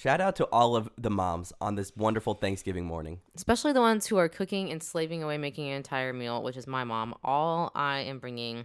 Shout 0.00 0.22
out 0.22 0.34
to 0.36 0.46
all 0.46 0.76
of 0.76 0.88
the 0.96 1.10
moms 1.10 1.52
on 1.60 1.74
this 1.74 1.94
wonderful 1.94 2.32
Thanksgiving 2.32 2.86
morning. 2.86 3.20
especially 3.36 3.74
the 3.74 3.82
ones 3.82 4.06
who 4.06 4.16
are 4.16 4.30
cooking 4.30 4.70
and 4.70 4.82
slaving 4.82 5.22
away 5.22 5.36
making 5.36 5.68
an 5.68 5.76
entire 5.76 6.14
meal, 6.14 6.42
which 6.42 6.56
is 6.56 6.66
my 6.66 6.84
mom. 6.84 7.14
All 7.22 7.70
I 7.74 7.98
am 7.98 8.18
bringing 8.18 8.64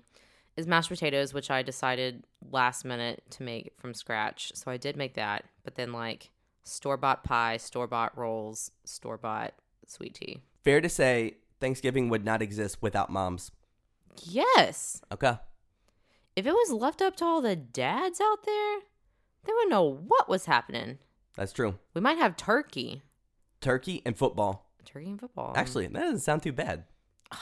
is 0.55 0.65
mashed 0.65 0.87
potatoes, 0.87 1.33
which 1.33 1.51
I 1.51 1.61
decided 1.61 2.23
last 2.51 2.85
minute 2.85 3.21
to 3.31 3.43
make 3.43 3.73
from 3.77 3.93
scratch. 3.93 4.53
So 4.55 4.71
I 4.71 4.77
did 4.77 4.95
make 4.95 5.15
that, 5.15 5.43
but 5.65 5.75
then 5.75 5.91
like 5.91 6.29
store 6.63 6.95
bought 6.95 7.25
pie, 7.25 7.57
store 7.57 7.87
bought 7.87 8.17
rolls, 8.17 8.71
store 8.85 9.17
bought 9.17 9.55
sweet 9.87 10.13
tea. 10.13 10.39
Fair 10.63 10.79
to 10.79 10.87
say, 10.87 11.35
Thanksgiving 11.59 12.07
would 12.07 12.23
not 12.23 12.41
exist 12.41 12.77
without 12.81 13.09
moms. 13.09 13.51
Yes. 14.23 15.01
Okay. 15.11 15.37
If 16.37 16.45
it 16.45 16.53
was 16.53 16.71
left 16.71 17.01
up 17.01 17.17
to 17.17 17.25
all 17.25 17.41
the 17.41 17.57
dads 17.57 18.21
out 18.21 18.45
there, 18.45 18.79
they 19.43 19.51
wouldn't 19.51 19.71
know 19.71 19.83
what 20.07 20.29
was 20.29 20.45
happening. 20.45 20.99
That's 21.35 21.53
true. 21.53 21.75
We 21.93 22.01
might 22.01 22.17
have 22.17 22.37
turkey. 22.37 23.01
Turkey 23.61 24.01
and 24.05 24.17
football. 24.17 24.69
Turkey 24.85 25.09
and 25.09 25.19
football. 25.19 25.53
Actually, 25.55 25.87
that 25.87 25.99
doesn't 25.99 26.19
sound 26.19 26.43
too 26.43 26.53
bad. 26.53 26.85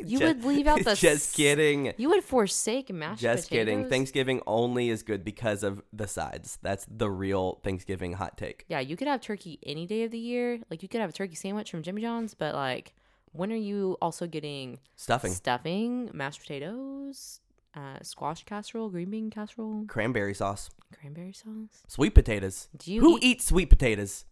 you 0.00 0.18
Ju- 0.18 0.26
would 0.26 0.44
leave 0.44 0.66
out 0.66 0.82
the 0.82 0.94
Just 0.96 1.36
kidding. 1.36 1.92
You 1.96 2.08
would 2.08 2.24
forsake 2.24 2.90
mashed 2.90 3.20
Just 3.20 3.50
kidding. 3.50 3.88
Thanksgiving 3.88 4.40
only 4.46 4.88
is 4.88 5.02
good 5.02 5.24
because 5.24 5.62
of 5.62 5.82
the 5.92 6.06
sides. 6.06 6.58
That's 6.62 6.86
the 6.90 7.10
real 7.10 7.60
Thanksgiving 7.62 8.14
hot 8.14 8.36
take. 8.36 8.64
Yeah, 8.68 8.80
you 8.80 8.96
could 8.96 9.08
have 9.08 9.20
turkey 9.20 9.58
any 9.64 9.86
day 9.86 10.04
of 10.04 10.10
the 10.10 10.18
year. 10.18 10.60
Like 10.70 10.82
you 10.82 10.88
could 10.88 11.00
have 11.00 11.10
a 11.10 11.12
turkey 11.12 11.34
sandwich 11.34 11.70
from 11.70 11.82
Jimmy 11.82 12.02
John's, 12.02 12.34
but 12.34 12.54
like 12.54 12.94
when 13.32 13.52
are 13.52 13.56
you 13.56 13.96
also 14.02 14.26
getting 14.26 14.80
Stuffing, 14.96 15.32
stuffing, 15.32 16.10
mashed 16.12 16.40
potatoes, 16.40 17.40
uh, 17.74 17.98
squash 18.02 18.44
casserole, 18.44 18.88
green 18.90 19.10
bean 19.10 19.30
casserole, 19.30 19.84
cranberry 19.88 20.34
sauce, 20.34 20.70
cranberry 20.98 21.32
sauce? 21.32 21.82
sweet 21.88 22.14
potatoes. 22.14 22.68
Do 22.76 22.92
you 22.92 23.00
Who 23.00 23.16
eat- 23.18 23.24
eats 23.24 23.46
sweet 23.46 23.70
potatoes? 23.70 24.24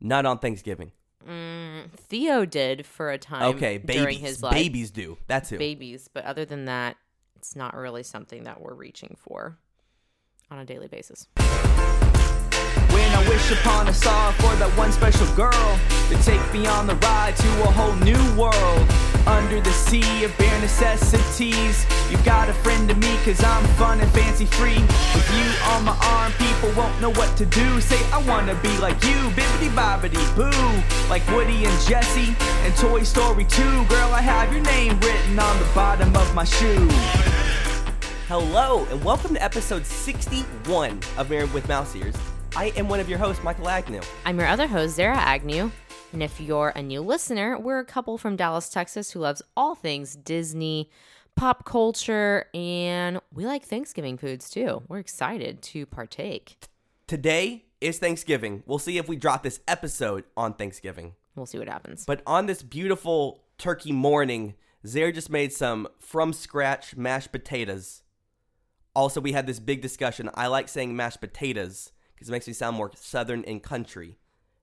Not 0.00 0.26
on 0.26 0.38
Thanksgiving. 0.38 0.92
Mm, 1.26 1.90
Theo 1.92 2.44
did 2.44 2.84
for 2.84 3.10
a 3.10 3.16
time. 3.16 3.54
Okay, 3.56 3.78
babies. 3.78 4.02
during 4.02 4.18
his 4.18 4.42
life. 4.42 4.52
babies 4.52 4.90
do. 4.90 5.16
That's 5.26 5.48
who. 5.48 5.56
babies, 5.56 6.08
but 6.12 6.24
other 6.26 6.44
than 6.44 6.66
that, 6.66 6.96
it's 7.36 7.56
not 7.56 7.74
really 7.74 8.02
something 8.02 8.44
that 8.44 8.60
we're 8.60 8.74
reaching 8.74 9.16
for 9.18 9.56
on 10.50 10.58
a 10.58 10.64
daily 10.66 10.88
basis. 10.88 11.26
When 12.94 13.10
I 13.10 13.28
wish 13.28 13.50
upon 13.50 13.88
a 13.88 13.92
star 13.92 14.32
for 14.34 14.54
that 14.54 14.70
one 14.78 14.92
special 14.92 15.26
girl 15.34 15.50
to 15.50 16.14
take 16.22 16.40
me 16.54 16.68
on 16.68 16.86
the 16.86 16.94
ride 17.02 17.34
to 17.34 17.50
a 17.66 17.70
whole 17.74 17.96
new 18.06 18.22
world. 18.38 18.86
Under 19.26 19.60
the 19.60 19.72
sea 19.72 20.22
of 20.22 20.30
bare 20.38 20.60
necessities, 20.60 21.86
you 22.08 22.16
got 22.18 22.48
a 22.48 22.52
friend 22.52 22.88
to 22.88 22.94
me 22.94 23.18
cause 23.24 23.42
I'm 23.42 23.64
fun 23.74 23.98
and 23.98 24.08
fancy 24.12 24.46
free. 24.46 24.78
With 25.10 25.28
you 25.34 25.48
on 25.74 25.84
my 25.84 25.96
arm, 26.06 26.30
people 26.38 26.70
won't 26.78 26.94
know 27.00 27.10
what 27.10 27.36
to 27.38 27.46
do. 27.46 27.80
Say, 27.80 27.98
I 28.12 28.22
wanna 28.28 28.54
be 28.62 28.70
like 28.78 29.02
you, 29.02 29.18
bibbity 29.34 29.74
bobbity 29.74 30.22
boo. 30.36 30.54
Like 31.10 31.26
Woody 31.34 31.66
and 31.66 31.80
Jesse 31.88 32.36
and 32.62 32.76
Toy 32.76 33.02
Story 33.02 33.44
2. 33.44 33.86
Girl, 33.86 34.12
I 34.14 34.22
have 34.22 34.52
your 34.52 34.62
name 34.62 35.00
written 35.00 35.36
on 35.36 35.58
the 35.58 35.66
bottom 35.74 36.14
of 36.14 36.32
my 36.32 36.44
shoe. 36.44 36.86
Hello, 38.28 38.86
and 38.92 39.02
welcome 39.02 39.34
to 39.34 39.42
episode 39.42 39.84
61 39.84 41.00
of 41.18 41.28
Married 41.28 41.52
with 41.52 41.66
Mouse 41.66 41.96
Ears. 41.96 42.14
I 42.56 42.66
am 42.76 42.88
one 42.88 43.00
of 43.00 43.08
your 43.08 43.18
hosts, 43.18 43.42
Michael 43.42 43.68
Agnew. 43.68 44.00
I'm 44.24 44.38
your 44.38 44.46
other 44.46 44.68
host, 44.68 44.94
Zara 44.94 45.16
Agnew. 45.16 45.72
And 46.12 46.22
if 46.22 46.40
you're 46.40 46.72
a 46.76 46.82
new 46.82 47.00
listener, 47.00 47.58
we're 47.58 47.80
a 47.80 47.84
couple 47.84 48.16
from 48.16 48.36
Dallas, 48.36 48.68
Texas 48.68 49.10
who 49.10 49.18
loves 49.18 49.42
all 49.56 49.74
things 49.74 50.14
Disney, 50.14 50.88
pop 51.34 51.64
culture, 51.64 52.46
and 52.54 53.18
we 53.32 53.44
like 53.44 53.64
Thanksgiving 53.64 54.16
foods 54.16 54.48
too. 54.48 54.84
We're 54.86 55.00
excited 55.00 55.62
to 55.62 55.84
partake. 55.86 56.64
Today 57.08 57.64
is 57.80 57.98
Thanksgiving. 57.98 58.62
We'll 58.66 58.78
see 58.78 58.98
if 58.98 59.08
we 59.08 59.16
drop 59.16 59.42
this 59.42 59.58
episode 59.66 60.22
on 60.36 60.54
Thanksgiving. 60.54 61.14
We'll 61.34 61.46
see 61.46 61.58
what 61.58 61.68
happens. 61.68 62.04
But 62.06 62.22
on 62.24 62.46
this 62.46 62.62
beautiful 62.62 63.42
turkey 63.58 63.90
morning, 63.90 64.54
Zara 64.86 65.10
just 65.12 65.28
made 65.28 65.52
some 65.52 65.88
from 65.98 66.32
scratch 66.32 66.96
mashed 66.96 67.32
potatoes. 67.32 68.04
Also, 68.94 69.20
we 69.20 69.32
had 69.32 69.48
this 69.48 69.58
big 69.58 69.82
discussion. 69.82 70.30
I 70.34 70.46
like 70.46 70.68
saying 70.68 70.94
mashed 70.94 71.20
potatoes 71.20 71.90
because 72.24 72.30
it 72.30 72.32
makes 72.32 72.46
me 72.46 72.54
sound 72.54 72.74
more 72.74 72.90
southern 72.94 73.44
and 73.44 73.62
country 73.62 74.16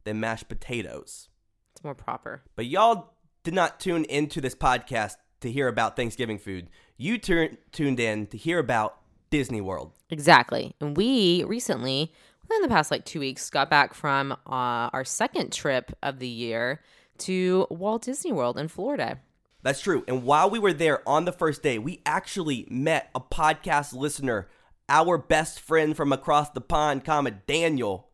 than 0.04 0.20
mashed 0.20 0.50
potatoes. 0.50 1.30
It's 1.74 1.84
more 1.84 1.94
proper. 1.94 2.42
But 2.56 2.66
y'all 2.66 3.14
did 3.44 3.54
not 3.54 3.80
tune 3.80 4.04
into 4.06 4.42
this 4.42 4.56
podcast 4.56 5.18
to 5.42 5.52
hear 5.52 5.68
about 5.68 5.96
Thanksgiving 5.96 6.40
food. 6.40 6.70
You 6.98 7.20
tur- 7.20 7.52
tuned 7.72 8.00
in 8.00 8.26
to 8.28 8.38
hear 8.38 8.58
about 8.58 8.98
Disney 9.30 9.62
World. 9.62 9.92
Exactly. 10.10 10.74
And 10.82 10.98
we 10.98 11.44
recently, 11.44 12.12
within 12.42 12.64
the 12.64 12.68
past 12.68 12.90
like 12.90 13.06
two 13.06 13.20
weeks, 13.20 13.48
got 13.52 13.70
back 13.70 13.94
from 13.94 14.32
uh, 14.32 14.90
our 14.92 15.06
second 15.06 15.54
trip 15.54 15.92
of 16.02 16.18
the 16.18 16.28
year 16.28 16.82
to 17.20 17.68
Walt 17.70 18.02
Disney 18.02 18.32
World 18.32 18.58
in 18.58 18.70
Florida. 18.70 19.20
That's 19.62 19.82
true. 19.82 20.04
And 20.08 20.24
while 20.24 20.50
we 20.50 20.58
were 20.58 20.74
there 20.74 21.08
on 21.08 21.26
the 21.26 21.32
first 21.32 21.62
day, 21.62 21.78
we 21.78 22.02
actually 22.08 22.68
met 22.72 23.12
a 23.14 23.20
podcast 23.20 23.94
listener, 23.94 24.50
our 24.90 25.18
best 25.18 25.60
friend 25.60 25.96
from 25.96 26.12
across 26.12 26.50
the 26.50 26.62
pond, 26.62 27.04
comma 27.06 27.32
Daniel, 27.32 28.10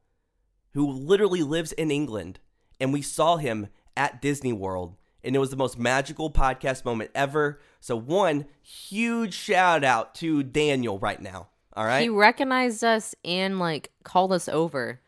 who 0.74 0.90
literally 0.90 1.44
lives 1.44 1.72
in 1.72 1.92
England. 1.92 2.40
And 2.80 2.94
we 2.94 3.02
saw 3.02 3.38
him 3.38 3.68
at 3.96 4.22
Disney 4.22 4.54
World. 4.54 4.96
And 5.24 5.36
it 5.36 5.40
was 5.40 5.50
the 5.50 5.58
most 5.58 5.78
magical 5.80 6.32
podcast 6.32 6.86
moment 6.86 7.12
ever. 7.16 7.60
So, 7.80 7.96
one 7.96 8.46
huge 8.62 9.34
shout 9.34 9.84
out 9.84 10.16
to 10.16 10.44
Daniel 10.44 11.00
right 11.00 11.20
now. 11.22 11.48
All 11.74 11.86
right. 11.86 12.02
He 12.02 12.10
recognized 12.10 12.84
us 12.84 13.14
and 13.26 13.60
like 13.60 13.92
called 14.04 14.32
us 14.32 14.48
over. 14.48 15.02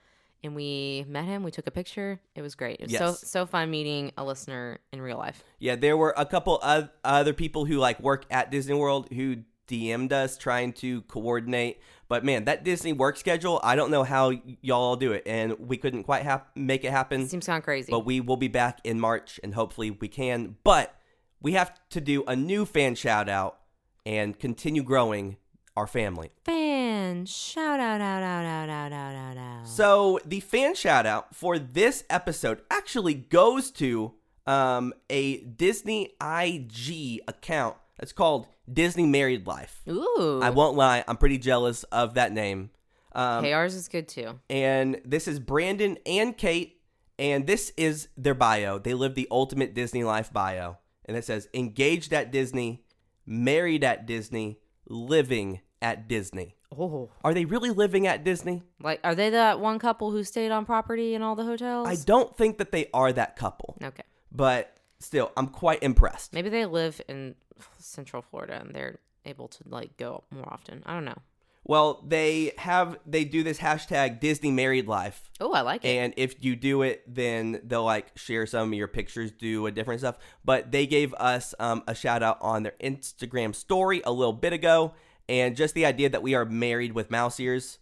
And 0.43 0.55
we 0.55 1.03
met 1.07 1.25
him. 1.25 1.43
We 1.43 1.51
took 1.51 1.67
a 1.67 1.71
picture. 1.71 2.19
It 2.33 2.41
was 2.41 2.55
great. 2.55 2.79
It 2.79 2.83
was 2.83 2.91
Yes. 2.93 3.19
so 3.19 3.25
so 3.27 3.45
fun 3.45 3.69
meeting 3.69 4.11
a 4.17 4.23
listener 4.23 4.79
in 4.91 5.01
real 5.01 5.17
life. 5.17 5.43
Yeah, 5.59 5.75
there 5.75 5.97
were 5.97 6.13
a 6.17 6.25
couple 6.25 6.59
of 6.61 6.89
other 7.03 7.33
people 7.33 7.65
who 7.65 7.77
like 7.77 7.99
work 7.99 8.25
at 8.31 8.49
Disney 8.49 8.75
World 8.75 9.09
who 9.11 9.37
DM'd 9.69 10.11
us 10.11 10.37
trying 10.37 10.73
to 10.73 11.01
coordinate. 11.03 11.79
But 12.07 12.25
man, 12.25 12.45
that 12.45 12.63
Disney 12.63 12.91
work 12.91 13.17
schedule, 13.17 13.59
I 13.63 13.75
don't 13.75 13.91
know 13.91 14.03
how 14.03 14.33
y'all 14.61 14.95
do 14.95 15.11
it. 15.11 15.23
And 15.25 15.57
we 15.59 15.77
couldn't 15.77 16.03
quite 16.03 16.25
ha- 16.25 16.43
make 16.55 16.83
it 16.83 16.91
happen. 16.91 17.27
Seems 17.27 17.45
kind 17.45 17.59
of 17.59 17.63
crazy. 17.63 17.91
But 17.91 18.05
we 18.05 18.19
will 18.19 18.37
be 18.37 18.47
back 18.47 18.79
in 18.83 18.99
March 18.99 19.39
and 19.43 19.53
hopefully 19.53 19.91
we 19.91 20.07
can. 20.07 20.57
But 20.63 20.95
we 21.41 21.53
have 21.53 21.71
to 21.89 22.01
do 22.01 22.23
a 22.25 22.35
new 22.35 22.65
fan 22.65 22.95
shout 22.95 23.29
out 23.29 23.59
and 24.05 24.37
continue 24.37 24.83
growing 24.83 25.37
our 25.77 25.87
family. 25.87 26.31
Fan 26.43 27.25
shout 27.25 27.79
out, 27.79 28.01
out, 28.01 28.23
out, 28.23 28.45
out, 28.45 28.69
out, 28.69 28.91
out, 28.91 29.15
out, 29.15 29.37
out. 29.37 29.67
So 29.67 30.19
the 30.25 30.39
fan 30.39 30.75
shout 30.75 31.05
out 31.05 31.35
for 31.35 31.59
this 31.59 32.03
episode 32.09 32.61
actually 32.69 33.13
goes 33.13 33.71
to 33.71 34.13
um, 34.45 34.93
a 35.09 35.37
Disney 35.41 36.15
IG 36.21 37.21
account 37.27 37.77
that's 37.97 38.11
called 38.11 38.47
Disney 38.71 39.05
Married 39.05 39.47
Life. 39.47 39.81
Ooh. 39.89 40.39
I 40.41 40.49
won't 40.49 40.75
lie, 40.77 41.03
I'm 41.07 41.17
pretty 41.17 41.37
jealous 41.37 41.83
of 41.85 42.15
that 42.15 42.31
name. 42.31 42.69
Um, 43.13 43.43
hey, 43.43 43.53
ours 43.53 43.73
is 43.73 43.87
good 43.87 44.07
too. 44.07 44.39
and 44.49 45.01
this 45.03 45.27
is 45.27 45.39
Brandon 45.39 45.97
and 46.05 46.37
Kate, 46.37 46.79
and 47.17 47.47
this 47.47 47.73
is 47.75 48.07
their 48.15 48.35
bio. 48.35 48.77
They 48.77 48.93
live 48.93 49.15
the 49.15 49.27
ultimate 49.31 49.73
Disney 49.73 50.03
life 50.03 50.31
bio, 50.31 50.77
and 51.05 51.17
it 51.17 51.25
says 51.25 51.47
engaged 51.53 52.13
at 52.13 52.31
Disney, 52.31 52.83
married 53.25 53.83
at 53.83 54.05
Disney, 54.05 54.59
living 54.87 55.61
at 55.81 56.07
Disney. 56.07 56.55
Oh. 56.77 57.09
Are 57.23 57.33
they 57.33 57.45
really 57.45 57.71
living 57.71 58.05
at 58.05 58.23
Disney? 58.23 58.61
Like, 58.81 58.99
are 59.03 59.15
they 59.15 59.31
that 59.31 59.59
one 59.59 59.79
couple 59.79 60.11
who 60.11 60.23
stayed 60.23 60.51
on 60.51 60.65
property 60.65 61.15
in 61.15 61.23
all 61.23 61.35
the 61.35 61.45
hotels? 61.45 61.87
I 61.87 61.95
don't 61.95 62.35
think 62.37 62.59
that 62.59 62.71
they 62.71 62.87
are 62.93 63.11
that 63.11 63.35
couple. 63.35 63.75
Okay. 63.83 64.03
but 64.31 64.77
still, 64.99 65.31
I'm 65.35 65.47
quite 65.47 65.81
impressed. 65.81 66.31
Maybe 66.33 66.49
they 66.49 66.65
live 66.67 67.01
in 67.09 67.33
Central 67.77 68.21
Florida 68.21 68.59
and 68.61 68.73
they're 68.73 68.99
able 69.25 69.47
to 69.47 69.63
like 69.67 69.97
go 69.97 70.23
more 70.31 70.47
often. 70.51 70.83
I 70.85 70.93
don't 70.93 71.05
know. 71.05 71.17
Well, 71.65 72.03
they 72.07 72.53
have 72.57 72.97
they 73.05 73.25
do 73.25 73.43
this 73.43 73.59
hashtag 73.59 74.19
Disney 74.21 74.49
Married 74.49 74.87
Life, 74.87 75.29
Oh, 75.39 75.51
I 75.53 75.61
like 75.61 75.85
it. 75.85 75.89
and 75.89 76.13
if 76.17 76.43
you 76.43 76.55
do 76.55 76.81
it, 76.81 77.03
then 77.05 77.59
they'll 77.63 77.83
like 77.83 78.17
share 78.17 78.47
some 78.47 78.69
of 78.71 78.73
your 78.73 78.87
pictures, 78.87 79.31
do 79.31 79.67
a 79.67 79.71
different 79.71 79.99
stuff. 79.99 80.17
But 80.43 80.71
they 80.71 80.87
gave 80.87 81.13
us 81.15 81.53
um, 81.59 81.83
a 81.85 81.93
shout 81.93 82.23
out 82.23 82.37
on 82.41 82.63
their 82.63 82.73
Instagram 82.81 83.53
story 83.53 84.01
a 84.05 84.11
little 84.11 84.33
bit 84.33 84.53
ago, 84.53 84.93
and 85.27 85.55
just 85.55 85.75
the 85.75 85.85
idea 85.85 86.09
that 86.09 86.23
we 86.23 86.33
are 86.33 86.45
married 86.45 86.93
with 86.93 87.11
mouse 87.11 87.39
ears, 87.39 87.77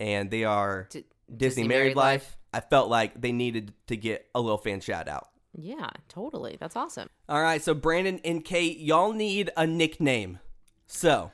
and 0.00 0.30
they 0.30 0.44
are 0.44 0.86
D- 0.90 1.04
Disney, 1.36 1.66
Married, 1.68 1.96
Life. 1.96 2.38
I 2.54 2.60
felt 2.60 2.88
like 2.88 3.20
they 3.20 3.32
needed 3.32 3.74
to 3.88 3.96
get 3.96 4.26
a 4.34 4.40
little 4.40 4.56
fan 4.56 4.80
shout 4.80 5.08
out. 5.08 5.28
Yeah, 5.58 5.88
totally. 6.08 6.56
That's 6.60 6.76
awesome. 6.76 7.08
All 7.28 7.40
right, 7.40 7.62
so 7.62 7.72
Brandon 7.74 8.20
and 8.24 8.44
Kate, 8.44 8.78
y'all 8.78 9.12
need 9.12 9.50
a 9.56 9.66
nickname. 9.66 10.38
So 10.86 11.32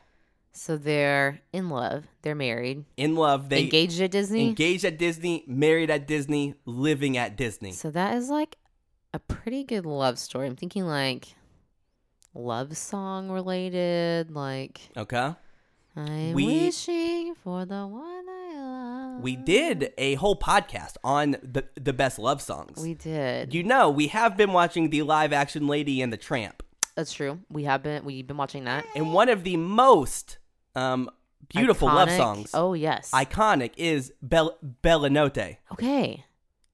So 0.52 0.76
they're 0.76 1.40
in 1.52 1.69
love. 1.70 2.06
They're 2.22 2.34
married. 2.34 2.84
in 2.96 3.16
love, 3.16 3.48
they 3.48 3.62
engaged 3.64 4.00
at 4.00 4.10
Disney. 4.12 4.46
engaged 4.48 4.84
at 4.84 4.96
Disney, 4.98 5.44
married 5.46 5.90
at 5.90 6.06
Disney, 6.06 6.54
living 6.64 7.16
at 7.16 7.36
Disney. 7.36 7.72
So 7.72 7.90
that 7.90 8.14
is 8.16 8.30
like 8.30 8.56
a 9.12 9.19
pretty 9.19 9.64
good 9.64 9.84
love 9.86 10.19
story. 10.19 10.46
I'm 10.46 10.56
thinking 10.56 10.86
like 10.86 11.34
love 12.34 12.76
song 12.76 13.28
related. 13.30 14.30
Like 14.30 14.80
Okay. 14.96 15.34
I'm 15.96 16.32
We- 16.32 16.46
wishing 16.64 17.34
for 17.34 17.64
the 17.66 17.86
one. 17.86 18.11
We 19.22 19.36
did 19.36 19.92
a 19.98 20.14
whole 20.14 20.36
podcast 20.36 20.96
on 21.04 21.32
the 21.42 21.64
the 21.80 21.92
best 21.92 22.19
love 22.19 22.42
songs. 22.42 22.78
We 22.82 22.94
did. 22.94 23.54
you 23.54 23.62
know, 23.62 23.88
we 23.90 24.08
have 24.08 24.36
been 24.36 24.52
watching 24.52 24.90
the 24.90 25.02
live 25.02 25.32
action 25.32 25.66
Lady 25.66 26.02
and 26.02 26.12
the 26.12 26.16
Tramp, 26.16 26.62
That's 26.96 27.12
true. 27.12 27.38
We 27.48 27.64
have 27.64 27.82
been 27.82 28.04
we've 28.04 28.26
been 28.26 28.36
watching 28.36 28.64
that. 28.64 28.84
and 28.94 29.12
one 29.12 29.28
of 29.28 29.44
the 29.44 29.56
most 29.56 30.38
um, 30.74 31.08
beautiful 31.48 31.88
love 31.88 32.10
songs, 32.10 32.50
Oh 32.54 32.74
yes. 32.74 33.10
iconic, 33.12 33.72
is 33.76 34.12
Bel- 34.22 34.58
Bella 34.62 35.08
Notte. 35.10 35.56
okay. 35.72 36.24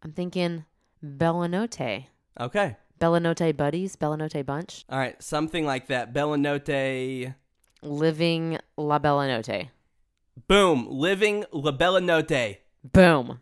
I'm 0.03 0.12
thinking 0.12 0.65
Bella 1.03 1.49
Notte. 1.49 2.05
Okay, 2.41 2.77
Bella 2.99 3.19
Notte 3.21 3.56
buddies, 3.56 3.97
Bella 3.97 4.17
Notte 4.17 4.47
bunch. 4.47 4.85
all 4.89 4.99
right, 4.99 5.21
something 5.23 5.67
like 5.67 5.89
that. 5.89 6.12
Bella 6.12 6.37
Notte. 6.39 7.35
Living 7.83 8.59
La 8.77 8.99
Bella 8.99 9.27
Notte. 9.29 9.69
Boom, 10.46 10.87
living 10.88 11.44
La 11.52 11.73
Bella 11.73 12.00
Notte. 12.00 12.58
Boom. 12.85 13.40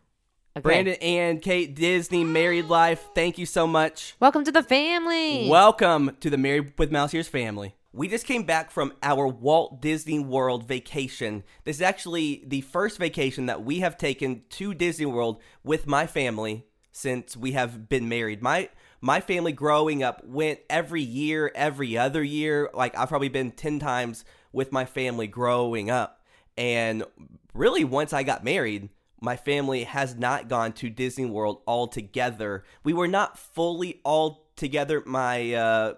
Okay. 0.57 0.63
Brandon 0.63 0.95
and 0.95 1.41
Kate 1.41 1.75
Disney 1.75 2.23
married 2.23 2.65
life. 2.65 3.09
Thank 3.13 3.37
you 3.37 3.45
so 3.45 3.67
much. 3.67 4.15
Welcome 4.19 4.43
to 4.45 4.51
the 4.51 4.63
family. 4.63 5.47
Welcome 5.47 6.17
to 6.21 6.31
the 6.31 6.37
Married 6.37 6.73
with 6.79 6.91
Mouse 6.91 7.13
Ears 7.13 7.27
family. 7.27 7.75
We 7.93 8.07
just 8.07 8.25
came 8.25 8.43
back 8.43 8.71
from 8.71 8.93
our 9.03 9.27
Walt 9.27 9.79
Disney 9.79 10.19
World 10.19 10.67
vacation. 10.67 11.43
This 11.65 11.75
is 11.75 11.81
actually 11.83 12.43
the 12.47 12.61
first 12.61 12.97
vacation 12.97 13.45
that 13.45 13.63
we 13.63 13.79
have 13.79 13.97
taken 13.97 14.43
to 14.51 14.73
Disney 14.73 15.05
World 15.05 15.39
with 15.63 15.85
my 15.85 16.07
family 16.07 16.65
since 16.91 17.37
we 17.37 17.51
have 17.51 17.87
been 17.89 18.09
married. 18.09 18.41
My 18.41 18.69
my 19.01 19.21
family 19.21 19.51
growing 19.51 20.01
up 20.01 20.25
went 20.25 20.61
every 20.67 21.03
year, 21.03 21.51
every 21.53 21.95
other 21.95 22.23
year. 22.23 22.71
Like 22.73 22.97
I've 22.97 23.09
probably 23.09 23.29
been 23.29 23.51
10 23.51 23.77
times 23.77 24.25
with 24.51 24.71
my 24.71 24.85
family 24.85 25.27
growing 25.27 25.91
up. 25.91 26.16
And 26.57 27.03
really 27.53 27.83
once 27.83 28.13
I 28.13 28.23
got 28.23 28.43
married, 28.43 28.89
my 29.21 29.35
family 29.35 29.83
has 29.83 30.15
not 30.15 30.47
gone 30.47 30.73
to 30.73 30.89
Disney 30.89 31.25
World 31.25 31.61
all 31.65 31.87
together. 31.87 32.63
We 32.83 32.93
were 32.93 33.07
not 33.07 33.37
fully 33.37 33.99
all 34.03 34.47
together. 34.55 35.03
My 35.05 35.53
uh, 35.53 35.93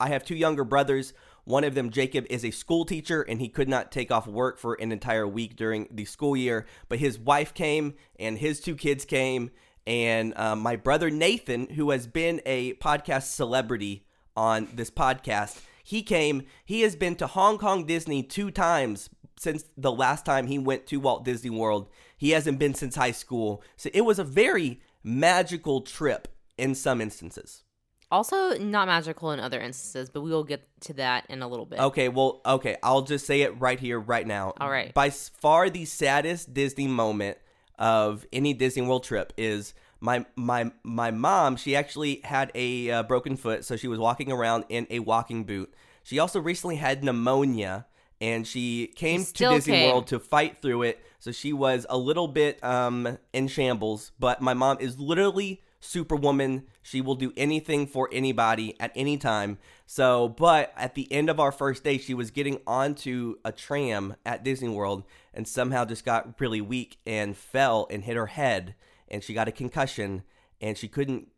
I 0.00 0.08
have 0.08 0.24
two 0.24 0.36
younger 0.36 0.64
brothers. 0.64 1.12
One 1.44 1.64
of 1.64 1.74
them, 1.74 1.90
Jacob, 1.90 2.26
is 2.30 2.44
a 2.44 2.50
school 2.50 2.86
teacher, 2.86 3.20
and 3.20 3.38
he 3.38 3.48
could 3.48 3.68
not 3.68 3.92
take 3.92 4.10
off 4.10 4.26
work 4.26 4.58
for 4.58 4.74
an 4.74 4.92
entire 4.92 5.28
week 5.28 5.56
during 5.56 5.88
the 5.90 6.06
school 6.06 6.36
year. 6.36 6.66
But 6.88 7.00
his 7.00 7.18
wife 7.18 7.52
came, 7.52 7.94
and 8.18 8.38
his 8.38 8.60
two 8.60 8.74
kids 8.74 9.04
came, 9.04 9.50
and 9.86 10.36
um, 10.38 10.60
my 10.60 10.76
brother 10.76 11.10
Nathan, 11.10 11.68
who 11.70 11.90
has 11.90 12.06
been 12.06 12.40
a 12.46 12.72
podcast 12.74 13.34
celebrity 13.34 14.06
on 14.34 14.68
this 14.72 14.90
podcast, 14.90 15.60
he 15.84 16.02
came. 16.02 16.44
He 16.64 16.80
has 16.80 16.96
been 16.96 17.14
to 17.16 17.26
Hong 17.26 17.58
Kong 17.58 17.84
Disney 17.84 18.22
two 18.22 18.50
times 18.50 19.10
since 19.38 19.64
the 19.76 19.92
last 19.92 20.24
time 20.24 20.46
he 20.46 20.58
went 20.58 20.86
to 20.86 21.00
Walt 21.00 21.24
Disney 21.24 21.50
World. 21.50 21.88
He 22.16 22.30
hasn't 22.30 22.58
been 22.58 22.74
since 22.74 22.96
high 22.96 23.12
school. 23.12 23.62
So 23.76 23.90
it 23.92 24.02
was 24.02 24.18
a 24.18 24.24
very 24.24 24.80
magical 25.02 25.82
trip 25.82 26.28
in 26.56 26.74
some 26.74 27.00
instances. 27.00 27.62
Also, 28.10 28.56
not 28.58 28.86
magical 28.86 29.32
in 29.32 29.40
other 29.40 29.60
instances, 29.60 30.08
but 30.08 30.20
we 30.20 30.30
will 30.30 30.44
get 30.44 30.64
to 30.82 30.92
that 30.94 31.26
in 31.28 31.42
a 31.42 31.48
little 31.48 31.66
bit. 31.66 31.80
Okay, 31.80 32.08
well, 32.08 32.40
okay, 32.46 32.76
I'll 32.82 33.02
just 33.02 33.26
say 33.26 33.42
it 33.42 33.58
right 33.60 33.80
here, 33.80 33.98
right 33.98 34.26
now. 34.26 34.54
All 34.60 34.70
right. 34.70 34.94
By 34.94 35.10
far 35.10 35.68
the 35.68 35.84
saddest 35.84 36.54
Disney 36.54 36.86
moment 36.86 37.38
of 37.78 38.24
any 38.32 38.54
Disney 38.54 38.82
World 38.82 39.04
trip 39.04 39.32
is 39.36 39.74
my 40.00 40.24
my 40.36 40.70
my 40.84 41.10
mom. 41.10 41.56
She 41.56 41.74
actually 41.74 42.20
had 42.22 42.52
a 42.54 42.90
uh, 42.90 43.02
broken 43.02 43.36
foot, 43.36 43.64
so 43.64 43.76
she 43.76 43.88
was 43.88 43.98
walking 43.98 44.30
around 44.30 44.64
in 44.68 44.86
a 44.90 45.00
walking 45.00 45.44
boot. 45.44 45.74
She 46.02 46.18
also 46.18 46.40
recently 46.40 46.76
had 46.76 47.02
pneumonia, 47.02 47.86
and 48.24 48.46
she 48.46 48.86
came 48.96 49.24
to 49.24 49.50
Disney 49.50 49.72
came. 49.74 49.90
World 49.90 50.06
to 50.08 50.18
fight 50.18 50.62
through 50.62 50.82
it. 50.82 51.04
So 51.18 51.30
she 51.30 51.52
was 51.52 51.86
a 51.88 51.98
little 51.98 52.28
bit 52.28 52.62
um 52.64 53.18
in 53.32 53.48
shambles, 53.48 54.12
but 54.18 54.40
my 54.40 54.54
mom 54.54 54.78
is 54.80 54.98
literally 54.98 55.62
superwoman. 55.80 56.66
She 56.82 57.02
will 57.02 57.14
do 57.14 57.32
anything 57.36 57.86
for 57.86 58.08
anybody 58.10 58.74
at 58.80 58.90
any 58.94 59.18
time. 59.18 59.58
So, 59.86 60.28
but 60.28 60.72
at 60.76 60.94
the 60.94 61.10
end 61.12 61.28
of 61.28 61.38
our 61.38 61.52
first 61.52 61.84
day, 61.84 61.98
she 61.98 62.14
was 62.14 62.30
getting 62.30 62.60
onto 62.66 63.36
a 63.44 63.52
tram 63.52 64.16
at 64.24 64.42
Disney 64.42 64.70
World 64.70 65.04
and 65.34 65.46
somehow 65.46 65.84
just 65.84 66.04
got 66.04 66.40
really 66.40 66.62
weak 66.62 66.96
and 67.06 67.36
fell 67.36 67.86
and 67.90 68.04
hit 68.04 68.16
her 68.16 68.28
head 68.28 68.74
and 69.08 69.22
she 69.22 69.34
got 69.34 69.48
a 69.48 69.52
concussion 69.52 70.22
and 70.60 70.78
she 70.78 70.88
couldn't 70.88 71.28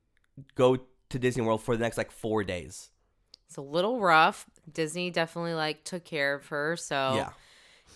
go 0.54 0.78
to 1.08 1.18
Disney 1.18 1.42
World 1.42 1.62
for 1.62 1.76
the 1.76 1.82
next 1.82 1.98
like 1.98 2.12
4 2.12 2.44
days. 2.44 2.90
It's 3.48 3.56
a 3.56 3.62
little 3.62 4.00
rough. 4.00 4.46
Disney 4.72 5.10
definitely 5.10 5.54
like 5.54 5.84
took 5.84 6.04
care 6.04 6.34
of 6.34 6.46
her. 6.48 6.76
So 6.76 7.14
Yeah. 7.14 7.30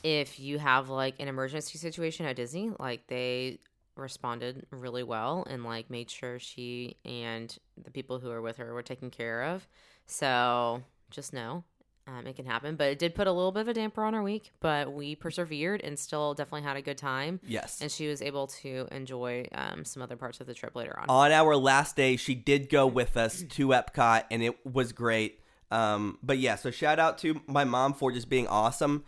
if 0.02 0.38
you 0.38 0.58
have 0.58 0.88
like 0.88 1.20
an 1.20 1.28
emergency 1.28 1.78
situation 1.78 2.26
at 2.26 2.36
Disney, 2.36 2.70
like 2.78 3.06
they 3.08 3.58
responded 3.96 4.66
really 4.70 5.02
well 5.02 5.44
and 5.48 5.64
like 5.64 5.90
made 5.90 6.10
sure 6.10 6.38
she 6.38 6.96
and 7.04 7.56
the 7.82 7.90
people 7.90 8.18
who 8.18 8.28
were 8.28 8.40
with 8.40 8.56
her 8.56 8.72
were 8.72 8.82
taken 8.82 9.10
care 9.10 9.42
of. 9.42 9.66
So 10.06 10.82
just 11.10 11.32
know 11.32 11.64
um, 12.06 12.26
it 12.26 12.36
can 12.36 12.46
happen. 12.46 12.76
But 12.76 12.88
it 12.88 12.98
did 12.98 13.14
put 13.14 13.26
a 13.26 13.32
little 13.32 13.52
bit 13.52 13.60
of 13.60 13.68
a 13.68 13.74
damper 13.74 14.04
on 14.04 14.14
our 14.14 14.22
week, 14.22 14.52
but 14.60 14.92
we 14.92 15.14
persevered 15.14 15.80
and 15.82 15.98
still 15.98 16.34
definitely 16.34 16.62
had 16.62 16.76
a 16.76 16.82
good 16.82 16.98
time. 16.98 17.40
Yes. 17.46 17.80
And 17.80 17.90
she 17.90 18.08
was 18.08 18.22
able 18.22 18.48
to 18.48 18.88
enjoy 18.90 19.46
um, 19.52 19.84
some 19.84 20.02
other 20.02 20.16
parts 20.16 20.40
of 20.40 20.46
the 20.46 20.54
trip 20.54 20.74
later 20.74 20.98
on. 20.98 21.06
on 21.08 21.32
our 21.32 21.56
last 21.56 21.96
day, 21.96 22.16
she 22.16 22.34
did 22.34 22.68
go 22.68 22.86
with 22.86 23.16
us 23.16 23.42
to 23.42 23.68
Epcot, 23.68 24.24
and 24.30 24.42
it 24.42 24.64
was 24.66 24.92
great. 24.92 25.40
Um, 25.70 26.18
but 26.22 26.38
yeah, 26.38 26.56
so 26.56 26.70
shout 26.70 26.98
out 26.98 27.18
to 27.18 27.40
my 27.46 27.64
mom 27.64 27.94
for 27.94 28.10
just 28.10 28.28
being 28.28 28.48
awesome. 28.48 29.04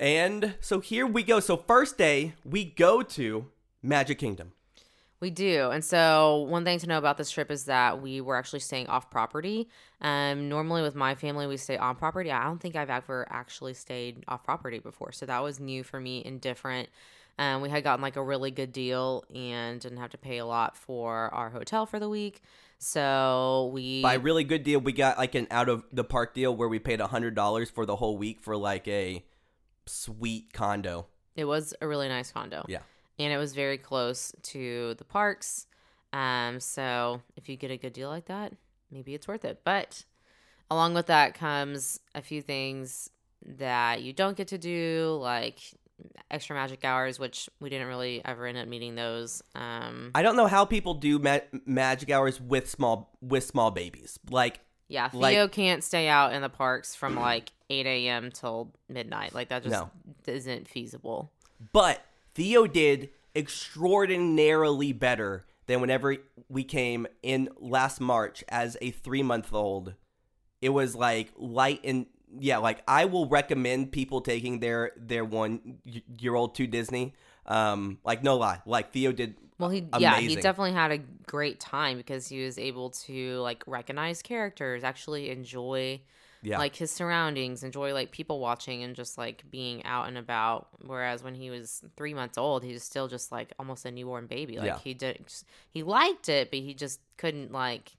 And 0.00 0.54
so 0.60 0.80
here 0.80 1.06
we 1.06 1.22
go. 1.22 1.38
So 1.38 1.56
first 1.56 1.98
day, 1.98 2.34
we 2.44 2.64
go 2.64 3.02
to 3.02 3.46
Magic 3.82 4.18
Kingdom. 4.18 4.52
We 5.22 5.30
do. 5.30 5.70
And 5.70 5.84
so, 5.84 6.48
one 6.48 6.64
thing 6.64 6.80
to 6.80 6.88
know 6.88 6.98
about 6.98 7.16
this 7.16 7.30
trip 7.30 7.52
is 7.52 7.66
that 7.66 8.02
we 8.02 8.20
were 8.20 8.34
actually 8.34 8.58
staying 8.58 8.88
off 8.88 9.08
property. 9.08 9.68
Um, 10.00 10.48
normally, 10.48 10.82
with 10.82 10.96
my 10.96 11.14
family, 11.14 11.46
we 11.46 11.56
stay 11.58 11.76
on 11.76 11.94
property. 11.94 12.32
I 12.32 12.42
don't 12.42 12.58
think 12.58 12.74
I've 12.74 12.90
ever 12.90 13.28
actually 13.30 13.74
stayed 13.74 14.24
off 14.26 14.42
property 14.42 14.80
before. 14.80 15.12
So, 15.12 15.24
that 15.26 15.40
was 15.40 15.60
new 15.60 15.84
for 15.84 16.00
me 16.00 16.24
and 16.24 16.40
different. 16.40 16.88
Um, 17.38 17.62
we 17.62 17.70
had 17.70 17.84
gotten 17.84 18.02
like 18.02 18.16
a 18.16 18.22
really 18.22 18.50
good 18.50 18.72
deal 18.72 19.24
and 19.32 19.80
didn't 19.80 19.98
have 19.98 20.10
to 20.10 20.18
pay 20.18 20.38
a 20.38 20.44
lot 20.44 20.76
for 20.76 21.32
our 21.32 21.50
hotel 21.50 21.86
for 21.86 22.00
the 22.00 22.08
week. 22.08 22.42
So, 22.78 23.70
we. 23.72 24.02
By 24.02 24.14
really 24.14 24.42
good 24.42 24.64
deal, 24.64 24.80
we 24.80 24.92
got 24.92 25.18
like 25.18 25.36
an 25.36 25.46
out 25.52 25.68
of 25.68 25.84
the 25.92 26.02
park 26.02 26.34
deal 26.34 26.56
where 26.56 26.68
we 26.68 26.80
paid 26.80 27.00
a 27.00 27.06
hundred 27.06 27.36
dollars 27.36 27.70
for 27.70 27.86
the 27.86 27.94
whole 27.94 28.18
week 28.18 28.40
for 28.40 28.56
like 28.56 28.88
a 28.88 29.24
sweet 29.86 30.52
condo. 30.52 31.06
it 31.36 31.44
was 31.44 31.74
a 31.80 31.86
really 31.86 32.08
nice 32.08 32.32
condo. 32.32 32.64
Yeah. 32.66 32.80
And 33.18 33.32
it 33.32 33.36
was 33.38 33.52
very 33.54 33.78
close 33.78 34.32
to 34.42 34.94
the 34.94 35.04
parks. 35.04 35.66
Um, 36.12 36.60
so 36.60 37.22
if 37.36 37.48
you 37.48 37.56
get 37.56 37.70
a 37.70 37.76
good 37.76 37.92
deal 37.92 38.08
like 38.08 38.26
that, 38.26 38.52
maybe 38.90 39.14
it's 39.14 39.28
worth 39.28 39.44
it. 39.44 39.60
But 39.64 40.04
along 40.70 40.94
with 40.94 41.06
that 41.06 41.34
comes 41.34 42.00
a 42.14 42.22
few 42.22 42.42
things 42.42 43.10
that 43.44 44.02
you 44.02 44.12
don't 44.12 44.36
get 44.36 44.48
to 44.48 44.58
do, 44.58 45.18
like 45.20 45.58
extra 46.30 46.56
magic 46.56 46.84
hours, 46.84 47.18
which 47.18 47.48
we 47.60 47.70
didn't 47.70 47.86
really 47.88 48.22
ever 48.24 48.46
end 48.46 48.58
up 48.58 48.66
meeting 48.68 48.94
those. 48.94 49.42
Um, 49.54 50.10
I 50.14 50.22
don't 50.22 50.36
know 50.36 50.46
how 50.46 50.64
people 50.64 50.94
do 50.94 51.18
ma- 51.18 51.38
magic 51.66 52.10
hours 52.10 52.40
with 52.40 52.68
small 52.68 53.16
with 53.20 53.44
small 53.44 53.70
babies. 53.70 54.18
Like 54.30 54.60
yeah, 54.88 55.08
Theo 55.08 55.20
like- 55.20 55.52
can't 55.52 55.82
stay 55.84 56.08
out 56.08 56.32
in 56.32 56.42
the 56.42 56.48
parks 56.48 56.94
from 56.94 57.14
like 57.16 57.52
8 57.70 57.86
a.m. 57.86 58.30
till 58.32 58.72
midnight. 58.88 59.34
Like 59.34 59.48
that 59.48 59.62
just 59.62 59.72
No. 59.72 59.90
isn't 60.26 60.68
feasible. 60.68 61.30
But 61.72 62.04
Theo 62.34 62.66
did 62.66 63.10
extraordinarily 63.34 64.92
better 64.92 65.46
than 65.66 65.80
whenever 65.80 66.16
we 66.48 66.64
came 66.64 67.06
in 67.22 67.48
last 67.58 68.00
March 68.00 68.44
as 68.48 68.76
a 68.80 68.90
three 68.90 69.22
month 69.22 69.52
old. 69.52 69.94
It 70.60 70.70
was 70.70 70.94
like 70.94 71.32
light 71.36 71.80
and 71.84 72.06
yeah, 72.38 72.58
like 72.58 72.82
I 72.88 73.04
will 73.04 73.26
recommend 73.26 73.92
people 73.92 74.20
taking 74.20 74.60
their 74.60 74.92
their 74.96 75.24
one 75.24 75.78
year 76.18 76.34
old 76.34 76.54
to 76.56 76.66
Disney. 76.66 77.14
Um, 77.46 77.98
like 78.04 78.22
no 78.22 78.36
lie, 78.36 78.60
like 78.64 78.92
Theo 78.92 79.12
did. 79.12 79.36
Well, 79.58 79.70
he 79.70 79.86
yeah, 79.98 80.18
he 80.18 80.36
definitely 80.36 80.72
had 80.72 80.92
a 80.92 80.98
great 81.26 81.60
time 81.60 81.96
because 81.96 82.28
he 82.28 82.44
was 82.44 82.58
able 82.58 82.90
to 82.90 83.38
like 83.38 83.62
recognize 83.66 84.22
characters, 84.22 84.82
actually 84.84 85.30
enjoy 85.30 86.00
Yeah, 86.42 86.58
like 86.58 86.74
his 86.74 86.90
surroundings, 86.90 87.62
enjoy 87.62 87.94
like 87.94 88.10
people 88.10 88.40
watching 88.40 88.82
and 88.82 88.96
just 88.96 89.16
like 89.16 89.44
being 89.50 89.84
out 89.84 90.08
and 90.08 90.18
about. 90.18 90.68
Whereas 90.84 91.22
when 91.22 91.34
he 91.34 91.50
was 91.50 91.82
three 91.96 92.14
months 92.14 92.36
old, 92.36 92.64
he 92.64 92.72
was 92.72 92.82
still 92.82 93.06
just 93.08 93.30
like 93.30 93.52
almost 93.58 93.84
a 93.84 93.90
newborn 93.90 94.26
baby. 94.26 94.56
Like 94.58 94.66
Yeah. 94.66 94.78
he 94.78 94.92
did, 94.92 95.24
he 95.70 95.82
liked 95.82 96.28
it, 96.28 96.50
but 96.50 96.58
he 96.58 96.74
just 96.74 97.00
couldn't 97.16 97.52
like 97.52 97.92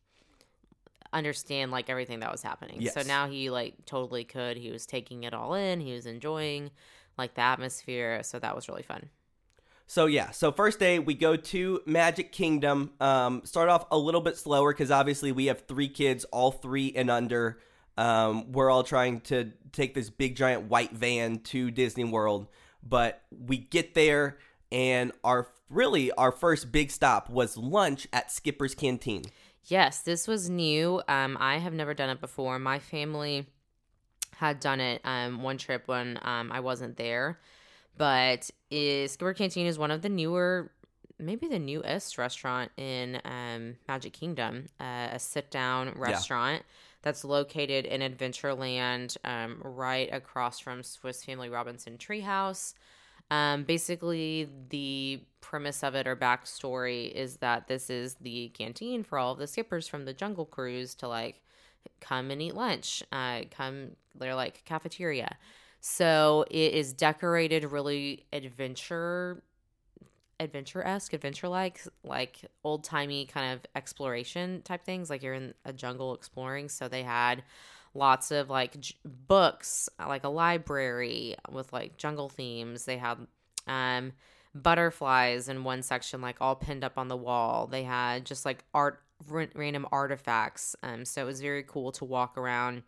understand 1.14 1.72
like 1.72 1.90
everything 1.90 2.20
that 2.20 2.32
was 2.32 2.42
happening. 2.42 2.86
So 2.90 3.02
now 3.04 3.28
he 3.28 3.50
like 3.50 3.86
totally 3.86 4.24
could. 4.24 4.58
He 4.58 4.72
was 4.72 4.86
taking 4.86 5.24
it 5.24 5.34
all 5.34 5.54
in. 5.54 5.80
He 5.80 5.94
was 5.94 6.06
enjoying 6.06 6.72
like 7.18 7.36
the 7.36 7.42
atmosphere. 7.42 8.24
So 8.24 8.40
that 8.40 8.56
was 8.56 8.68
really 8.68 8.84
fun. 8.84 9.10
So 9.86 10.06
yeah, 10.08 10.32
so 10.32 10.52
first 10.52 10.80
day 10.80 10.98
we 11.00 11.14
go 11.14 11.36
to 11.36 11.82
Magic 11.86 12.32
Kingdom. 12.32 12.92
Um, 13.00 13.42
start 13.46 13.70
off 13.70 13.86
a 13.92 13.98
little 13.98 14.22
bit 14.22 14.38
slower 14.38 14.74
because 14.74 14.90
obviously 14.90 15.32
we 15.32 15.46
have 15.46 15.68
three 15.68 15.90
kids, 15.90 16.26
all 16.26 16.52
three 16.52 16.92
and 16.96 17.12
under. 17.12 17.60
Um, 17.98 18.52
we're 18.52 18.70
all 18.70 18.84
trying 18.84 19.22
to 19.22 19.52
take 19.72 19.94
this 19.94 20.10
big 20.10 20.36
giant 20.36 20.64
white 20.70 20.92
van 20.92 21.40
to 21.40 21.72
Disney 21.72 22.04
World, 22.04 22.48
but 22.82 23.22
we 23.32 23.58
get 23.58 23.94
there 23.94 24.38
and 24.72 25.12
our 25.24 25.48
really 25.70 26.12
our 26.14 26.32
first 26.32 26.72
big 26.72 26.92
stop 26.92 27.30
was 27.30 27.58
lunch 27.58 28.08
at 28.12 28.32
Skipper's 28.32 28.76
Canteen. 28.76 29.24
Yes, 29.66 30.02
this 30.02 30.28
was 30.28 30.50
new. 30.50 31.02
Um, 31.08 31.38
I 31.40 31.58
have 31.58 31.74
never 31.74 31.94
done 31.94 32.10
it 32.10 32.20
before. 32.20 32.60
My 32.60 32.80
family 32.80 33.46
had 34.36 34.60
done 34.60 34.82
it 34.82 35.02
um, 35.06 35.42
one 35.42 35.58
trip 35.58 35.84
when 35.88 36.20
um, 36.22 36.52
I 36.52 36.60
wasn't 36.60 36.98
there, 36.98 37.40
but 37.98 38.50
is, 38.70 39.12
Skipper 39.14 39.34
Canteen 39.34 39.68
is 39.68 39.80
one 39.80 39.92
of 39.92 40.02
the 40.02 40.10
newer, 40.10 40.72
maybe 41.18 41.48
the 41.48 41.60
newest 41.60 42.18
restaurant 42.18 42.72
in 42.76 43.22
um, 43.24 43.78
Magic 43.88 44.12
Kingdom, 44.12 44.68
uh, 44.82 45.10
a 45.12 45.20
sit 45.20 45.50
down 45.50 45.94
restaurant. 45.96 46.64
That's 47.04 47.24
located 47.24 47.86
in 47.86 48.02
Adventureland, 48.02 49.18
um, 49.24 49.60
right 49.62 50.10
across 50.12 50.60
from 50.60 50.84
Swiss 50.84 51.24
Family 51.24 51.50
Robinson 51.50 51.98
Treehouse. 51.98 52.74
Um, 53.30 53.64
basically, 53.64 54.50
the 54.70 55.22
premise 55.42 55.84
of 55.84 55.96
it 55.96 56.08
or 56.08 56.16
backstory 56.16 57.12
is 57.12 57.38
that 57.38 57.68
this 57.68 57.90
is 57.90 58.16
the 58.16 58.50
canteen 58.50 59.04
for 59.04 59.18
all 59.18 59.34
of 59.34 59.38
the 59.40 59.48
skippers 59.48 59.88
from 59.88 60.06
the 60.06 60.14
Jungle 60.14 60.46
Cruise 60.46 60.96
to 60.96 61.08
like 61.08 61.42
come 62.00 62.32
and 62.32 62.42
eat 62.42 62.56
lunch. 62.56 63.04
Uh, 63.12 63.42
come, 63.52 63.92
they're 64.16 64.36
like 64.36 64.64
cafeteria. 64.66 65.38
So 65.82 66.46
it 66.50 66.74
is 66.74 66.94
decorated 66.94 67.66
really 67.66 68.26
adventure 68.32 69.44
adventure 70.44 70.86
esque, 70.86 71.14
adventure 71.14 71.48
like, 71.48 71.82
like 72.04 72.42
old 72.64 72.84
timey 72.84 73.26
kind 73.26 73.54
of 73.54 73.66
exploration 73.76 74.62
type 74.64 74.84
things. 74.84 75.10
Like 75.10 75.24
you're 75.24 75.34
in 75.34 75.54
a 75.66 75.74
jungle 75.74 76.14
exploring. 76.14 76.70
So 76.70 76.88
they 76.88 77.04
had 77.04 77.44
lots 77.94 78.32
of 78.32 78.50
like 78.50 78.80
j- 78.80 78.96
books, 79.06 79.90
like 80.00 80.24
a 80.24 80.30
library 80.30 81.36
with 81.52 81.72
like 81.74 81.98
jungle 81.98 82.30
themes. 82.30 82.86
They 82.86 82.98
had 82.98 83.18
um, 83.68 84.14
butterflies 84.54 85.50
in 85.50 85.64
one 85.64 85.82
section, 85.82 86.22
like 86.22 86.38
all 86.42 86.56
pinned 86.56 86.84
up 86.84 86.98
on 86.98 87.08
the 87.08 87.18
wall. 87.18 87.68
They 87.68 87.84
had 87.84 88.26
just 88.26 88.46
like 88.46 88.64
art, 88.74 89.02
r- 89.32 89.48
random 89.56 89.88
artifacts. 89.92 90.76
Um, 90.84 91.06
so 91.06 91.22
it 91.22 91.26
was 91.26 91.42
very 91.42 91.64
cool 91.64 91.92
to 91.94 92.06
walk 92.06 92.38
around 92.38 92.84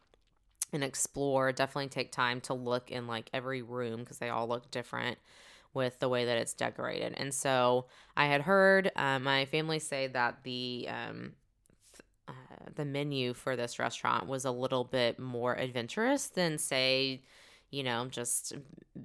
and 0.74 0.84
explore. 0.84 1.52
Definitely 1.52 1.90
take 1.90 2.12
time 2.12 2.42
to 2.42 2.54
look 2.54 2.92
in 2.92 3.08
like 3.08 3.30
every 3.34 3.62
room 3.62 4.02
because 4.02 4.18
they 4.18 4.30
all 4.30 4.48
look 4.48 4.70
different 4.72 5.18
with 5.76 6.00
the 6.00 6.10
way 6.10 6.26
that 6.26 6.38
it's 6.38 6.54
decorated. 6.54 7.14
And 7.18 7.32
so 7.32 7.86
I 8.18 8.26
had 8.26 8.42
heard 8.42 8.92
uh, 8.96 9.20
my 9.20 9.46
family 9.46 9.78
say 9.78 10.08
that 10.08 10.40
the 10.44 10.88
um, 10.90 11.34
uh, 12.28 12.32
the 12.74 12.86
menu 12.86 13.36
for 13.36 13.56
this 13.56 13.78
restaurant 13.78 14.26
was 14.26 14.46
a 14.46 14.52
little 14.52 14.84
bit 14.84 15.20
more 15.20 15.54
adventurous 15.54 16.30
than 16.30 16.58
say, 16.58 17.22
you 17.70 17.84
know, 17.84 18.08
just 18.10 18.54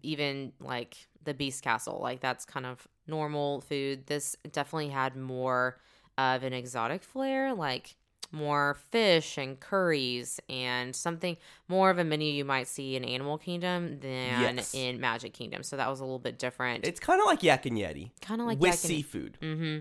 even 0.03 0.53
like 0.61 0.97
the 1.25 1.35
Beast 1.35 1.62
Castle. 1.62 1.99
Like 2.00 2.21
that's 2.21 2.47
kind 2.47 2.65
of 2.65 2.89
normal 3.07 3.61
food. 3.61 4.07
This 4.07 4.37
definitely 4.53 4.89
had 4.89 5.17
more 5.17 5.79
of 6.17 6.43
an 6.43 6.53
exotic 6.53 7.03
flair, 7.03 7.53
like 7.53 7.97
more 8.33 8.77
fish 8.91 9.37
and 9.39 9.59
curries 9.59 10.39
and 10.49 10.95
something 10.95 11.37
more 11.69 11.91
of 11.91 11.99
a 11.99 12.05
menu 12.05 12.33
you 12.33 12.45
might 12.45 12.69
see 12.69 12.97
in 12.97 13.05
Animal 13.05 13.39
Kingdom 13.39 13.99
than 14.01 14.57
Yes. 14.57 14.75
in 14.75 15.01
Magic 15.01 15.33
Kingdom. 15.33 15.63
So 15.63 15.77
that 15.77 15.89
was 15.89 16.01
a 16.01 16.05
little 16.05 16.19
bit 16.19 16.39
different. 16.39 16.87
It's 16.87 17.01
kind 17.01 17.21
of 17.21 17.27
like 17.27 17.43
Yak 17.43 17.67
and 17.67 17.77
Yeti 17.77 18.11
kind 18.21 18.41
of 18.41 18.47
like 18.47 18.59
with 18.61 18.69
Yak 18.69 18.73
and- 18.75 18.79
seafood. 18.79 19.39
Mm-hmm. 19.41 19.79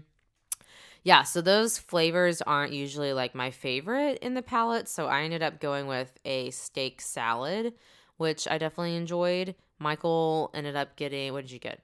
Yeah, 1.03 1.23
so 1.23 1.41
those 1.41 1.77
flavors 1.77 2.41
aren't 2.41 2.73
usually 2.73 3.13
like 3.13 3.33
my 3.33 3.51
favorite 3.51 4.19
in 4.21 4.33
the 4.33 4.41
palate. 4.41 4.87
So 4.89 5.07
I 5.07 5.21
ended 5.21 5.41
up 5.41 5.59
going 5.61 5.87
with 5.87 6.11
a 6.25 6.49
steak 6.51 6.99
salad, 7.01 7.73
which 8.17 8.47
I 8.49 8.57
definitely 8.57 8.95
enjoyed. 8.97 9.55
Michael 9.79 10.51
ended 10.53 10.75
up 10.75 10.97
getting 10.97 11.31
what 11.31 11.41
did 11.45 11.51
you 11.51 11.59
get? 11.59 11.79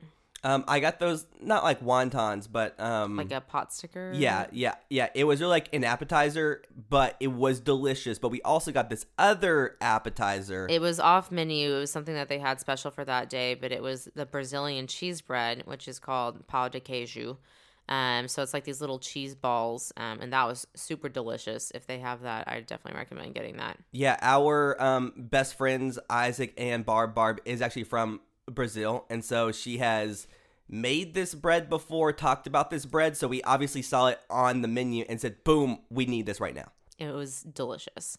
Um, 0.45 0.63
I 0.67 0.79
got 0.79 0.99
those 0.99 1.25
not 1.41 1.63
like 1.63 1.81
wontons, 1.83 2.47
but 2.49 2.79
um, 2.79 3.17
Like 3.17 3.31
a 3.31 3.41
pot 3.41 3.73
sticker? 3.73 4.11
yeah, 4.13 4.45
yeah, 4.51 4.75
yeah. 4.91 5.09
It 5.15 5.23
was 5.23 5.41
really 5.41 5.49
like 5.49 5.73
an 5.73 5.83
appetizer, 5.83 6.61
but 6.87 7.17
it 7.19 7.29
was 7.29 7.59
delicious. 7.59 8.19
But 8.19 8.29
we 8.29 8.43
also 8.43 8.71
got 8.71 8.91
this 8.91 9.07
other 9.17 9.75
appetizer. 9.81 10.67
It 10.69 10.81
was 10.81 10.99
off 10.99 11.31
menu. 11.31 11.75
It 11.75 11.79
was 11.79 11.91
something 11.91 12.13
that 12.13 12.29
they 12.29 12.37
had 12.37 12.59
special 12.59 12.91
for 12.91 13.03
that 13.05 13.27
day, 13.27 13.55
but 13.55 13.71
it 13.71 13.81
was 13.81 14.07
the 14.13 14.27
Brazilian 14.27 14.85
cheese 14.85 15.19
bread, 15.19 15.63
which 15.65 15.87
is 15.87 15.97
called 15.97 16.45
pão 16.45 16.69
de 16.69 16.79
queijo. 16.79 17.37
Um, 17.89 18.27
so 18.27 18.43
it's 18.43 18.53
like 18.53 18.65
these 18.65 18.81
little 18.81 18.99
cheese 18.99 19.33
balls, 19.33 19.93
um, 19.97 20.19
and 20.19 20.31
that 20.33 20.47
was 20.47 20.67
super 20.75 21.09
delicious. 21.09 21.71
If 21.73 21.87
they 21.87 21.99
have 21.99 22.21
that, 22.21 22.47
I 22.47 22.61
definitely 22.61 22.99
recommend 22.99 23.33
getting 23.33 23.57
that. 23.57 23.77
Yeah, 23.91 24.17
our 24.21 24.79
um, 24.81 25.13
best 25.17 25.55
friends 25.55 25.97
Isaac 26.07 26.53
and 26.57 26.85
Barb. 26.85 27.15
Barb 27.15 27.41
is 27.45 27.61
actually 27.63 27.83
from 27.83 28.21
Brazil, 28.49 29.05
and 29.09 29.23
so 29.23 29.51
she 29.51 29.77
has 29.79 30.27
made 30.67 31.13
this 31.13 31.35
bread 31.35 31.69
before, 31.69 32.11
talked 32.11 32.47
about 32.47 32.69
this 32.69 32.85
bread. 32.85 33.17
So 33.17 33.27
we 33.27 33.41
obviously 33.43 33.81
saw 33.81 34.07
it 34.07 34.19
on 34.29 34.61
the 34.61 34.67
menu 34.67 35.05
and 35.07 35.19
said, 35.19 35.43
"Boom, 35.43 35.79
we 35.89 36.05
need 36.05 36.25
this 36.25 36.39
right 36.39 36.55
now." 36.55 36.71
It 36.97 37.11
was 37.11 37.41
delicious. 37.41 38.17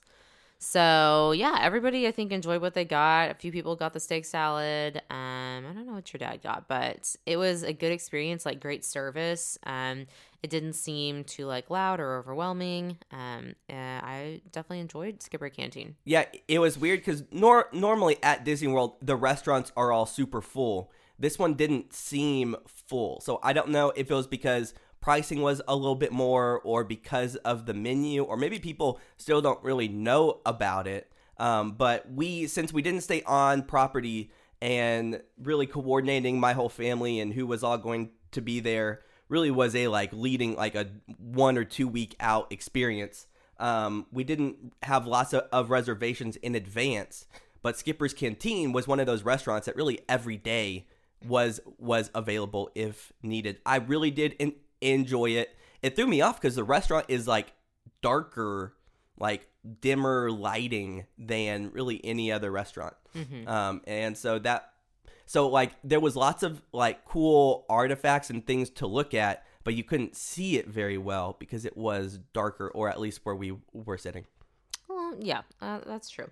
So 0.59 1.33
yeah, 1.33 1.59
everybody 1.61 2.07
I 2.07 2.13
think 2.13 2.33
enjoyed 2.33 2.63
what 2.63 2.75
they 2.75 2.85
got. 2.85 3.31
A 3.31 3.35
few 3.35 3.53
people 3.53 3.77
got 3.77 3.93
the 3.93 4.01
steak 4.01 4.25
salad. 4.25 4.97
Um, 5.11 5.67
I 5.67 5.73
don't 5.75 5.87
know 5.87 5.93
what 5.93 6.13
your 6.13 6.19
dad 6.19 6.43
got, 6.43 6.67
but 6.67 7.15
it 7.27 7.37
was 7.37 7.63
a 7.63 7.73
good 7.73 7.93
experience, 7.93 8.47
like 8.47 8.61
great 8.61 8.85
service. 8.85 9.59
Um, 9.65 10.07
it 10.47 10.51
didn't 10.51 10.75
seem 10.75 11.25
too 11.25 11.45
like 11.45 11.71
loud 11.71 11.99
or 11.99 12.19
overwhelming. 12.19 12.99
Um, 13.11 13.57
I 13.69 14.43
definitely 14.53 14.79
enjoyed 14.79 15.21
Skipper 15.21 15.49
Canteen. 15.49 15.97
Yeah, 16.05 16.27
it 16.47 16.61
was 16.61 16.79
weird 16.79 17.01
because 17.01 17.25
nor- 17.33 17.69
normally 17.73 18.17
at 18.23 18.45
Disney 18.45 18.69
World 18.69 18.95
the 19.03 19.17
restaurants 19.17 19.73
are 19.77 19.91
all 19.91 20.07
super 20.07 20.41
full. 20.41 20.93
This 21.19 21.37
one 21.37 21.55
didn't 21.55 21.93
seem 21.93 22.55
full, 22.69 23.21
so 23.23 23.41
I 23.43 23.53
don't 23.53 23.71
know 23.71 23.93
if 23.97 24.09
it 24.09 24.15
was 24.15 24.29
because 24.29 24.73
pricing 25.01 25.43
was 25.43 25.61
a 25.67 25.75
little 25.75 25.97
bit 25.97 26.13
more, 26.13 26.61
or 26.63 26.85
because 26.85 27.35
of 27.37 27.67
the 27.67 27.75
menu, 27.75 28.23
or 28.23 28.37
maybe 28.37 28.61
people 28.61 29.01
still 29.17 29.41
don't 29.41 29.63
really 29.65 29.89
know 29.89 30.41
about 30.47 30.87
it. 30.87 31.11
Um, 31.39 31.73
but 31.73 32.09
we, 32.11 32.47
since 32.47 32.73
we 32.73 32.83
didn't 32.83 33.03
stay 33.03 33.23
on 33.23 33.63
property 33.63 34.31
and 34.63 35.21
really 35.43 35.67
coordinating 35.67 36.39
my 36.39 36.53
whole 36.53 36.69
family 36.69 37.19
and 37.19 37.33
who 37.33 37.47
was 37.47 37.65
all 37.65 37.79
going 37.79 38.11
to 38.33 38.41
be 38.41 38.61
there, 38.61 39.01
really 39.29 39.51
was 39.51 39.75
a 39.75 39.89
like 39.89 40.13
leading 40.13 40.55
like 40.57 40.75
a 40.75 40.89
one 41.19 41.59
or 41.59 41.65
two 41.65 41.89
week 41.89 42.15
out 42.21 42.51
experience. 42.53 43.27
Um, 43.59 44.07
we 44.13 44.23
didn't 44.25 44.75
have 44.83 45.07
lots 45.07 45.33
of, 45.33 45.45
of 45.51 45.71
reservations 45.71 46.37
in 46.37 46.55
advance, 46.55 47.27
but 47.63 47.79
Skipper's 47.79 48.13
Canteen 48.13 48.73
was 48.73 48.87
one 48.87 49.01
of 49.01 49.07
those 49.07 49.23
restaurants 49.23 49.67
that 49.67 49.77
really 49.77 50.01
every 50.09 50.37
day 50.37 50.87
was 51.27 51.61
was 51.79 52.11
available 52.15 52.71
if 52.75 53.13
needed. 53.23 53.59
I 53.65 53.77
really 53.77 54.11
did 54.11 54.37
en- 54.39 54.55
enjoy 54.81 55.31
it. 55.31 55.57
It 55.83 55.97
threw 55.97 56.07
me 56.07 56.21
off 56.21 56.41
because 56.41 56.55
the 56.55 56.65
restaurant 56.65 57.07
is 57.09 57.27
like 57.27 57.53
darker, 58.03 58.75
like 59.19 59.49
dimmer 59.81 60.31
lighting 60.31 61.07
than 61.19 61.71
really 61.73 62.05
any 62.05 62.31
other 62.31 62.51
restaurant. 62.51 62.95
Um, 63.49 63.81
and 63.87 64.17
so 64.17 64.39
that 64.41 64.71
so 65.27 65.49
like 65.49 65.73
there 65.85 66.01
was 66.01 66.17
lots 66.17 66.43
of 66.43 66.63
like 66.73 67.05
cool 67.05 67.67
artifacts 67.69 68.31
and 68.31 68.47
things 68.47 68.71
to 68.71 68.87
look 68.87 69.13
at, 69.13 69.45
but 69.65 69.75
you 69.75 69.83
couldn't 69.83 70.17
see 70.17 70.57
it 70.57 70.69
very 70.69 70.97
well 70.97 71.37
because 71.39 71.65
it 71.65 71.77
was 71.77 72.21
darker, 72.33 72.69
or 72.69 72.89
at 72.89 73.01
least 73.01 73.21
where 73.25 73.35
we 73.35 73.55
were 73.73 73.99
sitting. 73.99 74.25
Well, 74.89 75.17
yeah, 75.19 75.43
uh, 75.61 75.81
that's 75.85 76.09
true. 76.09 76.31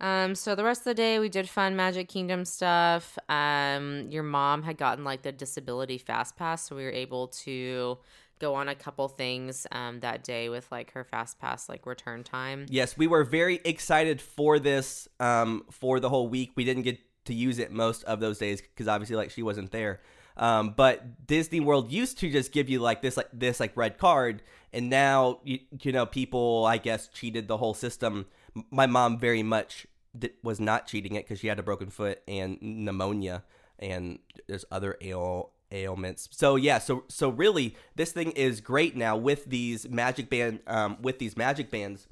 Um, 0.00 0.34
so 0.34 0.56
the 0.56 0.64
rest 0.64 0.80
of 0.80 0.84
the 0.86 0.94
day 0.94 1.20
we 1.20 1.28
did 1.28 1.48
fun 1.48 1.76
Magic 1.76 2.08
Kingdom 2.08 2.44
stuff. 2.44 3.16
Um, 3.28 4.08
your 4.10 4.24
mom 4.24 4.64
had 4.64 4.76
gotten 4.76 5.04
like 5.04 5.22
the 5.22 5.30
disability 5.30 5.98
fast 5.98 6.36
pass, 6.36 6.68
so 6.68 6.74
we 6.74 6.84
were 6.84 6.90
able 6.90 7.28
to 7.28 7.98
go 8.40 8.56
on 8.56 8.68
a 8.68 8.74
couple 8.74 9.06
things 9.06 9.66
um, 9.70 10.00
that 10.00 10.24
day 10.24 10.48
with 10.48 10.66
like 10.72 10.92
her 10.92 11.04
fast 11.04 11.38
pass 11.38 11.68
like 11.68 11.86
return 11.86 12.24
time. 12.24 12.66
Yes, 12.68 12.98
we 12.98 13.06
were 13.06 13.22
very 13.22 13.60
excited 13.64 14.20
for 14.20 14.58
this 14.58 15.06
um, 15.20 15.64
for 15.70 16.00
the 16.00 16.08
whole 16.08 16.28
week. 16.28 16.50
We 16.56 16.64
didn't 16.64 16.82
get 16.82 16.98
to 17.24 17.34
use 17.34 17.58
it 17.58 17.70
most 17.70 18.02
of 18.04 18.20
those 18.20 18.38
days 18.38 18.60
because 18.60 18.88
obviously 18.88 19.16
like 19.16 19.30
she 19.30 19.42
wasn't 19.42 19.70
there. 19.70 20.00
Um, 20.36 20.74
but 20.76 21.26
Disney 21.26 21.60
World 21.60 21.92
used 21.92 22.18
to 22.18 22.30
just 22.30 22.52
give 22.52 22.68
you 22.68 22.80
like 22.80 23.02
this 23.02 23.16
like 23.16 23.28
this 23.32 23.60
like 23.60 23.76
red 23.76 23.98
card, 23.98 24.42
and 24.72 24.88
now 24.88 25.40
you, 25.44 25.60
you 25.82 25.92
know 25.92 26.06
people 26.06 26.64
I 26.64 26.78
guess 26.78 27.08
cheated 27.08 27.48
the 27.48 27.58
whole 27.58 27.74
system. 27.74 28.26
My 28.70 28.86
mom 28.86 29.18
very 29.18 29.42
much 29.42 29.86
di- 30.18 30.32
was 30.42 30.60
not 30.60 30.86
cheating 30.86 31.14
it 31.14 31.24
because 31.24 31.40
she 31.40 31.48
had 31.48 31.58
a 31.58 31.62
broken 31.62 31.90
foot 31.90 32.22
and 32.26 32.58
pneumonia 32.60 33.44
and 33.78 34.18
there's 34.46 34.64
other 34.70 34.96
ail 35.00 35.50
ailments. 35.70 36.28
So 36.32 36.56
yeah, 36.56 36.78
so 36.78 37.04
so 37.08 37.28
really 37.30 37.76
this 37.96 38.12
thing 38.12 38.32
is 38.32 38.60
great 38.60 38.96
now 38.96 39.16
with 39.16 39.46
these 39.46 39.88
magic 39.88 40.30
band 40.30 40.60
um, 40.66 40.98
with 41.00 41.18
these 41.18 41.36
magic 41.36 41.70
bands 41.70 42.06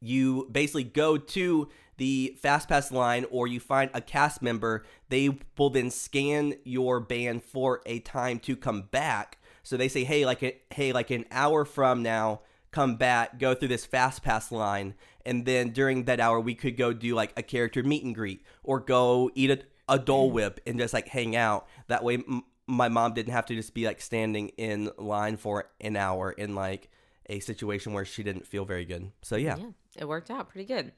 you 0.00 0.48
basically 0.50 0.84
go 0.84 1.16
to 1.16 1.68
the 1.96 2.38
FastPass 2.42 2.90
line 2.90 3.26
or 3.30 3.46
you 3.46 3.60
find 3.60 3.90
a 3.92 4.00
cast 4.00 4.40
member, 4.40 4.84
they 5.10 5.28
will 5.58 5.70
then 5.70 5.90
scan 5.90 6.54
your 6.64 6.98
band 6.98 7.42
for 7.42 7.82
a 7.84 7.98
time 8.00 8.38
to 8.40 8.56
come 8.56 8.82
back. 8.82 9.38
So 9.62 9.76
they 9.76 9.88
say, 9.88 10.04
hey, 10.04 10.24
like 10.24 10.42
a, 10.42 10.56
hey, 10.70 10.92
like 10.92 11.10
an 11.10 11.26
hour 11.30 11.66
from 11.66 12.02
now, 12.02 12.40
come 12.70 12.96
back, 12.96 13.38
go 13.38 13.54
through 13.54 13.68
this 13.68 13.86
FastPass 13.86 14.50
line, 14.50 14.94
and 15.26 15.44
then 15.44 15.70
during 15.70 16.04
that 16.04 16.20
hour, 16.20 16.40
we 16.40 16.54
could 16.54 16.76
go 16.78 16.92
do 16.94 17.14
like 17.14 17.32
a 17.36 17.42
character 17.42 17.82
meet 17.82 18.02
and 18.02 18.14
greet 18.14 18.44
or 18.62 18.80
go 18.80 19.30
eat 19.34 19.50
a, 19.50 19.60
a 19.88 19.98
Dole 19.98 20.30
mm. 20.30 20.34
Whip 20.34 20.60
and 20.66 20.78
just 20.78 20.94
like 20.94 21.08
hang 21.08 21.36
out. 21.36 21.66
That 21.88 22.02
way, 22.02 22.14
m- 22.14 22.44
my 22.66 22.88
mom 22.88 23.12
didn't 23.12 23.32
have 23.32 23.46
to 23.46 23.54
just 23.54 23.74
be 23.74 23.84
like 23.84 24.00
standing 24.00 24.48
in 24.56 24.90
line 24.96 25.36
for 25.36 25.68
an 25.80 25.96
hour 25.96 26.32
in 26.32 26.54
like 26.54 26.88
a 27.26 27.40
situation 27.40 27.92
where 27.92 28.04
she 28.04 28.22
didn't 28.22 28.46
feel 28.46 28.64
very 28.64 28.84
good. 28.84 29.10
So 29.22 29.36
yeah. 29.36 29.56
Yeah, 29.56 29.66
it 30.00 30.08
worked 30.08 30.30
out 30.30 30.48
pretty 30.48 30.66
good. 30.66 30.92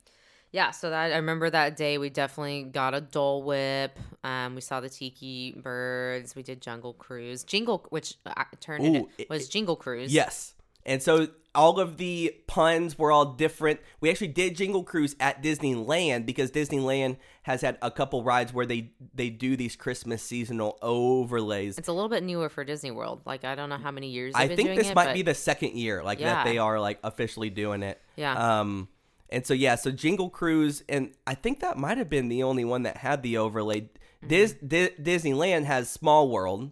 Yeah, 0.52 0.71
so 0.71 0.90
that 0.90 1.12
I 1.12 1.16
remember 1.16 1.49
that 1.49 1.76
day 1.76 1.97
we 1.97 2.11
definitely 2.11 2.64
got 2.64 2.94
a 2.94 3.00
Dole 3.00 3.42
Whip. 3.42 3.99
Um, 4.23 4.54
we 4.54 4.61
saw 4.61 4.80
the 4.80 4.90
Tiki 4.90 5.52
Birds. 5.56 6.37
We 6.37 6.42
did 6.42 6.61
Jungle 6.61 6.92
Cruise, 6.92 7.42
Jingle, 7.42 7.87
which 7.88 8.16
uh, 8.26 8.44
turned 8.61 8.97
Ooh, 8.97 9.09
it- 9.16 9.30
was 9.30 9.49
Jingle 9.49 9.76
Cruise. 9.76 10.12
Yes. 10.12 10.54
And 10.85 11.00
so 11.00 11.28
all 11.54 11.78
of 11.78 11.97
the 11.97 12.35
puns 12.49 12.99
were 12.99 13.12
all 13.12 13.35
different. 13.35 13.78
We 14.00 14.11
actually 14.11 14.28
did 14.28 14.56
Jingle 14.56 14.82
Cruise 14.82 15.14
at 15.21 15.40
Disneyland 15.42 16.26
because 16.26 16.50
Disneyland 16.50 17.18
has 17.42 17.61
had 17.61 17.78
a 17.80 17.90
couple 17.90 18.25
rides 18.25 18.52
where 18.52 18.66
they 18.66 18.90
they 19.14 19.30
do 19.30 19.56
these 19.56 19.76
Christmas 19.76 20.23
seasonal 20.23 20.78
overlays. 20.82 21.78
It's 21.78 21.88
a 21.88 21.92
little 21.92 22.09
bit 22.09 22.23
newer 22.25 22.49
for 22.49 22.64
Disney 22.64 22.90
World. 22.90 23.23
Like 23.25 23.44
I 23.44 23.54
don't 23.54 23.68
know 23.68 23.76
how 23.78 23.90
many 23.92 24.09
years. 24.09 24.32
I 24.35 24.49
been 24.49 24.56
think 24.56 24.76
this 24.76 24.90
it, 24.90 24.94
might 24.97 25.14
be 25.14 25.23
the 25.23 25.35
second 25.35 25.76
year 25.76 26.02
like 26.02 26.18
Yeah. 26.18 26.35
that 26.35 26.44
they 26.44 26.59
are 26.59 26.80
like 26.80 26.99
officially 27.04 27.49
doing 27.50 27.82
it. 27.82 28.00
Yeah. 28.16 28.61
Um 28.61 28.88
and 29.32 29.46
so 29.46 29.54
yeah, 29.54 29.74
so 29.74 29.90
Jingle 29.90 30.30
Cruise 30.30 30.84
and 30.88 31.12
I 31.26 31.34
think 31.34 31.60
that 31.60 31.76
might 31.78 31.98
have 31.98 32.08
been 32.10 32.28
the 32.28 32.42
only 32.42 32.64
one 32.64 32.82
that 32.84 32.98
had 32.98 33.22
the 33.22 33.38
overlay. 33.38 33.80
Mm-hmm. 33.82 34.28
Dis- 34.28 34.54
Di- 34.64 34.90
Disneyland 35.00 35.64
has 35.64 35.90
Small 35.90 36.28
World. 36.30 36.70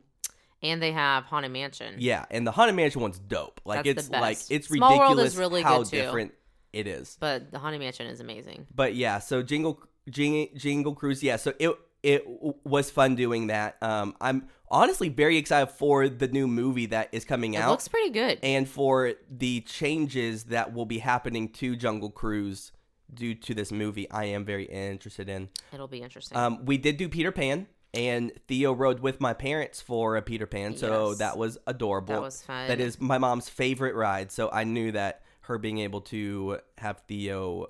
and 0.62 0.80
they 0.82 0.92
have 0.92 1.24
Haunted 1.24 1.50
Mansion. 1.52 1.96
Yeah, 1.98 2.26
and 2.30 2.46
the 2.46 2.52
Haunted 2.52 2.76
Mansion 2.76 3.00
one's 3.00 3.18
dope. 3.18 3.60
Like 3.64 3.84
That's 3.84 4.06
it's 4.06 4.10
like 4.10 4.38
it's 4.50 4.68
Small 4.68 4.90
ridiculous 4.90 5.16
World 5.16 5.26
is 5.26 5.36
really 5.36 5.62
how 5.62 5.78
good, 5.78 5.86
too. 5.88 5.96
different 5.96 6.32
it 6.72 6.86
is. 6.86 7.16
but 7.18 7.50
the 7.50 7.58
Haunted 7.58 7.80
Mansion 7.80 8.06
is 8.06 8.20
amazing. 8.20 8.66
But 8.74 8.94
yeah, 8.94 9.18
so 9.18 9.42
Jingle 9.42 9.82
Jingle, 10.08 10.46
Jingle 10.56 10.94
Cruise, 10.94 11.22
yeah. 11.22 11.36
So 11.36 11.54
it 11.58 11.72
it 12.02 12.24
w- 12.24 12.54
was 12.64 12.90
fun 12.90 13.14
doing 13.14 13.48
that. 13.48 13.76
Um, 13.82 14.14
I'm 14.20 14.48
honestly 14.70 15.08
very 15.08 15.36
excited 15.36 15.72
for 15.72 16.08
the 16.08 16.28
new 16.28 16.46
movie 16.46 16.86
that 16.86 17.08
is 17.12 17.24
coming 17.24 17.56
out. 17.56 17.60
It 17.60 17.62
out, 17.64 17.70
looks 17.70 17.88
pretty 17.88 18.10
good. 18.10 18.38
and 18.42 18.68
for 18.68 19.14
the 19.30 19.60
changes 19.62 20.44
that 20.44 20.72
will 20.72 20.86
be 20.86 20.98
happening 20.98 21.48
to 21.54 21.76
Jungle 21.76 22.10
Cruise 22.10 22.72
due 23.12 23.34
to 23.34 23.54
this 23.54 23.72
movie. 23.72 24.08
I 24.10 24.24
am 24.26 24.44
very 24.44 24.64
interested 24.64 25.28
in. 25.28 25.48
It'll 25.72 25.88
be 25.88 26.00
interesting. 26.02 26.38
Um, 26.38 26.64
we 26.64 26.78
did 26.78 26.96
do 26.96 27.08
Peter 27.08 27.32
Pan. 27.32 27.66
And 27.92 28.30
Theo 28.46 28.72
rode 28.72 29.00
with 29.00 29.20
my 29.20 29.34
parents 29.34 29.80
for 29.80 30.14
a 30.16 30.22
Peter 30.22 30.46
Pan, 30.46 30.76
so 30.76 31.08
Yes. 31.08 31.18
that 31.18 31.36
was 31.36 31.58
adorable. 31.66 32.14
That 32.14 32.22
was 32.22 32.40
fun. 32.40 32.68
That 32.68 32.78
is 32.80 33.00
my 33.00 33.18
mom's 33.18 33.48
favorite 33.48 33.96
ride, 33.96 34.30
so 34.30 34.48
I 34.52 34.62
knew 34.62 34.92
that 34.92 35.22
her 35.40 35.58
being 35.58 35.78
able 35.78 36.00
to 36.02 36.60
have 36.78 37.02
Theo 37.08 37.66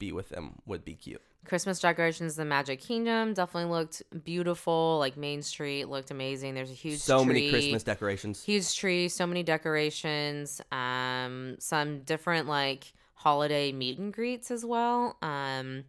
be 0.00 0.10
with 0.10 0.30
them 0.30 0.56
would 0.66 0.84
be 0.84 0.96
cute. 0.96 1.22
Christmas 1.44 1.80
decorations, 1.80 2.36
the 2.36 2.44
Magic 2.44 2.80
Kingdom 2.80 3.34
definitely 3.34 3.70
looked 3.70 4.02
beautiful. 4.24 4.98
Like 4.98 5.16
Main 5.16 5.42
Street 5.42 5.84
looked 5.88 6.10
amazing. 6.10 6.54
There's 6.54 6.70
a 6.70 6.74
huge 6.74 7.00
so 7.00 7.24
many. 7.24 7.50
Christmas 7.50 7.82
decorations. 7.82 8.42
huge 8.42 8.76
tree, 8.76 9.08
so 9.08 9.26
many 9.26 9.42
decorations, 9.42 10.60
um, 10.72 11.56
some 11.58 12.00
different 12.00 12.48
like 12.48 12.92
holiday 13.14 13.72
meet 13.72 13.98
and 13.98 14.12
greets 14.12 14.50
as 14.50 14.64
well, 14.64 15.16
um, 15.22 15.84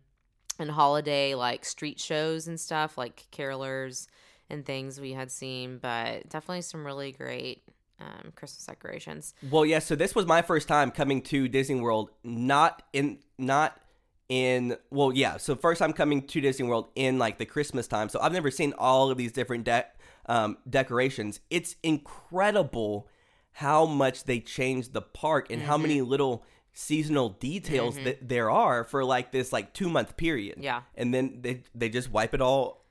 and 0.60 0.72
holiday 0.72 1.36
like 1.36 1.66
street 1.66 2.00
shows 2.00 2.48
and 2.48 2.60
stuff 2.60 2.98
like 2.98 3.26
carolers 3.32 4.08
and 4.50 4.66
things 4.66 5.00
we 5.00 5.14
had 5.14 5.32
seen, 5.32 5.78
but 5.78 6.30
definitely 6.30 6.62
some 6.62 6.86
really 6.86 7.12
great 7.12 7.64
um, 8.00 8.32
Christmas 8.36 8.66
decorations. 8.66 9.34
Well, 9.50 9.66
yeah. 9.66 9.80
So 9.80 9.96
this 9.96 10.16
was 10.16 10.26
my 10.26 10.42
first 10.42 10.68
time 10.68 10.92
coming 10.92 11.22
to 11.24 11.48
Disney 11.48 11.80
World. 11.80 12.10
Not 12.24 12.84
in, 12.94 13.20
not 13.38 13.80
in. 14.29 14.77
Well, 14.89 15.13
yeah. 15.13 15.38
So 15.38 15.55
first 15.55 15.79
time 15.79 15.94
coming 15.94 16.22
to 16.27 16.41
Disney 16.41 16.67
World 16.67 16.88
in 16.96 17.17
like 17.20 17.38
the 17.38 17.46
Christmas 17.46 17.88
time. 17.88 18.10
So 18.10 18.20
I've 18.20 18.34
never 18.34 18.51
seen 18.51 18.74
all 18.77 19.12
of 19.12 19.17
these 19.17 19.32
different 19.32 19.63
de- 19.65 19.86
um, 20.27 20.58
decorations. 20.70 21.39
It's 21.50 21.75
incredible 21.84 23.08
how 23.53 23.86
much 23.86 24.25
they 24.25 24.39
changed 24.39 24.94
the 24.94 25.01
park 25.01 25.50
and 25.50 25.62
how 25.62 25.77
many 25.77 26.01
little 26.01 26.44
seasonal 26.74 27.29
details 27.29 27.96
that 28.03 28.27
there 28.27 28.51
are 28.51 28.83
for 28.83 29.05
like 29.05 29.31
this 29.31 29.53
like 29.53 29.74
two 29.74 29.90
month 29.90 30.18
period. 30.18 30.57
Yeah. 30.59 30.81
And 30.96 31.14
then 31.14 31.40
they 31.42 31.64
they 31.74 31.90
just 31.90 32.11
wipe 32.11 32.33
it 32.33 32.42
all 32.42 32.85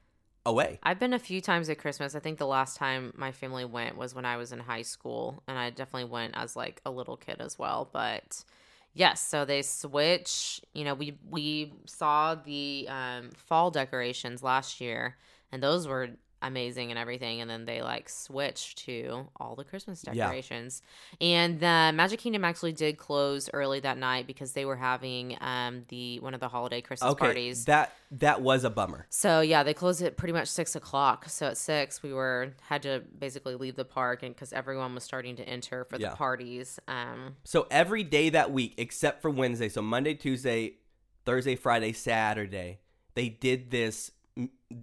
away. 0.47 0.79
I've 0.83 0.99
been 0.99 1.13
a 1.13 1.19
few 1.19 1.41
times 1.41 1.69
at 1.69 1.79
Christmas. 1.79 2.15
I 2.15 2.19
think 2.19 2.39
the 2.39 2.47
last 2.47 2.77
time 2.77 3.13
my 3.17 3.33
family 3.33 3.65
went 3.65 3.97
was 3.97 4.15
when 4.15 4.25
I 4.25 4.37
was 4.37 4.53
in 4.53 4.61
high 4.61 4.83
school, 4.83 5.43
and 5.47 5.59
I 5.59 5.71
definitely 5.71 6.11
went 6.11 6.35
as 6.37 6.57
like 6.57 6.81
a 6.85 6.91
little 6.91 7.17
kid 7.17 7.37
as 7.41 7.59
well. 7.59 7.89
But 7.93 8.45
yes, 8.95 9.21
so 9.21 9.45
they 9.45 9.63
switch. 9.63 10.61
You 10.75 10.85
know, 10.85 10.95
we 10.95 11.19
we 11.29 11.73
saw 11.87 12.35
the 12.35 12.87
um, 12.89 13.31
fall 13.37 13.71
decorations 13.71 14.43
last 14.43 14.81
year, 14.81 15.17
and 15.53 15.63
those 15.63 15.87
were 15.87 16.11
amazing 16.47 16.91
and 16.91 16.99
everything. 16.99 17.41
And 17.41 17.51
then 17.51 17.65
they 17.65 17.83
like 17.83 18.09
switched 18.09 18.79
to 18.87 19.29
all 19.41 19.57
the 19.57 19.65
Christmas 19.65 20.05
Yeah. 20.07 20.15
decorations. 20.15 20.83
And 21.21 21.59
the 21.61 21.93
Magic 21.95 22.21
Kingdom 22.21 22.45
actually 22.45 22.73
did 22.73 22.99
close 22.99 23.49
early 23.53 23.81
that 23.81 23.99
night 23.99 24.27
because 24.27 24.53
they 24.53 24.65
were 24.65 24.77
having 24.77 25.37
um, 25.41 25.85
the 25.89 26.21
one 26.21 26.35
of 26.35 26.41
the 26.41 26.49
holiday 26.49 26.81
Christmas 26.81 27.13
Okay. 27.13 27.25
parties. 27.27 27.65
That 27.65 27.93
that 28.13 28.43
was 28.43 28.63
a 28.65 28.71
bummer. 28.71 29.07
So 29.11 29.41
yeah, 29.41 29.63
they 29.65 29.75
closed 29.75 30.01
at 30.03 30.17
pretty 30.17 30.33
much 30.33 30.49
six 30.49 30.77
o'clock. 30.77 31.29
So 31.29 31.47
at 31.47 31.57
six, 31.57 32.03
we 32.03 32.13
were 32.13 32.53
had 32.69 32.83
to 32.83 33.03
basically 33.19 33.57
leave 33.57 33.77
the 33.77 33.85
park, 33.85 34.23
and 34.23 34.35
because 34.35 34.53
everyone 34.53 34.95
was 34.95 35.03
starting 35.05 35.37
to 35.37 35.43
enter 35.49 35.85
for 35.85 35.97
Yeah. 35.97 36.11
the 36.11 36.17
parties. 36.17 36.79
Um, 36.87 37.37
So 37.45 37.67
every 37.71 38.05
day 38.05 38.29
that 38.31 38.53
week, 38.53 38.75
except 38.77 39.23
for 39.23 39.31
Wednesday, 39.31 39.69
so 39.69 39.83
Monday, 39.83 40.15
Tuesday, 40.15 40.75
Thursday, 41.25 41.57
Friday, 41.57 41.93
Saturday, 41.93 42.81
they 43.15 43.29
did 43.29 43.71
this. 43.71 44.11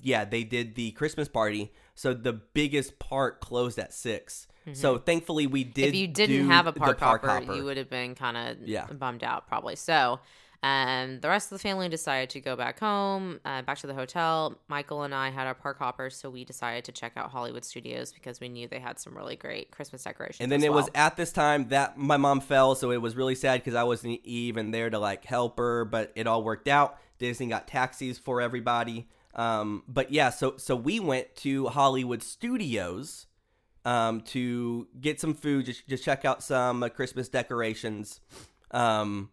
Yeah, 0.02 0.26
they 0.26 0.44
did 0.44 0.76
the 0.76 0.92
Christmas 0.92 1.28
party. 1.28 1.72
So 1.96 2.14
the 2.14 2.34
biggest 2.34 3.00
park 3.00 3.42
closed 3.42 3.78
at 3.80 3.94
6 3.94 4.48
So 4.74 4.98
thankfully, 4.98 5.48
we 5.48 5.64
did. 5.64 5.88
Mm-hmm. 5.88 5.90
if 5.90 5.96
you 5.96 6.08
didn't 6.08 6.48
have 6.50 6.68
a 6.68 6.74
park, 6.74 7.00
park 7.00 7.22
hopper, 7.24 7.42
hopper. 7.46 7.56
you 7.56 7.64
would 7.64 7.78
have 7.78 7.90
been 7.90 8.16
kind 8.16 8.38
of 8.38 8.68
Yeah. 8.68 8.86
bummed 8.88 9.24
out 9.24 9.48
probably. 9.48 9.76
So. 9.76 10.20
Um, 10.64 11.20
the 11.22 11.28
rest 11.28 11.52
of 11.52 11.58
the 11.58 11.62
family 11.64 11.90
decided 11.90 12.30
to 12.32 12.40
go 12.40 12.56
back 12.56 12.80
home, 12.80 13.40
uh, 13.44 13.64
back 13.64 13.80
to 13.80 13.88
the 13.88 13.96
hotel. 13.96 14.60
Michael 14.68 15.02
and 15.02 15.12
I 15.16 15.32
had 15.32 15.48
our 15.48 15.56
park 15.56 15.80
hoppers, 15.80 16.16
so 16.16 16.30
we 16.30 16.46
decided 16.46 16.84
to 16.86 16.92
check 16.92 17.14
out 17.16 17.32
Hollywood 17.32 17.66
Studios 17.66 18.14
because 18.14 18.40
we 18.40 18.48
knew 18.48 18.68
they 18.68 18.78
had 18.80 19.00
some 19.00 19.18
really 19.18 19.36
great 19.36 19.72
Christmas 19.72 20.04
decorations. 20.04 20.40
And 20.42 20.52
then 20.52 20.64
it 20.64 20.72
was 20.72 20.88
at 20.94 21.18
this 21.18 21.32
time 21.32 21.70
that 21.70 21.98
my 21.98 22.18
mom 22.18 22.42
fell, 22.42 22.76
so 22.76 22.92
it 22.92 23.02
was 23.02 23.16
really 23.16 23.34
sad 23.34 23.62
because 23.62 23.74
I 23.74 23.82
wasn't 23.86 24.20
even 24.24 24.70
there 24.70 24.92
to 24.92 25.00
like 25.00 25.26
help 25.26 25.58
her, 25.58 25.84
but 25.84 26.12
it 26.16 26.28
all 26.28 26.44
worked 26.44 26.68
out. 26.68 27.00
Disney 27.18 27.48
got 27.48 27.66
taxis 27.68 28.20
for 28.20 28.40
everybody. 28.40 29.08
Um, 29.34 29.84
but 29.88 30.12
yeah, 30.12 30.30
so 30.30 30.56
so 30.58 30.76
we 30.76 31.00
went 31.00 31.36
to 31.38 31.68
Hollywood 31.68 32.22
Studios 32.22 33.28
um, 33.86 34.22
to 34.22 34.88
get 35.00 35.20
some 35.20 35.34
food, 35.34 35.66
just 35.66 35.88
just 35.88 36.04
check 36.04 36.26
out 36.26 36.44
some 36.44 36.84
uh, 36.84 36.90
Christmas 36.90 37.30
decorations. 37.30 38.20
Um, 38.72 39.30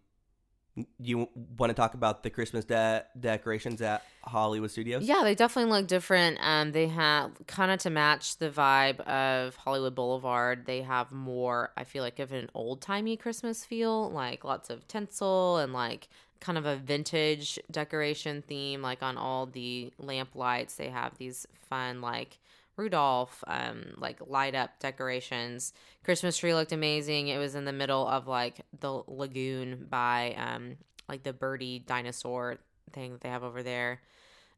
you 1.00 1.28
want 1.56 1.70
to 1.70 1.74
talk 1.74 1.94
about 1.94 2.22
the 2.22 2.30
Christmas 2.30 2.64
de- 2.64 3.04
decorations 3.18 3.82
at 3.82 4.02
Hollywood 4.22 4.70
Studios? 4.70 5.02
Yeah, 5.04 5.22
they 5.24 5.34
definitely 5.34 5.72
look 5.72 5.86
different. 5.86 6.38
Um, 6.40 6.72
they 6.72 6.88
have 6.88 7.32
kind 7.46 7.70
of 7.70 7.80
to 7.80 7.90
match 7.90 8.38
the 8.38 8.50
vibe 8.50 9.00
of 9.00 9.56
Hollywood 9.56 9.94
Boulevard. 9.94 10.66
They 10.66 10.82
have 10.82 11.10
more, 11.10 11.72
I 11.76 11.84
feel 11.84 12.02
like, 12.02 12.18
of 12.18 12.32
an 12.32 12.50
old 12.54 12.80
timey 12.80 13.16
Christmas 13.16 13.64
feel, 13.64 14.10
like 14.10 14.44
lots 14.44 14.70
of 14.70 14.86
tinsel 14.86 15.58
and 15.58 15.72
like 15.72 16.08
kind 16.40 16.58
of 16.58 16.66
a 16.66 16.76
vintage 16.76 17.58
decoration 17.70 18.42
theme. 18.46 18.82
Like 18.82 19.02
on 19.02 19.16
all 19.16 19.46
the 19.46 19.92
lamp 19.98 20.34
lights, 20.34 20.74
they 20.74 20.88
have 20.88 21.16
these 21.18 21.46
fun 21.68 22.00
like 22.00 22.38
Rudolph, 22.76 23.42
um, 23.46 23.94
like 23.96 24.20
light 24.26 24.54
up 24.54 24.78
decorations. 24.78 25.72
Christmas 26.04 26.36
tree 26.36 26.54
looked 26.54 26.72
amazing. 26.72 27.28
It 27.28 27.38
was 27.38 27.54
in 27.54 27.64
the 27.64 27.72
middle 27.72 28.06
of 28.06 28.28
like 28.28 28.60
the 28.78 29.02
lagoon 29.08 29.86
by 29.90 30.34
um, 30.38 30.76
like 31.08 31.24
the 31.24 31.32
birdie 31.32 31.80
dinosaur 31.80 32.58
thing 32.92 33.12
that 33.12 33.20
they 33.20 33.28
have 33.28 33.42
over 33.42 33.62
there. 33.62 34.00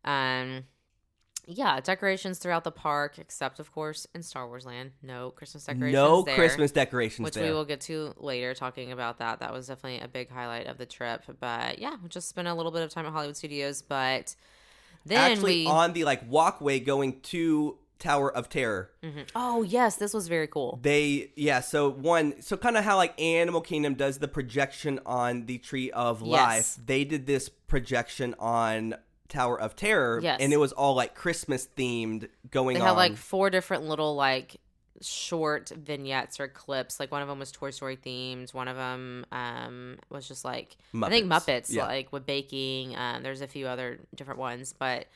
Um, 0.05 0.65
yeah, 1.47 1.81
decorations 1.81 2.39
throughout 2.39 2.65
the 2.65 2.71
park, 2.71 3.19
except 3.19 3.59
of 3.61 3.73
course 3.73 4.07
in 4.15 4.23
Star 4.23 4.47
Wars 4.47 4.67
Land. 4.67 4.93
No 5.03 5.31
Christmas 5.31 5.65
decorations. 5.65 5.93
no 5.95 6.23
there, 6.23 6.35
Christmas 6.35 6.71
decorations 6.71 7.25
which 7.25 7.35
there. 7.35 7.45
we 7.45 7.51
will 7.53 7.65
get 7.65 7.81
to 7.83 8.15
later. 8.19 8.55
Talking 8.55 8.93
about 8.93 9.19
that, 9.19 9.41
that 9.41 9.53
was 9.53 9.67
definitely 9.67 10.01
a 10.01 10.09
big 10.09 10.31
highlight 10.31 10.67
of 10.67 10.79
the 10.79 10.87
trip. 10.87 11.23
But 11.41 11.79
yeah, 11.79 11.97
we 12.03 12.09
just 12.09 12.29
spent 12.29 12.49
a 12.49 12.55
little 12.55 12.73
bit 12.73 12.83
of 12.83 12.91
time 12.91 13.07
at 13.07 13.13
Hollywood 13.13 13.37
Studios. 13.37 13.83
But 13.83 14.35
then 15.05 15.33
Actually, 15.33 15.63
we, 15.63 15.67
on 15.67 15.93
the 15.93 16.05
like 16.05 16.29
walkway 16.29 16.81
going 16.81 17.21
to 17.23 17.79
Tower 17.99 18.35
of 18.35 18.49
Terror. 18.49 18.91
Mhm. 19.03 19.29
oh 19.35 19.63
yes, 19.63 19.97
this 19.97 20.15
was 20.15 20.27
very 20.27 20.47
cool. 20.47 20.79
They 20.83 21.33
yeah, 21.37 21.61
so 21.61 21.91
one 21.91 22.41
so 22.43 22.57
kind 22.57 22.77
of 22.77 22.85
how 22.85 22.97
like 22.97 23.21
Animal 23.21 23.61
Kingdom 23.61 23.95
does 23.95 24.19
the 24.19 24.29
projection 24.29 25.01
on 25.05 25.47
the 25.47 25.59
Tree 25.59 25.91
of 25.91 26.23
Life. 26.23 26.57
Yes. 26.57 26.81
They 26.85 27.05
did 27.05 27.27
this 27.27 27.49
projection 27.49 28.35
on 28.39 28.95
Tower 29.31 29.59
of 29.61 29.75
Terror 29.77 30.21
Yes. 30.23 30.39
and 30.41 30.53
it 30.53 30.59
was 30.59 30.73
all 30.73 30.95
like 30.95 31.15
Christmas 31.15 31.69
themed 31.77 32.29
going 32.51 32.75
They 32.75 32.81
on. 32.81 32.87
had 32.89 32.97
like 32.97 33.17
four 33.17 33.49
different 33.51 33.85
little 33.85 34.15
like 34.15 34.57
short 35.03 35.71
vignettes 35.71 36.39
or 36.41 36.49
clips. 36.49 37.01
Like 37.01 37.11
one 37.11 37.23
of 37.23 37.29
them 37.29 37.39
was 37.39 37.51
Toy 37.51 37.71
Story 37.71 37.97
themed. 37.97 38.53
One 38.53 38.69
of 38.69 38.77
them 38.77 39.25
um, 39.33 39.99
was 40.11 40.29
just 40.29 40.45
like 40.45 40.77
I 40.95 41.09
think 41.09 41.27
Muppets. 41.27 41.47
Muppets, 41.47 41.73
Yeah. 41.73 41.87
like 41.87 42.13
with 42.13 42.27
baking. 42.27 42.95
Um, 42.97 43.23
there's 43.23 43.41
a 43.41 43.47
few 43.47 43.67
other 43.67 44.01
different 44.15 44.39
ones, 44.41 44.75
but 44.79 45.07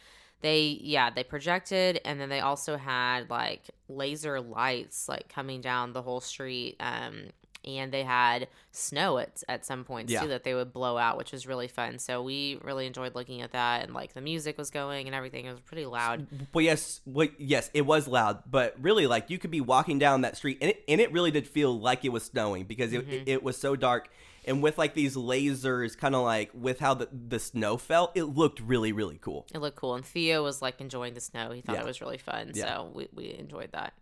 they 0.41 0.79
yeah 0.83 1.09
they 1.11 1.25
projected 1.25 2.01
and 2.05 2.21
then 2.21 2.29
they 2.29 2.41
also 2.41 2.77
had 2.77 3.31
like 3.31 3.63
laser 3.89 4.41
lights 4.43 5.09
like 5.09 5.27
coming 5.29 5.63
down 5.63 5.95
the 5.95 6.03
whole 6.03 6.21
street 6.21 6.77
um 6.81 7.23
and 7.65 7.93
they 7.93 8.03
had 8.03 8.49
snow 8.73 9.19
at, 9.19 9.43
at 9.49 9.65
some 9.65 9.85
points 9.85 10.13
Yeah. 10.13 10.23
too 10.23 10.29
that 10.29 10.45
they 10.45 10.55
would 10.55 10.73
blow 10.73 10.97
out 10.99 11.17
which 11.17 11.33
was 11.33 11.47
really 11.47 11.69
fun 11.69 11.99
so 11.99 12.23
we 12.23 12.59
really 12.63 12.87
enjoyed 12.87 13.15
looking 13.15 13.41
at 13.43 13.53
that 13.53 13.85
and 13.85 13.95
like 13.95 14.13
the 14.15 14.21
music 14.21 14.59
was 14.59 14.71
going 14.71 15.07
and 15.07 15.15
everything 15.15 15.47
it 15.47 15.51
was 15.53 15.61
pretty 15.61 15.87
loud 15.87 16.27
Well, 16.53 16.65
yes, 16.65 17.01
well, 17.07 17.29
yes, 17.39 17.71
it 17.75 17.83
was 17.87 18.07
loud, 18.09 18.43
but 18.51 18.75
really, 18.81 19.07
like 19.07 19.31
you 19.31 19.39
could 19.39 19.51
be 19.51 19.61
walking 19.61 19.99
down 19.99 20.21
that 20.23 20.37
street, 20.37 20.59
and 20.61 20.71
it, 20.71 20.83
and 20.89 21.01
it 21.01 21.13
really 21.13 21.31
did 21.31 21.47
feel 21.47 21.79
like 21.79 22.05
it 22.05 22.11
was 22.11 22.25
snowing 22.25 22.65
because 22.65 22.93
it, 22.93 23.07
Mm-hmm. 23.09 23.25
it, 23.29 23.43
was 23.43 23.57
so 23.57 23.77
dark, 23.77 24.09
and 24.47 24.63
with 24.63 24.79
like 24.79 24.95
these 24.95 25.17
lasers, 25.17 25.97
kind 25.97 26.15
of 26.15 26.23
like 26.23 26.51
with 26.55 26.81
how 26.81 26.95
the 26.95 27.09
the 27.13 27.39
snow 27.39 27.77
felt, 27.77 28.13
it 28.15 28.25
looked 28.25 28.61
really 28.61 28.93
really 28.93 29.19
cool. 29.21 29.47
it 29.55 29.59
looked 29.59 29.77
cool 29.77 29.95
and 29.95 30.05
theo 30.05 30.43
was 30.43 30.61
like 30.63 30.81
enjoying 30.81 31.15
the 31.15 31.21
snow 31.21 31.51
he 31.51 31.61
thought 31.61 31.75
Yeah. 31.77 31.83
it 31.83 31.87
was 31.87 32.01
really 32.01 32.19
fun 32.19 32.53
Yeah. 32.55 32.67
so 32.67 32.93
we, 32.95 33.09
we 33.15 33.35
enjoyed 33.39 33.71
that 33.73 33.95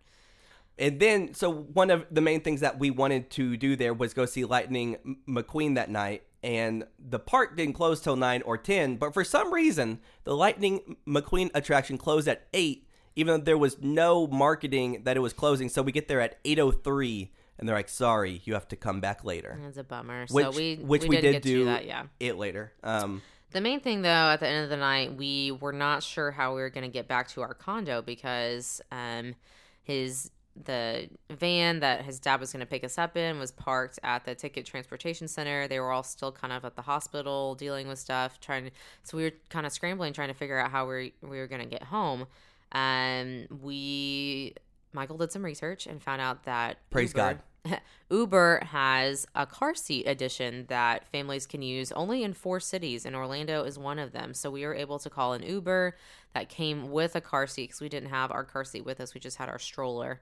And 0.77 0.99
then, 0.99 1.33
so 1.33 1.51
one 1.51 1.91
of 1.91 2.05
the 2.09 2.21
main 2.21 2.41
things 2.41 2.61
that 2.61 2.79
we 2.79 2.89
wanted 2.89 3.29
to 3.31 3.57
do 3.57 3.75
there 3.75 3.93
was 3.93 4.13
go 4.13 4.25
see 4.25 4.43
Lightning 4.43 5.17
McQueen 5.27 5.75
that 5.75 5.89
night. 5.89 6.23
And 6.41 6.85
the 6.99 7.19
park 7.19 7.55
didn't 7.55 7.73
close 7.73 8.01
till 8.01 8.17
9 8.17 8.41
or 8.41 8.57
10, 8.57 8.97
but 8.97 9.13
for 9.13 9.23
some 9.23 9.53
reason, 9.53 9.99
the 10.25 10.35
Lightning 10.35 10.97
McQueen 11.07 11.49
attraction 11.53 11.97
closed 11.97 12.27
at 12.27 12.47
8, 12.53 12.85
even 13.15 13.39
though 13.39 13.43
there 13.45 13.57
was 13.57 13.77
no 13.81 14.27
marketing 14.27 15.03
that 15.05 15.15
it 15.15 15.21
was 15.21 15.31
closing. 15.31 15.69
So 15.69 15.81
we 15.81 15.93
get 15.93 16.09
there 16.09 16.19
at 16.19 16.43
8.03, 16.43 17.29
and 17.57 17.69
they're 17.69 17.75
like, 17.75 17.87
sorry, 17.87 18.41
you 18.43 18.55
have 18.55 18.67
to 18.69 18.75
come 18.75 18.99
back 18.99 19.23
later. 19.23 19.57
it's 19.65 19.77
a 19.77 19.85
bummer 19.85 20.25
Which, 20.29 20.45
so 20.45 20.51
we 20.51 20.75
which 20.75 21.03
we, 21.03 21.09
we, 21.09 21.21
did 21.21 21.41
do 21.41 21.65
that 21.65 21.85
yeah 21.85 22.03
it 22.19 22.37
later. 22.37 22.73
Um, 22.83 23.21
The 23.51 23.61
main 23.61 23.79
thing, 23.79 24.01
though, 24.01 24.09
at 24.09 24.41
the 24.41 24.47
end 24.47 24.65
of 24.65 24.69
the 24.69 24.77
night, 24.77 25.15
we 25.15 25.51
were 25.51 25.71
not 25.71 26.03
sure 26.03 26.31
how 26.31 26.55
we 26.55 26.61
were 26.61 26.71
going 26.71 26.83
to 26.83 26.91
get 26.91 27.07
back 27.07 27.29
to 27.29 27.41
our 27.41 27.53
condo 27.53 28.01
because 28.01 28.81
um, 28.91 29.35
his 29.83 30.31
the 30.61 31.09
van 31.31 31.79
that 31.79 32.03
his 32.03 32.19
dad 32.19 32.39
was 32.39 32.51
going 32.53 32.59
to 32.59 32.65
pick 32.65 32.83
us 32.83 32.97
up 32.97 33.17
in 33.17 33.39
was 33.39 33.51
parked 33.51 33.99
at 34.03 34.25
the 34.25 34.35
ticket 34.35 34.65
transportation 34.65 35.27
center. 35.27 35.67
They 35.67 35.79
were 35.79 35.91
all 35.91 36.03
still 36.03 36.31
kind 36.31 36.53
of 36.53 36.63
at 36.63 36.75
the 36.75 36.83
hospital 36.83 37.55
dealing 37.55 37.87
with 37.87 37.99
stuff, 37.99 38.39
trying. 38.39 38.65
To, 38.65 38.71
so 39.03 39.17
we 39.17 39.23
were 39.23 39.31
kind 39.49 39.65
of 39.65 39.71
scrambling, 39.71 40.13
trying 40.13 40.27
to 40.27 40.33
figure 40.33 40.59
out 40.59 40.71
how 40.71 40.87
we 40.87 41.13
we 41.21 41.37
were 41.37 41.47
going 41.47 41.61
to 41.61 41.67
get 41.67 41.83
home. 41.83 42.27
Um, 42.71 43.47
we 43.61 44.53
Michael 44.93 45.17
did 45.17 45.31
some 45.31 45.43
research 45.43 45.87
and 45.87 46.01
found 46.01 46.21
out 46.21 46.43
that 46.43 46.77
Praise 46.91 47.13
Uber- 47.15 47.41
Uber 48.11 48.63
has 48.65 49.25
a 49.35 49.45
car 49.45 49.73
seat 49.73 50.05
edition 50.05 50.65
that 50.69 51.07
families 51.07 51.45
can 51.45 51.61
use 51.61 51.91
only 51.93 52.23
in 52.23 52.33
four 52.33 52.59
cities, 52.59 53.05
and 53.05 53.15
Orlando 53.15 53.63
is 53.63 53.79
one 53.79 53.99
of 53.99 54.11
them. 54.11 54.33
So 54.33 54.51
we 54.51 54.65
were 54.65 54.75
able 54.75 54.99
to 54.99 55.09
call 55.09 55.33
an 55.33 55.43
Uber 55.43 55.95
that 56.33 56.49
came 56.49 56.91
with 56.91 57.15
a 57.15 57.21
car 57.21 57.47
seat 57.47 57.69
because 57.69 57.81
we 57.81 57.89
didn't 57.89 58.09
have 58.09 58.31
our 58.31 58.43
car 58.43 58.63
seat 58.63 58.85
with 58.85 58.99
us. 58.99 59.13
We 59.13 59.19
just 59.19 59.37
had 59.37 59.49
our 59.49 59.59
stroller. 59.59 60.21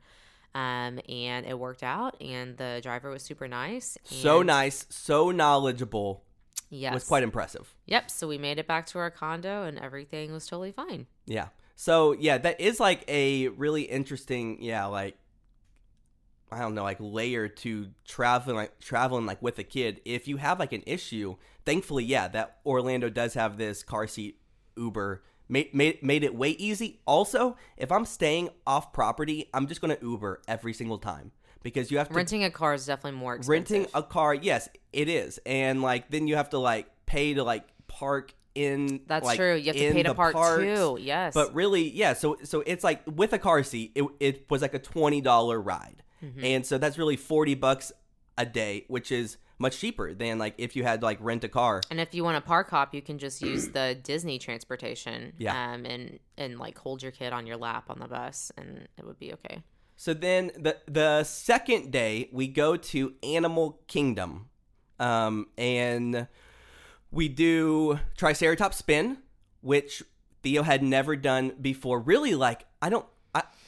Um, 0.53 0.99
and 1.07 1.45
it 1.45 1.57
worked 1.57 1.83
out, 1.83 2.21
and 2.21 2.57
the 2.57 2.79
driver 2.83 3.09
was 3.09 3.23
super 3.23 3.47
nice. 3.47 3.97
so 4.03 4.41
nice, 4.41 4.85
so 4.89 5.31
knowledgeable. 5.31 6.23
Yes. 6.69 6.93
Was 6.93 7.03
quite 7.03 7.23
impressive. 7.23 7.73
Yep. 7.87 8.09
So 8.09 8.27
we 8.27 8.37
made 8.37 8.57
it 8.57 8.67
back 8.67 8.85
to 8.87 8.99
our 8.99 9.11
condo, 9.11 9.63
and 9.63 9.77
everything 9.77 10.31
was 10.31 10.47
totally 10.47 10.71
fine. 10.71 11.05
Yeah. 11.25 11.47
So 11.75 12.13
yeah, 12.13 12.37
that 12.37 12.61
is 12.61 12.79
like 12.79 13.03
a 13.07 13.49
really 13.49 13.83
interesting, 13.83 14.61
yeah, 14.61 14.85
like 14.85 15.17
I 16.51 16.59
don't 16.59 16.75
know, 16.75 16.83
like 16.83 16.97
layer 16.99 17.47
to 17.47 17.87
traveling 18.05 18.57
like 18.57 18.79
traveling 18.79 19.25
like 19.25 19.41
with 19.41 19.57
a 19.57 19.63
kid. 19.63 20.01
If 20.05 20.27
you 20.27 20.37
have 20.37 20.59
like 20.59 20.73
an 20.73 20.83
issue, 20.85 21.37
thankfully, 21.65 22.03
yeah, 22.03 22.27
that 22.29 22.59
Orlando 22.65 23.09
does 23.09 23.33
have 23.33 23.57
this 23.57 23.83
car 23.83 24.05
seat 24.07 24.37
Uber. 24.77 25.23
Made, 25.51 25.75
made, 25.75 26.01
made 26.01 26.23
it 26.23 26.33
way 26.33 26.51
easy. 26.51 27.01
Also, 27.05 27.57
if 27.75 27.91
I'm 27.91 28.05
staying 28.05 28.49
off 28.65 28.93
property, 28.93 29.49
I'm 29.53 29.67
just 29.67 29.81
gonna 29.81 29.97
Uber 30.01 30.41
every 30.47 30.71
single 30.73 30.97
time 30.97 31.31
because 31.61 31.91
you 31.91 31.97
have 31.97 32.07
to 32.07 32.13
Renting 32.15 32.43
a 32.45 32.49
car 32.49 32.73
is 32.73 32.85
definitely 32.85 33.19
more 33.19 33.35
expensive. 33.35 33.49
renting 33.77 33.91
a 33.93 34.01
car 34.01 34.33
yes 34.33 34.67
it 34.93 35.07
is 35.09 35.39
and 35.45 35.81
like 35.83 36.09
then 36.09 36.25
you 36.27 36.35
have 36.37 36.49
to 36.51 36.57
like 36.57 36.87
pay 37.05 37.33
to 37.35 37.43
like 37.43 37.65
park 37.87 38.33
in 38.55 39.01
That's 39.07 39.25
like, 39.25 39.37
true. 39.37 39.53
You 39.55 39.67
have 39.67 39.75
to 39.75 39.91
pay 39.93 40.03
to 40.03 40.13
park 40.15 40.33
parks. 40.33 40.63
too. 40.63 40.97
Yes. 41.01 41.33
but 41.35 41.53
really 41.53 41.87
yeah 41.89 42.13
so 42.13 42.37
so 42.43 42.63
it's 42.65 42.83
like 42.83 43.01
with 43.05 43.33
a 43.33 43.37
car 43.39 43.61
seat 43.61 43.91
it, 43.95 44.05
it 44.19 44.45
was 44.49 44.61
like 44.61 44.73
a 44.73 44.79
$20 44.79 45.63
ride 45.65 46.01
Mm-hmm. 46.23 46.45
and 46.45 46.65
so 46.65 46.77
that's 46.77 46.97
really 46.99 47.15
40 47.17 47.55
bucks 47.55 47.91
a 48.37 48.45
day 48.45 48.85
which 48.87 49.11
is 49.11 49.37
much 49.61 49.77
cheaper 49.79 50.13
than 50.13 50.37
like 50.37 50.55
if 50.57 50.75
you 50.75 50.83
had 50.83 51.01
like 51.03 51.17
rent 51.21 51.43
a 51.43 51.49
car 51.49 51.81
And 51.89 51.99
if 51.99 52.13
you 52.13 52.23
want 52.23 52.37
a 52.37 52.41
park 52.41 52.69
hop, 52.69 52.93
you 52.93 53.01
can 53.01 53.17
just 53.17 53.41
use 53.41 53.69
the 53.69 53.97
Disney 54.01 54.39
transportation. 54.39 55.33
Yeah. 55.37 55.73
Um, 55.73 55.85
and 55.85 56.19
and 56.37 56.59
like 56.59 56.77
hold 56.77 57.03
your 57.03 57.11
kid 57.11 57.31
on 57.31 57.45
your 57.45 57.57
lap 57.57 57.85
on 57.89 57.99
the 57.99 58.07
bus, 58.07 58.51
and 58.57 58.87
it 58.97 59.05
would 59.05 59.19
be 59.19 59.33
okay. 59.33 59.63
So 59.95 60.13
then 60.13 60.51
the 60.57 60.77
the 60.87 61.23
second 61.23 61.91
day 61.91 62.29
we 62.31 62.47
go 62.47 62.75
to 62.75 63.13
Animal 63.23 63.79
Kingdom, 63.87 64.49
um, 64.99 65.47
and 65.57 66.27
we 67.11 67.29
do 67.29 67.99
Triceratops 68.17 68.77
spin, 68.77 69.19
which 69.61 70.01
Theo 70.41 70.63
had 70.63 70.81
never 70.81 71.15
done 71.15 71.53
before. 71.61 71.99
Really, 71.99 72.33
like 72.35 72.65
I 72.81 72.89
don't 72.89 73.05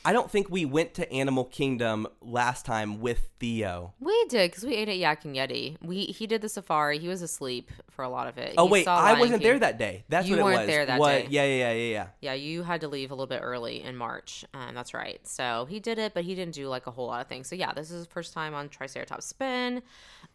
I, 0.05 0.13
don't 0.13 0.29
think 0.29 0.49
we 0.49 0.65
went 0.65 0.93
to 0.95 1.11
Animal 1.11 1.45
Kingdom 1.45 2.07
last 2.21 2.65
time 2.65 2.99
with 3.01 3.29
Theo. 3.39 3.93
We 3.99 4.25
did 4.29 4.51
because 4.51 4.63
we 4.65 4.75
ate 4.75 4.89
at 4.89 4.97
Yak 4.97 5.25
and 5.25 5.35
Yeti. 5.35 5.77
We 5.81 6.05
he 6.05 6.27
did 6.27 6.41
the 6.41 6.49
safari. 6.49 6.99
He 6.99 7.07
was 7.07 7.21
asleep 7.21 7.71
for 7.89 8.03
a 8.03 8.09
lot 8.09 8.27
of 8.27 8.37
it. 8.37 8.55
Oh 8.57 8.65
He 8.67 8.71
wait, 8.73 8.85
saw 8.85 8.97
I 8.97 9.19
wasn't 9.19 9.41
King. 9.41 9.49
there 9.51 9.59
that 9.59 9.77
day. 9.77 10.03
That's 10.09 10.27
You 10.27 10.35
what 10.35 10.39
it 10.39 10.43
weren't 10.43 10.57
was. 10.59 10.67
there 10.67 10.85
that 10.85 10.99
what? 10.99 11.09
day. 11.09 11.27
Yeah, 11.29 11.43
yeah, 11.45 11.55
yeah, 11.55 11.71
yeah, 11.73 11.91
yeah. 11.91 12.07
Yeah, 12.21 12.33
you 12.33 12.63
had 12.63 12.81
to 12.81 12.87
leave 12.87 13.11
a 13.11 13.13
little 13.15 13.27
bit 13.27 13.41
early 13.41 13.81
in 13.83 13.95
March. 13.95 14.45
Um, 14.53 14.73
that's 14.75 14.93
right. 14.93 15.19
So 15.27 15.65
he 15.69 15.79
did 15.79 15.97
it, 15.99 16.13
but 16.13 16.23
he 16.23 16.35
didn't 16.35 16.53
do 16.55 16.67
like 16.67 16.87
a 16.87 16.91
whole 16.91 17.07
lot 17.07 17.21
of 17.21 17.27
things. 17.27 17.47
So 17.47 17.55
yeah, 17.55 17.73
this 17.73 17.89
is 17.91 17.97
his 17.99 18.07
first 18.07 18.33
time 18.33 18.53
on 18.53 18.69
Triceratops 18.69 19.25
Spin. 19.25 19.81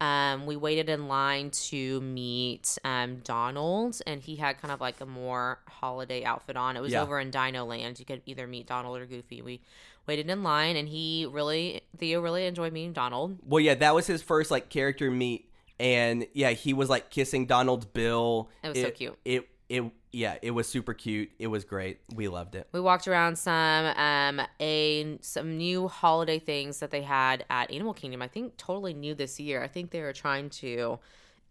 Um, 0.00 0.46
we 0.46 0.54
waited 0.56 0.88
in 0.88 1.08
line 1.08 1.50
to 1.50 2.00
meet 2.00 2.78
um, 2.84 3.16
Donald, 3.24 4.00
and 4.06 4.20
he 4.20 4.36
had 4.36 4.60
kind 4.60 4.70
of 4.70 4.80
like 4.80 5.00
a 5.00 5.06
more 5.06 5.58
holiday 5.68 6.22
outfit 6.24 6.56
on. 6.56 6.76
It 6.76 6.80
was 6.80 6.92
Yeah. 6.92 7.02
over 7.02 7.18
in 7.18 7.30
Dino 7.30 7.64
Land. 7.64 7.98
You 7.98 8.04
could 8.04 8.22
either 8.26 8.46
meet 8.46 8.66
Donald 8.66 8.96
or 8.98 9.06
Goofy. 9.06 9.42
We 9.42 9.57
waited 10.06 10.28
in 10.30 10.42
line, 10.42 10.76
and 10.76 10.88
he 10.88 11.26
really, 11.30 11.82
Theo 11.96 12.20
really 12.20 12.46
enjoyed 12.46 12.72
meeting 12.72 12.92
Donald. 12.92 13.38
Well, 13.46 13.60
yeah, 13.60 13.74
that 13.74 13.94
was 13.94 14.06
his 14.06 14.22
first 14.22 14.50
like 14.50 14.68
character 14.70 15.10
meet, 15.10 15.50
and 15.78 16.26
yeah, 16.32 16.50
he 16.50 16.72
was 16.72 16.88
like 16.88 17.10
kissing 17.10 17.46
Donald's 17.46 17.86
bill. 17.86 18.50
It 18.62 18.68
was 18.68 18.80
so 18.80 18.90
cute. 18.90 19.18
It 19.24 19.48
it 19.68 19.84
yeah, 20.10 20.36
it 20.40 20.52
was 20.52 20.66
super 20.66 20.94
cute. 20.94 21.30
It 21.38 21.48
was 21.48 21.64
great. 21.64 22.00
We 22.14 22.28
loved 22.28 22.54
it. 22.54 22.66
We 22.72 22.80
walked 22.80 23.06
around 23.06 23.36
some 23.36 23.86
um 23.86 24.40
a 24.60 25.18
some 25.20 25.58
new 25.58 25.88
holiday 25.88 26.38
things 26.38 26.80
that 26.80 26.90
they 26.90 27.02
had 27.02 27.44
at 27.50 27.70
Animal 27.70 27.94
Kingdom. 27.94 28.22
I 28.22 28.28
think 28.28 28.56
totally 28.56 28.94
new 28.94 29.14
this 29.14 29.38
year. 29.38 29.62
I 29.62 29.68
think 29.68 29.90
they 29.90 30.00
were 30.00 30.14
trying 30.14 30.50
to 30.50 30.98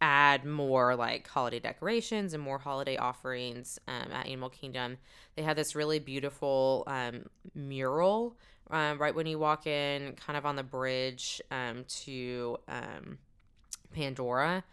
add 0.02 0.46
more 0.46 0.96
like 0.96 1.28
holiday 1.28 1.60
decorations 1.60 2.34
and 2.34 2.44
more 2.44 2.60
holiday 2.60 2.98
offerings 2.98 3.80
um, 3.88 4.12
at 4.12 4.28
Animal 4.28 4.50
Kingdom. 4.50 4.98
They 5.36 5.42
had 5.44 5.58
this 5.58 5.76
really 5.76 6.00
beautiful 6.00 6.84
um, 6.88 7.26
mural 7.56 8.38
um, 8.70 9.00
right 9.00 9.16
when 9.16 9.26
you 9.28 9.40
walk 9.40 9.66
in, 9.66 10.14
kind 10.14 10.38
of 10.38 10.46
on 10.46 10.56
the 10.56 10.64
bridge 10.64 11.42
um, 11.52 11.86
to 12.04 12.58
um, 12.68 13.18
Pandora. 13.94 14.64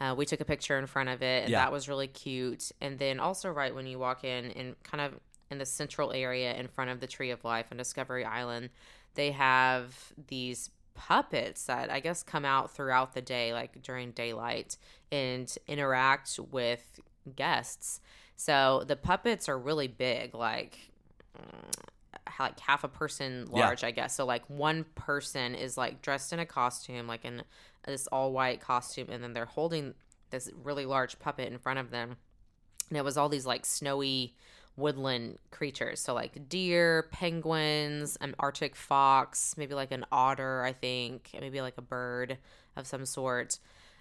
Uh, 0.00 0.14
we 0.16 0.24
took 0.24 0.40
a 0.40 0.44
picture 0.44 0.78
in 0.78 0.86
front 0.86 1.08
of 1.10 1.22
it, 1.22 1.42
and 1.42 1.50
Yeah. 1.50 1.58
that 1.64 1.72
was 1.72 1.88
really 1.88 2.08
cute. 2.08 2.72
And 2.80 2.98
then 2.98 3.20
also, 3.20 3.50
right 3.50 3.74
when 3.74 3.86
you 3.86 3.98
walk 3.98 4.24
in, 4.24 4.50
and 4.52 4.82
kind 4.82 5.02
of 5.02 5.20
in 5.50 5.58
the 5.58 5.66
central 5.66 6.12
area 6.12 6.54
in 6.54 6.68
front 6.68 6.90
of 6.90 7.00
the 7.00 7.06
Tree 7.06 7.30
of 7.30 7.44
Life 7.44 7.66
and 7.70 7.76
Discovery 7.76 8.24
Island, 8.24 8.70
they 9.14 9.32
have 9.32 10.12
these 10.28 10.70
puppets 10.94 11.64
that 11.64 11.90
I 11.90 12.00
guess 12.00 12.22
come 12.22 12.44
out 12.44 12.70
throughout 12.70 13.14
the 13.14 13.22
day, 13.22 13.52
like 13.52 13.82
during 13.82 14.12
daylight, 14.12 14.76
and 15.10 15.52
interact 15.66 16.38
with 16.50 17.00
guests. 17.36 18.00
So 18.36 18.84
the 18.86 18.96
puppets 18.96 19.48
are 19.48 19.58
really 19.58 19.88
big, 19.88 20.34
like 20.34 20.78
mm, 21.38 21.72
like 22.38 22.58
half 22.60 22.84
a 22.84 22.88
person 22.88 23.46
Yeah. 23.52 23.66
large, 23.66 23.84
I 23.84 23.90
guess. 23.90 24.14
So 24.16 24.24
like 24.24 24.42
one 24.48 24.84
person 24.94 25.54
is 25.54 25.76
like 25.76 26.02
dressed 26.02 26.32
in 26.32 26.38
a 26.38 26.46
costume, 26.46 27.06
like 27.06 27.24
in 27.24 27.42
this 27.86 28.06
all 28.08 28.32
white 28.32 28.60
costume, 28.60 29.08
and 29.10 29.22
then 29.22 29.32
they're 29.32 29.44
holding 29.46 29.94
this 30.30 30.50
really 30.62 30.86
large 30.86 31.18
puppet 31.18 31.50
in 31.52 31.58
front 31.58 31.78
of 31.78 31.90
them. 31.90 32.16
And 32.88 32.96
it 32.98 33.04
was 33.04 33.16
all 33.16 33.28
these 33.28 33.46
like 33.46 33.64
snowy 33.66 34.34
woodland 34.80 35.38
creatures. 35.50 36.00
So 36.00 36.14
like 36.14 36.48
deer, 36.48 37.08
penguins, 37.12 38.16
an 38.20 38.34
arctic 38.38 38.74
fox, 38.74 39.54
maybe 39.56 39.74
like 39.74 39.92
an 39.92 40.04
otter, 40.10 40.62
I 40.64 40.72
think, 40.72 41.30
maybe 41.38 41.60
like 41.60 41.78
a 41.78 41.82
bird 41.82 42.38
of 42.76 42.86
some 42.86 43.04
sort. 43.06 43.58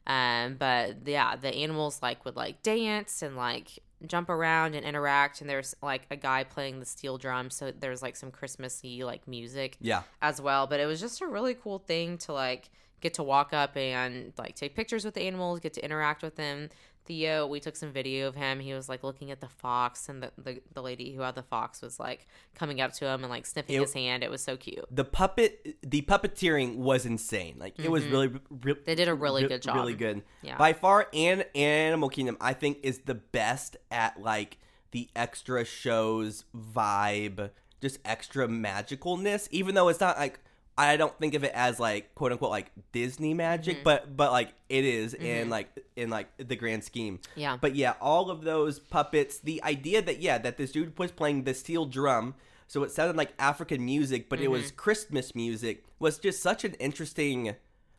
Um, 0.07 0.55
but 0.57 1.05
yeah, 1.07 1.35
the 1.35 1.53
animals 1.53 1.99
like 2.01 2.25
would 2.25 2.35
like 2.35 2.63
dance 2.63 3.21
and 3.21 3.35
like 3.35 3.79
jump 4.07 4.29
around 4.29 4.75
and 4.75 4.85
interact. 4.85 5.41
And 5.41 5.49
there's 5.49 5.75
like 5.83 6.07
a 6.09 6.15
guy 6.15 6.43
playing 6.43 6.79
the 6.79 6.85
steel 6.85 7.17
drum, 7.17 7.49
so 7.49 7.71
there's 7.71 8.01
like 8.01 8.15
some 8.15 8.31
Christmassy 8.31 9.03
like 9.03 9.27
music 9.27 9.77
Yeah. 9.79 10.03
as 10.21 10.41
well. 10.41 10.65
But 10.67 10.79
it 10.79 10.85
was 10.85 10.99
just 10.99 11.21
a 11.21 11.27
really 11.27 11.53
cool 11.53 11.79
thing 11.79 12.17
to 12.19 12.33
like 12.33 12.69
get 13.01 13.13
to 13.15 13.23
walk 13.23 13.53
up 13.53 13.77
and 13.77 14.33
like 14.37 14.55
take 14.55 14.75
pictures 14.75 15.05
with 15.05 15.13
the 15.13 15.21
animals, 15.21 15.59
get 15.59 15.73
to 15.73 15.83
interact 15.85 16.23
with 16.23 16.35
them. 16.35 16.69
Theo, 17.10 17.48
we 17.48 17.60
took 17.60 17.76
some 17.76 17.91
video 17.91 18.28
of 18.28 18.36
him. 18.36 18.60
He 18.60 18.72
was 18.72 18.88
like 18.88 19.04
looking 19.04 19.32
at 19.32 19.41
the 19.41 19.50
fox, 19.50 20.08
and 20.08 20.22
the, 20.22 20.32
the, 20.38 20.62
the 20.76 20.82
lady 20.84 21.15
who 21.15 21.24
had 21.24 21.34
the 21.34 21.41
fox 21.41 21.82
was 21.82 22.00
like 22.00 22.28
coming 22.54 22.80
up 22.80 22.93
to 22.93 23.06
him 23.08 23.24
and 23.24 23.32
like 23.32 23.48
sniffing 23.48 23.76
It- 23.76 23.82
his 23.82 23.93
hand. 23.93 24.24
It 24.24 24.30
was 24.30 24.43
so 24.43 24.56
cute. 24.56 24.86
The 24.91 25.04
puppet, 25.04 25.76
the 25.82 26.04
puppeteering 26.04 26.78
was 26.78 27.08
insane. 27.08 27.56
Like 27.58 27.80
it 27.80 27.89
was 27.89 28.04
mm-hmm. 28.04 28.12
really, 28.12 28.32
re- 28.62 28.76
They 28.86 28.93
did 28.93 29.08
a 29.08 29.15
really 29.15 29.41
re- 29.41 29.50
good 29.50 29.63
job. 29.63 29.76
Really 29.76 29.95
good. 29.95 30.22
Yeah. 30.43 30.56
By 30.56 30.74
far, 30.74 31.08
and 31.12 31.45
Animal 31.56 32.10
Kingdom, 32.10 32.38
I 32.39 32.54
think 32.54 32.78
is 32.84 33.00
the 33.00 33.15
best 33.15 33.76
at 33.89 34.22
like 34.22 34.60
the 34.91 35.10
extra 35.15 35.65
shows 35.65 36.45
vibe, 36.56 37.50
just 37.82 37.98
extra 38.06 38.48
magicalness. 38.48 39.48
Even 39.50 39.74
though 39.74 39.88
it's 39.88 40.00
not 40.00 40.19
like 40.19 40.41
I 40.87 40.97
don't 40.97 41.17
think 41.19 41.33
of 41.33 41.43
it 41.43 41.51
as 41.53 41.79
like 41.79 42.13
quote 42.15 42.31
unquote 42.31 42.51
like 42.51 42.71
Disney 42.91 43.33
magic, 43.33 43.75
Mm-hmm. 43.77 43.83
but 43.83 44.15
but 44.15 44.31
like 44.31 44.53
it 44.69 44.85
is 44.85 45.13
in 45.13 45.49
like 45.49 45.67
in 45.95 46.09
like 46.09 46.27
the 46.37 46.55
grand 46.55 46.83
scheme. 46.83 47.19
Yeah. 47.35 47.57
But 47.59 47.75
yeah, 47.75 47.93
all 48.01 48.29
of 48.31 48.43
those 48.43 48.79
puppets. 48.79 49.39
The 49.39 49.61
idea 49.63 50.01
that 50.01 50.19
yeah 50.19 50.37
that 50.37 50.57
this 50.57 50.71
dude 50.71 50.97
was 50.97 51.11
playing 51.11 51.43
the 51.43 51.53
steel 51.53 51.85
drum. 51.85 52.35
So 52.67 52.83
it 52.83 52.91
sounded 52.91 53.15
like 53.17 53.33
African 53.39 53.83
music, 53.83 54.29
but 54.29 54.39
it 54.39 54.43
Mm-hmm. 54.43 54.51
was 54.53 54.71
Christmas 54.71 55.33
music. 55.33 55.83
Was 55.99 56.19
just 56.19 56.41
such 56.41 56.63
an 56.63 56.73
interesting, 56.75 57.55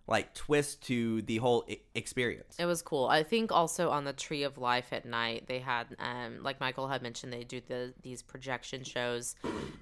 like 0.06 0.34
twist 0.34 0.82
to 0.82 1.22
the 1.22 1.36
whole 1.36 1.64
I- 1.70 1.78
experience. 1.94 2.56
It 2.58 2.66
was 2.66 2.82
cool. 2.82 3.06
I 3.06 3.22
think 3.22 3.52
also 3.52 3.90
on 3.90 4.04
the 4.04 4.12
Tree 4.12 4.42
of 4.42 4.58
Life 4.58 4.92
at 4.92 5.04
night 5.04 5.44
they 5.46 5.60
had, 5.60 5.86
um, 6.00 6.42
like 6.42 6.58
Michael 6.60 6.88
had 6.88 7.00
mentioned, 7.00 7.32
they 7.32 7.44
do 7.44 7.60
the 7.68 7.94
these 8.02 8.20
projection 8.22 8.82
shows. 8.82 9.36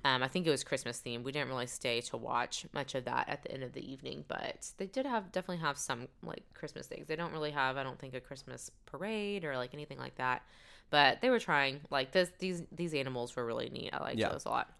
Um, 0.04 0.22
I 0.22 0.28
think 0.28 0.46
it 0.46 0.50
was 0.50 0.64
Christmas 0.64 1.00
themed. 1.04 1.22
We 1.24 1.32
didn't 1.32 1.48
really 1.48 1.66
stay 1.66 2.00
to 2.02 2.16
watch 2.18 2.66
much 2.74 2.94
of 2.94 3.04
that 3.06 3.28
at 3.28 3.42
the 3.42 3.52
end 3.52 3.62
of 3.62 3.72
the 3.72 3.90
evening, 3.90 4.24
but 4.28 4.70
they 4.76 4.86
did 4.86 5.06
have 5.06 5.32
definitely 5.32 5.62
have 5.62 5.78
some 5.78 6.08
like 6.22 6.42
Christmas 6.54 6.86
things. 6.86 7.06
They 7.08 7.16
don't 7.16 7.32
really 7.32 7.52
have, 7.52 7.76
I 7.78 7.82
don't 7.82 7.98
think, 7.98 8.12
a 8.14 8.20
Christmas 8.20 8.70
parade 8.86 9.44
or 9.44 9.56
like 9.56 9.72
anything 9.72 9.98
like 9.98 10.16
that. 10.16 10.42
But 10.90 11.20
they 11.20 11.28
were 11.30 11.38
trying. 11.40 11.80
Like 11.90 12.12
this, 12.12 12.30
these 12.38 12.62
these 12.72 12.94
animals 12.94 13.34
were 13.36 13.44
really 13.46 13.70
neat. 13.70 13.90
I 13.92 14.02
liked 14.02 14.18
Yeah. 14.18 14.28
those 14.30 14.44
a 14.46 14.50
lot. 14.50 14.72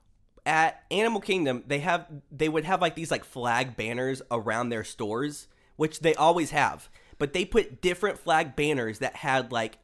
At 0.49 0.83
Animal 0.91 1.21
Kingdom, 1.21 1.63
they 1.67 1.81
have 1.81 2.07
they 2.33 2.49
would 2.49 2.65
have 2.65 2.81
like 2.81 2.95
these 2.95 3.11
like 3.11 3.25
flag 3.25 3.77
banners 3.77 4.23
around 4.31 4.71
their 4.71 4.83
stores, 4.83 5.47
which 5.77 6.01
they 6.01 6.15
always 6.15 6.51
have. 6.53 6.89
But 7.19 7.35
they 7.35 7.45
put 7.45 7.83
different 7.83 8.19
flag 8.19 8.57
banners 8.57 9.01
that 9.01 9.17
had 9.17 9.53
like 9.53 9.77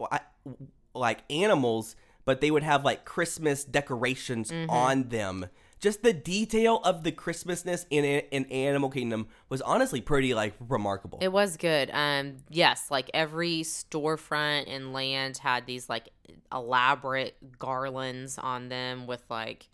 like 0.95 1.23
animals, 1.31 1.97
but 2.25 2.41
they 2.41 2.51
would 2.51 2.63
have 2.63 2.83
like 2.85 3.05
Christmas 3.05 3.63
decorations 3.65 4.51
Mm-hmm. 4.51 4.71
on 4.71 5.09
them. 5.11 5.47
Just 5.81 6.03
the 6.03 6.15
detail 6.15 6.81
of 6.83 7.05
the 7.05 7.13
Christmasness 7.13 7.85
in 7.91 8.05
in 8.07 8.47
Animal 8.47 8.89
Kingdom 8.89 9.27
was 9.51 9.61
honestly 9.61 10.01
pretty 10.01 10.33
like 10.33 10.55
remarkable. 10.59 11.19
It 11.21 11.29
was 11.33 11.59
good. 11.59 11.91
Um, 11.93 12.39
yes, 12.49 12.91
like 12.91 13.11
every 13.13 13.61
storefront 13.61 14.65
and 14.75 14.95
land 14.95 15.37
had 15.37 15.67
these 15.67 15.91
like 15.91 16.09
elaborate 16.51 17.37
garlands 17.59 18.39
on 18.39 18.69
them 18.71 19.07
with 19.07 19.23
like 19.29 19.69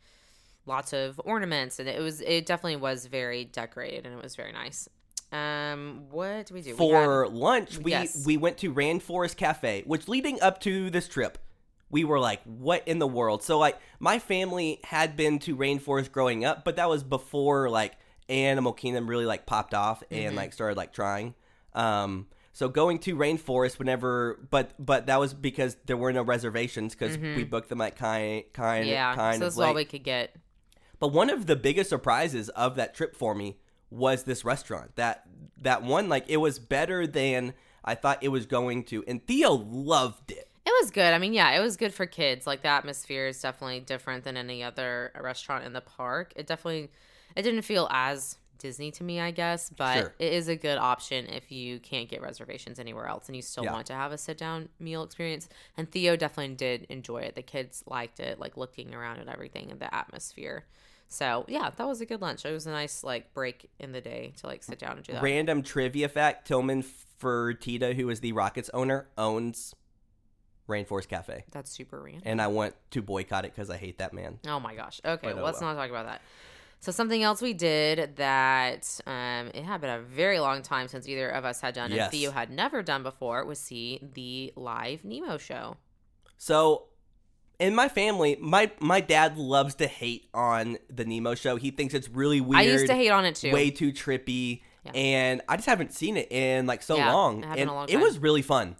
lots 0.70 0.92
of 0.94 1.20
ornaments, 1.24 1.78
and 1.78 1.86
it 1.88 2.00
was 2.00 2.20
it 2.22 2.46
definitely 2.46 2.76
was 2.76 3.04
very 3.06 3.44
decorated 3.44 4.06
and 4.06 4.14
it 4.16 4.22
was 4.22 4.34
very 4.36 4.52
nice. 4.52 4.88
Um, 5.32 6.06
what 6.10 6.46
do 6.46 6.54
we 6.54 6.62
do? 6.62 6.70
We 6.70 6.76
for 6.76 7.24
had- 7.24 7.32
lunch 7.34 7.78
we 7.78 7.90
Yes. 7.92 8.24
we 8.26 8.36
went 8.36 8.58
to 8.58 8.72
rainforest 8.74 9.36
cafe 9.36 9.82
which 9.86 10.08
leading 10.08 10.40
up 10.42 10.60
to 10.62 10.90
this 10.90 11.06
trip 11.06 11.38
we 11.88 12.02
were 12.02 12.18
like 12.18 12.42
what 12.44 12.82
in 12.88 12.98
the 12.98 13.06
world 13.06 13.42
so 13.44 13.56
like 13.56 13.78
my 14.00 14.18
family 14.18 14.80
had 14.82 15.16
been 15.16 15.38
to 15.40 15.54
rainforest 15.56 16.10
growing 16.10 16.44
up 16.44 16.64
but 16.64 16.74
that 16.76 16.88
was 16.88 17.04
before 17.04 17.70
like 17.70 17.92
animal 18.28 18.72
kingdom 18.72 19.08
really 19.08 19.24
like 19.26 19.46
popped 19.46 19.72
off 19.72 20.00
Mm-hmm. 20.10 20.14
and 20.26 20.36
like 20.36 20.52
started 20.52 20.76
like 20.76 20.92
trying 20.92 21.34
um 21.74 22.26
so 22.52 22.68
going 22.68 22.98
to 22.98 23.14
rainforest 23.14 23.78
whenever 23.78 24.36
but 24.50 24.72
but 24.84 25.06
that 25.06 25.20
was 25.20 25.32
because 25.32 25.76
there 25.86 25.96
were 25.96 26.12
no 26.12 26.22
reservations 26.22 26.92
because 26.96 27.16
we 27.16 27.44
booked 27.44 27.68
them 27.68 27.78
like 27.78 27.94
kind 27.96 28.42
kind 28.52 28.82
Mm-hmm. 28.84 28.92
yeah, 28.94 29.14
kind 29.14 29.38
so 29.38 29.44
that's 29.44 29.58
all 29.58 29.74
we 29.74 29.84
could 29.84 30.02
get. 30.02 30.34
But 31.00 31.08
one 31.08 31.30
of 31.30 31.46
the 31.46 31.56
biggest 31.56 31.90
surprises 31.90 32.48
of 32.50 32.76
that 32.76 32.94
trip 32.94 33.16
for 33.16 33.34
me 33.34 33.56
was 33.90 34.22
this 34.22 34.44
restaurant. 34.44 34.94
That 34.96 35.24
that 35.62 35.82
one, 35.82 36.08
like, 36.08 36.24
it 36.28 36.36
was 36.36 36.58
better 36.58 37.06
than 37.06 37.54
I 37.84 37.94
thought 37.96 38.22
it 38.22 38.28
was 38.28 38.46
going 38.46 38.84
to, 38.84 39.02
and 39.08 39.26
Theo 39.26 39.52
loved 39.52 40.30
it. 40.30 40.46
It 40.64 40.72
was 40.82 40.90
good. 40.90 41.12
I 41.12 41.18
mean, 41.18 41.32
yeah, 41.32 41.50
it 41.52 41.60
was 41.60 41.76
good 41.76 41.92
for 41.92 42.06
kids. 42.06 42.46
Like 42.46 42.62
the 42.62 42.68
atmosphere 42.68 43.26
is 43.26 43.40
definitely 43.40 43.80
different 43.80 44.24
than 44.24 44.36
any 44.36 44.62
other 44.62 45.10
restaurant 45.20 45.64
in 45.64 45.72
the 45.72 45.80
park. 45.80 46.32
It 46.36 46.46
definitely 46.46 46.90
it 47.34 47.42
didn't 47.42 47.62
feel 47.62 47.88
as 47.90 48.36
Disney 48.58 48.90
to 48.92 49.02
me, 49.04 49.20
I 49.20 49.30
guess, 49.30 49.70
but 49.70 49.94
Sure. 49.96 50.14
it 50.18 50.32
is 50.34 50.48
a 50.48 50.56
good 50.56 50.76
option 50.76 51.26
if 51.28 51.50
you 51.50 51.80
can't 51.80 52.08
get 52.10 52.20
reservations 52.20 52.78
anywhere 52.78 53.06
else 53.06 53.26
and 53.26 53.34
you 53.34 53.40
still 53.40 53.64
Yeah. 53.64 53.72
want 53.72 53.86
to 53.86 53.94
have 53.94 54.12
a 54.12 54.18
sit 54.18 54.36
down 54.36 54.68
meal 54.78 55.02
experience. 55.02 55.48
And 55.78 55.90
Theo 55.90 56.14
definitely 56.14 56.56
did 56.56 56.84
enjoy 56.90 57.22
it. 57.22 57.34
The 57.36 57.42
kids 57.42 57.82
liked 57.86 58.20
it, 58.20 58.38
like 58.38 58.58
looking 58.58 58.94
around 58.94 59.18
at 59.20 59.28
everything 59.28 59.70
and 59.70 59.80
the 59.80 59.92
atmosphere. 59.94 60.66
So 61.12 61.44
yeah, 61.48 61.70
that 61.76 61.86
was 61.86 62.00
a 62.00 62.06
good 62.06 62.22
lunch. 62.22 62.44
It 62.46 62.52
was 62.52 62.66
a 62.66 62.70
nice 62.70 63.02
like 63.04 63.34
break 63.34 63.68
in 63.80 63.90
the 63.92 64.00
day 64.00 64.32
to 64.38 64.46
like 64.46 64.62
sit 64.62 64.78
down 64.78 64.96
and 64.96 65.04
do 65.04 65.12
that. 65.12 65.22
Random 65.22 65.60
trivia 65.62 66.08
fact: 66.08 66.46
Tillman 66.46 66.84
Fertitta, 67.20 67.94
who 67.94 68.08
is 68.10 68.20
the 68.20 68.30
Rockets 68.32 68.70
owner, 68.72 69.08
owns 69.18 69.74
Rainforest 70.68 71.08
Cafe, 71.08 71.44
That's 71.50 71.70
super 71.70 72.00
random. 72.00 72.22
and 72.24 72.40
I 72.40 72.46
want 72.46 72.74
to 72.92 73.02
boycott 73.02 73.44
it 73.44 73.52
because 73.52 73.70
I 73.70 73.76
hate 73.76 73.98
that 73.98 74.12
man. 74.14 74.38
Oh 74.46 74.60
my 74.60 74.74
gosh. 74.76 75.00
Okay, 75.04 75.26
well, 75.34 75.40
oh 75.40 75.44
let's 75.44 75.60
well. 75.60 75.74
not 75.74 75.80
talk 75.80 75.90
about 75.90 76.06
that. 76.06 76.22
So 76.78 76.92
something 76.92 77.22
else 77.22 77.42
we 77.42 77.52
did 77.54 78.16
that 78.16 79.00
um, 79.04 79.48
it 79.52 79.64
had 79.64 79.80
been 79.82 79.90
a 79.90 80.00
very 80.00 80.38
long 80.38 80.62
time 80.62 80.86
since 80.88 81.06
either 81.08 81.28
of 81.28 81.44
us 81.44 81.60
had 81.60 81.74
done, 81.74 81.90
Yes. 81.90 82.04
and 82.04 82.12
Theo 82.12 82.30
had 82.30 82.50
never 82.50 82.82
done 82.82 83.02
before, 83.02 83.44
was 83.44 83.58
see 83.58 83.98
the 84.14 84.52
live 84.56 85.04
Nemo 85.04 85.36
show. 85.36 85.76
So, 86.38 86.84
in 87.60 87.74
my 87.74 87.88
family, 87.88 88.36
my 88.40 88.70
my 88.80 89.00
dad 89.00 89.36
loves 89.38 89.76
to 89.76 89.86
hate 89.86 90.28
on 90.34 90.78
the 90.88 91.04
Nemo 91.04 91.34
show. 91.34 91.56
He 91.56 91.70
thinks 91.70 91.94
it's 91.94 92.08
really 92.08 92.40
weird. 92.40 92.60
I 92.60 92.64
used 92.64 92.86
to 92.86 92.94
hate 92.94 93.10
on 93.10 93.24
it 93.24 93.36
too. 93.36 93.52
way 93.52 93.70
too 93.70 93.92
trippy. 93.92 94.62
Yeah. 94.84 94.92
And 94.94 95.42
I 95.48 95.56
just 95.56 95.68
haven't 95.68 95.92
seen 95.92 96.16
it 96.16 96.32
in 96.32 96.66
like 96.66 96.82
so 96.82 96.96
Yeah, 96.96 97.12
long. 97.12 97.44
it 97.44 97.58
and 97.58 97.70
a 97.70 97.72
long 97.74 97.88
it 97.88 97.98
was 97.98 98.18
really 98.18 98.42
fun. 98.42 98.76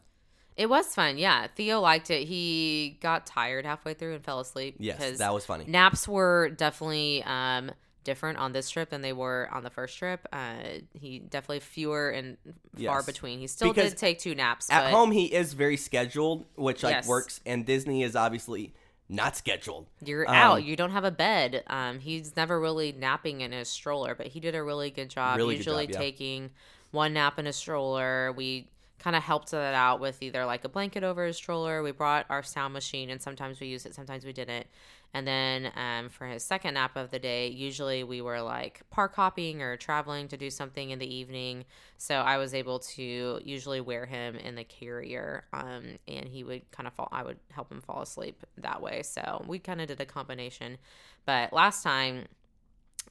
It 0.56 0.68
was 0.68 0.86
fun, 0.94 1.16
yeah. 1.16 1.46
Theo 1.54 1.80
liked 1.80 2.10
it. 2.10 2.26
He 2.26 2.98
got 3.00 3.24
tired 3.26 3.64
halfway 3.64 3.94
through 3.94 4.14
and 4.14 4.24
fell 4.24 4.40
asleep. 4.40 4.76
Yes, 4.78 5.18
that 5.18 5.32
was 5.32 5.46
funny. 5.46 5.64
Naps 5.66 6.06
were 6.08 6.50
definitely 6.50 7.22
um, 7.24 7.70
different 8.04 8.38
on 8.38 8.52
this 8.52 8.70
trip 8.70 8.90
than 8.90 9.02
they 9.02 9.12
were 9.12 9.48
on 9.52 9.62
the 9.62 9.70
first 9.70 9.98
trip. 9.98 10.26
Uh, 10.32 10.54
he 10.92 11.18
definitely 11.18 11.60
fewer 11.60 12.10
and 12.10 12.36
far 12.74 12.96
Yes. 12.98 13.06
between. 13.06 13.38
He 13.38 13.46
still 13.46 13.72
Because 13.72 13.90
did 13.90 13.98
take 13.98 14.18
two 14.18 14.34
naps. 14.34 14.70
At 14.70 14.84
but 14.84 14.90
home, 14.92 15.12
he 15.12 15.26
is 15.26 15.52
very 15.52 15.76
scheduled, 15.76 16.46
which 16.56 16.82
like 16.82 16.92
Yes. 16.96 17.06
works. 17.06 17.40
And 17.44 17.66
Disney 17.66 18.02
is 18.02 18.16
obviously 18.16 18.72
not 19.08 19.36
scheduled. 19.36 19.86
You're 20.04 20.28
Um, 20.28 20.34
out. 20.34 20.64
You 20.64 20.76
don't 20.76 20.92
have 20.92 21.04
a 21.04 21.10
bed. 21.10 21.64
Um, 21.66 21.98
he's 22.00 22.36
never 22.36 22.60
really 22.60 22.92
napping 22.92 23.40
in 23.40 23.52
his 23.52 23.68
stroller, 23.68 24.14
but 24.14 24.28
he 24.28 24.40
did 24.40 24.54
a 24.54 24.62
really 24.62 24.90
good 24.90 25.10
job. 25.10 25.36
Really 25.36 25.54
good 25.56 25.58
Usually 25.66 25.86
job, 25.86 25.94
yeah. 25.94 25.98
taking 25.98 26.50
one 26.92 27.12
nap 27.14 27.38
in 27.38 27.46
a 27.46 27.52
stroller. 27.52 28.32
We 28.32 28.68
kind 29.00 29.16
of 29.16 29.22
helped 29.22 29.50
that 29.50 29.74
out 29.74 29.98
with 29.98 30.22
either 30.22 30.44
like 30.44 30.64
a 30.64 30.68
blanket 30.68 31.02
over 31.02 31.24
his 31.26 31.36
stroller. 31.36 31.82
We 31.82 31.90
brought 31.90 32.26
our 32.28 32.42
sound 32.42 32.72
machine, 32.74 33.10
and 33.10 33.20
sometimes 33.20 33.58
we 33.58 33.66
used 33.66 33.86
it, 33.86 33.94
sometimes 33.94 34.24
we 34.24 34.32
didn't. 34.32 34.66
And 35.12 35.27
then 35.27 35.73
um, 35.75 36.09
for 36.09 36.27
his 36.27 36.44
second 36.44 36.75
nap 36.75 36.96
of 36.96 37.11
the 37.11 37.18
day, 37.18 37.49
usually 37.49 38.05
we 38.05 38.20
were 38.20 38.40
like 38.40 38.83
park 38.90 39.14
hopping 39.14 39.61
or 39.61 39.77
traveling 39.77 40.29
to 40.29 40.37
do 40.37 40.51
something 40.51 40.90
in 40.90 40.99
the 40.99 41.14
evening. 41.14 41.64
So 41.99 42.14
I 42.14 42.38
was 42.38 42.55
able 42.55 42.79
to 42.81 43.40
usually 43.44 43.81
wear 43.81 44.07
him 44.07 44.37
in 44.37 44.55
the 44.55 44.64
carrier, 44.64 45.44
um, 45.53 45.99
and 46.07 46.29
he 46.29 46.44
would 46.44 46.70
kind 46.70 46.87
of 46.87 46.92
fall. 46.94 47.09
I 47.11 47.25
would 47.25 47.38
help 47.51 47.73
him 47.73 47.81
fall 47.81 48.03
asleep 48.03 48.44
that 48.59 48.81
way. 48.81 49.03
So 49.03 49.44
we 49.46 49.59
kind 49.59 49.81
of 49.81 49.88
did 49.88 50.01
a 50.01 50.07
combination. 50.07 50.79
But 51.27 51.53
last 51.53 51.83
time 51.83 52.27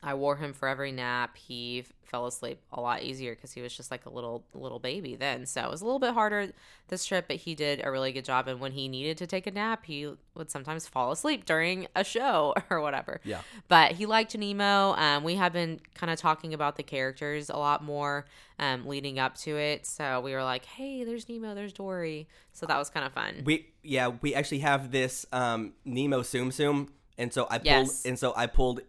I 0.01 0.13
wore 0.13 0.37
him 0.37 0.53
for 0.53 0.67
every 0.67 0.91
nap. 0.93 1.35
He 1.35 1.83
fell 2.05 2.25
asleep 2.25 2.59
a 2.71 2.79
lot 2.79 3.03
easier 3.03 3.35
because 3.35 3.51
he 3.51 3.61
was 3.61 3.75
just 3.75 3.91
like 3.91 4.05
a 4.05 4.09
little 4.09 4.45
little 4.53 4.79
baby 4.79 5.15
then. 5.15 5.45
So 5.45 5.61
it 5.61 5.69
was 5.69 5.81
a 5.81 5.85
little 5.85 5.99
bit 5.99 6.13
harder 6.13 6.51
this 6.87 7.05
trip, 7.05 7.25
but 7.27 7.35
he 7.35 7.53
did 7.53 7.81
a 7.83 7.91
really 7.91 8.11
good 8.13 8.23
job. 8.23 8.47
And 8.47 8.59
when 8.61 8.71
he 8.71 8.87
needed 8.87 9.17
to 9.17 9.27
take 9.27 9.45
a 9.45 9.51
nap, 9.51 9.85
he 9.85 10.09
would 10.35 10.49
sometimes 10.49 10.87
fall 10.87 11.11
asleep 11.11 11.45
during 11.45 11.87
a 11.95 12.03
show 12.05 12.55
or 12.69 12.79
whatever. 12.81 13.19
Yeah. 13.25 13.41
But 13.67 13.91
he 13.91 14.05
liked 14.05 14.37
Nemo. 14.37 14.93
Um, 14.93 15.23
we 15.25 15.35
have 15.35 15.51
been 15.53 15.81
kind 15.95 16.11
of 16.11 16.17
talking 16.17 16.53
about 16.53 16.77
the 16.77 16.83
characters 16.83 17.49
a 17.49 17.57
lot 17.57 17.83
more 17.83 18.25
um, 18.57 18.87
leading 18.87 19.19
up 19.19 19.35
to 19.39 19.57
it. 19.57 19.85
So 19.85 20.21
we 20.21 20.31
were 20.33 20.43
like, 20.43 20.63
hey, 20.65 21.03
there's 21.03 21.27
Nemo, 21.27 21.53
there's 21.55 21.73
Dory. 21.73 22.27
So 22.53 22.65
that 22.65 22.77
was 22.77 22.89
kind 22.89 23.05
of 23.05 23.11
fun. 23.13 23.43
We 23.45 23.67
yeah, 23.83 24.07
we 24.21 24.33
actually 24.33 24.59
have 24.59 24.91
this 24.91 25.25
um 25.33 25.73
Nemo 25.83 26.21
Tsum 26.21 26.47
Tsum, 26.47 26.87
and 27.17 27.33
so 27.33 27.47
I 27.49 27.57
pulled 27.57 27.65
Yes. 27.65 28.05
and 28.05 28.17
so 28.17 28.33
I 28.35 28.47
pulled 28.47 28.79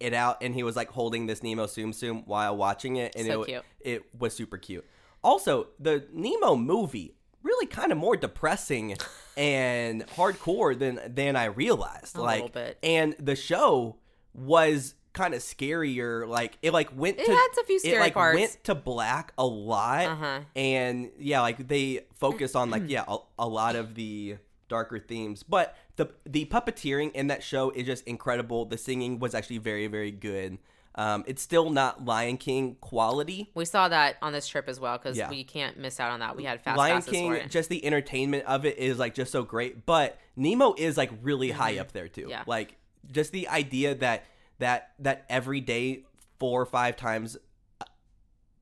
it 0.00 0.14
out, 0.14 0.38
and 0.42 0.54
he 0.54 0.62
was 0.62 0.76
like 0.76 0.90
holding 0.90 1.26
this 1.26 1.42
Nemo 1.42 1.66
Tsum 1.66 1.90
Tsum 1.92 2.26
while 2.26 2.56
watching 2.56 2.96
it, 2.96 3.14
and 3.16 3.26
So 3.26 3.42
it 3.42 3.46
cute. 3.46 3.62
it 3.80 4.02
was 4.18 4.34
super 4.34 4.56
cute. 4.58 4.84
Also, 5.22 5.68
the 5.80 6.06
Nemo 6.12 6.54
movie 6.56 7.14
really 7.42 7.66
kind 7.66 7.92
of 7.92 7.98
more 7.98 8.16
depressing 8.16 8.96
and 9.36 10.06
hardcore 10.08 10.78
than 10.78 11.00
than 11.08 11.36
I 11.36 11.46
realized. 11.46 12.16
A 12.16 12.20
like, 12.22 12.34
little 12.42 12.48
bit. 12.50 12.78
and 12.82 13.14
the 13.18 13.34
show 13.36 13.96
was 14.34 14.94
kind 15.12 15.34
of 15.34 15.40
scarier. 15.40 16.26
Like 16.28 16.58
it 16.62 16.72
like 16.72 16.90
went 16.96 17.18
It 17.18 17.26
to 17.26 17.32
had 17.32 17.48
a 17.60 17.64
few 17.64 17.78
scary 17.80 17.96
it 17.96 18.00
like 18.00 18.14
parts. 18.14 18.38
went 18.38 18.64
to 18.64 18.74
black 18.74 19.32
a 19.38 19.44
lot, 19.46 20.06
Uh-huh. 20.06 20.40
and 20.54 21.10
yeah, 21.18 21.40
like 21.40 21.66
they 21.66 22.06
focused 22.18 22.54
on 22.56 22.70
like 22.70 22.84
yeah 22.86 23.04
a, 23.08 23.16
a 23.38 23.48
lot 23.48 23.74
of 23.76 23.94
the 23.94 24.36
darker 24.68 24.98
themes, 24.98 25.42
but 25.42 25.74
the 25.98 26.08
the 26.24 26.46
puppeteering 26.46 27.12
in 27.12 27.26
that 27.26 27.42
show 27.42 27.70
is 27.70 27.84
just 27.84 28.04
incredible. 28.06 28.64
The 28.64 28.78
singing 28.78 29.18
was 29.18 29.34
actually 29.34 29.58
very 29.58 29.86
very 29.86 30.10
good. 30.10 30.56
Um, 30.94 31.22
it's 31.28 31.42
still 31.42 31.70
not 31.70 32.04
Lion 32.04 32.38
King 32.38 32.76
quality. 32.80 33.50
We 33.54 33.64
saw 33.66 33.88
that 33.88 34.16
on 34.20 34.32
this 34.32 34.48
trip 34.48 34.68
as 34.68 34.80
well 34.80 34.98
because 34.98 35.16
Yeah. 35.16 35.30
we 35.30 35.44
can't 35.44 35.78
miss 35.78 36.00
out 36.00 36.10
on 36.10 36.18
that. 36.20 36.34
We 36.36 36.42
had 36.42 36.60
fast 36.60 36.76
Lion 36.76 37.02
King, 37.02 37.30
for 37.30 37.36
it. 37.36 37.50
just 37.50 37.68
the 37.68 37.84
entertainment 37.84 38.44
of 38.46 38.64
it 38.64 38.78
is 38.78 38.98
like 38.98 39.14
just 39.14 39.30
so 39.30 39.44
great. 39.44 39.86
But 39.86 40.18
Nemo 40.34 40.74
is 40.76 40.96
like 40.96 41.10
really 41.22 41.50
high 41.52 41.78
up 41.78 41.92
there 41.92 42.08
too. 42.08 42.22
Mm-hmm. 42.22 42.30
Yeah. 42.30 42.44
Like 42.48 42.76
just 43.12 43.30
the 43.30 43.46
idea 43.48 43.94
that 43.96 44.24
that 44.58 44.92
that 44.98 45.24
every 45.28 45.60
day, 45.60 46.02
four 46.40 46.60
or 46.60 46.66
five 46.66 46.96
times 46.96 47.36
a- 47.80 47.84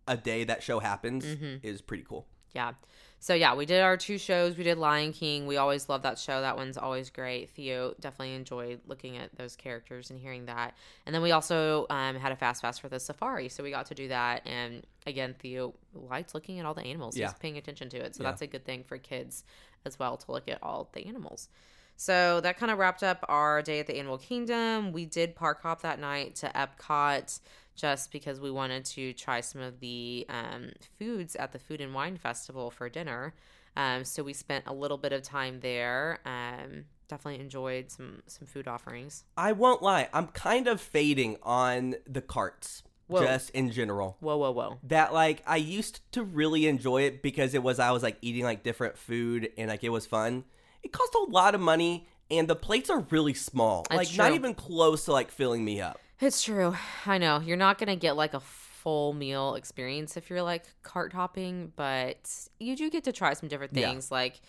a 0.09 0.17
day 0.19 0.45
that 0.45 0.63
show 0.63 0.79
happens 0.81 1.25
Mm-hmm. 1.25 1.67
is 1.67 1.81
pretty 1.81 2.03
cool. 2.03 2.27
Yeah. 2.55 2.73
So 3.19 3.35
yeah, 3.35 3.55
we 3.55 3.67
did 3.67 3.83
our 3.83 3.97
two 3.97 4.19
shows. 4.19 4.57
We 4.57 4.63
did 4.63 4.79
Lion 4.79 5.13
King. 5.13 5.47
We 5.47 5.57
always 5.57 5.89
love 5.89 6.03
that 6.03 6.19
show. 6.19 6.41
That 6.43 6.57
one's 6.57 6.77
always 6.77 7.11
great. 7.11 7.51
Theo 7.51 7.95
definitely 7.99 8.35
enjoyed 8.35 8.81
looking 8.87 9.17
at 9.17 9.35
those 9.37 9.57
characters 9.57 10.11
and 10.11 10.21
hearing 10.21 10.47
that. 10.47 10.75
And 11.07 11.15
then 11.15 11.23
we 11.23 11.33
also 11.33 11.87
um, 11.91 12.17
had 12.17 12.31
a 12.31 12.37
fast 12.37 12.63
pass 12.63 12.79
for 12.79 12.89
the 12.89 13.01
safari, 13.01 13.49
so 13.49 13.63
we 13.65 13.71
got 13.71 13.87
to 13.87 13.95
do 13.95 14.09
that. 14.09 14.47
And 14.47 14.87
again, 15.07 15.35
Theo 15.39 15.75
liked 15.95 16.35
looking 16.35 16.61
at 16.61 16.67
all 16.67 16.75
the 16.75 16.85
animals. 16.85 17.17
Yeah. 17.17 17.27
He's 17.29 17.35
paying 17.39 17.57
attention 17.59 17.89
to 17.91 17.97
it, 17.97 18.15
so 18.15 18.23
Yeah. 18.23 18.31
that's 18.31 18.43
a 18.43 18.47
good 18.47 18.65
thing 18.65 18.85
for 18.85 18.97
kids 18.99 19.43
as 19.85 19.99
well 19.99 20.17
to 20.19 20.33
look 20.33 20.49
at 20.49 20.59
all 20.63 20.89
the 20.93 21.07
animals. 21.07 21.49
So 21.97 22.41
that 22.43 22.59
kind 22.59 22.71
of 22.71 22.79
wrapped 22.79 23.03
up 23.03 23.25
our 23.29 23.63
day 23.63 23.81
at 23.81 23.87
the 23.87 23.97
Animal 23.97 24.19
Kingdom. 24.19 24.93
We 24.93 25.07
did 25.07 25.35
park 25.35 25.63
hop 25.63 25.81
that 25.81 25.99
night 25.99 26.35
to 26.37 26.49
Epcot 26.49 27.41
just 27.77 28.11
because 28.11 28.41
we 28.41 28.51
wanted 28.51 28.85
to 28.87 29.13
try 29.13 29.41
some 29.41 29.61
of 29.61 29.81
the 29.81 30.27
um, 30.29 30.71
foods 30.99 31.37
at 31.37 31.53
the 31.53 31.59
Food 31.59 31.81
and 31.81 31.95
Wine 31.95 32.17
Festival 32.17 32.71
for 32.71 32.89
dinner. 32.89 33.35
Um, 33.77 34.05
so 34.05 34.23
we 34.23 34.33
spent 34.33 34.65
a 34.67 34.73
little 34.73 34.97
bit 34.97 35.13
of 35.13 35.23
time 35.23 35.61
there. 35.61 36.19
Um, 36.25 36.87
definitely 37.09 37.41
enjoyed 37.41 37.91
some 37.91 38.23
some 38.27 38.47
food 38.47 38.67
offerings. 38.67 39.25
I 39.37 39.53
won't 39.53 39.83
lie, 39.83 40.09
I'm 40.13 40.29
kind 40.29 40.67
of 40.67 40.81
fading 40.81 41.37
on 41.43 41.97
the 42.09 42.23
carts 42.23 42.83
Whoa. 43.07 43.23
just 43.23 43.51
in 43.51 43.71
general. 43.71 44.17
Whoa, 44.21 44.37
whoa, 44.37 44.51
whoa! 44.51 44.79
That 44.85 45.13
like 45.13 45.43
I 45.47 45.57
used 45.57 46.01
to 46.13 46.23
really 46.23 46.67
enjoy 46.67 47.03
it 47.03 47.23
because 47.23 47.55
it 47.55 47.63
was 47.63 47.79
I 47.79 47.91
was 47.91 48.03
like 48.03 48.17
eating 48.23 48.45
like 48.45 48.63
different 48.63 48.97
food 48.97 49.51
and 49.57 49.69
like 49.69 49.85
it 49.85 49.91
was 49.91 50.07
fun. 50.07 50.45
It 50.83 50.93
cost 50.93 51.15
a 51.15 51.31
lot 51.31 51.55
of 51.55 51.61
money 51.61 52.07
and 52.31 52.49
the 52.49 52.57
plates 52.57 52.91
are 52.91 53.01
really 53.11 53.35
small. 53.35 53.87
That's 53.91 54.11
like 54.11 54.19
not 54.19 54.33
even 54.33 54.55
close 54.55 55.05
to 55.05 55.13
like 55.13 55.31
filling 55.31 55.65
me 55.65 55.81
up. 55.81 56.01
It's 56.21 56.43
true. 56.43 56.75
I 57.05 57.19
know 57.19 57.41
you're 57.41 57.57
not 57.57 57.79
gonna 57.79 57.97
get 57.97 58.17
like 58.17 58.35
a 58.35 58.41
full 58.41 59.13
meal 59.13 59.55
experience 59.55 60.17
if 60.17 60.31
you're 60.31 60.43
like 60.43 60.65
cart 60.83 61.13
hopping, 61.13 61.73
but 61.77 62.31
you 62.59 62.77
do 62.77 62.89
get 62.91 63.05
to 63.05 63.13
try 63.13 63.35
some 63.35 63.49
different 63.49 63.75
Yeah. 63.77 63.89
things. 63.89 64.11
Like 64.11 64.41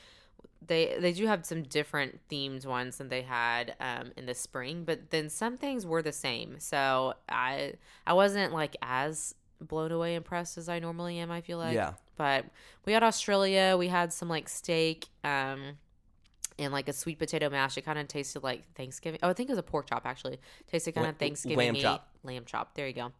they 0.65 0.97
they 0.99 1.11
do 1.13 1.27
have 1.27 1.45
some 1.45 1.63
different 1.63 2.19
themed 2.29 2.65
ones 2.65 2.97
than 2.97 3.09
they 3.09 3.21
had 3.23 3.75
um, 3.79 4.11
in 4.15 4.25
the 4.25 4.33
spring, 4.33 4.83
but 4.85 5.09
then 5.11 5.29
some 5.29 5.57
things 5.57 5.85
were 5.85 6.01
the 6.01 6.11
same. 6.13 6.59
So 6.59 7.15
I 7.27 7.73
I 8.05 8.13
wasn't 8.13 8.53
like 8.53 8.75
as 8.81 9.35
blown 9.59 9.91
away 9.91 10.15
impressed 10.15 10.57
as 10.57 10.69
I 10.69 10.79
normally 10.79 11.17
am. 11.19 11.31
I 11.31 11.41
feel 11.41 11.57
like 11.57 11.73
Yeah. 11.75 11.93
But 12.15 12.45
we 12.85 12.93
had 12.93 13.03
Australia. 13.03 13.75
We 13.77 13.87
had 13.89 14.11
some 14.13 14.29
like 14.29 14.49
steak. 14.49 15.07
Um, 15.23 15.77
and 16.59 16.73
like 16.73 16.87
a 16.89 16.93
sweet 16.93 17.19
potato 17.19 17.49
mash. 17.49 17.77
It 17.77 17.81
kind 17.85 17.99
of 17.99 18.07
tasted 18.07 18.43
like 18.43 18.63
Thanksgiving. 18.75 19.19
Oh, 19.23 19.29
I 19.29 19.33
think 19.33 19.49
it 19.49 19.51
was 19.53 19.59
a 19.59 19.63
pork 19.63 19.87
chop 19.89 20.05
actually. 20.05 20.39
Tasted 20.67 20.93
kind 20.95 21.07
of 21.07 21.17
Thanksgiving. 21.17 21.57
lamb 21.57 21.75
chop. 21.75 22.07
Lamb 22.23 22.43
chop. 22.45 22.73
There 22.75 22.87
you 22.87 22.93
go. 22.93 23.11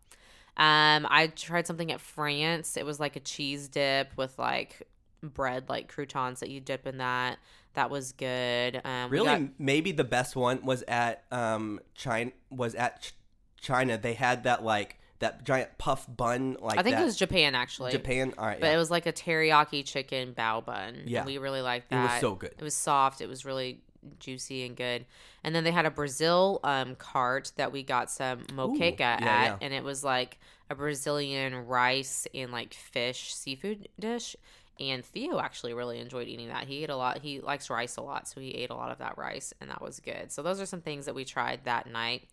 Um, 0.58 1.06
I 1.10 1.32
tried 1.36 1.68
something 1.68 1.92
at 1.92 2.02
France. 2.02 2.78
It 2.78 2.86
was 2.86 3.00
like 3.00 3.16
a 3.16 3.20
cheese 3.20 3.68
dip 3.68 4.10
with 4.18 4.38
like 4.40 4.82
bread, 5.22 5.70
like 5.70 5.88
croutons 5.88 6.40
that 6.40 6.50
you 6.50 6.60
dip 6.60 6.88
in 6.88 6.98
that. 6.98 7.38
That 7.74 7.92
was 7.92 8.12
good. 8.12 8.82
Um, 8.84 9.12
Really, 9.12 9.26
got- 9.28 9.60
maybe 9.60 9.92
the 9.92 10.04
best 10.04 10.36
one 10.36 10.66
was 10.66 10.84
at 10.88 11.26
um 11.32 11.80
China. 11.94 12.32
Was 12.50 12.74
at 12.74 13.02
Ch- 13.04 13.14
China. 13.62 13.98
They 14.00 14.14
had 14.16 14.46
that 14.46 14.64
like 14.64 15.00
that 15.20 15.44
giant 15.44 15.78
puff 15.78 16.06
bun. 16.08 16.58
Like 16.60 16.78
I 16.78 16.84
think 16.84 16.96
that. 16.96 17.02
it 17.02 17.06
was 17.06 17.16
Japan 17.16 17.56
actually. 17.56 17.92
Japan. 17.92 18.34
All 18.38 18.46
right, 18.46 18.60
But 18.60 18.68
yeah. 18.68 18.74
it 18.74 18.78
was 18.78 18.92
like 18.92 19.06
a 19.06 19.14
teriyaki 19.14 19.86
chicken 19.86 20.34
bao 20.34 20.64
bun. 20.64 21.04
Yeah. 21.06 21.20
And 21.20 21.28
we 21.28 21.38
really 21.38 21.62
liked 21.62 21.90
that. 21.90 22.00
It 22.00 22.12
was 22.14 22.22
so 22.22 22.36
good. 22.36 22.54
It 22.58 22.64
was 22.64 22.76
soft. 22.76 23.22
It 23.22 23.28
was 23.28 23.46
really 23.46 23.82
juicy 24.20 24.66
and 24.66 24.76
good. 24.76 25.06
And 25.44 25.56
then 25.56 25.64
they 25.64 25.72
had 25.72 25.86
a 25.86 25.92
Brazil 25.92 26.60
um, 26.64 26.96
cart 26.96 27.52
that 27.56 27.72
we 27.72 27.84
got 27.84 28.12
some 28.12 28.42
moqueca 28.46 29.00
yeah, 29.00 29.16
at, 29.22 29.22
yeah. 29.22 29.58
and 29.62 29.74
it 29.74 29.84
was 29.84 30.04
like 30.04 30.38
a 30.70 30.76
Brazilian 30.76 31.68
rice 31.68 32.28
and 32.34 32.52
like 32.52 32.74
fish 32.74 33.34
seafood 33.34 33.88
dish. 34.00 34.36
And 34.80 35.04
Theo 35.04 35.40
actually 35.40 35.74
really 35.74 36.00
enjoyed 36.00 36.28
eating 36.28 36.50
that. 36.50 36.66
He 36.66 36.84
ate 36.84 36.92
a 36.92 36.96
lot. 36.96 37.18
He 37.20 37.40
likes 37.40 37.70
rice 37.70 37.98
a 37.98 38.02
lot, 38.02 38.28
so 38.28 38.40
he 38.40 38.52
ate 38.52 38.70
a 38.70 38.76
lot 38.76 38.92
of 38.92 39.00
that 39.00 39.18
rice, 39.18 39.52
and 39.60 39.72
that 39.72 39.82
was 39.82 40.00
good. 40.00 40.32
So 40.32 40.44
those 40.44 40.62
are 40.62 40.68
some 40.68 40.82
things 40.82 41.08
that 41.08 41.16
we 41.16 41.26
tried 41.26 41.62
that 41.64 41.90
night. 41.92 42.28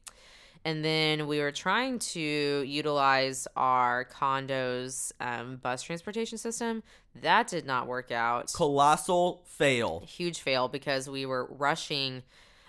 And 0.65 0.83
then 0.83 1.27
we 1.27 1.41
were 1.41 1.53
trying 1.53 1.99
to 1.99 2.21
utilize 2.67 3.47
our 3.55 4.05
condo's 4.05 5.13
um, 5.21 5.57
bus 5.57 5.83
transportation 5.83 6.39
system. 6.39 6.83
That 7.21 7.49
did 7.49 7.67
not 7.67 7.87
work 7.87 8.11
out. 8.11 8.53
colossal 8.53 9.43
fail. 9.47 10.05
Huge 10.07 10.41
fail 10.41 10.69
because 10.69 11.09
we 11.09 11.27
were 11.27 11.47
rushing. 11.51 12.23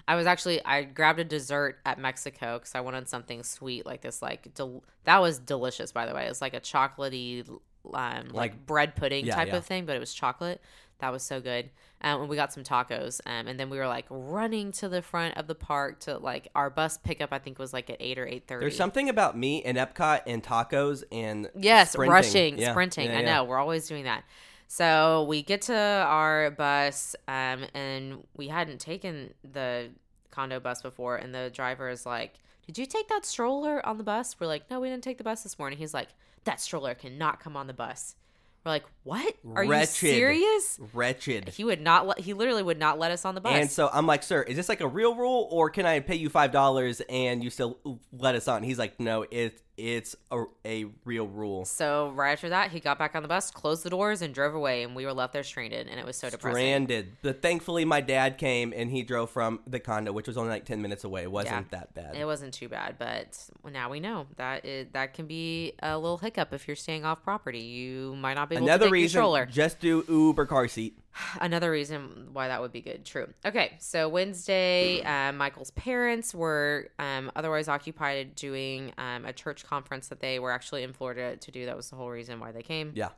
I 0.07 0.15
was 0.15 0.27
actually 0.27 0.63
I 0.65 0.83
grabbed 0.83 1.19
a 1.19 1.23
dessert 1.23 1.79
at 1.85 1.97
Mexico 1.97 2.59
because 2.59 2.75
I 2.75 2.81
wanted 2.81 3.07
something 3.07 3.43
sweet 3.43 3.85
like 3.85 4.01
this. 4.01 4.21
Like 4.21 4.53
del- 4.53 4.83
that 5.05 5.21
was 5.21 5.39
delicious, 5.39 5.91
by 5.91 6.05
the 6.05 6.13
way. 6.13 6.27
It's 6.27 6.41
like 6.41 6.53
a 6.53 6.59
chocolatey, 6.59 7.47
um, 7.93 8.25
like, 8.29 8.33
Like- 8.33 8.65
bread 8.65 8.95
pudding 8.95 9.25
yeah, 9.25 9.35
type 9.35 9.47
yeah. 9.49 9.57
of 9.57 9.65
thing, 9.65 9.85
but 9.85 9.95
it 9.95 9.99
was 9.99 10.13
chocolate. 10.13 10.61
That 10.99 11.11
was 11.11 11.23
so 11.23 11.41
good. 11.41 11.69
Um, 12.01 12.21
and 12.21 12.29
we 12.29 12.35
got 12.37 12.53
some 12.53 12.63
tacos. 12.63 13.19
Um, 13.25 13.47
and 13.47 13.59
then 13.59 13.69
we 13.69 13.77
were 13.77 13.87
like 13.87 14.05
running 14.09 14.71
to 14.73 14.87
the 14.87 15.01
front 15.01 15.35
of 15.37 15.47
the 15.47 15.55
park 15.55 15.99
to 16.01 16.17
like 16.17 16.47
our 16.55 16.69
bus 16.69 16.97
pickup. 16.97 17.33
I 17.33 17.39
think 17.39 17.59
was 17.59 17.73
like 17.73 17.89
at 17.89 17.97
eight 17.99 18.17
or 18.17 18.25
eight 18.25 18.47
thirty. 18.47 18.63
There's 18.63 18.77
something 18.77 19.09
about 19.09 19.37
me 19.37 19.61
and 19.63 19.77
Epcot 19.77 20.21
and 20.25 20.41
tacos 20.41 21.03
and 21.11 21.49
Yes, 21.55 21.91
sprinting. 21.93 22.13
rushing, 22.13 22.57
Yeah, 22.59 22.71
sprinting. 22.71 23.11
I 23.11 23.21
know. 23.21 23.43
We're 23.43 23.57
always 23.59 23.87
doing 23.87 24.05
that. 24.05 24.23
So 24.67 25.25
we 25.27 25.41
get 25.43 25.61
to 25.63 25.75
our 25.75 26.49
bus, 26.51 27.15
um, 27.27 27.65
and 27.73 28.23
we 28.35 28.47
hadn't 28.47 28.79
taken 28.79 29.33
the 29.43 29.89
condo 30.31 30.59
bus 30.59 30.81
before, 30.81 31.17
and 31.17 31.35
the 31.35 31.49
driver 31.53 31.89
is 31.89 32.05
like, 32.05 32.35
"Did 32.65 32.77
you 32.77 32.85
take 32.85 33.07
that 33.09 33.25
stroller 33.25 33.85
on 33.85 33.97
the 33.97 34.03
bus?" 34.03 34.35
We're 34.39 34.47
like, 34.47 34.69
"No, 34.71 34.79
we 34.79 34.89
didn't 34.89 35.03
take 35.03 35.17
the 35.17 35.23
bus 35.23 35.43
this 35.43 35.59
morning." 35.59 35.77
He's 35.77 35.93
like, 35.93 36.09
"That 36.45 36.61
stroller 36.61 36.95
cannot 36.95 37.39
come 37.39 37.57
on 37.57 37.67
the 37.67 37.73
bus." 37.73 38.15
We're 38.63 38.71
like, 38.71 38.85
"What? 39.03 39.35
Are 39.53 39.63
you 39.63 39.85
serious?" 39.85 40.79
Wretched. 40.93 41.49
He 41.49 41.63
would 41.63 41.81
not 41.81 42.07
let. 42.07 42.19
He 42.19 42.33
literally 42.33 42.63
would 42.63 42.79
not 42.79 42.97
let 42.97 43.11
us 43.11 43.23
on 43.23 43.35
the 43.35 43.41
bus. 43.41 43.53
And 43.53 43.69
so 43.69 43.89
I'm 43.93 44.07
like, 44.07 44.23
sir, 44.23 44.41
is 44.41 44.55
this 44.55 44.69
like 44.69 44.81
a 44.81 44.87
real 44.87 45.13
rule, 45.15 45.47
or 45.51 45.69
can 45.69 45.85
I 45.85 45.99
pay 45.99 46.15
you 46.15 46.29
five 46.29 46.51
dollars 46.51 47.01
and 47.07 47.43
you 47.43 47.51
still 47.51 47.99
let 48.11 48.33
us 48.33 48.47
on? 48.47 48.63
He's 48.63 48.79
like, 48.79 48.99
no, 48.99 49.25
it's 49.29 49.61
it's 49.77 50.15
a, 50.31 50.43
a 50.65 50.85
real 51.03 51.27
rule. 51.27 51.65
So 51.65 52.11
right 52.15 52.31
after 52.31 52.49
that, 52.49 52.71
he 52.71 52.79
got 52.79 52.97
back 52.97 53.15
on 53.15 53.21
the 53.21 53.27
bus, 53.27 53.51
closed 53.51 53.83
the 53.83 53.89
doors, 53.89 54.21
and 54.21 54.33
drove 54.33 54.55
away, 54.55 54.83
and 54.83 54.95
we 54.95 55.05
were 55.05 55.13
left 55.13 55.33
there 55.33 55.43
stranded, 55.43 55.87
and 55.87 55.99
it 55.99 56.05
was 56.05 56.15
so 56.15 56.29
depressing. 56.29 56.55
Stranded. 56.55 57.11
But 57.21 57.41
thankfully, 57.41 57.85
my 57.85 58.01
dad 58.01 58.37
came 58.37 58.73
and 58.75 58.89
he 58.89 59.03
drove 59.03 59.29
from 59.29 59.59
the 59.67 59.79
condo, 59.79 60.11
which 60.11 60.27
was 60.27 60.37
only 60.37 60.49
like 60.49 60.65
ten 60.65 60.81
minutes 60.81 61.03
away. 61.03 61.23
It 61.23 61.31
wasn't 61.31 61.71
that 61.71 61.93
bad. 61.93 62.15
It 62.15 62.25
wasn't 62.25 62.53
too 62.53 62.69
bad, 62.69 62.95
but 62.97 63.37
now 63.69 63.89
we 63.89 63.99
know 63.99 64.27
that 64.37 64.65
that 64.93 65.13
can 65.13 65.27
be 65.27 65.73
a 65.81 65.97
little 65.97 66.17
hiccup 66.17 66.53
if 66.53 66.67
you're 66.67 66.75
staying 66.75 67.05
off 67.05 67.23
property. 67.23 67.59
You 67.59 68.15
might 68.15 68.35
not 68.35 68.49
be 68.49 68.55
able 68.55 68.67
Another 68.67 68.85
to 68.85 68.89
take 68.89 68.93
reason, 68.93 69.09
stroller. 69.19 69.45
just 69.45 69.79
do 69.79 70.05
Uber 70.07 70.45
car 70.45 70.67
seat. 70.67 70.97
Another 71.39 71.71
reason 71.71 72.29
why 72.33 72.47
that 72.47 72.61
would 72.61 72.71
be 72.71 72.81
good. 72.81 73.05
True. 73.05 73.27
Okay, 73.45 73.73
so 73.79 74.09
Wednesday, 74.09 75.01
um, 75.03 75.37
Michael's 75.37 75.71
parents 75.71 76.33
were 76.33 76.89
um, 76.99 77.31
otherwise 77.35 77.67
occupied 77.67 78.35
doing 78.35 78.91
um, 78.97 79.25
a 79.25 79.33
church 79.33 79.65
conference 79.65 80.09
that 80.09 80.19
they 80.19 80.39
were 80.39 80.51
actually 80.51 80.83
in 80.83 80.93
Florida 80.93 81.37
to 81.37 81.51
do. 81.51 81.65
That 81.65 81.77
was 81.77 81.89
the 81.89 81.95
whole 81.95 82.09
reason 82.09 82.39
why 82.39 82.51
they 82.51 82.61
came. 82.61 82.91
Yeah. 82.95 83.09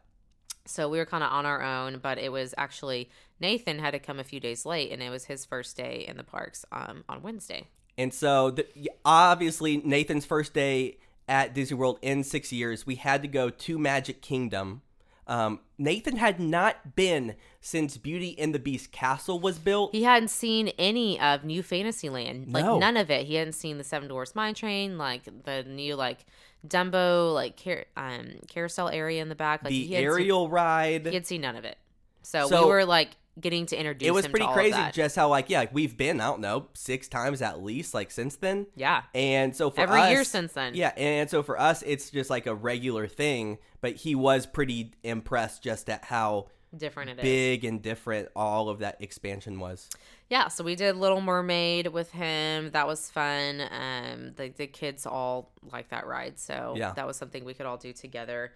So 0.65 0.89
we 0.89 0.97
were 0.97 1.05
kind 1.05 1.23
of 1.23 1.31
on 1.31 1.45
our 1.45 1.61
own, 1.61 1.99
but 1.99 2.17
it 2.17 2.31
was 2.31 2.53
actually 2.57 3.09
Nathan 3.39 3.79
had 3.79 3.91
to 3.91 3.99
come 3.99 4.19
a 4.19 4.23
few 4.23 4.39
days 4.39 4.65
late, 4.65 4.91
and 4.91 5.01
it 5.01 5.09
was 5.09 5.25
his 5.25 5.45
first 5.45 5.77
day 5.77 6.05
in 6.07 6.17
the 6.17 6.23
parks 6.23 6.65
um, 6.71 7.03
on 7.07 7.21
Wednesday. 7.21 7.67
And 7.97 8.13
so, 8.13 8.51
the, 8.51 8.91
obviously, 9.03 9.77
Nathan's 9.77 10.25
first 10.25 10.53
day 10.53 10.97
at 11.27 11.53
Disney 11.53 11.77
World 11.77 11.99
in 12.01 12.23
six 12.23 12.51
years, 12.51 12.85
we 12.85 12.95
had 12.95 13.21
to 13.23 13.27
go 13.27 13.49
to 13.49 13.79
Magic 13.79 14.21
Kingdom. 14.21 14.81
Um, 15.27 15.59
Nathan 15.77 16.15
had 16.17 16.39
not 16.39 16.95
been 16.95 17.35
since 17.59 17.97
Beauty 17.97 18.37
and 18.39 18.55
the 18.55 18.59
Beast 18.59 18.91
Castle 18.93 19.39
was 19.39 19.59
built. 19.59 19.93
He 19.93 20.03
hadn't 20.03 20.29
seen 20.29 20.69
any 20.79 21.19
of 21.19 21.43
New 21.43 21.61
Fantasyland, 21.61 22.51
like 22.53 22.63
No. 22.63 22.79
none 22.79 22.95
of 22.97 23.11
it. 23.11 23.27
He 23.27 23.35
hadn't 23.35 23.53
seen 23.53 23.77
the 23.77 23.83
Seven 23.83 24.07
Dwarfs 24.07 24.35
Mine 24.35 24.53
Train, 24.53 24.97
like 24.97 25.23
the 25.43 25.63
new 25.63 25.95
like 25.95 26.25
Dumbo 26.65 27.33
like 27.33 27.61
car- 27.61 27.85
um 27.97 28.39
carousel 28.47 28.89
area 28.89 29.21
in 29.21 29.29
the 29.29 29.35
back. 29.35 29.63
Like 29.63 29.71
the 29.71 29.83
he 29.85 29.93
had 29.93 30.03
Ariel 30.03 30.49
ride. 30.49 31.05
He 31.05 31.13
had 31.13 31.27
seen 31.27 31.41
none 31.41 31.55
of 31.55 31.65
it. 31.65 31.77
So, 32.23 32.47
So- 32.47 32.63
we 32.63 32.69
were 32.69 32.85
like 32.85 33.11
getting 33.39 33.65
to 33.65 33.77
introduce 33.77 34.07
it 34.07 34.11
was 34.11 34.27
pretty 34.27 34.47
crazy 34.47 34.79
just 34.93 35.15
how 35.15 35.27
like 35.29 35.49
yeah 35.49 35.59
like 35.59 35.73
we've 35.73 35.95
been 35.97 36.19
i 36.19 36.25
don't 36.25 36.41
know 36.41 36.67
six 36.73 37.07
times 37.07 37.41
at 37.41 37.61
least 37.61 37.93
like 37.93 38.09
since 38.11 38.35
then 38.37 38.65
yeah. 38.75 39.03
and 39.13 39.55
so 39.55 39.69
for 39.69 39.81
Every 39.81 40.01
us, 40.01 40.09
year 40.09 40.23
since 40.23 40.53
then. 40.53 40.73
yeah 40.75 40.93
and 40.97 41.29
so 41.29 41.43
for 41.43 41.59
us 41.59 41.83
it's 41.85 42.09
just 42.09 42.29
like 42.29 42.47
a 42.47 42.55
regular 42.55 43.07
thing 43.07 43.57
but 43.81 43.95
he 43.95 44.15
was 44.15 44.45
pretty 44.45 44.93
impressed 45.03 45.61
just 45.63 45.89
at 45.89 46.03
how 46.05 46.47
Different 46.75 47.11
it 47.11 47.19
is. 47.19 47.23
big 47.23 47.63
and 47.63 47.81
different 47.81 48.27
all 48.35 48.67
of 48.69 48.79
that 48.79 48.97
expansion 49.01 49.57
was 49.59 49.89
Yeah, 50.29 50.49
so 50.49 50.65
we 50.65 50.75
did 50.75 50.97
Little 50.97 51.21
Mermaid 51.21 51.87
with 51.87 52.11
him. 52.11 52.71
That 52.71 52.85
was 52.85 53.09
fun. 53.09 53.61
Um, 53.71 54.33
the 54.35 54.49
the 54.49 54.67
kids 54.67 55.05
all 55.05 55.53
like 55.71 55.87
that 55.89 56.05
ride, 56.05 56.37
so 56.37 56.73
Yeah. 56.75 56.91
that 56.91 57.07
was 57.07 57.15
something 57.15 57.45
we 57.45 57.53
could 57.53 57.65
all 57.65 57.77
do 57.77 57.93
together. 57.93 58.51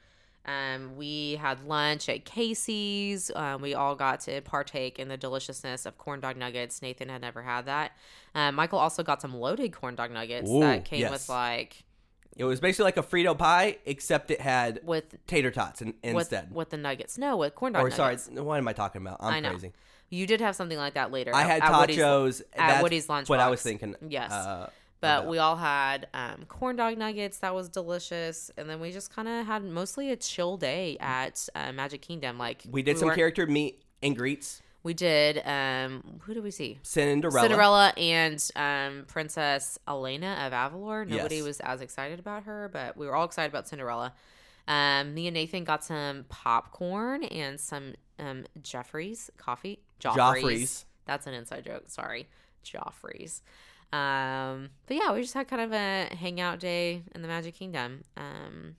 Um, 0.45 0.95
we 0.95 1.35
had 1.35 1.63
lunch 1.65 2.09
at 2.09 2.25
Casey's. 2.25 3.29
Um, 3.35 3.61
we 3.61 3.73
all 3.75 3.95
got 3.95 4.21
to 4.21 4.41
partake 4.41 4.97
in 4.99 5.07
the 5.07 5.17
deliciousness 5.17 5.85
of 5.85 5.97
corn 5.97 6.19
dog 6.19 6.35
nuggets. 6.37 6.81
Nathan 6.81 7.09
had 7.09 7.21
never 7.21 7.43
had 7.43 7.65
that. 7.67 7.91
Um, 8.33 8.55
Michael 8.55 8.79
also 8.79 9.03
got 9.03 9.21
some 9.21 9.35
loaded 9.35 9.71
corn 9.73 9.95
dog 9.95 10.11
nuggets 10.11 10.49
Ooh, 10.49 10.61
that 10.61 10.85
came 10.85 11.01
yes. 11.01 11.11
with 11.11 11.29
like 11.29 11.83
it 12.37 12.45
was 12.45 12.59
basically 12.61 12.85
like 12.85 12.97
a 12.97 13.03
frito 13.03 13.37
pie 13.37 13.77
except 13.85 14.31
it 14.31 14.39
had 14.41 14.79
with 14.83 15.17
tater 15.27 15.51
tots 15.51 15.81
in, 15.81 15.93
instead 16.01 16.51
with 16.53 16.69
the 16.69 16.77
nuggets. 16.77 17.17
No, 17.17 17.37
with 17.37 17.53
corn 17.55 17.73
dog 17.73 17.85
or 17.85 17.91
sorry 17.91 18.15
what 18.41 18.57
am 18.57 18.67
i 18.69 18.73
talking 18.73 19.01
about 19.01 19.17
i'm 19.19 19.43
I 19.45 19.49
crazy 19.49 19.73
You 20.09 20.25
did 20.25 20.39
have 20.39 20.55
something 20.55 20.77
like 20.77 20.93
that 20.93 21.11
later. 21.11 21.35
i 21.35 21.41
at- 21.41 21.47
had 21.49 21.61
at 21.61 21.79
Woody's- 21.81 22.41
at 22.53 22.57
that's 22.57 22.83
Woody's 22.83 23.09
lunch. 23.09 23.27
what 23.27 23.41
i 23.41 23.49
was 23.49 23.61
thinking 23.61 23.95
Yes. 24.07 24.31
uh, 24.31 24.69
But 25.01 25.27
we 25.27 25.39
all 25.39 25.55
had 25.57 26.07
um, 26.13 26.45
corn 26.47 26.75
dog 26.75 26.97
nuggets. 26.97 27.39
That 27.39 27.53
was 27.55 27.67
delicious. 27.69 28.51
And 28.57 28.69
then 28.69 28.79
we 28.79 28.91
just 28.91 29.13
kind 29.13 29.27
of 29.27 29.45
had 29.47 29.63
mostly 29.63 30.11
a 30.11 30.15
chill 30.15 30.57
day 30.57 30.95
at 30.99 31.49
uh, 31.55 31.71
Magic 31.71 32.01
Kingdom. 32.01 32.37
Like 32.37 32.63
we 32.69 32.83
did 32.83 32.97
some 32.99 33.07
weren't- 33.07 33.17
character 33.17 33.45
meet 33.47 33.81
and 34.03 34.15
greets 34.15 34.61
We 34.83 34.93
did. 34.93 35.41
Um, 35.45 36.19
who 36.21 36.33
did 36.35 36.43
we 36.43 36.51
see? 36.51 36.79
cinderella, 36.83 37.41
Cinderella 37.41 37.93
and 37.97 38.51
um, 38.55 39.05
Princess 39.07 39.77
Elena 39.87 40.43
of 40.47 40.53
Avalor. 40.53 41.07
Nobody 41.07 41.37
Yes. 41.37 41.45
was 41.45 41.59
as 41.61 41.81
excited 41.81 42.19
about 42.19 42.43
her, 42.43 42.69
but 42.71 42.95
we 42.95 43.05
were 43.07 43.15
all 43.15 43.25
excited 43.25 43.51
about 43.51 43.67
Cinderella. 43.67 44.13
Um, 44.67 45.13
me 45.15 45.25
and 45.27 45.33
Nathan 45.33 45.63
got 45.63 45.83
some 45.83 46.25
popcorn 46.29 47.23
and 47.23 47.59
some 47.59 47.93
um, 48.19 48.45
Jeffrey's 48.61 49.29
coffee. 49.37 49.79
Joffrey's. 49.99 50.15
Joffrey's. 50.43 50.85
That's 51.05 51.25
an 51.27 51.33
inside 51.33 51.65
joke. 51.65 51.83
Sorry, 51.87 52.27
Joffrey's. 52.63 53.41
Um, 53.93 54.69
but 54.87 54.97
yeah, 54.97 55.11
we 55.13 55.21
just 55.21 55.33
had 55.33 55.47
kind 55.47 55.61
of 55.61 55.73
a 55.73 56.15
hangout 56.15 56.59
day 56.59 57.03
in 57.13 57.21
the 57.21 57.27
Magic 57.27 57.55
Kingdom. 57.55 58.03
Um, 58.15 58.75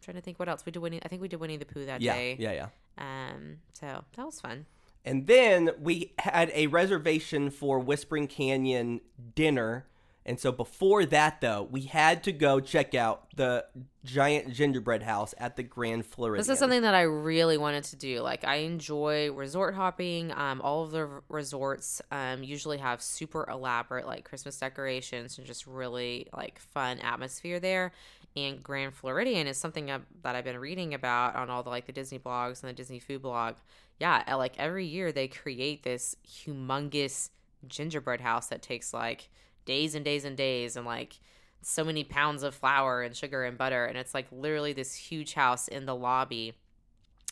trying 0.00 0.14
to 0.16 0.20
think 0.20 0.38
what 0.38 0.48
else 0.48 0.64
we 0.64 0.72
did. 0.72 0.80
Winnie, 0.80 1.00
I 1.04 1.08
think 1.08 1.20
we 1.20 1.28
did 1.28 1.40
Winnie 1.40 1.56
the 1.56 1.66
Pooh 1.66 1.84
that 1.84 2.00
yeah 2.00 2.14
day. 2.14 2.36
yeah 2.38 2.52
yeah 2.52 2.68
Um, 2.98 3.58
so 3.72 4.04
that 4.16 4.24
was 4.24 4.40
fun. 4.40 4.66
And 5.04 5.26
then 5.26 5.70
we 5.80 6.12
had 6.18 6.50
a 6.54 6.66
reservation 6.68 7.50
for 7.50 7.78
Whispering 7.78 8.26
Canyon 8.26 9.00
dinner. 9.34 9.86
And 10.26 10.40
so 10.40 10.50
before 10.50 11.06
that, 11.06 11.40
though, 11.40 11.68
we 11.70 11.82
had 11.82 12.24
to 12.24 12.32
go 12.32 12.58
check 12.58 12.96
out 12.96 13.28
the 13.36 13.64
giant 14.04 14.52
gingerbread 14.52 15.04
house 15.04 15.36
at 15.38 15.54
the 15.54 15.62
Grand 15.62 16.04
Floridian. 16.04 16.40
This 16.40 16.48
is 16.52 16.58
something 16.58 16.82
that 16.82 16.94
I 16.94 17.02
really 17.02 17.56
wanted 17.56 17.84
to 17.84 17.96
do. 17.96 18.22
Like 18.22 18.44
I 18.44 18.56
enjoy 18.56 19.30
resort 19.30 19.76
hopping. 19.76 20.32
Um, 20.32 20.60
all 20.62 20.82
of 20.82 20.90
the 20.90 21.22
resorts 21.28 22.02
um, 22.10 22.42
usually 22.42 22.78
have 22.78 23.00
super 23.00 23.48
elaborate 23.48 24.04
like 24.04 24.24
Christmas 24.24 24.58
decorations 24.58 25.38
and 25.38 25.46
just 25.46 25.64
really 25.64 26.26
like 26.36 26.58
fun 26.58 26.98
atmosphere 26.98 27.60
there. 27.60 27.92
And 28.36 28.60
Grand 28.60 28.94
Floridian 28.94 29.46
is 29.46 29.56
something 29.56 29.86
that 29.86 30.34
I've 30.34 30.44
been 30.44 30.58
reading 30.58 30.92
about 30.92 31.36
on 31.36 31.50
all 31.50 31.62
the 31.62 31.70
like 31.70 31.86
the 31.86 31.92
Disney 31.92 32.18
blogs 32.18 32.62
and 32.62 32.68
the 32.68 32.74
Disney 32.74 32.98
food 32.98 33.22
blog. 33.22 33.54
Yeah, 34.00 34.34
like 34.34 34.58
every 34.58 34.86
year 34.86 35.12
they 35.12 35.28
create 35.28 35.84
this 35.84 36.16
humongous 36.28 37.30
gingerbread 37.68 38.20
house 38.20 38.48
that 38.48 38.60
takes 38.60 38.92
like 38.92 39.30
days 39.66 39.94
and 39.94 40.04
days 40.04 40.24
and 40.24 40.36
days 40.36 40.76
and 40.76 40.86
like 40.86 41.18
so 41.66 41.84
many 41.84 42.04
pounds 42.04 42.42
of 42.44 42.54
flour 42.54 43.02
and 43.02 43.16
sugar 43.16 43.44
and 43.44 43.58
butter. 43.58 43.84
And 43.84 43.98
it's 43.98 44.14
like 44.14 44.26
literally 44.30 44.72
this 44.72 44.94
huge 44.94 45.34
house 45.34 45.66
in 45.68 45.84
the 45.84 45.94
lobby. 45.96 46.54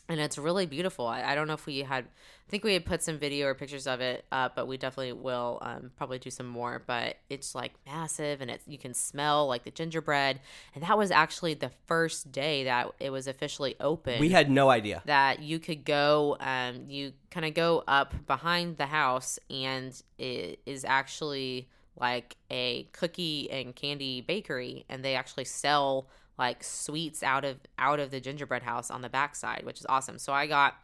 And 0.07 0.19
it's 0.19 0.37
really 0.37 0.67
beautiful. 0.67 1.07
I, 1.07 1.23
I 1.23 1.35
don't 1.35 1.47
know 1.47 1.53
if 1.53 1.65
we 1.65 1.79
had 1.79 2.05
i 2.05 2.51
think 2.51 2.63
we 2.63 2.73
had 2.73 2.85
put 2.85 3.01
some 3.01 3.17
video 3.17 3.47
or 3.47 3.55
pictures 3.55 3.87
of 3.87 4.01
it 4.01 4.23
up 4.31 4.55
but 4.55 4.67
we 4.67 4.77
definitely 4.77 5.13
will 5.13 5.57
um, 5.63 5.89
probably 5.97 6.19
do 6.19 6.29
some 6.29 6.45
more. 6.47 6.83
But 6.85 7.15
it's 7.29 7.55
like 7.55 7.71
massive 7.87 8.41
and 8.41 8.51
it's 8.51 8.67
you 8.67 8.77
can 8.77 8.93
smell 8.93 9.47
like 9.47 9.63
the 9.63 9.71
gingerbread. 9.71 10.41
And 10.75 10.83
that 10.83 10.97
was 10.97 11.11
actually 11.11 11.53
the 11.53 11.71
first 11.85 12.31
day 12.31 12.65
that 12.65 12.91
it 12.99 13.11
was 13.11 13.27
officially 13.27 13.75
open 13.79 14.19
we 14.19 14.29
had 14.29 14.51
no 14.51 14.69
idea. 14.69 15.01
that 15.05 15.41
you 15.41 15.59
could 15.59 15.85
go 15.85 16.35
um, 16.41 16.83
you 16.89 17.13
kind 17.31 17.45
of 17.45 17.53
go 17.53 17.83
up 17.87 18.13
behind 18.27 18.77
the 18.77 18.87
house 18.87 19.39
and 19.49 19.99
it 20.19 20.59
is 20.65 20.83
actually 20.85 21.69
like 21.99 22.35
a 22.51 22.83
cookie 22.91 23.49
and 23.51 23.75
candy 23.75 24.21
bakery 24.21 24.85
and 24.89 25.03
they 25.03 25.15
actually 25.15 25.45
sell 25.45 26.07
like 26.37 26.63
sweets 26.63 27.23
out 27.23 27.45
of 27.45 27.57
out 27.79 27.99
of 27.99 28.11
the 28.11 28.19
gingerbread 28.19 28.63
house 28.63 28.91
on 28.91 29.01
the 29.01 29.09
backside 29.09 29.63
which 29.65 29.79
is 29.79 29.85
awesome 29.87 30.17
so 30.17 30.33
i 30.33 30.45
got 30.45 30.75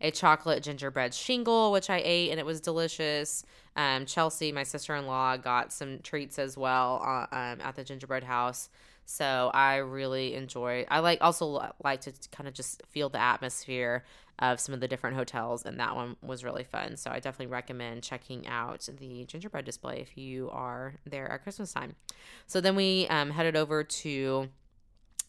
a 0.00 0.10
chocolate 0.10 0.62
gingerbread 0.62 1.12
shingle 1.12 1.72
which 1.72 1.90
i 1.90 2.00
ate 2.04 2.30
and 2.30 2.40
it 2.40 2.46
was 2.46 2.60
delicious 2.60 3.44
um, 3.76 4.06
chelsea 4.06 4.52
my 4.52 4.62
sister-in-law 4.62 5.36
got 5.36 5.72
some 5.72 5.98
treats 6.00 6.38
as 6.38 6.56
well 6.56 7.02
uh, 7.04 7.34
um, 7.34 7.60
at 7.60 7.74
the 7.76 7.84
gingerbread 7.84 8.24
house 8.24 8.68
so 9.06 9.52
I 9.54 9.76
really 9.76 10.34
enjoy. 10.34 10.84
I 10.90 10.98
like 10.98 11.18
also 11.22 11.72
like 11.82 12.00
to 12.02 12.12
kind 12.32 12.48
of 12.48 12.54
just 12.54 12.82
feel 12.88 13.08
the 13.08 13.20
atmosphere 13.20 14.04
of 14.38 14.60
some 14.60 14.74
of 14.74 14.80
the 14.80 14.88
different 14.88 15.16
hotels, 15.16 15.64
and 15.64 15.80
that 15.80 15.96
one 15.96 16.16
was 16.22 16.44
really 16.44 16.64
fun. 16.64 16.96
So 16.96 17.10
I 17.10 17.20
definitely 17.20 17.46
recommend 17.52 18.02
checking 18.02 18.46
out 18.46 18.86
the 18.98 19.24
gingerbread 19.24 19.64
display 19.64 20.00
if 20.00 20.16
you 20.16 20.50
are 20.50 20.94
there 21.06 21.30
at 21.30 21.42
Christmas 21.42 21.72
time. 21.72 21.96
So 22.46 22.60
then 22.60 22.76
we 22.76 23.06
um, 23.08 23.30
headed 23.30 23.56
over 23.56 23.82
to 23.82 24.48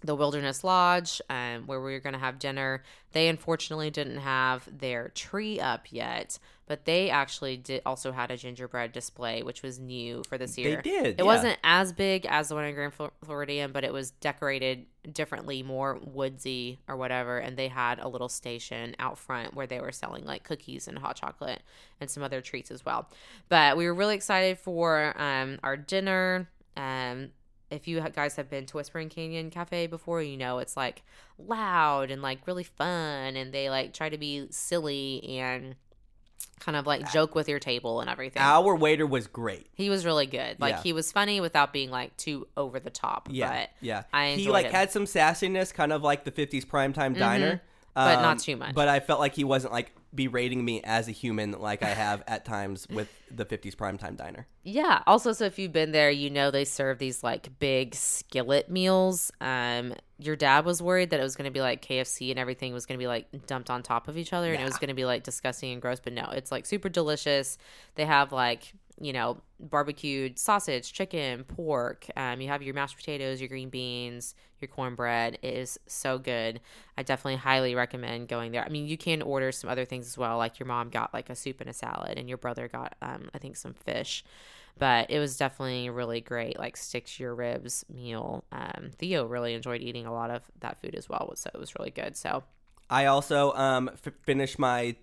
the 0.04 0.16
Wilderness 0.16 0.64
Lodge, 0.64 1.22
um, 1.30 1.66
where 1.66 1.82
we 1.82 1.94
were 1.94 2.00
going 2.00 2.14
to 2.14 2.20
have 2.20 2.38
dinner. 2.38 2.84
They 3.14 3.30
unfortunately 3.30 3.90
didn't 3.90 4.20
have 4.20 4.68
their 4.80 5.10
tree 5.10 5.60
up 5.60 5.88
yet, 5.92 6.38
but 6.68 6.84
they 6.86 7.10
actually 7.10 7.56
did 7.58 7.82
also 7.86 8.12
had 8.12 8.30
a 8.30 8.38
gingerbread 8.38 8.92
display, 8.92 9.42
which 9.42 9.64
was 9.64 9.80
new 9.80 10.22
for 10.28 10.38
this 10.38 10.58
year. 10.58 10.82
They 10.84 10.92
did, 10.92 11.06
It 11.08 11.16
yeah. 11.20 11.24
wasn't 11.24 11.58
as 11.64 11.94
big 11.94 12.26
as 12.26 12.50
the 12.50 12.56
one 12.56 12.66
in 12.66 12.76
Grand 12.76 12.94
Flor- 12.94 13.14
Floridian, 13.24 13.72
but 13.72 13.84
it 13.86 13.94
was 13.94 14.12
decorated 14.12 14.86
differently, 15.12 15.64
more 15.64 15.98
woodsy 16.04 16.80
or 16.90 16.98
whatever. 16.98 17.38
And 17.38 17.56
they 17.56 17.70
had 17.70 18.00
a 18.00 18.10
little 18.10 18.28
station 18.28 18.96
out 19.00 19.18
front 19.18 19.54
where 19.54 19.66
they 19.66 19.80
were 19.80 19.94
selling 19.94 20.26
like 20.26 20.44
cookies 20.44 20.90
and 20.90 21.00
hot 21.00 21.16
chocolate 21.16 21.62
and 22.02 22.10
some 22.10 22.22
other 22.22 22.42
treats 22.42 22.70
as 22.70 22.86
well. 22.86 23.10
But 23.48 23.78
we 23.78 23.86
were 23.86 23.94
really 23.94 24.16
excited 24.16 24.60
for 24.60 25.14
um, 25.20 25.60
our 25.64 25.78
dinner. 25.78 26.50
Um, 26.76 27.30
if 27.70 27.88
you 27.88 28.02
guys 28.14 28.36
have 28.36 28.50
been 28.50 28.66
to 28.68 28.78
Whispering 28.78 29.10
Canyon 29.10 29.50
Cafe 29.50 29.88
before, 29.88 30.22
you 30.22 30.38
know 30.38 30.60
it's 30.60 30.78
like 30.78 31.04
loud 31.38 32.12
and 32.12 32.22
like 32.22 32.46
really 32.48 32.64
fun, 32.64 33.36
and 33.36 33.54
they 33.54 33.70
like 33.70 33.94
try 33.94 34.10
to 34.10 34.18
be 34.18 34.48
silly 34.52 35.24
and 35.40 35.76
kind 36.60 36.76
of 36.76 36.86
like 36.86 37.12
joke 37.14 37.34
with 37.34 37.48
your 37.48 37.60
table 37.60 38.02
and 38.02 38.10
everything. 38.10 38.42
Our 38.42 38.76
waiter 38.76 39.06
was 39.06 39.28
great. 39.28 39.68
He 39.74 39.90
was 39.90 40.06
really 40.06 40.26
good. 40.26 40.60
Like 40.60 40.76
Yeah. 40.76 40.82
he 40.84 40.94
was 40.94 41.12
funny 41.12 41.40
without 41.40 41.72
being 41.72 41.90
like 41.90 42.16
too 42.18 42.48
over 42.58 42.80
the 42.80 42.90
top. 42.90 43.30
Yeah, 43.32 43.62
but 43.62 43.70
yeah. 43.80 44.04
I 44.12 44.32
he 44.32 44.50
like 44.50 44.66
it. 44.66 44.72
had 44.74 44.92
some 44.92 45.06
sassiness, 45.06 45.74
kind 45.74 45.94
of 45.94 46.04
like 46.04 46.26
the 46.26 46.32
'50s 46.32 46.66
primetime 46.66 47.18
diner, 47.18 47.52
mm-hmm. 47.52 47.66
But 47.98 48.22
not 48.22 48.34
um, 48.34 48.38
too 48.38 48.56
much. 48.56 48.76
But 48.76 48.88
I 48.88 49.00
felt 49.00 49.20
like 49.20 49.34
he 49.34 49.44
wasn't 49.44 49.74
like 49.74 49.92
berating 50.14 50.64
me 50.64 50.82
as 50.84 51.08
a 51.08 51.12
human 51.12 51.54
like 51.54 51.82
I 51.82 51.90
have 51.90 52.24
at 52.28 52.46
times 52.46 52.88
with 52.92 53.10
the 53.32 53.44
'50s 53.44 53.76
primetime 53.76 54.16
diner. 54.16 54.46
Yeah. 54.64 55.02
Also, 55.08 55.34
so 55.34 55.46
if 55.46 55.58
you've 55.58 55.72
been 55.72 55.92
there, 55.94 56.12
you 56.12 56.30
know 56.30 56.52
they 56.52 56.64
serve 56.64 57.00
these 57.00 57.24
like 57.24 57.58
big 57.58 57.96
skillet 57.96 58.70
meals. 58.70 59.32
Um, 59.42 59.96
your 60.20 60.36
dad 60.36 60.64
was 60.64 60.80
worried 60.80 61.10
that 61.10 61.20
it 61.20 61.24
was 61.24 61.36
going 61.36 61.46
to 61.46 61.52
be 61.52 61.62
like 61.62 61.82
KFC 61.82 62.30
and 62.30 62.38
everything 62.38 62.72
was 62.72 62.86
going 62.86 63.00
to 63.00 63.04
be 63.04 63.08
like 63.08 63.48
dumped 63.48 63.72
on 63.72 63.82
top 63.82 64.08
of 64.08 64.16
each 64.16 64.32
other, 64.32 64.54
and 64.54 64.62
it 64.62 64.66
was 64.66 64.78
going 64.78 64.90
to 64.90 64.94
be 64.94 65.06
like 65.06 65.24
disgusting 65.24 65.74
and 65.74 65.82
gross. 65.82 66.00
But 66.00 66.14
no, 66.14 66.30
it's 66.34 66.52
like 66.52 66.68
super 66.68 66.90
delicious. 66.90 67.58
They 67.96 68.06
have 68.06 68.32
like 68.32 68.74
you 69.00 69.14
know 69.14 69.42
barbecued 69.60 70.38
sausage, 70.38 70.94
chicken, 70.94 71.44
pork. 71.44 72.08
Um, 72.16 72.42
you 72.42 72.48
have 72.48 72.62
your 72.62 72.74
mashed 72.74 72.98
potatoes, 72.98 73.42
your 73.42 73.50
green 73.50 73.70
beans, 73.70 74.36
your 74.60 74.70
cornbread. 74.70 75.40
It 75.42 75.54
is 75.54 75.80
so 75.88 76.18
good. 76.18 76.62
I 76.98 77.04
definitely 77.04 77.38
highly 77.38 77.76
recommend 77.76 78.28
going 78.28 78.52
there. 78.52 78.64
I 78.64 78.70
mean, 78.70 78.88
you 78.88 78.98
can 78.98 79.22
order 79.22 79.52
some 79.52 79.70
other 79.70 79.86
things 79.86 80.08
as 80.08 80.18
well. 80.18 80.38
Like 80.38 80.60
your 80.60 80.68
mom 80.68 80.90
got 80.90 81.14
like 81.14 81.30
a 81.30 81.36
soup 81.36 81.62
and 81.62 81.70
a 81.70 81.74
salad, 81.74 82.18
and 82.18 82.28
your 82.30 82.38
brother 82.38 82.68
got 82.68 82.96
um, 83.02 83.30
I 83.34 83.38
think 83.38 83.56
some 83.56 83.74
fish 83.74 84.24
but 84.80 85.10
it 85.10 85.20
was 85.20 85.38
definitely 85.38 85.90
really 85.90 86.22
great 86.22 86.58
like 86.60 86.78
stick 86.78 87.06
to 87.06 87.24
your 87.24 87.36
ribs 87.36 87.86
meal 87.94 88.44
um, 88.52 88.92
theo 88.98 89.26
really 89.26 89.54
enjoyed 89.54 89.82
eating 89.82 90.06
a 90.06 90.14
lot 90.14 90.30
of 90.30 90.44
that 90.60 90.80
food 90.82 90.96
as 90.96 91.10
well 91.10 91.32
so 91.36 91.50
it 91.54 91.60
was 91.60 91.74
really 91.78 91.92
good 91.92 92.16
so 92.16 92.44
I 92.90 93.06
also 93.06 93.54
um 93.54 93.90
f- 93.90 94.14
finished 94.24 94.60
my 94.60 94.96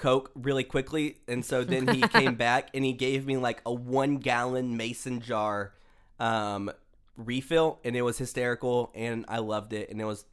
Coke 0.00 0.30
really 0.34 0.64
quickly, 0.64 1.18
and 1.28 1.44
so 1.44 1.62
then 1.62 1.86
he 1.92 2.06
came 2.18 2.34
back 2.36 2.70
and 2.72 2.84
he 2.84 2.94
gave 2.94 3.26
me 3.26 3.36
like 3.36 3.60
a 3.66 3.72
one 3.72 4.16
gallon 4.16 4.76
mason 4.76 5.20
jar 5.20 5.74
um 6.18 6.70
refill, 7.16 7.78
and 7.84 7.94
it 7.94 8.02
was 8.02 8.16
hysterical, 8.16 8.90
and 8.94 9.26
I 9.28 9.38
loved 9.38 9.74
it, 9.74 9.90
and 9.90 10.00
it 10.00 10.06
was 10.06 10.24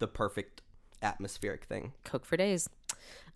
the 0.00 0.08
perfect 0.08 0.60
atmospheric 1.00 1.64
thing. 1.64 1.92
coke 2.04 2.24
for 2.24 2.36
days 2.36 2.68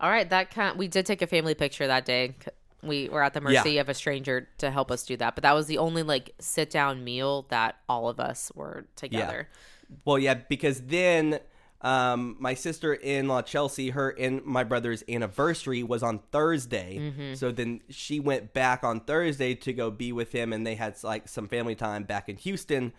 All 0.01 0.09
right, 0.09 0.29
that 0.29 0.51
kind. 0.51 0.77
we 0.77 0.87
did 0.89 1.05
take 1.05 1.21
a 1.21 1.27
family 1.27 1.55
picture 1.55 1.87
that 1.87 2.03
day. 2.05 2.35
We 2.83 3.07
were 3.09 3.23
at 3.23 3.33
the 3.33 3.39
Yeah. 3.41 3.61
mercy 3.63 3.77
of 3.79 3.87
a 3.89 3.93
stranger 3.93 4.47
to 4.59 4.69
help 4.71 4.91
us 4.91 5.03
do 5.03 5.15
that, 5.17 5.35
but 5.35 5.41
that 5.43 5.53
was 5.53 5.67
the 5.67 5.77
only 5.77 6.03
like 6.03 6.31
sit 6.39 6.69
down 6.69 7.03
meal 7.03 7.45
that 7.49 7.77
all 7.89 8.07
of 8.09 8.19
us 8.19 8.51
were 8.55 8.85
together. 8.97 9.47
Well, 10.05 10.19
yeah, 10.19 10.33
because 10.35 10.81
then 10.81 11.39
um, 11.81 12.37
my 12.39 12.53
sister 12.55 12.93
in 12.93 13.27
law 13.27 13.41
Chelsea, 13.41 13.91
her 13.91 14.09
and 14.09 14.43
my 14.43 14.63
brother's 14.63 15.03
anniversary 15.07 15.83
was 15.83 16.01
on 16.01 16.19
Thursday. 16.31 16.97
Mm-hmm. 16.99 17.33
So 17.35 17.51
then 17.51 17.81
she 17.89 18.19
went 18.19 18.53
back 18.53 18.83
on 18.83 19.01
Thursday 19.01 19.53
to 19.55 19.73
go 19.73 19.91
be 19.91 20.11
with 20.11 20.31
him, 20.31 20.53
and 20.53 20.65
they 20.65 20.75
had 20.75 20.95
like 21.03 21.27
some 21.27 21.47
family 21.47 21.75
time 21.75 22.03
back 22.03 22.29
in 22.29 22.37
Houston. 22.37 22.93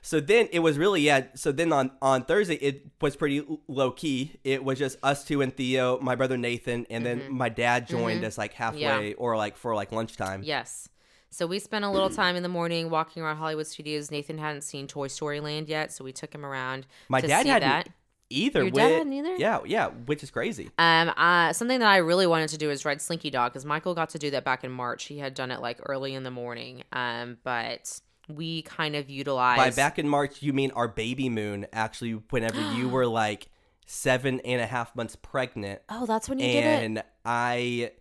So 0.00 0.20
then 0.20 0.48
it 0.52 0.58
was 0.58 0.76
really 0.76 1.00
yeah. 1.02 1.24
So 1.34 1.52
then 1.52 1.72
on 1.72 1.90
on 2.02 2.24
Thursday 2.24 2.56
it 2.56 2.86
was 3.00 3.16
pretty 3.16 3.44
low 3.68 3.90
key. 3.90 4.32
It 4.44 4.64
was 4.64 4.78
just 4.78 4.98
us 5.02 5.24
two 5.24 5.40
and 5.40 5.54
Theo, 5.54 5.98
my 6.00 6.14
brother 6.14 6.36
Nathan, 6.36 6.86
and 6.90 7.04
then 7.04 7.30
my 7.30 7.48
dad 7.48 7.88
joined 7.88 8.24
us 8.24 8.38
like 8.38 8.52
halfway 8.52 8.82
Mm-hmm. 8.82 9.06
Yeah. 9.08 9.14
or 9.18 9.36
like 9.36 9.56
for 9.56 9.74
like 9.74 9.92
lunchtime. 9.92 10.42
Yes. 10.42 10.88
So 11.30 11.46
we 11.48 11.58
spent 11.58 11.84
a 11.84 11.90
little 11.90 12.10
time 12.10 12.36
in 12.36 12.42
the 12.44 12.48
morning 12.48 12.90
walking 12.90 13.22
around 13.22 13.38
Hollywood 13.38 13.66
Studios. 13.66 14.10
Nathan 14.10 14.38
hadn't 14.38 14.60
seen 14.60 14.86
Toy 14.86 15.08
Story 15.08 15.40
Land 15.40 15.68
yet, 15.68 15.90
so 15.90 16.04
we 16.04 16.12
took 16.12 16.32
him 16.32 16.46
around. 16.46 16.86
My 17.08 17.20
to 17.20 17.26
dad 17.26 17.42
see 17.42 17.48
hadn't 17.48 17.68
that. 17.68 17.88
Either. 18.30 18.62
Your 18.62 18.70
dad 18.70 18.92
hadn't 18.92 19.12
either? 19.12 19.36
Yeah, 19.36 19.60
yeah, 19.64 19.88
which 19.88 20.22
is 20.22 20.30
crazy. 20.30 20.70
Um, 20.78 21.12
uh, 21.16 21.52
something 21.52 21.78
that 21.80 21.88
I 21.88 21.98
really 21.98 22.26
wanted 22.26 22.48
to 22.50 22.58
do 22.58 22.70
is 22.70 22.84
ride 22.84 23.00
Slinky 23.00 23.30
Dog 23.30 23.52
because 23.52 23.64
Michael 23.64 23.94
got 23.94 24.10
to 24.10 24.18
do 24.18 24.30
that 24.30 24.44
back 24.44 24.64
in 24.64 24.70
March. 24.70 25.04
He 25.04 25.18
had 25.18 25.34
done 25.34 25.50
it 25.50 25.60
like 25.60 25.78
early 25.86 26.14
in 26.14 26.22
the 26.22 26.30
morning. 26.30 26.82
Um, 26.92 27.38
but 27.44 28.00
we 28.28 28.62
kind 28.62 28.96
of 28.96 29.10
utilized 29.10 29.58
By 29.58 29.70
back 29.70 29.98
in 29.98 30.08
March, 30.08 30.42
you 30.42 30.52
mean 30.52 30.70
our 30.72 30.88
baby 30.88 31.28
moon? 31.28 31.66
Actually, 31.72 32.12
whenever 32.30 32.60
you 32.74 32.88
were 32.90 33.06
like 33.06 33.48
seven 33.86 34.40
and 34.40 34.60
a 34.62 34.66
half 34.66 34.96
months 34.96 35.16
pregnant, 35.16 35.82
Oh, 35.88 36.06
that's 36.06 36.28
when 36.28 36.38
you 36.38 36.46
did 36.46 36.64
it. 36.64 36.84
and 36.84 37.02
I 37.24 37.92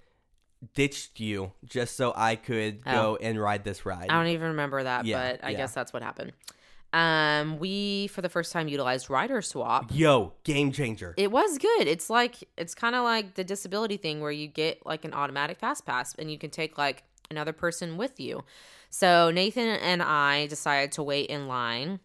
ditched 0.75 1.19
you 1.19 1.51
just 1.65 1.97
so 1.97 2.13
I 2.15 2.37
could 2.37 2.85
go 2.85 3.17
and 3.21 3.37
ride 3.39 3.65
this 3.65 3.85
ride. 3.85 4.07
I 4.09 4.17
don't 4.17 4.27
even 4.31 4.47
remember 4.49 4.81
that, 4.81 5.05
Yeah, 5.05 5.33
but 5.33 5.43
I 5.45 5.49
yeah. 5.49 5.57
guess 5.57 5.73
that's 5.73 5.91
what 5.91 6.01
happened. 6.01 6.31
Um, 6.93 7.57
we 7.57 8.07
for 8.07 8.21
the 8.21 8.29
first 8.29 8.51
time 8.51 8.67
utilized 8.67 9.09
rider 9.09 9.41
swap. 9.41 9.89
Yo, 9.91 10.33
game 10.43 10.71
changer. 10.71 11.15
It 11.17 11.31
was 11.31 11.57
good. 11.57 11.87
It's 11.87 12.09
like 12.09 12.35
it's 12.55 12.75
kind 12.75 12.95
of 12.95 13.03
like 13.03 13.33
the 13.33 13.43
disability 13.43 13.97
thing 13.97 14.21
where 14.21 14.31
you 14.31 14.47
get 14.47 14.85
like 14.85 15.03
an 15.03 15.13
automatic 15.13 15.57
fast 15.59 15.85
pass 15.87 16.13
and 16.19 16.29
you 16.31 16.37
can 16.37 16.51
take 16.51 16.77
like 16.77 17.03
another 17.31 17.51
person 17.53 17.97
with 17.97 18.19
you. 18.19 18.43
So 18.91 19.31
Nathan 19.31 19.67
and 19.69 20.03
I 20.03 20.45
decided 20.45 20.91
to 20.93 21.03
wait 21.03 21.31
in 21.31 21.47
line, 21.47 21.99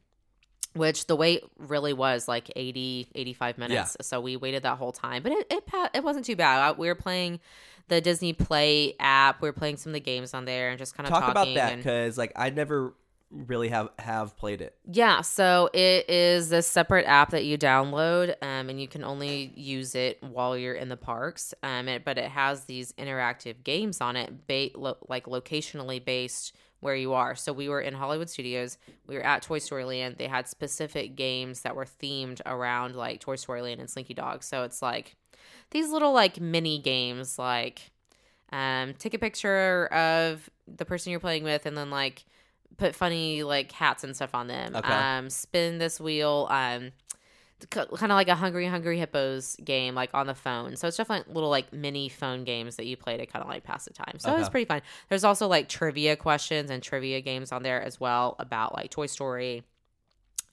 which 0.72 1.07
the 1.07 1.16
wait 1.16 1.45
really 1.59 1.93
was 1.93 2.26
like 2.26 2.51
80 2.57 3.09
85 3.14 3.59
minutes. 3.59 3.97
So 4.01 4.22
we 4.22 4.36
waited 4.36 4.62
that 4.62 4.78
whole 4.78 4.93
time, 4.93 5.22
but 5.22 5.32
it 5.32 5.47
it, 5.51 5.64
it 5.93 6.03
wasn't 6.03 6.24
too 6.24 6.36
bad. 6.36 6.70
Uh, 6.70 6.74
We 6.78 6.89
were 6.89 6.95
playing 6.95 7.41
the 7.89 8.01
Disney 8.01 8.32
Play 8.32 8.95
app. 8.99 9.43
We 9.43 9.51
were 9.51 9.53
playing 9.55 9.76
some 9.76 9.91
of 9.91 9.95
the 9.95 10.01
games 10.01 10.32
on 10.32 10.47
there 10.47 10.70
and 10.70 10.78
just 10.78 10.97
kind 10.97 11.07
of 11.07 11.11
Talk 11.11 11.30
about 11.30 11.55
that 11.55 11.76
because 11.76 12.16
like 12.16 12.32
I 12.36 12.49
never 12.49 12.95
really 13.31 13.68
have 13.68 13.91
have 13.99 14.37
played 14.37 14.61
it. 14.61 14.74
yeah, 14.91 15.20
so 15.20 15.68
it 15.72 16.09
is 16.09 16.49
this 16.49 16.66
separate 16.66 17.07
app 17.07 17.31
that 17.31 17.45
you 17.45 17.59
download, 17.59 18.35
um, 18.43 18.68
and 18.68 18.81
you 18.81 18.89
can 18.89 19.05
only 19.05 19.53
use 19.55 19.95
it 19.95 20.22
while 20.22 20.57
you're 20.57 20.74
in 20.74 20.89
the 20.89 20.97
parks. 20.97 21.53
Um, 21.62 21.89
it, 21.89 22.05
but 22.05 22.18
it 22.18 22.31
has 22.31 22.64
these 22.64 22.93
interactive 22.95 23.62
games 23.64 24.01
on 24.01 24.16
it, 24.16 24.47
ba- 24.47 24.79
lo- 24.79 24.97
like 25.09 25.26
locationally 25.26 26.03
based 26.03 26.57
where 26.81 26.95
you 26.95 27.12
are. 27.12 27.35
So 27.35 27.53
we 27.53 27.68
were 27.68 27.81
in 27.81 27.95
Hollywood 27.95 28.31
Studios. 28.31 28.79
We 29.07 29.16
were 29.16 29.26
at 29.26 29.43
Toy 29.43 29.59
Story 29.59 29.85
Land. 29.85 30.16
They 30.16 30.29
had 30.29 30.47
specific 30.49 31.16
games 31.16 31.62
that 31.62 31.74
were 31.74 31.87
themed 31.87 32.41
around 32.47 32.95
like 32.95 33.20
Toy 33.20 33.37
Story 33.37 33.62
Land 33.62 33.81
and 33.81 33.91
Slinky 33.91 34.14
Dog. 34.14 34.43
So 34.43 34.62
it's 34.62 34.81
like 34.81 35.16
these 35.70 35.91
little 35.91 36.12
like 36.12 36.41
mini 36.41 36.79
games, 36.79 37.39
like 37.39 37.91
um, 38.53 38.95
take 38.95 39.14
a 39.14 39.18
picture 39.18 39.87
of 39.87 40.49
the 40.66 40.85
person 40.85 41.11
you're 41.11 41.20
playing 41.20 41.45
with, 41.45 41.66
and 41.66 41.76
then 41.76 41.91
like 41.91 42.24
put 42.79 42.95
funny 42.95 43.43
like 43.43 43.70
hats 43.72 44.05
and 44.05 44.16
stuff 44.16 44.35
on 44.35 44.47
them. 44.47 44.74
Okay. 44.74 44.93
Um, 44.93 45.29
spin 45.29 45.79
this 45.79 46.01
wheel. 46.01 46.47
Um, 46.51 46.93
kind 47.70 47.89
of 47.91 48.11
like 48.11 48.29
a 48.29 48.37
Hungry 48.37 48.66
Hungry 48.66 48.99
Hippos 48.99 49.57
game, 49.64 49.95
like 49.95 50.11
on 50.14 50.26
the 50.26 50.35
phone. 50.35 50.76
So 50.76 50.87
it's 50.87 50.97
definitely 50.97 51.33
little 51.35 51.51
like 51.51 51.72
mini 51.72 52.09
phone 52.09 52.45
games 52.45 52.76
that 52.76 52.87
you 52.87 52.97
play 52.97 53.16
to 53.16 53.26
kind 53.26 53.43
of 53.43 53.49
like 53.49 53.64
pass 53.64 53.85
the 53.85 53.93
time. 53.93 54.18
So 54.18 54.33
it 54.35 54.39
was 54.39 54.49
pretty 54.49 54.64
fun. 54.64 54.81
There's 55.09 55.24
also 55.24 55.49
like 55.49 55.68
trivia 55.68 56.16
questions 56.16 56.70
and 56.70 56.83
trivia 56.83 57.20
games 57.20 57.51
on 57.51 57.62
there 57.62 57.83
as 57.83 57.99
well 57.99 58.37
about 58.39 58.76
like 58.76 58.91
Toy 58.91 59.07
Story. 59.07 59.64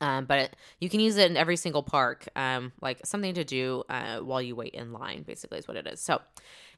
Um, 0.02 0.26
but 0.26 0.52
you 0.80 0.90
can 0.90 1.00
use 1.00 1.18
it 1.18 1.32
in 1.32 1.38
every 1.38 1.56
single 1.56 1.84
park, 1.84 2.28
um, 2.36 2.74
like 2.82 3.06
something 3.06 3.34
to 3.36 3.44
do 3.44 3.84
uh, 3.90 4.20
while 4.20 4.42
you 4.42 4.56
wait 4.56 4.74
in 4.74 4.92
line. 4.92 5.24
Basically, 5.24 5.58
is 5.58 5.68
what 5.68 5.78
it 5.78 5.88
is. 5.88 6.02
So, 6.02 6.22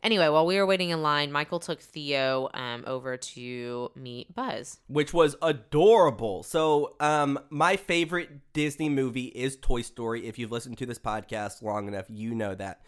anyway, 0.04 0.30
while 0.30 0.46
we 0.46 0.58
were 0.58 0.66
waiting 0.66 0.90
in 0.90 1.02
line, 1.02 1.32
Michael 1.32 1.60
took 1.60 1.82
Theo 1.82 2.50
um, 2.54 2.84
over 2.86 3.18
to 3.18 3.92
meet 3.96 4.34
Buzz. 4.36 4.80
which 4.88 5.14
was 5.14 5.36
adorable. 5.42 6.44
So, 6.44 6.96
um, 7.00 7.40
my 7.50 7.76
favorite 7.76 8.54
Disney 8.54 8.90
movie 8.90 9.26
is 9.26 9.58
Toy 9.58 9.82
Story. 9.82 10.28
If 10.28 10.38
you've 10.38 10.52
listened 10.52 10.78
to 10.78 10.86
this 10.86 11.00
podcast 11.00 11.62
long 11.62 11.88
enough, 11.88 12.06
you 12.10 12.36
know 12.36 12.54
that. 12.56 12.82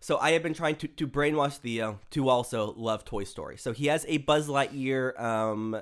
So, 0.00 0.18
I 0.18 0.32
have 0.32 0.42
been 0.42 0.54
trying 0.54 0.76
to, 0.76 0.88
to 0.88 1.06
brainwash 1.06 1.58
Theo 1.58 2.00
to 2.10 2.28
also 2.28 2.72
love 2.76 3.04
Toy 3.04 3.24
Story. 3.24 3.58
So, 3.58 3.72
he 3.72 3.86
has 3.88 4.06
a 4.08 4.16
Buzz 4.18 4.48
Lightyear 4.48 5.20
um, 5.20 5.80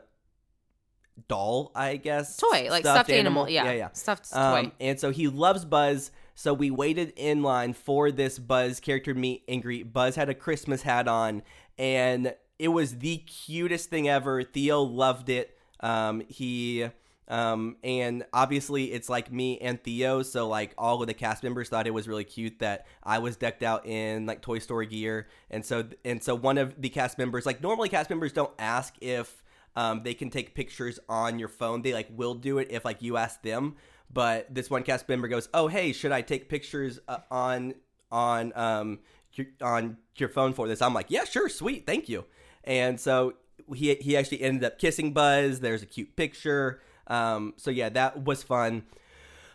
doll, 1.28 1.72
I 1.74 1.96
guess. 1.96 2.36
Toy, 2.36 2.68
like 2.70 2.84
stuffed, 2.84 3.10
animal. 3.10 3.48
Yeah, 3.48 3.64
yeah, 3.64 3.72
yeah. 3.72 3.88
stuffed 3.92 4.32
toy. 4.32 4.38
Um, 4.38 4.72
and 4.80 4.98
so 4.98 5.10
he 5.10 5.28
loves 5.28 5.64
Buzz. 5.64 6.10
So 6.34 6.54
we 6.54 6.70
waited 6.70 7.12
in 7.16 7.42
line 7.42 7.74
for 7.74 8.10
this 8.10 8.38
Buzz 8.38 8.80
character 8.80 9.14
meet 9.14 9.44
and 9.48 9.62
greet. 9.62 9.92
Buzz 9.92 10.16
had 10.16 10.28
a 10.28 10.34
Christmas 10.34 10.82
hat 10.82 11.06
on, 11.08 11.42
and 11.78 12.34
it 12.58 12.68
was 12.68 12.98
the 12.98 13.18
cutest 13.18 13.90
thing 13.90 14.08
ever. 14.08 14.42
Theo 14.42 14.82
loved 14.82 15.28
it. 15.28 15.56
Um, 15.80 16.22
he 16.28 16.88
um, 17.28 17.76
and 17.82 18.24
obviously 18.32 18.92
it's 18.92 19.08
like 19.08 19.32
me 19.32 19.58
and 19.58 19.82
Theo, 19.82 20.22
so 20.22 20.48
like 20.48 20.74
all 20.76 21.00
of 21.00 21.06
the 21.06 21.14
cast 21.14 21.42
members 21.42 21.68
thought 21.68 21.86
it 21.86 21.94
was 21.94 22.06
really 22.06 22.24
cute 22.24 22.58
that 22.58 22.86
I 23.02 23.20
was 23.20 23.36
decked 23.36 23.62
out 23.62 23.86
in 23.86 24.26
like 24.26 24.42
Toy 24.42 24.58
Story 24.58 24.86
gear, 24.86 25.28
and 25.50 25.64
so 25.64 25.84
and 26.04 26.22
so 26.22 26.34
one 26.34 26.58
of 26.58 26.80
the 26.80 26.88
cast 26.88 27.18
members, 27.18 27.46
like 27.46 27.62
normally 27.62 27.88
cast 27.88 28.10
members 28.10 28.32
don't 28.32 28.52
ask 28.58 28.94
if 29.00 29.42
um, 29.76 30.02
they 30.02 30.14
can 30.14 30.30
take 30.30 30.54
pictures 30.54 30.98
on 31.08 31.38
your 31.38 31.48
phone. 31.48 31.82
They 31.82 31.92
like 31.92 32.08
will 32.10 32.34
do 32.34 32.58
it 32.58 32.68
if 32.70 32.84
like 32.84 33.02
you 33.02 33.16
ask 33.16 33.42
them. 33.42 33.76
But 34.12 34.54
this 34.54 34.68
one 34.68 34.82
cast 34.82 35.08
member 35.08 35.28
goes, 35.28 35.48
"Oh, 35.54 35.68
hey, 35.68 35.92
should 35.92 36.12
I 36.12 36.22
take 36.22 36.48
pictures 36.48 37.00
uh, 37.08 37.18
on 37.30 37.74
on 38.10 38.52
um 38.54 38.98
on 39.62 39.96
your 40.16 40.28
phone 40.28 40.52
for 40.52 40.68
this?" 40.68 40.82
I'm 40.82 40.94
like, 40.94 41.06
"Yeah, 41.08 41.24
sure, 41.24 41.48
sweet, 41.48 41.86
thank 41.86 42.08
you." 42.08 42.24
And 42.64 43.00
so 43.00 43.34
he 43.74 43.94
he 43.96 44.16
actually 44.16 44.42
ended 44.42 44.64
up 44.64 44.78
kissing 44.78 45.12
Buzz. 45.12 45.60
There's 45.60 45.82
a 45.82 45.86
cute 45.86 46.14
picture. 46.16 46.80
Um, 47.06 47.54
so 47.56 47.70
yeah, 47.70 47.88
that 47.90 48.22
was 48.24 48.42
fun. 48.42 48.84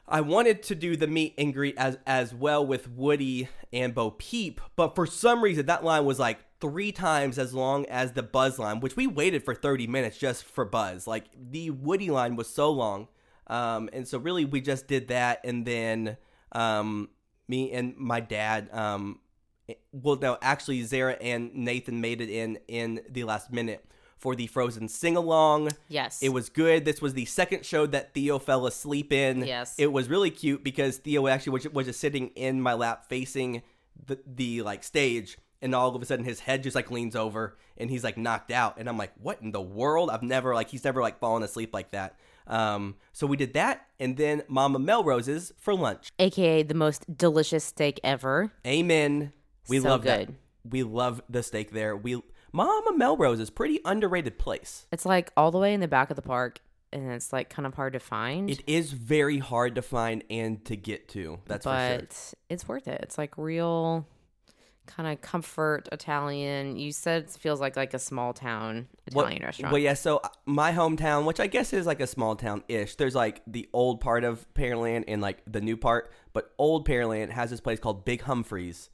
I 0.07 0.21
wanted 0.21 0.63
to 0.63 0.75
do 0.75 0.95
the 0.95 1.07
meet 1.07 1.33
and 1.37 1.53
greet 1.53 1.77
as 1.77 1.97
as 2.07 2.33
well 2.33 2.65
with 2.65 2.89
Woody 2.89 3.49
and 3.73 3.93
Bo 3.93 4.11
Peep, 4.11 4.61
but 4.75 4.95
for 4.95 5.05
some 5.05 5.43
reason 5.43 5.65
that 5.65 5.83
line 5.83 6.05
was 6.05 6.17
like 6.17 6.39
three 6.59 6.91
times 6.91 7.37
as 7.37 7.53
long 7.53 7.85
as 7.87 8.13
the 8.13 8.23
Buzz 8.23 8.57
line, 8.59 8.79
which 8.79 8.95
we 8.95 9.07
waited 9.07 9.43
for 9.43 9.53
30 9.53 9.87
minutes 9.87 10.17
just 10.17 10.43
for 10.45 10.65
Buzz. 10.65 11.07
Like 11.07 11.25
the 11.35 11.69
Woody 11.69 12.09
line 12.09 12.35
was 12.35 12.49
so 12.49 12.71
long. 12.71 13.07
Um, 13.47 13.89
and 13.93 14.07
so 14.07 14.17
really 14.17 14.45
we 14.45 14.59
just 14.59 14.87
did 14.87 15.07
that 15.07 15.39
and 15.43 15.65
then 15.65 16.17
um, 16.51 17.09
me 17.47 17.71
and 17.71 17.95
my 17.95 18.19
dad 18.19 18.69
um, 18.73 19.19
well 19.93 20.17
no 20.17 20.37
actually 20.41 20.83
Zara 20.83 21.13
and 21.13 21.53
Nathan 21.55 22.01
made 22.01 22.19
it 22.19 22.29
in 22.29 22.59
in 22.67 23.01
the 23.09 23.23
last 23.23 23.51
minute 23.51 23.85
for 24.17 24.35
the 24.35 24.47
Frozen 24.47 24.89
sing 24.89 25.15
along. 25.15 25.69
yes, 25.87 26.21
It 26.21 26.29
was 26.29 26.49
good. 26.49 26.85
This 26.85 27.01
was 27.01 27.13
the 27.13 27.25
second 27.25 27.65
show 27.65 27.85
that 27.85 28.13
Theo 28.13 28.39
fell 28.39 28.65
asleep 28.65 29.13
in. 29.13 29.45
Yes. 29.45 29.75
It 29.77 29.91
was 29.93 30.09
really 30.09 30.31
cute 30.31 30.63
because 30.63 30.97
Theo 30.97 31.27
actually 31.27 31.53
was, 31.53 31.69
was 31.69 31.85
just 31.85 31.99
sitting 31.99 32.29
in 32.29 32.59
my 32.59 32.73
lap 32.73 33.07
facing 33.07 33.61
the, 34.07 34.19
the 34.25 34.63
like 34.63 34.83
stage 34.83 35.37
and 35.61 35.73
all 35.73 35.95
of 35.95 36.01
a 36.01 36.05
sudden 36.05 36.25
his 36.25 36.39
head 36.41 36.63
just 36.63 36.75
like 36.75 36.91
leans 36.91 37.15
over 37.15 37.57
and 37.77 37.89
he's 37.89 38.03
like 38.03 38.17
knocked 38.17 38.51
out 38.51 38.75
and 38.77 38.87
I'm 38.87 38.97
like 38.97 39.11
what 39.19 39.41
in 39.41 39.51
the 39.51 39.61
world? 39.61 40.09
I've 40.09 40.23
never 40.23 40.53
like 40.53 40.69
he's 40.69 40.83
never 40.83 41.01
like 41.01 41.19
fallen 41.19 41.43
asleep 41.43 41.73
like 41.73 41.91
that. 41.91 42.15
Um 42.45 42.95
so 43.13 43.27
we 43.27 43.37
did 43.37 43.53
that 43.53 43.87
and 43.99 44.17
then 44.17 44.43
Mama 44.47 44.79
Melrose's 44.79 45.53
for 45.57 45.73
lunch. 45.73 46.09
aka 46.19 46.63
the 46.63 46.73
most 46.73 47.17
delicious 47.17 47.63
steak 47.63 47.99
ever. 48.03 48.51
Amen. 48.65 49.33
We 49.69 49.79
So 49.79 49.89
love 49.89 50.03
that. 50.03 50.29
We 50.69 50.83
love 50.83 51.21
the 51.29 51.43
steak 51.43 51.71
there. 51.71 51.95
We 51.95 52.21
Mama 52.53 52.95
Melrose 52.95 53.39
is 53.39 53.49
pretty 53.49 53.79
underrated 53.85 54.37
place. 54.39 54.87
It's 54.91 55.05
like 55.05 55.31
all 55.35 55.51
the 55.51 55.57
way 55.57 55.73
in 55.73 55.79
the 55.81 55.87
back 55.87 56.09
of 56.09 56.15
the 56.15 56.21
park, 56.21 56.59
and 56.93 57.11
it's 57.11 57.33
like 57.33 57.49
kind 57.49 57.65
of 57.67 57.73
hard 57.73 57.93
to 57.93 57.99
find. 57.99 58.49
It 58.49 58.63
is 58.65 58.93
very 58.93 59.37
hard 59.39 59.75
to 59.75 59.81
find 59.81 60.23
and 60.29 60.63
to 60.65 60.75
get 60.77 61.09
to. 61.09 61.39
That's 61.45 61.65
for 61.65 61.69
sure. 61.77 61.97
but 61.99 62.33
it's 62.49 62.67
worth 62.67 62.87
it. 62.87 63.01
It's 63.03 63.17
like 63.17 63.37
real 63.37 64.07
kind 64.87 65.07
of 65.07 65.21
comfort 65.21 65.87
Italian. 65.91 66.77
You 66.77 66.91
said 66.91 67.23
it 67.23 67.29
feels 67.29 67.59
like 67.59 67.75
like 67.75 67.93
a 67.93 67.99
small 67.99 68.33
town 68.33 68.87
Italian 69.05 69.43
restaurant. 69.43 69.71
Well, 69.71 69.81
yeah. 69.81 69.93
So 69.93 70.17
uh, 70.17 70.29
my 70.45 70.71
hometown, 70.71 71.25
which 71.25 71.39
I 71.39 71.47
guess 71.47 71.73
is 71.73 71.85
like 71.85 71.99
a 71.99 72.07
small 72.07 72.35
town 72.35 72.63
ish, 72.67 72.95
there's 72.95 73.13
like 73.15 73.41
the 73.45 73.69
old 73.73 74.01
part 74.01 74.23
of 74.23 74.45
Pearland 74.55 75.03
and 75.07 75.21
like 75.21 75.43
the 75.45 75.61
new 75.61 75.77
part. 75.77 76.11
But 76.33 76.51
old 76.57 76.87
Pearland 76.87 77.29
has 77.29 77.51
this 77.51 77.59
place 77.59 77.79
called 77.79 78.05
Big 78.05 78.21
Humphreys, 78.21 78.89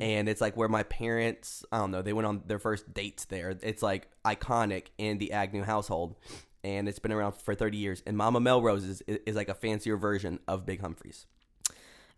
and 0.00 0.28
it's 0.28 0.40
like 0.40 0.56
where 0.56 0.68
my 0.68 0.82
parents 0.84 1.64
I 1.72 1.78
don't 1.78 1.90
know 1.90 2.02
they 2.02 2.12
went 2.12 2.26
on 2.26 2.42
their 2.46 2.58
first 2.58 2.94
dates 2.94 3.24
there. 3.26 3.56
It's 3.62 3.82
like 3.82 4.08
iconic 4.24 4.86
in 4.98 5.18
the 5.18 5.32
Agnew 5.32 5.62
household, 5.64 6.16
and 6.62 6.88
it's 6.88 6.98
been 6.98 7.12
around 7.12 7.32
for 7.32 7.54
thirty 7.54 7.78
years. 7.78 8.02
And 8.06 8.16
Mama 8.16 8.40
Melrose's 8.40 9.02
is, 9.06 9.18
is 9.26 9.36
like 9.36 9.48
a 9.48 9.54
fancier 9.54 9.96
version 9.96 10.38
of 10.46 10.64
Big 10.66 10.80
Humphreys. 10.80 11.26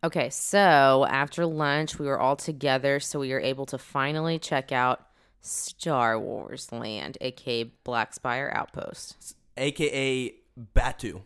Okay, 0.03 0.31
so 0.31 1.07
after 1.09 1.45
lunch, 1.45 1.99
we 1.99 2.07
were 2.07 2.19
all 2.19 2.37
together, 2.37 3.01
so 3.01 3.21
we 3.21 3.33
were 3.33 3.41
able 3.41 3.67
to 3.67 3.79
finally 3.79 4.39
check 4.39 4.73
out 4.73 5.07
Star 5.43 6.19
Wars 6.19 6.73
Land, 6.73 7.19
aka 7.21 7.65
Black 7.85 8.15
Spire 8.15 8.51
Outpost. 8.55 9.37
aka 9.57 10.33
Batuu. 10.75 11.23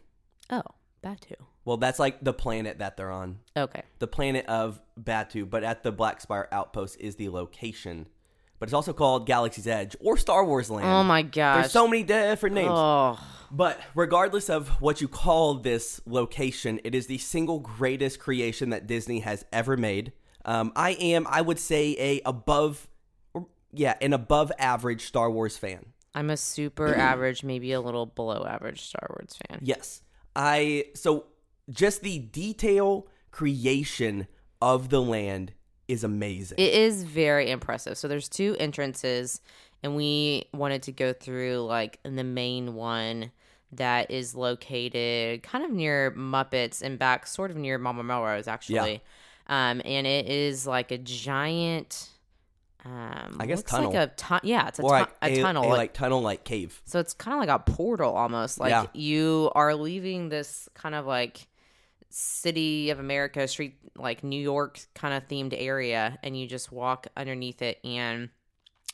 Oh, 0.51 0.63
Batuu. 1.03 1.37
Well, 1.65 1.77
that's 1.79 1.99
like 1.99 2.23
the 2.23 2.33
planet 2.33 2.79
that 2.81 2.97
they're 2.97 3.11
on. 3.11 3.39
Okay. 3.57 3.83
The 4.01 4.07
planet 4.07 4.47
of 4.47 4.81
Batuu, 5.01 5.49
but 5.49 5.65
at 5.65 5.83
the 5.83 5.93
Black 5.93 6.21
Spire 6.21 6.49
Outpost 6.53 6.97
is 7.01 7.17
the 7.17 7.29
location. 7.31 8.07
But 8.65 8.69
it's 8.69 8.75
also 8.75 8.95
called 8.95 9.27
Galaxy's 9.27 9.67
Edge 9.67 9.95
or 10.01 10.17
Star 10.17 10.43
Wars 10.43 10.71
Land. 10.71 10.89
Oh 10.89 11.05
my 11.05 11.21
gosh. 11.21 11.57
There's 11.65 11.73
so 11.73 11.87
many 11.87 12.03
different 12.03 12.55
names. 12.55 12.71
Oh, 12.73 13.21
But 13.51 13.79
regardless 13.95 14.49
of 14.49 14.69
what 14.81 15.03
you 15.03 15.07
call 15.07 15.57
this 15.57 16.01
location, 16.07 16.81
it 16.83 16.95
is 16.95 17.07
the 17.07 17.19
single 17.19 17.59
greatest 17.59 18.21
creation 18.21 18.71
that 18.71 18.87
Disney 18.87 19.21
has 19.21 19.45
ever 19.53 19.77
made. 19.77 20.15
Um, 20.47 20.73
I 20.75 20.93
am, 20.93 21.27
I 21.29 21.43
would 21.43 21.59
say, 21.59 21.95
a 21.99 22.23
above, 22.25 22.89
yeah, 23.71 23.97
an 24.01 24.15
above 24.15 24.51
average 24.59 25.05
Star 25.05 25.31
Wars 25.31 25.59
fan. 25.59 25.85
I'm 26.15 26.31
a 26.31 26.37
super 26.39 26.95
average, 26.97 27.45
maybe 27.45 27.71
a 27.73 27.83
little 27.83 28.07
below 28.07 28.47
average 28.49 28.81
Star 28.81 29.07
Wars 29.11 29.37
fan. 29.47 29.61
Yes. 29.63 30.01
I 30.35 30.87
so 30.95 31.27
just 31.69 32.01
the 32.01 32.19
detail 32.19 33.09
creation 33.31 34.27
of 34.63 34.89
the 34.89 35.03
land 35.03 35.53
is 35.89 36.05
amazing. 36.05 36.59
It 36.59 36.73
is 36.75 37.03
very 37.05 37.51
impressive. 37.51 37.97
So 37.99 38.09
there's 38.09 38.29
two 38.29 38.57
entrances, 38.59 39.41
and 39.83 39.97
we 39.97 40.47
wanted 40.53 40.83
to 40.85 40.93
go 40.93 41.13
through 41.13 41.59
like 41.67 41.99
the 42.03 42.25
main 42.25 42.75
one 42.75 43.31
that 43.73 44.11
is 44.11 44.35
located 44.35 45.43
kind 45.43 45.65
of 45.65 45.71
near 45.71 46.13
Muppets 46.13 46.81
and 46.83 46.99
back, 46.99 47.27
sort 47.27 47.51
of 47.51 47.57
near 47.57 47.77
Mama 47.79 48.03
Melrose, 48.05 48.47
actually. 48.49 49.03
Yeah. 49.49 49.71
Um, 49.71 49.83
and 49.85 50.07
it 50.07 50.27
is 50.27 50.67
like 50.67 50.91
a 50.91 50.99
giant. 50.99 52.09
Um, 52.87 53.37
I 53.41 53.47
guess 53.47 53.59
looks 53.59 53.71
tunnel. 53.71 53.93
like 53.93 54.11
a 54.11 54.13
tu- 54.15 54.47
yeah, 54.49 54.69
it's 54.69 54.79
a, 54.79 54.83
tu- 54.83 54.89
like 54.89 55.09
a, 55.23 55.41
tunnel. 55.41 55.65
a, 55.65 55.69
like- 55.69 55.79
like 55.79 55.93
tunnel 55.95 56.21
like 56.21 56.45
cave. 56.45 56.83
so 56.85 57.01
it's 57.01 57.15
kind 57.15 57.35
of 57.35 57.41
like 57.41 57.49
a 57.49 57.63
portal 57.73 58.13
almost. 58.13 58.61
Like 58.61 58.71
Yeah. 58.71 58.87
you 58.93 59.51
are 59.55 59.75
leaving 59.75 60.29
this 60.29 60.69
kind 60.75 60.95
of 60.95 61.07
like 61.07 61.47
city 62.15 62.91
of 62.91 62.99
America 63.01 63.47
street, 63.49 63.77
like 63.97 64.23
New 64.23 64.41
York 64.41 64.81
kind 64.95 65.15
of 65.15 65.27
themed 65.29 65.55
area, 65.57 66.19
and 66.23 66.39
you 66.39 66.47
just 66.47 66.71
walk 66.71 67.09
underneath 67.17 67.61
it. 67.61 67.79
And 67.85 68.29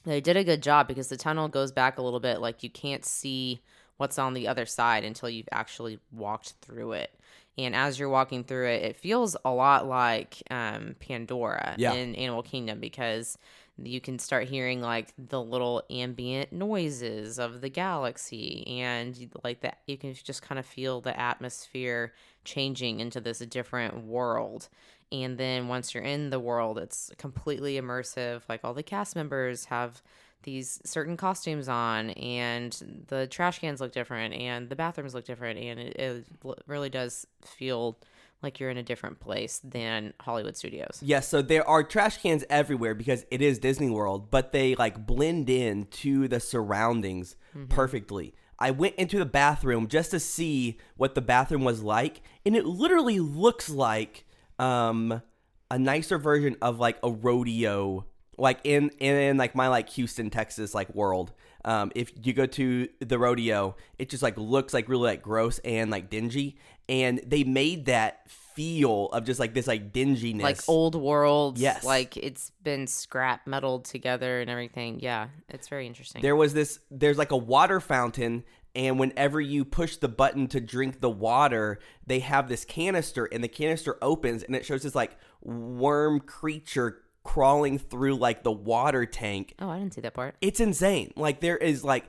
they 0.05 0.21
did 0.21 0.37
a 0.37 0.45
good 0.45 0.63
job 0.63 0.89
because 0.89 1.09
the 1.09 1.17
tunnel 1.17 1.49
goes 1.49 1.71
back 1.73 1.99
a 1.99 2.03
little 2.03 2.21
bit. 2.21 2.41
Like 2.41 2.63
you 2.63 2.71
can't 2.71 3.05
see 3.05 3.61
what's 3.99 4.19
on 4.19 4.33
the 4.33 4.49
other 4.49 4.65
side 4.65 5.05
until 5.05 5.29
you've 5.29 5.49
actually 5.53 5.99
walked 6.11 6.55
through 6.63 6.93
it. 6.93 7.15
And 7.59 7.77
as 7.77 7.99
you're 7.99 8.09
walking 8.09 8.45
through 8.45 8.69
it, 8.69 8.83
it 8.83 8.97
feels 8.97 9.37
a 9.45 9.51
lot 9.51 9.87
like 9.87 10.43
um, 10.51 10.95
Pandora 11.01 11.75
Yeah. 11.77 11.93
in 11.93 12.15
Animal 12.15 12.43
Kingdom 12.43 12.81
because 12.81 13.37
you 13.85 14.01
can 14.01 14.19
start 14.19 14.49
hearing 14.49 14.81
like 14.81 15.13
the 15.19 15.43
little 15.43 15.83
ambient 15.91 16.53
noises 16.53 17.39
of 17.39 17.61
the 17.61 17.69
galaxy 17.69 18.67
and 18.67 19.31
like 19.45 19.61
that 19.61 19.79
you 19.87 19.97
can 19.97 20.15
just 20.15 20.43
kind 20.43 20.59
of 20.59 20.67
feel 20.67 21.01
the 21.01 21.19
atmosphere 21.19 22.13
changing 22.45 23.01
into 23.01 23.21
this 23.21 23.39
different 23.41 24.05
world. 24.05 24.69
And 25.13 25.39
then 25.39 25.69
once 25.69 25.95
you're 25.95 26.05
in 26.05 26.31
the 26.31 26.41
world 26.41 26.79
it's 26.79 27.11
completely 27.19 27.75
immersive 27.81 28.43
like 28.49 28.61
all 28.65 28.75
the 28.75 28.83
cast 28.83 29.17
members 29.17 29.67
have 29.67 30.03
these 30.43 30.81
certain 30.85 31.17
costumes 31.17 31.69
on 31.69 32.11
and 32.11 33.05
the 33.09 33.27
trash 33.27 33.59
cans 33.59 33.81
look 33.81 33.93
different 33.93 34.35
and 34.35 34.69
the 34.71 34.77
bathrooms 34.77 35.15
look 35.15 35.25
different 35.25 35.59
and 35.59 35.79
it, 35.79 35.97
it 35.97 36.27
really 36.67 36.89
does 36.89 37.27
feel 37.45 37.99
like 38.43 38.59
you're 38.59 38.71
in 38.71 38.77
a 38.77 38.83
different 38.83 39.21
place 39.21 39.61
than 39.63 40.13
hollywood 40.21 40.57
studios 40.57 40.99
Yes, 41.03 41.29
so 41.29 41.43
there 41.43 41.67
are 41.69 41.83
trash 41.83 42.19
cans 42.19 42.45
everywhere 42.49 42.95
because 42.95 43.25
it 43.31 43.43
is 43.43 43.59
Disney 43.59 43.91
World, 43.91 44.31
but 44.31 44.53
they 44.53 44.75
like 44.75 45.07
blend 45.07 45.49
in 45.51 45.87
to 45.87 46.29
the 46.29 46.41
surroundings 46.41 47.37
perfectly. 47.69 48.35
I 48.59 48.71
went 48.71 48.95
into 48.97 49.19
the 49.19 49.27
bathroom 49.27 49.89
just 49.89 50.11
to 50.13 50.21
see 50.21 50.79
what 50.97 51.15
the 51.15 51.21
bathroom 51.23 51.65
was 51.65 51.83
like, 51.83 52.23
and 52.45 52.55
it 52.55 52.67
literally 52.67 53.19
looks 53.21 53.69
like 53.69 54.25
um 54.59 55.23
a 55.71 55.79
nicer 55.79 56.19
version 56.19 56.57
of 56.61 56.79
like 56.79 56.99
a 57.03 57.11
rodeo 57.11 58.05
like 58.39 58.61
in 58.65 58.91
in 58.99 59.37
like 59.37 59.55
my 59.55 59.69
like 59.69 59.89
Houston, 59.91 60.31
Texas 60.31 60.75
like 60.75 60.95
world. 60.95 61.33
Um, 61.65 61.93
if 61.95 62.13
you 62.23 62.33
go 62.33 62.47
to 62.47 62.89
the 63.01 63.19
rodeo, 63.19 63.77
it 63.99 64.09
just 64.09 64.23
like 64.23 64.37
looks 64.39 64.73
like 64.73 64.89
really 64.89 65.05
like 65.11 65.23
gross 65.23 65.59
and 65.61 65.91
like 65.91 66.09
dingy, 66.11 66.57
and 66.89 67.21
they 67.27 67.45
made 67.45 67.87
that 67.87 68.29
feel 68.31 69.07
of 69.13 69.25
just 69.25 69.39
like 69.39 69.55
this 69.55 69.67
like 69.67 69.93
dinginess, 69.93 70.43
like 70.43 70.69
old 70.69 70.95
world 70.95 71.59
Yes. 71.59 71.85
like 71.85 72.17
it's 72.17 72.51
been 72.63 72.87
scrap 72.87 73.47
metaled 73.47 73.85
together 73.85 74.41
and 74.41 74.51
everything 74.51 74.99
yeah 75.01 75.29
it's 75.49 75.69
very 75.69 75.87
interesting 75.87 76.21
There 76.21 76.35
was 76.37 76.53
this. 76.53 76.81
There's 76.91 77.17
like 77.17 77.31
a 77.31 77.37
water 77.37 77.81
fountain, 77.81 78.43
and 78.75 78.99
whenever 78.99 79.41
you 79.41 79.65
push 79.65 79.97
the 79.97 80.09
button 80.09 80.47
to 80.49 80.61
drink 80.61 81.01
the 81.01 81.11
water, 81.11 81.79
they 82.07 82.21
have 82.21 82.49
this 82.49 82.65
canister, 82.65 83.27
and 83.27 83.43
the 83.43 83.49
canister 83.49 83.97
opens, 84.03 84.43
and 84.43 84.57
it 84.57 84.65
shows 84.65 84.83
this 84.83 84.95
like 84.95 85.17
worm 85.43 86.21
creature 86.21 87.03
crawling 87.23 87.79
through 87.79 88.17
like 88.17 88.43
the 88.43 88.53
water 88.53 89.05
tank. 89.07 89.55
oh 89.61 89.69
i 89.69 89.79
didn't 89.79 89.95
see 89.95 90.01
that 90.01 90.15
part 90.15 90.35
It's 90.41 90.61
insane. 90.61 91.13
Like 91.17 91.41
there 91.41 91.57
is 91.57 91.85
like, 91.85 92.05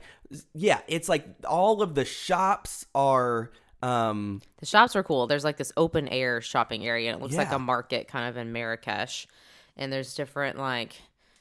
yeah, 0.54 0.80
it's 0.88 1.08
like 1.08 1.26
all 1.46 1.82
of 1.82 1.94
the 1.94 2.04
shops 2.04 2.86
are. 2.94 3.50
um 3.82 4.40
the 4.58 4.66
shops 4.66 4.94
are 4.96 5.02
cool 5.02 5.26
there's 5.26 5.44
like 5.44 5.56
this 5.58 5.72
open 5.76 6.08
air 6.08 6.40
shopping 6.40 6.86
area 6.86 7.10
and 7.10 7.18
it 7.18 7.22
looks 7.22 7.34
like 7.36 7.52
a 7.52 7.58
market 7.58 8.08
kind 8.08 8.28
of 8.28 8.36
in 8.36 8.52
marrakesh 8.52 9.26
and 9.76 9.92
there's 9.92 10.14
different 10.14 10.56
like 10.58 10.94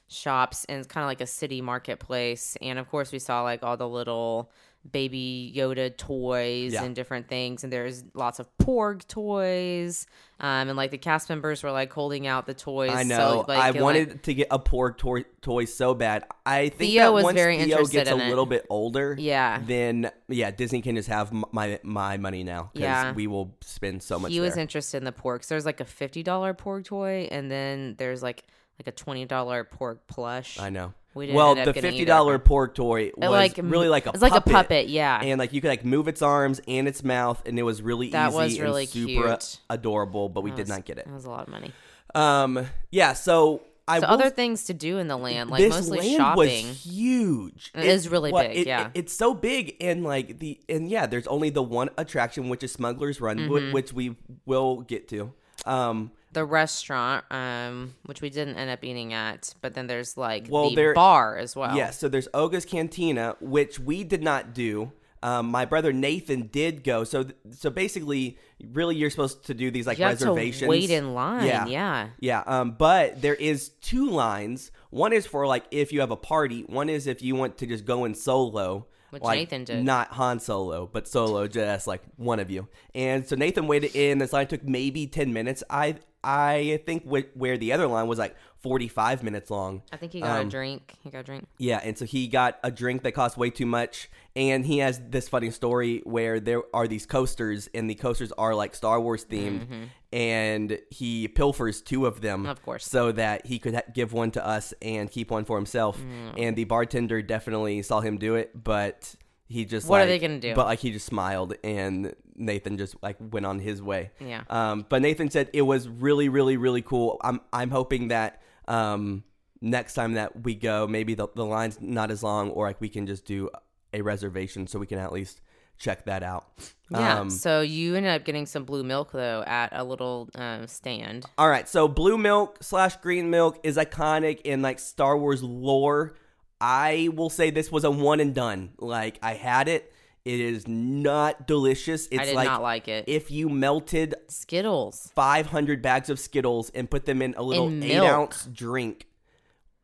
shops 0.07 0.65
and 0.67 0.79
it's 0.79 0.87
kind 0.87 1.03
of 1.03 1.07
like 1.07 1.21
a 1.21 1.27
city 1.27 1.61
marketplace 1.61 2.57
and 2.61 2.77
of 2.79 2.89
course 2.89 3.11
we 3.13 3.19
saw 3.19 3.43
like 3.43 3.63
all 3.63 3.77
the 3.77 3.87
little 3.87 4.51
baby 4.89 5.53
yoda 5.55 5.95
toys 5.95 6.73
Yeah. 6.73 6.83
and 6.83 6.95
different 6.95 7.27
things 7.27 7.63
and 7.63 7.71
there's 7.71 8.03
lots 8.15 8.39
of 8.39 8.47
porg 8.57 9.07
toys 9.07 10.07
um 10.39 10.69
and 10.69 10.75
like 10.75 10.89
the 10.89 10.97
cast 10.97 11.29
members 11.29 11.61
were 11.61 11.71
like 11.71 11.93
holding 11.93 12.25
out 12.25 12.47
the 12.47 12.55
toys 12.55 12.89
I 12.89 13.03
so, 13.03 13.07
know. 13.07 13.45
like, 13.47 13.59
I 13.59 13.67
and, 13.67 13.75
like- 13.75 13.83
wanted 13.83 14.23
to 14.23 14.33
get 14.33 14.47
a 14.49 14.57
Porg 14.57 14.97
toy, 14.97 15.23
toy 15.41 15.65
so 15.65 15.93
bad. 15.93 16.25
I 16.45 16.69
think 16.69 16.91
Theo 16.91 17.03
that 17.03 17.13
was 17.13 17.23
once 17.25 17.35
very 17.35 17.57
Theo 17.57 17.63
interested 17.65 17.93
gets 18.05 18.09
a 18.09 18.13
in 18.15 18.21
it. 18.21 18.29
little 18.29 18.45
bit 18.47 18.65
older, 18.69 19.15
Yeah. 19.19 19.61
then 19.63 20.09
yeah, 20.27 20.49
Disney 20.49 20.81
can 20.81 20.95
just 20.95 21.09
have 21.09 21.31
my 21.51 21.79
my 21.83 22.17
money 22.17 22.43
now 22.43 22.71
because 22.73 22.81
Yeah. 22.83 23.13
we 23.13 23.27
will 23.27 23.55
spend 23.61 24.01
so 24.01 24.17
much. 24.17 24.31
he 24.31 24.39
was 24.39 24.57
interested 24.57 24.97
in 24.97 25.03
the 25.03 25.11
porgs. 25.11 25.47
There's 25.47 25.65
like 25.65 25.79
a 25.79 25.85
fifty 25.85 26.23
dollar 26.23 26.53
porg 26.55 26.85
toy, 26.85 27.27
and 27.31 27.51
then 27.51 27.95
there's 27.99 28.23
like 28.23 28.43
like 28.79 28.87
a 28.87 28.91
twenty 28.91 29.25
dollar 29.25 29.63
porg 29.63 29.99
plush. 30.07 30.59
I 30.59 30.69
know. 30.71 30.93
We 31.13 31.25
didn't 31.25 31.35
well, 31.35 31.55
the 31.55 31.73
fifty 31.73 32.05
dollar 32.05 32.39
porg 32.39 32.73
toy 32.73 33.03
It, 33.07 33.17
was 33.17 33.29
like 33.29 33.57
really 33.61 33.89
like 33.89 34.05
a 34.05 34.11
it's 34.11 34.21
like 34.21 34.33
a 34.35 34.39
puppet, 34.41 34.87
yeah. 34.87 35.19
and 35.21 35.39
like 35.39 35.51
you 35.51 35.59
could 35.59 35.67
like 35.67 35.83
move 35.83 36.07
its 36.07 36.21
arms 36.21 36.61
and 36.67 36.87
its 36.87 37.03
mouth, 37.03 37.41
and 37.45 37.59
it 37.59 37.63
was 37.63 37.81
really 37.81 38.11
That 38.11 38.29
easy 38.29 38.37
was 38.37 38.53
and 38.53 38.63
really 38.63 38.85
super 38.85 39.27
cute. 39.27 39.59
adorable. 39.69 40.29
But 40.29 40.41
we 40.41 40.51
That 40.51 40.57
did 40.57 40.67
not 40.69 40.85
get 40.85 40.97
it. 40.99 41.05
That 41.05 41.13
was 41.13 41.25
a 41.25 41.29
lot 41.29 41.41
of 41.43 41.49
money. 41.49 41.71
Um, 42.15 42.65
yeah. 42.91 43.11
So 43.13 43.61
I 43.87 43.99
So 43.99 44.07
will 44.07 44.13
other 44.13 44.29
things 44.29 44.63
to 44.65 44.73
do 44.73 44.99
in 44.99 45.09
the 45.09 45.17
land, 45.17 45.49
like 45.49 45.59
this 45.59 45.73
mostly 45.75 45.99
land 45.99 46.15
shopping. 46.17 46.67
was 46.67 46.85
huge. 46.85 47.71
It 47.75 47.83
is 47.83 48.07
really 48.07 48.31
what- 48.31 48.47
big, 48.47 48.57
it- 48.59 48.67
yeah. 48.67 48.85
it- 48.87 48.91
it's 48.93 49.13
so 49.13 49.33
big, 49.33 49.75
and 49.81 50.03
like 50.05 50.39
the 50.39 50.61
and 50.69 50.89
yeah, 50.89 51.07
there's 51.07 51.27
only 51.27 51.49
the 51.49 51.63
one 51.63 51.89
attraction, 51.97 52.47
which 52.47 52.63
is 52.63 52.71
Smuggler's 52.71 53.19
Run, 53.19 53.37
Mm-hmm. 53.37 53.73
which 53.73 53.91
we 53.91 54.15
will 54.45 54.81
get 54.81 55.09
to. 55.09 55.33
Um, 55.65 56.11
the 56.33 56.45
restaurant, 56.45 57.25
um, 57.31 57.95
which 58.05 58.21
we 58.21 58.29
didn't 58.29 58.55
end 58.55 58.69
up 58.69 58.83
eating 58.83 59.13
at, 59.13 59.53
but 59.61 59.73
then 59.73 59.87
there's 59.87 60.17
like 60.17 60.47
Well, 60.49 60.69
the 60.69 60.75
there- 60.75 60.93
bar 60.93 61.37
as 61.37 61.55
well. 61.55 61.75
Yes, 61.75 61.99
so 61.99 62.07
there's 62.09 62.27
Oga's 62.33 62.65
Cantina, 62.65 63.35
which 63.39 63.79
we 63.79 64.03
did 64.03 64.23
not 64.23 64.53
do. 64.53 64.91
Um, 65.23 65.51
my 65.51 65.65
brother 65.65 65.93
Nathan 65.93 66.47
did 66.47 66.83
go. 66.83 67.03
So, 67.03 67.25
so 67.51 67.69
basically, 67.69 68.39
really, 68.71 68.95
you're 68.95 69.11
supposed 69.11 69.45
to 69.45 69.53
do 69.53 69.69
these 69.69 69.85
like 69.85 69.99
you 69.99 70.05
reservations. 70.05 70.61
to 70.61 70.67
wait 70.67 70.89
in 70.89 71.13
line. 71.13 71.45
Yeah. 71.45 71.67
Yeah. 71.67 72.07
Yeah, 72.19 72.43
um, 72.47 72.71
but 72.71 73.21
there 73.21 73.35
is 73.35 73.69
two 73.81 74.09
lines. 74.09 74.71
One 74.89 75.13
is 75.13 75.27
for 75.27 75.45
like 75.45 75.65
if 75.69 75.93
you 75.93 75.99
have 75.99 76.09
a 76.09 76.15
party. 76.15 76.63
One 76.63 76.89
is 76.89 77.05
if 77.05 77.21
you 77.21 77.35
want 77.35 77.59
to 77.59 77.67
just 77.67 77.85
go 77.85 78.05
in 78.05 78.15
solo. 78.15 78.87
Which 79.11 79.21
like, 79.21 79.39
Nathan 79.39 79.65
did. 79.65 79.83
Not 79.83 80.07
Han 80.13 80.39
Solo, 80.39 80.89
but 80.91 81.05
solo, 81.05 81.45
just 81.45 81.85
like 81.85 82.01
one 82.15 82.39
of 82.39 82.49
you. 82.49 82.69
And 82.95 83.27
so 83.27 83.35
Nathan 83.35 83.67
waited 83.67 83.93
in. 83.93 84.19
This 84.19 84.31
line 84.31 84.47
took 84.47 84.63
maybe 84.63 85.05
ten 85.05 85.33
minutes. 85.33 85.63
I 85.69 85.97
I 86.23 86.79
think 86.85 87.03
wh- 87.05 87.35
where 87.35 87.57
the 87.57 87.73
other 87.73 87.87
line 87.87 88.07
was 88.07 88.19
like 88.19 88.35
45 88.59 89.23
minutes 89.23 89.49
long. 89.49 89.81
I 89.91 89.97
think 89.97 90.11
he 90.13 90.21
got 90.21 90.39
Um, 90.41 90.47
a 90.47 90.49
drink. 90.49 90.93
He 91.03 91.09
got 91.09 91.19
a 91.19 91.23
drink. 91.23 91.47
Yeah, 91.57 91.79
and 91.83 91.97
so 91.97 92.05
he 92.05 92.27
got 92.27 92.59
a 92.63 92.69
drink 92.69 93.01
that 93.03 93.13
cost 93.13 93.37
way 93.37 93.49
too 93.49 93.65
much, 93.65 94.07
and 94.35 94.63
he 94.65 94.77
has 94.79 95.01
this 95.09 95.27
funny 95.27 95.49
story 95.49 96.01
where 96.05 96.39
there 96.39 96.61
are 96.73 96.87
these 96.87 97.07
coasters, 97.07 97.69
and 97.73 97.89
the 97.89 97.95
coasters 97.95 98.31
are 98.33 98.53
like 98.53 98.75
Star 98.75 99.01
Wars 99.01 99.25
themed, 99.25 99.87
and 100.13 100.77
he 100.91 101.27
pilfers 101.27 101.81
two 101.81 102.05
of 102.05 102.21
them, 102.21 102.41
Mm-hmm. 102.41 102.49
Of 102.51 102.61
course. 102.61 102.85
so 102.85 103.11
that 103.13 103.47
he 103.47 103.57
could 103.57 103.73
ha- 103.75 103.81
give 103.93 104.13
one 104.13 104.29
to 104.31 104.45
us 104.45 104.73
and 104.81 105.09
keep 105.09 105.31
one 105.31 105.43
for 105.45 105.57
himself. 105.57 105.97
Mm. 105.99 106.33
And 106.37 106.55
the 106.55 106.65
bartender 106.65 107.21
definitely 107.23 107.81
saw 107.81 108.01
him 108.01 108.17
do 108.19 108.35
it, 108.35 108.63
but 108.63 109.15
he 109.51 109.65
just 109.65 109.87
What 109.87 110.01
are 110.01 110.05
they 110.05 110.19
gonna 110.19 110.39
do? 110.39 110.55
But 110.55 110.65
like 110.65 110.79
he 110.79 110.91
just 110.91 111.05
smiled, 111.05 111.55
and 111.63 112.15
Nathan 112.35 112.77
just 112.77 112.95
like 113.01 113.17
went 113.19 113.45
on 113.45 113.59
his 113.59 113.81
way. 113.81 114.11
Yeah. 114.19 114.43
Um, 114.49 114.85
but 114.87 115.01
Nathan 115.01 115.29
said 115.29 115.49
it 115.53 115.63
was 115.63 115.87
really, 115.87 116.29
really, 116.29 116.57
really 116.57 116.81
cool. 116.81 117.19
I'm 117.21 117.41
I'm 117.51 117.69
hoping 117.69 118.07
that 118.09 118.41
um, 118.67 119.23
next 119.61 119.93
time 119.93 120.13
that 120.13 120.43
we 120.43 120.55
go, 120.55 120.87
maybe 120.87 121.13
the, 121.13 121.27
the 121.35 121.45
line's 121.45 121.79
not 121.81 122.11
as 122.11 122.23
long, 122.23 122.49
or 122.51 122.67
like 122.67 122.81
we 122.81 122.89
can 122.89 123.05
just 123.05 123.25
do 123.25 123.49
a 123.93 124.01
reservation 124.01 124.67
so 124.67 124.79
we 124.79 124.87
can 124.87 124.99
at 124.99 125.11
least 125.11 125.41
check 125.77 126.05
that 126.05 126.23
out. 126.23 126.47
Yeah. 126.89 127.19
Um, 127.19 127.29
so 127.29 127.61
you 127.61 127.95
ended 127.95 128.11
up 128.11 128.23
getting 128.23 128.45
some 128.45 128.65
blue 128.65 128.83
milk 128.83 129.11
though 129.11 129.43
at 129.47 129.69
a 129.73 129.83
little 129.83 130.29
um, 130.35 130.67
stand. 130.67 131.25
all 131.37 131.49
right. 131.49 131.67
So 131.67 131.87
blue 131.87 132.17
milk 132.17 132.57
slash 132.61 132.97
green 132.97 133.29
milk 133.29 133.59
is 133.63 133.77
iconic 133.77 134.41
in 134.41 134.61
like 134.61 134.79
Star 134.79 135.17
Wars 135.17 135.41
lore. 135.43 136.15
I 136.61 137.09
will 137.13 137.29
say 137.29 137.49
this 137.49 137.71
was 137.71 137.83
a 137.83 137.91
one 137.91 138.19
and 138.19 138.33
done. 138.35 138.71
Like 138.77 139.19
I 139.21 139.33
had 139.33 139.67
it. 139.67 139.91
It 140.23 140.39
is 140.39 140.67
not 140.67 141.47
delicious. 141.47 142.07
It's 142.11 142.21
I 142.21 142.25
did 142.25 142.35
like 142.35 142.47
not 142.47 142.61
like 142.61 142.87
it. 142.87 143.05
if 143.07 143.31
you 143.31 143.49
melted 143.49 144.13
Skittles. 144.27 145.11
500 145.15 145.81
bags 145.81 146.11
of 146.11 146.19
Skittles 146.19 146.69
and 146.75 146.87
put 146.89 147.05
them 147.05 147.23
in 147.23 147.33
a 147.37 147.41
little 147.41 147.67
In 147.67 147.81
eight 147.81 147.95
milk. 147.95 148.07
ounce 148.09 148.45
drink. 148.45 149.07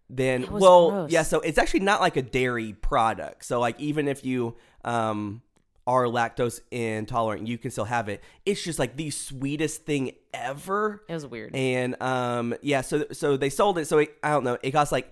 Then, 0.09 0.43
It 0.43 0.51
was 0.51 0.61
well, 0.61 0.89
gross. 0.91 1.11
yeah, 1.11 1.23
so 1.23 1.39
it's 1.41 1.57
actually 1.57 1.81
not 1.81 1.99
like 1.99 2.15
a 2.15 2.21
dairy 2.21 2.71
product. 2.71 3.43
So, 3.43 3.59
like, 3.59 3.77
even 3.79 4.07
if 4.07 4.23
you 4.23 4.55
um, 4.85 5.41
are 5.85 6.05
lactose 6.05 6.61
intolerant, 6.71 7.45
you 7.47 7.57
can 7.57 7.71
still 7.71 7.83
have 7.85 8.07
it. 8.07 8.23
It's 8.45 8.63
just 8.63 8.79
like 8.79 8.95
the 8.95 9.09
sweetest 9.09 9.85
thing 9.85 10.11
ever. 10.33 11.03
It 11.09 11.13
was 11.13 11.25
weird. 11.25 11.53
And 11.55 12.01
um, 12.01 12.55
yeah, 12.61 12.81
so 12.81 13.05
so 13.11 13.35
they 13.35 13.49
sold 13.49 13.79
it. 13.79 13.87
So 13.87 13.97
it, 13.97 14.15
I 14.23 14.29
don't 14.29 14.45
know. 14.45 14.57
It 14.63 14.71
cost 14.71 14.93
like 14.93 15.11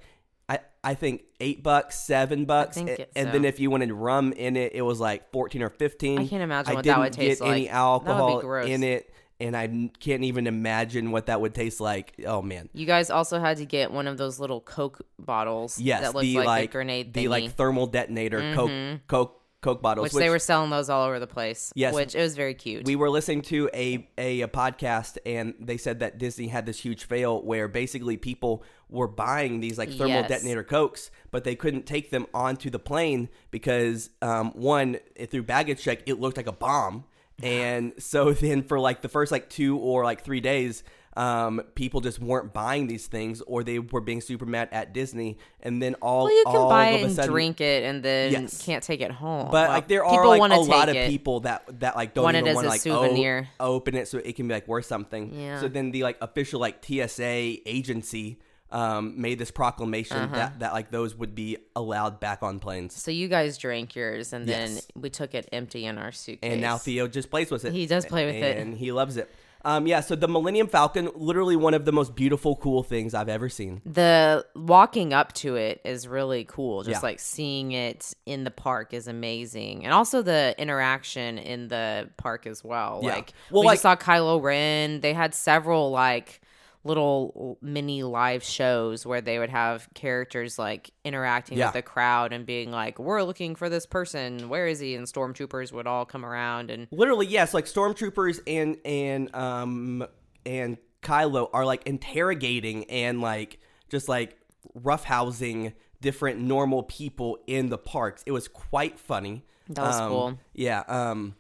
I 0.86 0.96
I 0.96 0.98
think 0.98 1.24
eight 1.42 1.62
bucks, 1.62 2.00
seven 2.00 2.46
bucks, 2.46 2.78
and 2.78 2.88
so. 2.88 3.26
then 3.26 3.44
if 3.44 3.60
you 3.60 3.70
wanted 3.70 3.92
rum 3.92 4.32
in 4.32 4.56
it, 4.56 4.74
it 4.74 4.82
was 4.82 5.00
like 5.00 5.30
fourteen 5.32 5.62
or 5.62 5.70
fifteen. 5.70 6.20
I 6.20 6.28
can't 6.28 6.42
imagine 6.42 6.72
I 6.72 6.76
what 6.76 6.86
that 6.86 7.00
would 7.00 7.14
taste 7.14 7.42
get 7.42 7.48
Any 7.50 7.64
like. 7.64 7.72
That 7.72 7.90
would 7.90 8.06
be 8.06 8.12
alcohol 8.14 8.40
gross. 8.40 8.70
in 8.70 8.84
it, 8.84 9.14
and 9.42 9.58
I 9.58 9.90
can't 10.00 10.24
even 10.24 10.48
imagine 10.48 11.12
what 11.12 11.26
that 11.26 11.42
would 11.42 11.54
taste 11.54 11.82
like. 11.82 12.14
Oh 12.26 12.42
man. 12.42 12.70
you 12.74 12.86
guys 12.86 13.10
also 13.10 13.40
had 13.40 13.58
to 13.58 13.66
get 13.66 13.92
one 13.92 14.08
of 14.08 14.18
those 14.18 14.40
little 14.40 14.62
Coke 14.62 15.02
bottles. 15.20 15.80
Yes, 15.80 16.02
that 16.02 16.14
looked 16.14 16.24
the 16.24 16.38
like, 16.38 16.46
like 16.46 16.70
a 16.70 16.72
grenade 16.72 17.14
the 17.14 17.28
like 17.28 17.52
thermal 17.52 17.88
detonator 17.88 18.54
Coke 18.54 18.70
mm-hmm. 18.72 18.98
Coke 19.08 19.42
Coke 19.62 19.82
bottles, 19.82 20.14
which, 20.14 20.14
they 20.14 20.30
were 20.30 20.40
selling 20.40 20.70
those 20.70 20.90
all 20.90 21.06
over 21.06 21.20
the 21.20 21.28
place. 21.28 21.74
Yes. 21.76 21.94
which 21.94 22.14
it 22.14 22.22
was 22.22 22.36
very 22.36 22.54
cute. 22.54 22.86
we 22.86 22.96
were 22.96 23.10
listening 23.10 23.42
to 23.44 23.70
a, 23.74 24.08
a 24.18 24.42
a 24.42 24.48
podcast 24.48 25.18
and 25.26 25.56
they 25.60 25.78
said 25.78 26.00
that 26.00 26.20
Disney 26.20 26.48
had 26.48 26.66
this 26.68 26.80
huge 26.80 27.06
fail 27.06 27.44
where 27.44 27.68
basically 27.68 28.16
people 28.16 28.64
were 28.90 29.08
buying 29.08 29.60
these 29.62 29.78
like 29.78 29.90
thermal 29.90 30.08
Yes. 30.08 30.30
detonator 30.30 30.64
cokes, 30.64 31.10
but 31.32 31.44
they 31.44 31.56
couldn't 31.56 31.86
take 31.86 32.12
them 32.12 32.28
onto 32.34 32.70
the 32.70 32.80
plane 32.80 33.30
because 33.52 34.10
um, 34.22 34.52
one 34.54 34.98
it- 35.16 35.32
through 35.32 35.44
baggage 35.44 35.82
check 35.82 36.00
it 36.08 36.20
looked 36.20 36.38
like 36.38 36.48
a 36.48 36.52
bomb, 36.52 37.04
and 37.42 37.94
so 37.98 38.32
then 38.34 38.64
for 38.64 38.80
like 38.80 39.02
the 39.02 39.10
first 39.10 39.32
like 39.32 39.50
two 39.50 39.78
or 39.78 40.04
like 40.04 40.24
three 40.24 40.42
days. 40.42 40.84
Um, 41.18 41.62
people 41.76 42.02
just 42.02 42.20
weren't 42.20 42.52
buying 42.52 42.88
these 42.88 43.08
things, 43.08 43.40
or 43.48 43.64
they 43.64 43.80
were 43.80 44.02
being 44.02 44.20
super 44.20 44.46
mad 44.46 44.68
at 44.74 44.94
Disney, 44.94 45.38
and 45.62 45.82
then 45.82 45.94
all 46.02 46.26
well, 46.26 46.34
you 46.36 46.44
can 46.46 46.56
all 46.58 46.68
buy 46.70 46.88
of 46.88 46.96
it 46.96 47.04
a 47.04 47.06
and 47.06 47.16
sudden, 47.16 47.32
drink 47.32 47.62
it, 47.62 47.84
and 47.86 48.04
then 48.04 48.34
Yes. 48.34 48.62
can't 48.66 48.84
take 48.84 49.00
it 49.00 49.12
home. 49.12 49.48
But 49.50 49.70
like 49.70 49.88
there 49.88 50.04
are 50.04 50.28
like 50.28 50.42
a 50.52 50.56
lot 50.60 50.90
of 50.90 50.96
it. 50.98 51.10
people 51.10 51.40
that 51.42 51.80
that 51.80 51.96
like 51.96 52.16
don't 52.16 52.26
Want 52.26 52.36
even 52.36 52.50
as 52.50 52.56
want 52.56 52.66
to 52.66 52.68
a 52.68 52.74
like 52.74 52.82
souvenir. 52.82 53.48
open 53.62 53.96
it 53.96 54.10
so 54.10 54.18
it 54.18 54.36
can 54.36 54.50
be 54.50 54.54
like 54.56 54.68
worth 54.68 54.88
something. 54.88 55.34
Yeah. 55.34 55.62
So 55.62 55.70
then 55.70 55.92
the 55.92 56.04
like 56.04 56.18
official 56.20 56.60
like 56.60 56.84
TSA 56.84 57.24
agency 57.66 58.38
um 58.72 59.20
made 59.22 59.38
this 59.40 59.52
proclamation 59.52 60.18
Uh-huh. 60.18 60.36
that 60.36 60.60
that 60.60 60.74
like 60.74 60.90
those 60.92 61.16
would 61.16 61.36
be 61.36 61.58
allowed 61.76 62.20
back 62.20 62.42
on 62.44 62.60
planes. 62.60 62.94
So 62.96 63.12
you 63.12 63.28
guys 63.28 63.58
drank 63.58 63.96
yours, 63.96 64.34
and 64.34 64.48
then 64.48 64.72
Yes. 64.76 64.88
we 64.96 65.10
took 65.10 65.36
it 65.36 65.48
empty 65.52 65.86
in 65.86 65.98
our 65.98 66.12
suitcase. 66.12 66.52
And 66.52 66.62
now 66.62 66.78
Theo 66.78 67.08
just 67.08 67.30
plays 67.30 67.52
with 67.52 67.64
it. 67.66 67.74
He 67.74 67.86
does 67.86 68.06
play 68.06 68.26
with 68.26 68.36
it. 68.36 68.58
and 68.58 68.76
he 68.76 68.92
loves 68.92 69.18
it. 69.18 69.30
Um, 69.64 69.88
yeah, 69.88 70.02
so 70.02 70.16
the 70.16 70.28
Millennium 70.28 70.68
Falcon, 70.68 71.10
literally 71.16 71.56
one 71.56 71.74
of 71.74 71.86
the 71.86 71.92
most 71.92 72.14
beautiful, 72.14 72.56
cool 72.56 72.84
things 72.84 73.16
I've 73.16 73.30
ever 73.30 73.50
seen. 73.50 73.82
the 73.84 74.46
walking 74.56 75.12
up 75.12 75.34
to 75.34 75.56
it 75.56 75.82
is 75.84 76.08
really 76.08 76.44
cool. 76.46 76.84
Just 76.84 77.02
Yeah. 77.02 77.08
like 77.08 77.20
seeing 77.20 77.72
it 77.72 78.14
in 78.28 78.44
the 78.44 78.52
park 78.52 78.94
is 78.94 79.08
amazing, 79.08 79.84
and 79.84 79.92
also 79.92 80.22
the 80.22 80.54
interaction 80.60 81.40
in 81.40 81.68
the 81.68 82.10
park 82.18 82.46
as 82.46 82.64
well. 82.64 83.00
Yeah. 83.02 83.16
Like 83.16 83.34
Well, 83.50 83.64
we 83.64 83.68
like- 83.68 83.80
saw 83.80 83.96
Kylo 83.96 84.40
Ren. 84.42 85.02
They 85.02 85.14
had 85.14 85.34
several 85.34 85.90
like 85.90 86.42
little 86.86 87.58
mini 87.62 88.04
live 88.04 88.44
shows 88.44 89.06
where 89.06 89.20
they 89.20 89.40
would 89.40 89.50
have 89.50 89.90
characters 89.96 90.58
like 90.58 90.92
interacting 91.04 91.58
Yeah. 91.58 91.66
with 91.68 91.74
the 91.74 91.82
crowd 91.82 92.32
and 92.32 92.46
being 92.46 92.72
like, 92.72 93.00
"We're 93.00 93.24
looking 93.24 93.56
for 93.56 93.68
this 93.70 93.86
person. 93.86 94.48
Where 94.48 94.68
is 94.68 94.80
he?" 94.80 94.96
And 94.96 95.06
stormtroopers 95.08 95.74
would 95.74 95.88
all 95.88 96.06
come 96.06 96.24
around 96.26 96.70
and 96.72 96.88
Literally, 96.92 97.26
yes, 97.28 97.54
like 97.54 97.66
stormtroopers 97.66 98.40
and 98.48 98.78
and 98.86 99.36
um 99.36 100.06
and 100.46 100.78
Kylo 101.02 101.50
are 101.54 101.66
like 101.66 101.84
interrogating 101.86 102.90
and 102.90 103.20
like 103.20 103.60
just 103.90 104.08
like 104.08 104.38
roughhousing 104.80 105.74
different 106.02 106.40
normal 106.40 106.84
people 106.84 107.40
in 107.48 107.70
the 107.70 107.78
parks. 107.78 108.24
It 108.26 108.32
was 108.32 108.48
quite 108.48 109.00
funny. 109.00 109.44
That 109.70 109.82
was 109.88 110.00
Um, 110.00 110.10
cool. 110.10 110.40
Yeah. 110.54 110.84
Um, 110.88 111.36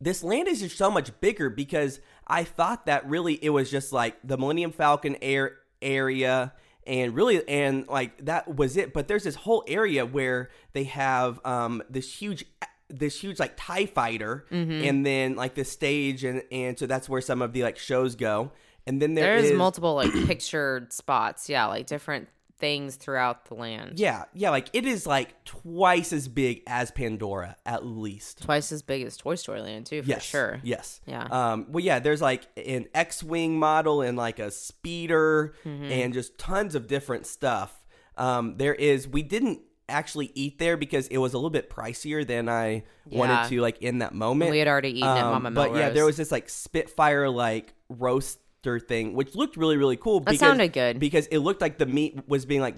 this 0.00 0.22
land 0.22 0.48
is 0.48 0.60
just 0.60 0.76
so 0.76 0.90
much 0.90 1.18
bigger 1.20 1.50
because 1.50 2.00
I 2.28 2.44
thought 2.44 2.86
that 2.86 3.08
really 3.08 3.34
it 3.42 3.50
was 3.50 3.70
just 3.70 3.92
like 3.92 4.16
the 4.22 4.36
Millennium 4.36 4.72
Falcon 4.72 5.16
air 5.22 5.56
area 5.80 6.52
and 6.86 7.14
really 7.14 7.46
and 7.48 7.86
like 7.88 8.24
that 8.26 8.54
was 8.56 8.76
it. 8.76 8.92
But 8.92 9.08
there's 9.08 9.24
this 9.24 9.34
whole 9.34 9.64
area 9.68 10.04
where 10.06 10.50
they 10.72 10.84
have 10.84 11.40
um 11.44 11.82
this 11.90 12.12
huge 12.14 12.44
this 12.88 13.20
huge 13.20 13.38
like 13.38 13.52
tie 13.56 13.86
fighter 13.86 14.46
Mm-hmm. 14.50 14.84
and 14.88 15.04
then 15.06 15.36
like 15.36 15.54
the 15.54 15.64
stage 15.64 16.24
and 16.24 16.42
and 16.50 16.78
so 16.78 16.86
that's 16.86 17.08
where 17.08 17.20
some 17.20 17.42
of 17.42 17.52
the 17.52 17.62
like 17.62 17.78
shows 17.78 18.14
go 18.14 18.50
and 18.86 19.00
then 19.02 19.14
there 19.14 19.36
there's 19.38 19.50
is- 19.50 19.58
multiple 19.58 19.94
like 19.94 20.12
pictured 20.26 20.92
spots. 20.92 21.48
Yeah, 21.50 21.66
like 21.66 21.86
different 21.86 22.28
things 22.58 22.96
throughout 22.96 23.44
the 23.46 23.54
land. 23.54 23.98
yeah 24.00 24.24
yeah 24.34 24.50
like 24.50 24.68
it 24.72 24.84
is 24.84 25.06
like 25.06 25.44
twice 25.44 26.12
as 26.12 26.26
big 26.28 26.62
as 26.66 26.90
pandora 26.90 27.56
at 27.64 27.86
least 27.86 28.42
twice 28.42 28.72
as 28.72 28.82
big 28.82 29.02
as 29.02 29.16
Toy 29.16 29.36
Story 29.36 29.60
Land 29.60 29.86
too, 29.86 30.02
for 30.02 30.08
yes 30.08 30.22
sure. 30.24 30.60
yes 30.64 31.00
Yeah. 31.06 31.22
um 31.30 31.66
well 31.70 31.84
yeah 31.84 31.98
there's 32.00 32.20
like 32.20 32.46
an 32.56 32.86
x-wing 32.94 33.58
model 33.58 34.02
and 34.02 34.16
like 34.18 34.38
a 34.38 34.50
speeder 34.50 35.54
Mm-hmm. 35.64 35.84
and 35.84 36.12
just 36.12 36.36
tons 36.38 36.74
of 36.74 36.86
different 36.86 37.26
stuff 37.26 37.72
um 38.16 38.56
there 38.56 38.74
is 38.74 39.06
we 39.06 39.22
didn't 39.22 39.60
actually 39.88 40.30
eat 40.34 40.58
there 40.58 40.76
because 40.76 41.06
it 41.08 41.18
was 41.18 41.32
a 41.32 41.36
little 41.38 41.48
bit 41.50 41.70
pricier 41.70 42.26
than 42.26 42.48
i 42.48 42.82
Yeah. 43.08 43.18
wanted 43.18 43.48
to 43.50 43.60
like 43.60 43.78
in 43.80 43.98
that 44.00 44.14
moment 44.14 44.50
We 44.50 44.58
had 44.58 44.68
already 44.68 44.90
eaten 44.98 45.04
at 45.08 45.24
Um, 45.24 45.42
Mama 45.44 45.50
but 45.52 45.74
yeah 45.74 45.90
there 45.90 46.04
was 46.04 46.16
this 46.16 46.30
like 46.32 46.48
spitfire 46.48 47.28
like 47.30 47.72
roaster 47.88 48.40
thing 48.62 49.14
which 49.14 49.34
looked 49.34 49.56
really 49.56 49.76
really 49.76 49.96
cool 49.96 50.20
That 50.20 50.36
sounded 50.38 50.72
good. 50.72 50.98
because 51.00 51.26
it 51.28 51.38
looked 51.38 51.60
like 51.62 51.78
the 51.78 51.86
meat 51.86 52.20
was 52.28 52.44
being 52.44 52.60
like 52.60 52.74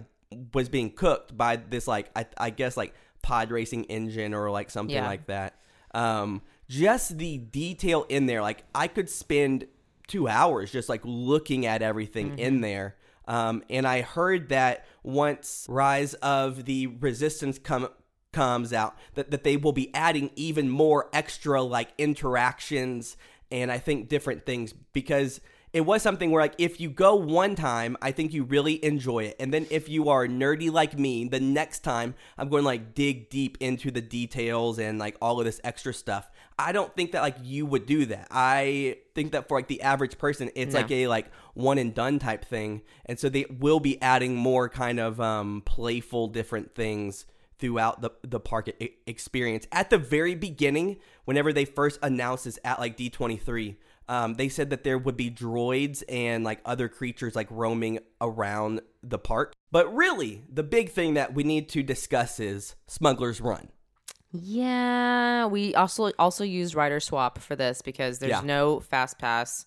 was 0.54 0.68
being 0.68 0.92
cooked 0.92 1.36
by 1.36 1.56
this 1.56 1.88
like 1.88 2.10
I, 2.14 2.26
I 2.38 2.50
guess 2.50 2.76
like 2.76 2.94
pod 3.22 3.50
racing 3.50 3.84
engine 3.84 4.32
or 4.34 4.50
like 4.50 4.70
something 4.70 4.94
Yeah. 4.94 5.06
like 5.08 5.26
that. 5.26 5.56
Um, 5.92 6.42
just 6.68 7.18
the 7.18 7.38
detail 7.38 8.06
in 8.08 8.26
there, 8.26 8.40
like 8.40 8.62
I 8.74 8.86
could 8.86 9.10
spend 9.10 9.66
two 10.06 10.28
hours 10.28 10.70
just 10.70 10.88
like 10.88 11.00
looking 11.04 11.66
at 11.66 11.82
everything 11.82 12.30
Mm-hmm. 12.30 12.38
in 12.38 12.60
there. 12.60 12.96
Um, 13.26 13.62
and 13.68 13.86
I 13.86 14.02
heard 14.02 14.48
that 14.50 14.86
once 15.02 15.66
Rise 15.68 16.14
of 16.14 16.64
the 16.64 16.86
Resistance 16.86 17.58
come 17.58 17.88
comes 18.32 18.72
out, 18.72 18.94
that, 19.14 19.30
that 19.32 19.42
they 19.42 19.56
will 19.56 19.72
be 19.72 19.92
adding 19.94 20.30
even 20.36 20.68
more 20.68 21.08
extra 21.12 21.60
like 21.62 21.88
interactions 21.98 23.16
and 23.50 23.72
I 23.72 23.78
think 23.78 24.08
different 24.08 24.46
things 24.46 24.72
because 24.92 25.40
it 25.72 25.82
was 25.82 26.02
something 26.02 26.30
where 26.30 26.42
like 26.42 26.54
if 26.58 26.80
you 26.80 26.90
go 26.90 27.14
one 27.14 27.54
time, 27.54 27.96
I 28.02 28.10
think 28.12 28.32
you 28.32 28.42
really 28.44 28.84
enjoy 28.84 29.24
it. 29.24 29.36
And 29.38 29.54
then 29.54 29.66
if 29.70 29.88
you 29.88 30.08
are 30.08 30.26
nerdy 30.26 30.70
like 30.70 30.98
me, 30.98 31.28
the 31.28 31.38
next 31.40 31.80
time 31.80 32.14
I'm 32.36 32.48
going 32.48 32.62
to 32.62 32.66
like 32.66 32.94
dig 32.94 33.30
deep 33.30 33.56
into 33.60 33.90
the 33.90 34.00
details 34.00 34.78
and 34.78 34.98
like 34.98 35.16
all 35.22 35.38
of 35.38 35.44
this 35.44 35.60
extra 35.62 35.94
stuff. 35.94 36.28
I 36.58 36.72
don't 36.72 36.94
think 36.94 37.12
that 37.12 37.22
like 37.22 37.36
you 37.42 37.66
would 37.66 37.86
do 37.86 38.04
that. 38.06 38.26
I 38.30 38.98
think 39.14 39.32
that 39.32 39.48
for 39.48 39.58
like 39.58 39.68
the 39.68 39.82
average 39.82 40.18
person, 40.18 40.50
it's 40.56 40.74
No. 40.74 40.80
like 40.80 40.90
a 40.90 41.06
like 41.06 41.30
one 41.54 41.78
and 41.78 41.94
done 41.94 42.18
type 42.18 42.44
thing. 42.44 42.82
And 43.06 43.18
so 43.18 43.28
they 43.28 43.46
will 43.48 43.80
be 43.80 44.00
adding 44.02 44.34
more 44.36 44.68
kind 44.68 44.98
of 44.98 45.20
um 45.20 45.62
playful 45.64 46.26
different 46.28 46.74
things 46.74 47.26
throughout 47.60 48.00
the 48.00 48.10
the 48.22 48.40
park 48.40 48.70
experience. 49.06 49.66
At 49.70 49.90
the 49.90 49.98
very 49.98 50.34
beginning, 50.34 50.96
whenever 51.26 51.52
they 51.52 51.64
first 51.64 51.98
announced 52.02 52.44
this 52.44 52.58
at 52.64 52.80
like 52.80 52.96
D23, 52.96 53.76
Um, 54.10 54.34
they 54.34 54.48
said 54.48 54.70
that 54.70 54.82
there 54.82 54.98
would 54.98 55.16
be 55.16 55.30
droids 55.30 56.02
and 56.08 56.42
like 56.42 56.60
other 56.64 56.88
creatures 56.88 57.36
like 57.36 57.46
roaming 57.48 58.00
around 58.20 58.80
the 59.04 59.18
park. 59.18 59.52
But 59.70 59.94
really, 59.94 60.42
the 60.52 60.64
big 60.64 60.90
thing 60.90 61.14
that 61.14 61.32
we 61.32 61.44
need 61.44 61.68
to 61.70 61.82
discuss 61.84 62.40
is 62.40 62.74
Smuggler's 62.88 63.40
Run. 63.40 63.68
Yeah, 64.32 65.46
we 65.46 65.74
also 65.74 66.10
also 66.18 66.44
used 66.44 66.74
rider 66.74 66.98
swap 67.00 67.38
for 67.38 67.54
this 67.56 67.82
because 67.82 68.18
there's 68.18 68.30
Yeah. 68.30 68.40
no 68.42 68.80
fast 68.80 69.18
pass 69.18 69.64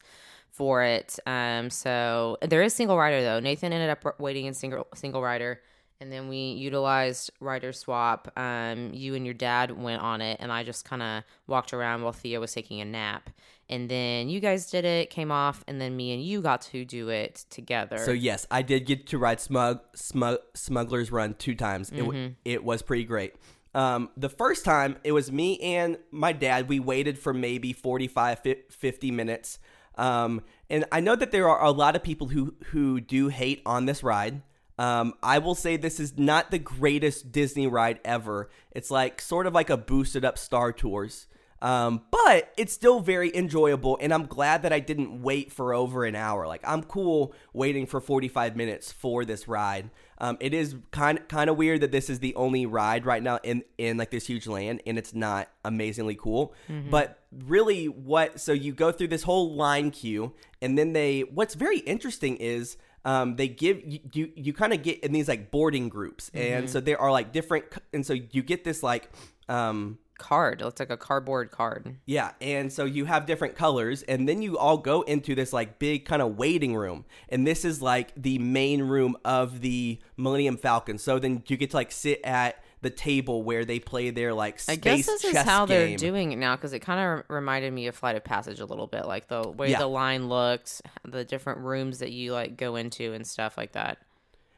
for 0.49 0.83
it. 0.83 1.17
Um, 1.25 1.69
so 1.69 2.37
there 2.41 2.61
is 2.61 2.73
single 2.73 2.97
rider 2.97 3.21
though. 3.21 3.39
Nathan 3.39 3.73
ended 3.73 3.89
up 3.89 4.19
waiting 4.19 4.45
in 4.45 4.53
single 4.53 4.87
single 4.95 5.21
rider, 5.21 5.61
and 6.03 6.11
then 6.11 6.27
we 6.27 6.35
utilized 6.37 7.31
rider 7.39 7.71
swap. 7.71 8.29
Um, 8.37 8.89
you 8.93 9.15
and 9.15 9.23
your 9.23 9.33
dad 9.33 9.71
went 9.71 10.01
on 10.01 10.19
it, 10.19 10.35
and 10.41 10.51
I 10.51 10.63
just 10.63 10.83
kind 10.83 11.01
of 11.01 11.23
walked 11.47 11.73
around 11.73 12.01
while 12.01 12.11
Theo 12.11 12.41
was 12.41 12.53
taking 12.53 12.81
a 12.81 12.85
nap. 12.85 13.29
And 13.69 13.87
then 13.87 14.27
you 14.27 14.41
guys 14.41 14.69
did 14.69 14.83
it, 14.83 15.09
came 15.09 15.31
off, 15.31 15.63
and 15.65 15.79
then 15.79 15.95
me 15.95 16.13
and 16.13 16.21
you 16.21 16.41
got 16.41 16.61
to 16.63 16.83
do 16.83 17.07
it 17.07 17.45
together. 17.49 17.97
So 17.99 18.11
yes, 18.11 18.45
I 18.51 18.63
did 18.63 18.85
get 18.85 19.07
to 19.07 19.17
ride 19.17 19.39
Smug, 19.39 19.79
Smug 19.95 20.39
Smuggler's 20.53 21.09
Run 21.09 21.35
two 21.35 21.55
times. 21.55 21.89
It, 21.89 21.99
w- 21.99 22.35
it 22.43 22.65
was 22.65 22.81
pretty 22.81 23.05
great. 23.05 23.35
Um, 23.73 24.09
the 24.17 24.29
first 24.29 24.65
time 24.65 24.97
it 25.05 25.13
was 25.13 25.31
me 25.31 25.57
and 25.59 25.97
my 26.11 26.33
dad. 26.33 26.67
We 26.67 26.81
waited 26.81 27.17
for 27.17 27.33
maybe 27.33 27.71
45, 27.71 28.41
50 28.69 29.11
minutes. 29.11 29.57
Um, 29.95 30.41
and 30.69 30.83
I 30.91 30.99
know 30.99 31.15
that 31.15 31.31
there 31.31 31.47
are 31.47 31.63
a 31.63 31.71
lot 31.71 31.95
of 31.95 32.03
people 32.03 32.27
who 32.27 32.55
who 32.65 32.99
do 32.99 33.29
hate 33.29 33.61
on 33.65 33.85
this 33.85 34.03
ride. 34.03 34.41
Um, 34.79 35.13
I 35.21 35.39
will 35.39 35.55
say 35.55 35.77
this 35.77 35.99
is 35.99 36.17
not 36.17 36.51
the 36.51 36.59
greatest 36.59 37.31
Disney 37.31 37.67
ride 37.67 37.99
ever. 38.03 38.49
It's 38.71 38.89
like 38.89 39.21
sort 39.21 39.45
of 39.45 39.53
like 39.53 39.69
a 39.69 39.77
boosted 39.77 40.25
up 40.25 40.37
Star 40.37 40.71
Tours. 40.71 41.27
Um, 41.63 42.01
but 42.11 42.51
it's 42.57 42.73
still 42.73 42.99
very 42.99 43.33
enjoyable, 43.33 43.97
and 44.01 44.13
I'm 44.13 44.25
glad 44.25 44.63
that 44.63 44.73
I 44.73 44.81
didn't 44.81 45.21
wait 45.21 45.49
for 45.49 45.73
over 45.73 46.03
an 46.03 46.13
hour. 46.13 46.45
Like 46.45 46.59
I'm 46.65 46.83
cool 46.83 47.33
waiting 47.53 47.85
for 47.87 48.01
45 48.01 48.57
minutes 48.57 48.91
for 48.91 49.23
this 49.23 49.47
ride. 49.47 49.89
Um, 50.17 50.35
it 50.41 50.53
is 50.53 50.75
kind 50.91 51.25
kind 51.29 51.49
of 51.49 51.55
weird 51.55 51.79
that 51.79 51.93
this 51.93 52.09
is 52.09 52.19
the 52.19 52.35
only 52.35 52.65
ride 52.65 53.05
right 53.05 53.23
now 53.23 53.39
in 53.43 53.63
in 53.77 53.95
like 53.95 54.11
this 54.11 54.27
huge 54.27 54.45
land, 54.45 54.81
and 54.85 54.97
it's 54.97 55.13
not 55.13 55.47
amazingly 55.63 56.15
cool. 56.15 56.53
But 56.89 57.19
really, 57.45 57.85
what 57.85 58.41
so 58.41 58.51
you 58.51 58.73
go 58.73 58.91
through 58.91 59.07
this 59.07 59.23
whole 59.23 59.55
line 59.55 59.91
queue, 59.91 60.33
and 60.61 60.77
then 60.77 60.91
they 60.91 61.21
what's 61.21 61.55
very 61.55 61.79
interesting 61.79 62.35
is 62.37 62.75
um, 63.05 63.35
they 63.35 63.47
give 63.47 63.81
you 63.85 63.99
you, 64.13 64.31
you 64.35 64.53
kind 64.53 64.73
of 64.73 64.81
get 64.81 64.99
in 65.03 65.11
these 65.11 65.27
like 65.27 65.51
boarding 65.51 65.89
groups, 65.89 66.31
and 66.33 66.69
so 66.69 66.79
there 66.79 66.99
are 66.99 67.11
like 67.11 67.31
different, 67.31 67.65
and 67.93 68.05
so 68.05 68.13
you 68.13 68.41
get 68.41 68.63
this 68.63 68.83
like 68.83 69.09
um 69.49 69.97
card. 70.17 70.61
It's 70.61 70.79
like 70.79 70.89
a 70.89 70.97
cardboard 70.97 71.51
card. 71.51 71.97
yeah, 72.05 72.31
and 72.39 72.71
so 72.71 72.85
you 72.85 73.05
have 73.05 73.25
different 73.25 73.55
colors, 73.55 74.03
and 74.03 74.27
then 74.27 74.41
you 74.41 74.57
all 74.57 74.77
go 74.77 75.01
into 75.01 75.35
this 75.35 75.51
like 75.51 75.79
big 75.79 76.05
kind 76.05 76.21
of 76.21 76.37
waiting 76.37 76.75
room, 76.75 77.05
and 77.29 77.45
this 77.45 77.65
is 77.65 77.81
like 77.81 78.13
the 78.15 78.37
main 78.39 78.83
room 78.83 79.17
of 79.25 79.61
the 79.61 79.99
Millennium 80.15 80.57
Falcon. 80.57 80.97
So 80.97 81.19
then 81.19 81.43
you 81.47 81.57
get 81.57 81.71
to 81.71 81.75
like 81.75 81.91
sit 81.91 82.21
at 82.23 82.63
the 82.83 82.89
table 82.91 83.41
where 83.43 83.65
they 83.65 83.79
play 83.79 84.11
their 84.11 84.33
like 84.33 84.59
I 84.67 84.75
guess 84.75 85.05
this 85.07 85.23
is 85.23 85.37
how 85.37 85.65
they're 85.65 85.97
doing 85.97 86.31
it 86.33 86.35
now 86.35 86.55
because 86.55 86.73
it 86.73 86.79
kind 86.79 86.99
of 87.19 87.25
reminded 87.29 87.73
me 87.73 87.87
of 87.87 87.95
Flight 87.95 88.15
of 88.15 88.23
Passage 88.23 88.59
a 88.59 88.65
little 88.65 88.87
bit, 88.87 89.05
like 89.05 89.27
the 89.27 89.47
way 89.49 89.71
Yeah. 89.71 89.79
the 89.79 89.87
line 89.87 90.29
looks, 90.29 90.81
the 91.03 91.23
different 91.23 91.59
rooms 91.61 91.99
that 91.99 92.11
you 92.11 92.33
like 92.33 92.57
go 92.57 92.75
into 92.75 93.13
and 93.13 93.25
stuff 93.25 93.57
like 93.57 93.71
that. 93.71 93.97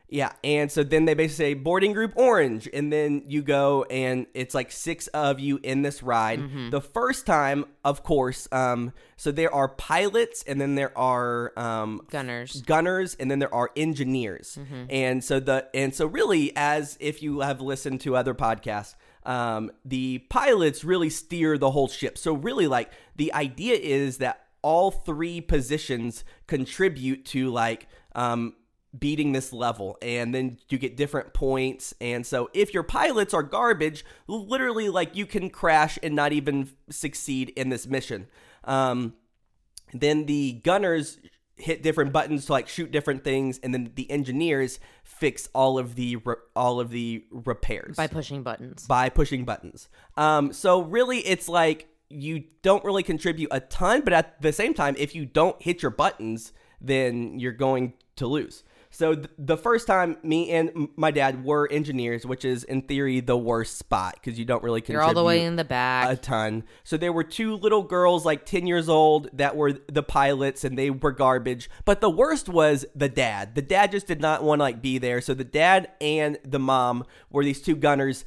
Yeah, 0.08 0.34
and 0.44 0.72
so 0.72 0.84
then 0.84 1.06
they 1.06 1.16
basically 1.16 1.46
say 1.46 1.54
boarding 1.56 1.94
group 1.94 2.14
orange, 2.16 2.70
and 2.74 2.94
then 2.94 3.24
you 3.28 3.42
go 3.42 3.84
and 3.90 4.28
it's 4.34 4.54
like 4.54 4.72
six 4.72 5.08
of 5.08 5.40
you 5.40 5.60
in 5.64 5.82
this 5.82 6.04
ride. 6.04 6.40
Mm-hmm. 6.40 6.70
The 6.70 6.82
first 6.82 7.26
time, 7.26 7.66
of 7.84 8.04
course, 8.04 8.48
um, 8.52 8.94
so 9.18 9.32
there 9.32 9.54
are 9.54 9.68
pilots, 9.68 10.44
and 10.48 10.62
then 10.62 10.76
there 10.76 10.96
are 10.98 11.52
um, 11.58 12.02
Gunners. 12.10 12.62
gunners 12.62 13.16
and 13.20 13.30
then 13.30 13.40
there 13.40 13.54
are 13.54 13.72
engineers 13.76 14.58
and 14.90 15.24
so 15.24 15.40
the 15.40 15.68
and 15.74 15.94
so 15.94 16.06
really 16.06 16.52
as 16.56 16.98
if 17.00 17.22
you 17.22 17.42
have 17.42 17.62
listened 17.62 18.02
to 18.02 18.16
other 18.16 18.34
podcasts 18.34 18.96
um, 19.26 19.72
the 19.84 20.20
pilots 20.30 20.84
really 20.84 21.10
steer 21.10 21.58
the 21.58 21.72
whole 21.72 21.88
ship 21.88 22.18
so 22.18 22.34
really 22.34 22.68
like 22.68 22.92
the 23.16 23.34
idea 23.34 23.76
is 23.76 24.18
that 24.18 24.46
all 24.62 24.92
three 24.92 25.42
positions 25.42 26.24
contribute 26.48 27.26
to 27.26 27.52
like 27.52 27.88
um, 28.16 28.54
beating 29.00 29.32
this 29.32 29.52
level 29.52 29.98
and 30.02 30.34
then 30.34 30.58
you 30.70 30.78
get 30.78 30.96
different 30.96 31.34
points 31.34 31.94
and 32.00 32.26
so 32.26 32.50
if 32.54 32.74
your 32.74 32.84
pilots 32.84 33.34
are 33.34 33.44
garbage 33.44 34.06
literally 34.28 34.90
like 34.90 35.16
you 35.16 35.26
can 35.26 35.50
crash 35.50 35.98
and 36.04 36.16
not 36.16 36.32
even 36.32 36.70
succeed 36.90 37.50
in 37.56 37.70
this 37.70 37.88
mission. 37.88 38.28
Um, 38.64 39.14
then 39.94 40.26
the 40.26 40.54
gunners 40.64 41.20
hit 41.58 41.82
different 41.82 42.12
buttons 42.12 42.48
to 42.48 42.52
like 42.52 42.68
shoot 42.68 42.92
different 42.92 43.24
things 43.24 43.60
and 43.60 43.74
then 43.74 43.92
the 43.96 44.10
engineers 44.12 44.80
fix 45.04 45.48
all 45.56 45.78
of 45.78 45.96
the 45.96 46.18
re- 46.18 46.36
all 46.56 46.80
of 46.80 46.90
the 46.90 47.24
repairs. 47.32 47.96
By 47.96 48.08
pushing 48.08 48.44
buttons. 48.44 48.86
by 48.86 49.10
pushing 49.10 49.46
buttons. 49.46 49.88
Um 50.18 50.52
so 50.52 50.82
really 50.82 51.20
it's 51.20 51.48
like 51.48 51.88
you 52.10 52.44
don't 52.62 52.84
really 52.84 53.04
contribute 53.04 53.48
a 53.52 53.62
ton 53.62 54.02
but 54.02 54.12
at 54.12 54.42
the 54.42 54.52
same 54.52 54.74
time 54.74 54.96
if 54.98 55.16
you 55.16 55.26
don't 55.26 55.62
hit 55.62 55.82
your 55.82 55.92
buttons 55.92 56.52
then 56.82 57.40
you're 57.40 57.54
going 57.54 57.94
to 58.18 58.28
lose 58.28 58.64
so 58.96 59.14
th- 59.14 59.28
the 59.38 59.58
first 59.58 59.88
time 59.88 60.18
me 60.24 60.50
and 60.52 60.70
m- 60.70 60.90
my 60.96 61.12
dad 61.12 61.44
were 61.44 61.68
engineers 61.72 62.26
which 62.26 62.46
is 62.46 62.64
in 62.64 62.82
theory 62.82 63.20
the 63.20 63.36
worst 63.38 63.78
spot 63.78 64.16
because 64.16 64.40
you 64.40 64.46
don't 64.46 64.64
really 64.64 64.80
contribute. 64.80 65.00
You're 65.02 65.08
all 65.08 65.14
the 65.14 65.24
way 65.24 65.44
in 65.44 65.58
the 65.58 65.66
back. 65.66 66.10
a 66.10 66.16
ton. 66.16 66.64
So 66.86 66.96
there 66.96 67.12
were 67.12 67.24
two 67.24 67.56
little 67.56 67.84
girls, 67.84 68.26
like 68.26 68.46
10 68.46 68.66
years 68.68 68.88
old, 68.88 69.30
that 69.34 69.56
were 69.56 69.74
the 69.74 70.04
pilots 70.04 70.64
and 70.64 70.78
they 70.78 70.90
were 70.90 71.12
garbage. 71.12 71.70
But 71.84 72.00
the 72.00 72.10
worst 72.10 72.48
was 72.48 72.86
the 72.96 73.10
dad. 73.10 73.56
The 73.56 73.62
dad 73.62 73.92
just 73.92 74.08
did 74.08 74.22
not 74.22 74.44
want 74.44 74.60
to 74.60 74.64
like 74.64 74.82
be 74.82 74.98
there. 74.98 75.20
So 75.22 75.34
the 75.34 75.44
dad 75.44 75.90
and 76.00 76.38
the 76.44 76.60
mom 76.60 77.04
were 77.30 77.44
these 77.44 77.62
two 77.62 77.76
gunners. 77.76 78.24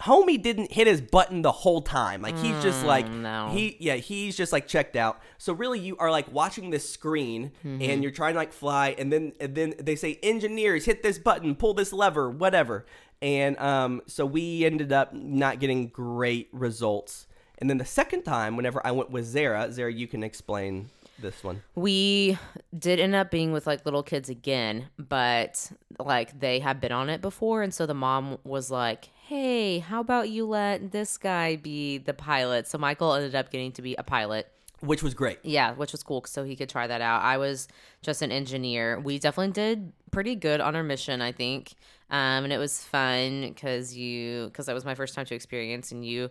Homie 0.00 0.42
didn't 0.42 0.72
hit 0.72 0.86
his 0.86 1.00
button 1.00 1.42
the 1.42 1.52
whole 1.52 1.82
time. 1.82 2.22
Like 2.22 2.36
he's 2.38 2.60
just 2.62 2.84
like 2.84 3.08
no. 3.08 3.50
he 3.52 3.76
yeah, 3.78 3.96
he's 3.96 4.36
just 4.36 4.52
like 4.52 4.66
checked 4.66 4.96
out. 4.96 5.20
So 5.38 5.52
really 5.52 5.78
you 5.78 5.96
are 5.98 6.10
like 6.10 6.32
watching 6.32 6.70
this 6.70 6.88
screen 6.88 7.52
and 7.62 8.02
you're 8.02 8.10
trying 8.10 8.34
to 8.34 8.38
like 8.38 8.52
fly 8.52 8.94
and 8.98 9.12
then 9.12 9.32
and 9.38 9.54
then 9.54 9.74
they 9.78 9.94
say 9.94 10.18
engineers 10.22 10.86
hit 10.86 11.02
this 11.02 11.18
button, 11.18 11.54
pull 11.54 11.74
this 11.74 11.92
lever, 11.92 12.30
whatever. 12.30 12.84
And 13.20 13.58
um 13.58 14.02
so 14.06 14.26
we 14.26 14.64
ended 14.64 14.92
up 14.92 15.12
not 15.14 15.60
getting 15.60 15.88
great 15.88 16.48
results. 16.52 17.26
And 17.58 17.70
then 17.70 17.78
the 17.78 17.84
second 17.84 18.22
time 18.22 18.56
whenever 18.56 18.84
I 18.84 18.90
went 18.92 19.10
with 19.10 19.26
Zara, 19.26 19.70
Zara 19.70 19.92
you 19.92 20.08
can 20.08 20.24
explain 20.24 20.90
this 21.18 21.44
one. 21.44 21.62
we 21.76 22.36
did 22.76 22.98
end 22.98 23.14
up 23.14 23.30
being 23.30 23.52
with 23.52 23.66
like 23.66 23.84
little 23.84 24.02
kids 24.02 24.28
again, 24.28 24.88
but 24.98 25.70
like 25.98 26.40
they 26.40 26.58
had 26.58 26.80
been 26.80 26.90
on 26.90 27.08
it 27.08 27.20
before. 27.20 27.62
And 27.62 27.72
so 27.72 27.86
the 27.86 27.94
mom 27.94 28.38
was 28.42 28.70
like, 28.70 29.10
hey, 29.32 29.78
how 29.78 30.00
about 30.00 30.28
you 30.28 30.44
let 30.44 30.92
this 30.92 31.16
guy 31.16 31.56
be 31.56 31.96
the 31.96 32.12
pilot? 32.12 32.66
So 32.68 32.76
Michael 32.76 33.14
ended 33.14 33.34
up 33.34 33.50
getting 33.50 33.72
to 33.72 33.80
be 33.80 33.94
a 33.94 34.02
pilot. 34.02 34.46
Which 34.80 35.02
was 35.02 35.14
great. 35.14 35.38
Yeah, 35.42 35.72
which 35.72 35.92
was 35.92 36.02
cool 36.02 36.24
so 36.26 36.44
he 36.44 36.54
could 36.54 36.68
try 36.68 36.86
that 36.86 37.00
out. 37.00 37.22
I 37.22 37.38
was 37.38 37.66
just 38.02 38.20
an 38.20 38.30
engineer. 38.30 39.00
We 39.00 39.18
definitely 39.18 39.52
did 39.52 39.92
pretty 40.10 40.34
good 40.34 40.60
on 40.60 40.76
our 40.76 40.82
mission, 40.82 41.22
I 41.22 41.32
think. 41.32 41.72
Um, 42.10 42.44
and 42.44 42.52
it 42.52 42.58
was 42.58 42.84
fun 42.84 43.48
because 43.48 43.96
you, 43.96 44.48
because 44.48 44.66
that 44.66 44.74
was 44.74 44.84
my 44.84 44.94
first 44.94 45.14
time 45.14 45.24
to 45.24 45.34
experience, 45.34 45.92
and 45.92 46.04
you 46.04 46.28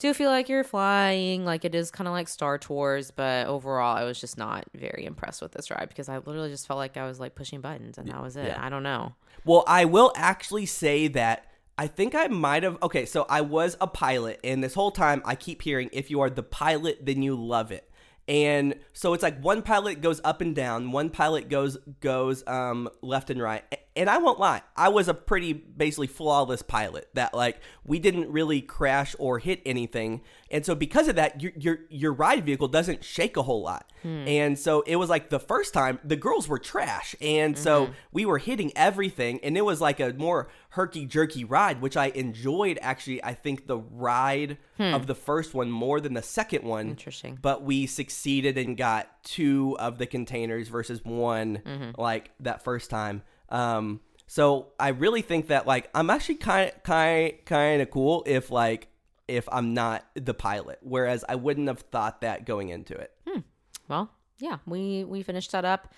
do 0.00 0.12
feel 0.12 0.30
like 0.30 0.48
you're 0.48 0.64
flying, 0.64 1.44
like 1.44 1.64
it 1.64 1.72
is 1.72 1.92
kind 1.92 2.08
of 2.08 2.12
like 2.12 2.26
Star 2.26 2.58
Tours. 2.58 3.12
But 3.12 3.46
overall, 3.46 3.96
I 3.96 4.02
was 4.02 4.20
just 4.20 4.36
not 4.36 4.64
very 4.74 5.04
impressed 5.04 5.40
with 5.40 5.52
this 5.52 5.70
ride 5.70 5.88
because 5.88 6.08
I 6.08 6.18
literally 6.18 6.50
just 6.50 6.66
felt 6.66 6.78
like 6.78 6.96
I 6.96 7.06
was 7.06 7.20
like 7.20 7.36
pushing 7.36 7.60
buttons, 7.60 7.96
and 7.96 8.08
that 8.08 8.20
was 8.20 8.36
it. 8.36 8.46
yeah. 8.46 8.58
I 8.60 8.70
don't 8.70 8.82
know. 8.82 9.14
Well, 9.44 9.62
I 9.68 9.84
will 9.84 10.12
actually 10.16 10.66
say 10.66 11.06
that 11.08 11.44
I 11.80 11.86
think 11.86 12.14
I 12.14 12.26
might 12.26 12.62
have. 12.62 12.76
Okay, 12.82 13.06
so 13.06 13.24
I 13.30 13.40
was 13.40 13.78
a 13.80 13.86
pilot, 13.86 14.38
and 14.44 14.62
this 14.62 14.74
whole 14.74 14.90
time 14.90 15.22
I 15.24 15.34
keep 15.34 15.62
hearing 15.62 15.88
if 15.94 16.10
you 16.10 16.20
are 16.20 16.28
the 16.28 16.42
pilot, 16.42 17.06
then 17.06 17.22
you 17.22 17.34
love 17.34 17.72
it. 17.72 17.90
And 18.28 18.76
so 18.92 19.14
it's 19.14 19.22
like 19.22 19.40
one 19.40 19.62
pilot 19.62 20.02
goes 20.02 20.20
up 20.22 20.42
and 20.42 20.54
down, 20.54 20.92
one 20.92 21.08
pilot 21.08 21.48
goes 21.48 21.78
goes 22.00 22.46
um, 22.46 22.90
left 23.00 23.30
and 23.30 23.40
right. 23.40 23.64
And 23.96 24.08
I 24.10 24.18
won't 24.18 24.38
lie, 24.38 24.62
I 24.76 24.90
was 24.90 25.08
a 25.08 25.14
pretty 25.14 25.54
basically 25.54 26.06
flawless 26.06 26.62
pilot. 26.62 27.08
That 27.14 27.32
like 27.32 27.60
we 27.82 27.98
didn't 27.98 28.30
really 28.30 28.60
crash 28.60 29.16
or 29.18 29.38
hit 29.38 29.62
anything, 29.64 30.20
and 30.50 30.66
so 30.66 30.74
because 30.74 31.08
of 31.08 31.16
that, 31.16 31.42
your 31.42 31.52
your 31.56 31.78
your 31.88 32.12
ride 32.12 32.44
vehicle 32.44 32.68
doesn't 32.68 33.02
shake 33.02 33.38
a 33.38 33.42
whole 33.42 33.62
lot. 33.62 33.90
And 34.02 34.58
so 34.58 34.82
it 34.86 34.96
was 34.96 35.10
like 35.10 35.28
the 35.28 35.40
first 35.40 35.74
time 35.74 35.98
the 36.04 36.16
girls 36.16 36.46
were 36.46 36.58
trash, 36.58 37.16
and 37.20 37.58
so 37.58 37.90
we 38.12 38.24
were 38.26 38.38
hitting 38.38 38.70
everything, 38.76 39.40
and 39.42 39.58
it 39.58 39.64
was 39.64 39.80
like 39.80 39.98
a 39.98 40.12
more 40.12 40.48
herky 40.70 41.04
jerky 41.04 41.44
ride, 41.44 41.80
which 41.80 41.96
I 41.96 42.06
enjoyed. 42.06 42.78
Actually, 42.80 43.22
I 43.22 43.34
think 43.34 43.66
the 43.66 43.78
ride 43.78 44.58
hmm. 44.76 44.94
of 44.94 45.06
the 45.06 45.14
first 45.14 45.54
one 45.54 45.70
more 45.70 46.00
than 46.00 46.14
the 46.14 46.22
second 46.22 46.64
one. 46.64 46.90
Interesting. 46.90 47.38
But 47.40 47.62
we 47.62 47.86
succeeded 47.86 48.56
and 48.56 48.76
got 48.76 49.22
two 49.22 49.76
of 49.78 49.98
the 49.98 50.06
containers 50.06 50.68
versus 50.68 51.04
one 51.04 51.62
mm-hmm. 51.64 52.00
like 52.00 52.30
that 52.40 52.64
first 52.64 52.90
time. 52.90 53.22
Um, 53.48 54.00
so 54.26 54.68
I 54.78 54.88
really 54.90 55.22
think 55.22 55.48
that 55.48 55.66
like 55.66 55.90
I'm 55.94 56.08
actually 56.08 56.36
kind 56.36 56.72
kind 56.84 57.32
kind 57.44 57.82
of 57.82 57.90
cool 57.90 58.22
if 58.26 58.50
like 58.50 58.88
if 59.26 59.48
I'm 59.50 59.74
not 59.74 60.04
the 60.14 60.34
pilot, 60.34 60.78
whereas 60.82 61.24
I 61.28 61.34
wouldn't 61.34 61.68
have 61.68 61.80
thought 61.80 62.20
that 62.20 62.46
going 62.46 62.68
into 62.68 62.94
it. 62.94 63.12
Hmm. 63.28 63.40
Well, 63.88 64.10
yeah, 64.38 64.58
we 64.66 65.02
we 65.04 65.22
finished 65.24 65.50
that 65.50 65.64
up. 65.64 65.92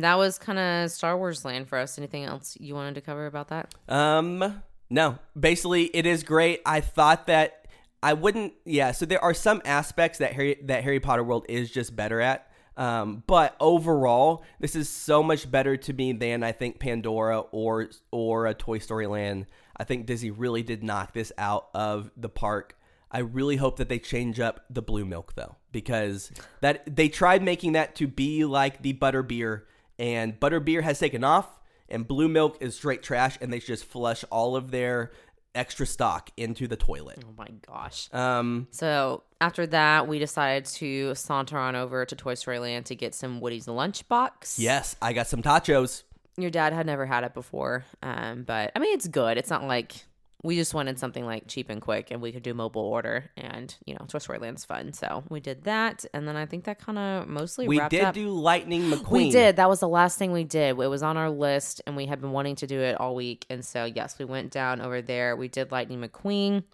That 0.00 0.18
was 0.18 0.38
kind 0.38 0.58
of 0.58 0.90
Star 0.90 1.16
Wars 1.16 1.44
land 1.44 1.68
for 1.68 1.78
us. 1.78 1.98
Anything 1.98 2.24
else 2.24 2.56
you 2.60 2.74
wanted 2.74 2.94
to 2.96 3.00
cover 3.00 3.26
about 3.26 3.48
that? 3.48 3.74
Um, 3.88 4.62
no. 4.88 5.18
Basically, 5.38 5.84
it 5.84 6.06
is 6.06 6.22
great. 6.22 6.60
I 6.66 6.80
thought 6.80 7.26
that 7.26 7.66
I 8.02 8.14
wouldn't. 8.14 8.54
Yeah. 8.64 8.92
So 8.92 9.06
there 9.06 9.22
are 9.22 9.34
some 9.34 9.62
aspects 9.64 10.18
that 10.18 10.32
Harry 10.32 10.56
that 10.64 10.84
Harry 10.84 11.00
Potter 11.00 11.24
world 11.24 11.46
is 11.48 11.70
just 11.70 11.94
better 11.94 12.20
at. 12.20 12.46
Um, 12.76 13.24
but 13.26 13.56
overall, 13.60 14.42
this 14.58 14.74
is 14.74 14.88
so 14.88 15.22
much 15.22 15.50
better 15.50 15.76
to 15.76 15.92
me 15.92 16.12
than 16.12 16.42
I 16.42 16.52
think 16.52 16.78
Pandora 16.78 17.40
or 17.40 17.90
or 18.10 18.46
a 18.46 18.54
Toy 18.54 18.78
Story 18.78 19.06
Land. 19.06 19.46
I 19.76 19.84
think 19.84 20.06
Disney 20.06 20.30
really 20.30 20.62
did 20.62 20.82
knock 20.82 21.12
this 21.12 21.32
out 21.36 21.68
of 21.74 22.10
the 22.16 22.28
park. 22.28 22.76
I 23.10 23.18
really 23.18 23.56
hope 23.56 23.76
that 23.78 23.88
they 23.88 23.98
change 23.98 24.38
up 24.38 24.64
the 24.70 24.82
blue 24.82 25.04
milk 25.04 25.34
though, 25.34 25.56
because 25.72 26.30
that 26.60 26.96
they 26.96 27.08
tried 27.08 27.42
making 27.42 27.72
that 27.72 27.96
to 27.96 28.06
be 28.06 28.44
like 28.44 28.82
the 28.82 28.92
butter 28.92 29.22
beer, 29.22 29.66
and 30.00 30.40
butter 30.40 30.58
beer 30.58 30.80
has 30.82 30.98
taken 30.98 31.22
off, 31.22 31.60
and 31.88 32.08
blue 32.08 32.28
milk 32.28 32.56
is 32.60 32.74
straight 32.74 33.02
trash, 33.04 33.36
and 33.40 33.52
they 33.52 33.60
just 33.60 33.84
flush 33.84 34.24
all 34.30 34.56
of 34.56 34.70
their 34.72 35.12
extra 35.54 35.84
stock 35.84 36.30
into 36.36 36.66
the 36.66 36.76
toilet. 36.76 37.18
Oh 37.26 37.34
my 37.36 37.48
gosh. 37.66 38.08
Um, 38.12 38.68
So 38.70 39.22
after 39.40 39.66
that, 39.66 40.06
we 40.08 40.18
decided 40.18 40.64
to 40.76 41.14
saunter 41.16 41.58
on 41.58 41.76
over 41.76 42.04
to 42.06 42.16
Toy 42.16 42.34
Story 42.34 42.58
Land 42.60 42.86
to 42.86 42.94
get 42.94 43.14
some 43.14 43.40
Woody's 43.40 43.66
lunchbox. 43.66 44.58
yes, 44.58 44.96
I 45.02 45.12
got 45.12 45.26
some 45.26 45.42
tachos. 45.42 46.04
Your 46.36 46.50
dad 46.50 46.72
had 46.72 46.86
never 46.86 47.04
had 47.04 47.24
it 47.24 47.34
before, 47.34 47.84
um, 48.02 48.44
but 48.44 48.70
I 48.74 48.78
mean, 48.78 48.94
it's 48.94 49.08
good. 49.08 49.36
It's 49.36 49.50
not 49.50 49.64
like 49.64 50.04
we 50.42 50.56
just 50.56 50.72
wanted 50.72 50.98
something 50.98 51.26
like 51.26 51.46
cheap 51.48 51.68
and 51.68 51.80
quick, 51.82 52.10
and 52.10 52.22
we 52.22 52.32
could 52.32 52.42
do 52.42 52.54
mobile 52.54 52.82
order, 52.82 53.30
and 53.36 53.74
you 53.84 53.94
know, 53.94 54.06
Toy 54.08 54.18
fun, 54.64 54.92
so 54.92 55.22
we 55.28 55.40
did 55.40 55.64
that, 55.64 56.04
and 56.14 56.26
then 56.26 56.36
I 56.36 56.46
think 56.46 56.64
that 56.64 56.78
kind 56.78 56.98
of 56.98 57.28
mostly 57.28 57.68
We 57.68 57.78
wrapped 57.78 57.90
did 57.90 58.04
up. 58.04 58.14
do 58.14 58.30
Lightning 58.30 58.82
McQueen. 58.90 59.10
We 59.10 59.30
did. 59.30 59.56
That 59.56 59.68
was 59.68 59.80
the 59.80 59.88
last 59.88 60.18
thing 60.18 60.32
we 60.32 60.44
did. 60.44 60.70
It 60.78 60.88
was 60.88 61.02
on 61.02 61.16
our 61.16 61.28
list, 61.30 61.82
and 61.86 61.94
we 61.96 62.06
had 62.06 62.20
been 62.20 62.32
wanting 62.32 62.56
to 62.56 62.66
do 62.66 62.80
it 62.80 62.98
all 62.98 63.14
week. 63.14 63.44
And 63.50 63.64
so, 63.64 63.84
yes, 63.84 64.18
we 64.18 64.24
went 64.24 64.50
down 64.50 64.80
over 64.80 65.02
there. 65.02 65.36
We 65.36 65.48
did 65.48 65.70
Lightning 65.72 66.00
McQueen. 66.00 66.64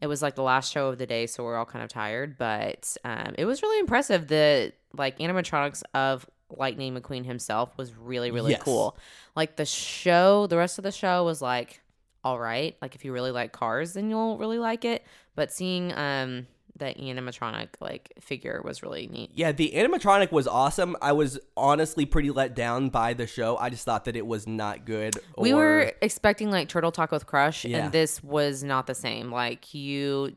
It 0.00 0.06
was 0.06 0.22
like 0.22 0.34
the 0.34 0.42
last 0.42 0.70
show 0.72 0.88
of 0.88 0.98
the 0.98 1.06
day, 1.06 1.26
so 1.26 1.42
we're 1.42 1.56
all 1.56 1.64
kind 1.64 1.82
of 1.82 1.88
tired, 1.88 2.36
but 2.38 2.96
um, 3.04 3.34
it 3.38 3.44
was 3.46 3.62
really 3.62 3.78
impressive. 3.80 4.28
The 4.28 4.72
like 4.92 5.18
animatronics 5.18 5.82
of 5.94 6.26
Lightning 6.50 6.94
McQueen 6.94 7.24
himself 7.24 7.76
was 7.76 7.92
really, 7.96 8.30
really 8.30 8.52
Yes. 8.52 8.62
cool. 8.62 8.96
Like 9.34 9.56
the 9.56 9.64
show, 9.64 10.46
the 10.46 10.56
rest 10.58 10.78
of 10.78 10.84
the 10.84 10.92
show 10.92 11.24
was 11.24 11.42
like 11.42 11.80
all 12.26 12.38
right. 12.40 12.76
Like 12.82 12.94
if 12.96 13.04
you 13.04 13.12
really 13.12 13.30
like 13.30 13.52
cars, 13.52 13.92
then 13.92 14.10
you'll 14.10 14.36
really 14.36 14.58
like 14.58 14.84
it. 14.84 15.04
But 15.36 15.52
seeing 15.52 15.92
um 15.96 16.46
the 16.78 16.86
animatronic 16.86 17.68
like 17.80 18.12
figure 18.20 18.60
was 18.64 18.82
really 18.82 19.06
neat. 19.06 19.30
Yeah, 19.34 19.52
the 19.52 19.72
animatronic 19.76 20.30
was 20.32 20.46
awesome. 20.46 20.96
I 21.00 21.12
was 21.12 21.38
honestly 21.56 22.04
pretty 22.04 22.30
let 22.30 22.54
down 22.54 22.88
by 22.90 23.14
the 23.14 23.26
show. 23.26 23.56
I 23.56 23.70
just 23.70 23.84
thought 23.84 24.04
that 24.06 24.16
it 24.16 24.26
was 24.26 24.46
not 24.46 24.84
good. 24.84 25.14
We 25.38 25.54
were 25.54 25.92
expecting 26.02 26.50
like 26.50 26.68
Turtle 26.68 26.92
Talk 26.92 27.12
with 27.12 27.26
Crush, 27.26 27.64
Yeah. 27.64 27.84
and 27.84 27.92
this 27.92 28.22
was 28.22 28.62
not 28.64 28.86
the 28.86 28.94
same. 28.94 29.30
Like 29.30 29.72
you, 29.72 30.36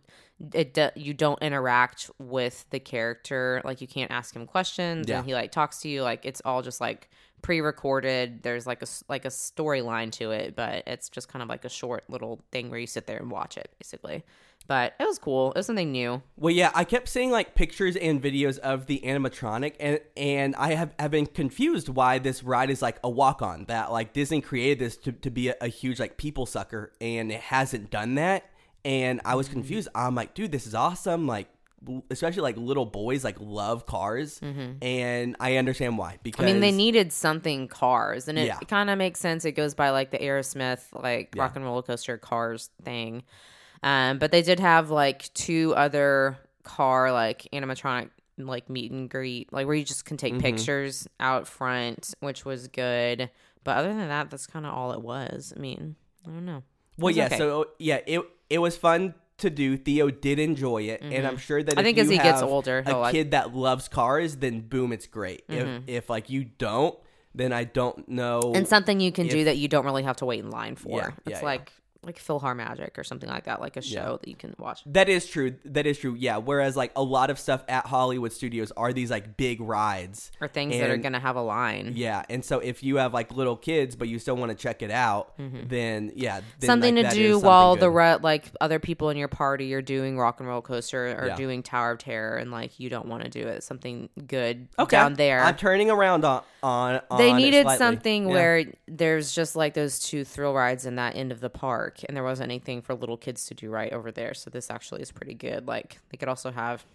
it 0.54 0.74
do, 0.76 0.90
you 0.96 1.14
don't 1.14 1.42
interact 1.42 2.10
with 2.20 2.66
the 2.70 2.80
character. 2.80 3.62
Like 3.66 3.82
you 3.82 3.88
can't 3.88 4.12
ask 4.12 4.34
him 4.36 4.46
questions, 4.46 5.08
Yeah. 5.10 5.18
and 5.18 5.26
he 5.26 5.34
like 5.34 5.52
talks 5.52 5.80
to 5.82 5.90
you. 5.90 6.04
Like 6.04 6.24
it's 6.26 6.42
all 6.46 6.62
just 6.62 6.80
like 6.80 7.10
pre-recorded. 7.42 8.44
There's 8.44 8.66
like 8.68 8.82
a 8.84 8.88
like 9.08 9.26
a 9.26 9.30
storyline 9.30 10.12
to 10.14 10.32
it, 10.32 10.56
but 10.56 10.84
it's 10.88 11.10
just 11.10 11.28
kind 11.30 11.42
of 11.44 11.50
like 11.50 11.66
a 11.66 11.70
short 11.70 12.04
little 12.10 12.40
thing 12.52 12.70
where 12.70 12.80
you 12.80 12.88
sit 12.88 13.08
there 13.08 13.18
and 13.18 13.32
watch 13.32 13.58
it, 13.58 13.72
basically. 13.80 14.24
But 14.68 14.94
it 15.00 15.06
was 15.06 15.18
cool. 15.18 15.52
It 15.54 15.58
was 15.58 15.66
something 15.66 15.92
new. 15.92 16.22
Well, 16.38 16.54
yeah, 16.54 16.70
I 16.76 16.84
kept 16.84 17.10
seeing 17.10 17.32
like 17.32 17.56
pictures 17.56 17.96
and 17.96 18.22
videos 18.22 18.60
of 18.60 18.86
the 18.86 19.02
animatronic, 19.04 19.74
and 19.80 20.00
and 20.16 20.56
I 20.58 20.74
have, 20.76 20.94
have 21.00 21.10
been 21.12 21.26
confused 21.26 21.90
why 21.90 22.20
this 22.20 22.44
ride 22.44 22.70
is 22.70 22.82
like 22.82 23.00
a 23.04 23.10
walk 23.10 23.42
on. 23.42 23.66
That 23.66 23.92
like 23.92 24.14
Disney 24.14 24.42
created 24.42 24.80
this 24.80 24.96
to, 24.98 25.12
to 25.12 25.32
be 25.32 25.48
a, 25.50 25.56
a 25.62 25.68
huge 25.70 26.00
like 26.00 26.18
people 26.18 26.46
sucker, 26.46 26.92
and 27.02 27.32
it 27.32 27.42
hasn't 27.42 27.90
done 27.90 28.16
that. 28.16 28.46
And 28.86 29.22
I 29.26 29.36
was 29.36 29.48
Mm-hmm. 29.48 29.54
confused. 29.54 29.90
I'm 29.96 30.14
like, 30.16 30.36
dude, 30.36 30.52
this 30.52 30.68
is 30.68 30.76
awesome. 30.76 31.26
Like, 31.26 31.48
especially 32.10 32.42
like 32.42 32.58
little 32.58 32.86
boys 32.86 33.24
like 33.24 33.38
love 33.40 33.86
cars, 33.86 34.40
and 34.42 35.36
I 35.40 35.58
understand 35.58 35.98
why. 35.98 36.18
Because 36.24 36.40
Mm-hmm. 36.46 36.50
I 36.50 36.54
mean, 36.54 36.62
they 36.62 36.72
needed 36.72 37.12
something 37.14 37.68
cars, 37.68 38.28
and 38.28 38.38
it, 38.38 38.48
Yeah. 38.48 38.58
kind 38.68 38.90
of 38.90 38.98
makes 38.98 39.20
sense. 39.20 39.46
It 39.46 39.54
goes 39.54 39.74
by 39.76 39.90
like 39.92 40.12
the 40.12 40.18
Aerosmith, 40.20 40.82
like 40.94 41.34
rock 41.38 41.56
and 41.56 41.64
roller 41.66 41.82
coaster 41.82 42.18
cars 42.18 42.70
thing. 42.84 43.24
Um, 43.84 44.20
but 44.20 44.32
they 44.32 44.42
did 44.42 44.60
have 44.60 44.90
like 44.90 45.34
two 45.34 45.74
other 45.76 46.38
car 46.64 47.12
like 47.12 47.48
animatronic 47.54 48.10
like 48.38 48.70
meet 48.70 48.92
and 48.92 49.10
greet, 49.10 49.52
like 49.54 49.66
where 49.68 49.76
you 49.76 49.84
just 49.86 50.06
can 50.06 50.18
take 50.18 50.34
Mm-hmm. 50.34 50.42
pictures 50.42 51.08
out 51.20 51.48
front, 51.48 52.14
which 52.20 52.46
was 52.46 52.68
good. 52.68 53.30
But 53.64 53.78
other 53.78 53.90
than 53.90 54.08
that, 54.08 54.30
that's 54.30 54.48
kind 54.48 54.66
of 54.66 54.74
all 54.74 54.92
it 54.94 55.02
was. 55.02 55.54
I 55.56 55.60
mean, 55.60 55.96
I 56.26 56.30
don't 56.30 56.46
know. 56.46 56.64
Well, 56.98 57.14
yeah. 57.14 57.26
okay. 57.28 57.38
So 57.38 57.68
yeah, 57.80 58.00
it 58.06 58.22
it 58.50 58.58
was 58.60 58.76
fun 58.78 59.14
to 59.40 59.50
do. 59.50 59.78
Theo 59.78 60.10
did 60.10 60.40
enjoy 60.40 60.84
it, 60.84 61.02
and 61.02 61.26
I'm 61.28 61.38
sure 61.38 61.62
that 61.64 61.72
Mm-hmm. 61.72 61.80
I 61.80 61.82
if 61.82 61.86
think 61.86 61.98
you 61.98 62.04
as 62.04 62.10
he 62.10 62.18
gets 62.18 62.42
older, 62.42 62.84
a 62.86 62.92
like- 62.98 63.10
Mm-hmm. 63.10 63.12
kid 63.12 63.32
that 63.32 63.56
loves 63.56 63.88
cars, 63.88 64.38
then 64.38 64.62
boom, 64.62 64.92
it's 64.92 65.08
great. 65.08 65.44
If 65.50 65.84
if 65.88 66.10
like 66.10 66.30
you 66.30 66.46
don't, 66.46 66.98
then 67.36 67.54
I 67.54 67.64
don't 67.64 68.08
know. 68.10 68.54
and 68.56 68.68
something 68.68 69.00
you 69.00 69.12
can 69.12 69.28
do 69.28 69.44
that 69.46 69.58
you 69.58 69.68
don't 69.68 69.86
really 69.86 70.04
have 70.04 70.18
to 70.18 70.26
wait 70.26 70.40
in 70.40 70.50
line 70.50 70.76
for. 70.76 70.98
Yeah, 70.98 71.10
it's 71.26 71.40
yeah. 71.42 71.46
like 71.46 71.72
like 72.04 72.18
PhilharMagic 72.18 72.98
or 72.98 73.04
something 73.04 73.30
like 73.30 73.44
that, 73.46 73.60
like 73.60 73.76
a 73.76 73.82
show 73.82 74.18
that 74.22 74.28
you 74.30 74.36
can 74.36 74.56
watch. 74.58 74.82
that 74.86 75.10
is 75.10 75.26
true. 75.26 75.56
That 75.66 75.86
is 75.86 75.98
true. 76.00 76.16
Yeah. 76.18 76.38
Whereas 76.38 76.78
like 76.78 76.92
a 76.96 77.04
lot 77.04 77.30
of 77.30 77.38
stuff 77.38 77.64
at 77.68 77.86
Hollywood 77.86 78.32
Studios 78.32 78.72
are 78.78 78.94
these 78.94 79.12
like 79.12 79.36
big 79.36 79.60
rides 79.60 80.32
Or 80.40 80.48
things 80.48 80.78
that 80.78 80.90
are 80.90 80.98
gonna 80.98 81.20
have 81.20 81.36
a 81.36 81.42
line. 81.42 81.92
Yeah, 81.96 82.24
and 82.30 82.44
so 82.46 82.60
if 82.60 82.84
you 82.84 82.98
have 82.98 83.14
like 83.14 83.34
little 83.34 83.58
kids, 83.58 83.96
but 83.98 84.08
you 84.08 84.18
still 84.20 84.36
want 84.38 84.50
to 84.52 84.56
check 84.56 84.82
it 84.82 84.92
out, 84.92 85.34
then 85.38 86.12
yeah, 86.16 86.36
then, 86.40 86.44
Mm-hmm. 86.44 86.66
something 86.66 86.96
like, 86.96 87.10
to 87.10 87.16
do 87.16 87.38
is 87.38 87.44
while 87.44 87.72
something 87.74 87.80
the 87.82 87.92
re- 87.92 88.16
like 88.22 88.46
other 88.62 88.80
people 88.80 89.10
in 89.10 89.18
your 89.18 89.28
party 89.28 89.74
are 89.74 89.82
doing 89.82 90.18
rock 90.18 90.40
and 90.40 90.48
roll 90.48 90.62
coaster 90.62 91.06
or 91.20 91.28
Yeah. 91.28 91.36
doing 91.36 91.64
Tower 91.64 91.92
of 91.92 91.98
Terror 92.00 92.38
and 92.38 92.52
like 92.52 92.80
you 92.80 92.90
don't 92.90 93.08
want 93.08 93.24
to 93.24 93.30
do 93.30 93.48
it. 93.48 93.64
Something 93.64 94.10
good 94.28 94.68
okay 94.78 94.96
down 94.98 95.16
there. 95.16 95.42
I'm 95.44 95.56
turning 95.58 95.90
around 95.92 96.24
on 96.26 96.44
on. 96.64 97.00
they 97.18 97.32
on 97.32 97.38
needed 97.38 97.68
something 97.78 98.28
Yeah. 98.28 98.34
where 98.34 98.66
there's 98.88 99.34
just 99.34 99.56
like 99.56 99.74
those 99.74 100.00
two 100.00 100.24
thrill 100.26 100.54
rides 100.54 100.86
in 100.86 100.96
that 100.96 101.16
end 101.16 101.32
of 101.32 101.40
the 101.40 101.50
park, 101.50 101.89
and 102.08 102.16
there 102.16 102.24
wasn't 102.24 102.52
anything 102.52 102.82
for 102.82 102.94
little 102.94 103.18
kids 103.18 103.46
to 103.48 103.54
do 103.54 103.70
right 103.70 103.92
over 103.92 104.12
there. 104.12 104.34
So 104.34 104.50
this 104.50 104.70
actually 104.70 105.02
is 105.02 105.12
pretty 105.12 105.34
good. 105.34 105.68
Like 105.68 106.00
they 106.10 106.18
could 106.18 106.30
also 106.30 106.52
have 106.52 106.86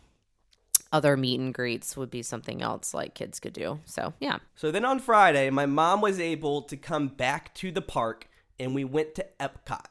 other 0.93 1.17
meet 1.17 1.41
and 1.41 1.53
greets 1.53 1.97
would 1.97 2.11
be 2.11 2.23
something 2.23 2.63
else 2.63 2.95
like 2.95 3.15
kids 3.15 3.41
could 3.41 3.53
do. 3.53 3.81
So 3.85 4.15
yeah, 4.21 4.39
So 4.55 4.71
then 4.71 4.85
on 4.85 5.01
Friday, 5.01 5.51
my 5.51 5.67
mom 5.67 6.01
was 6.01 6.21
able 6.21 6.63
to 6.63 6.77
come 6.77 7.09
back 7.09 7.53
to 7.57 7.73
the 7.73 7.83
park 7.83 8.29
and 8.61 8.75
we 8.75 8.85
went 8.85 9.15
to 9.17 9.27
Epcot 9.41 9.87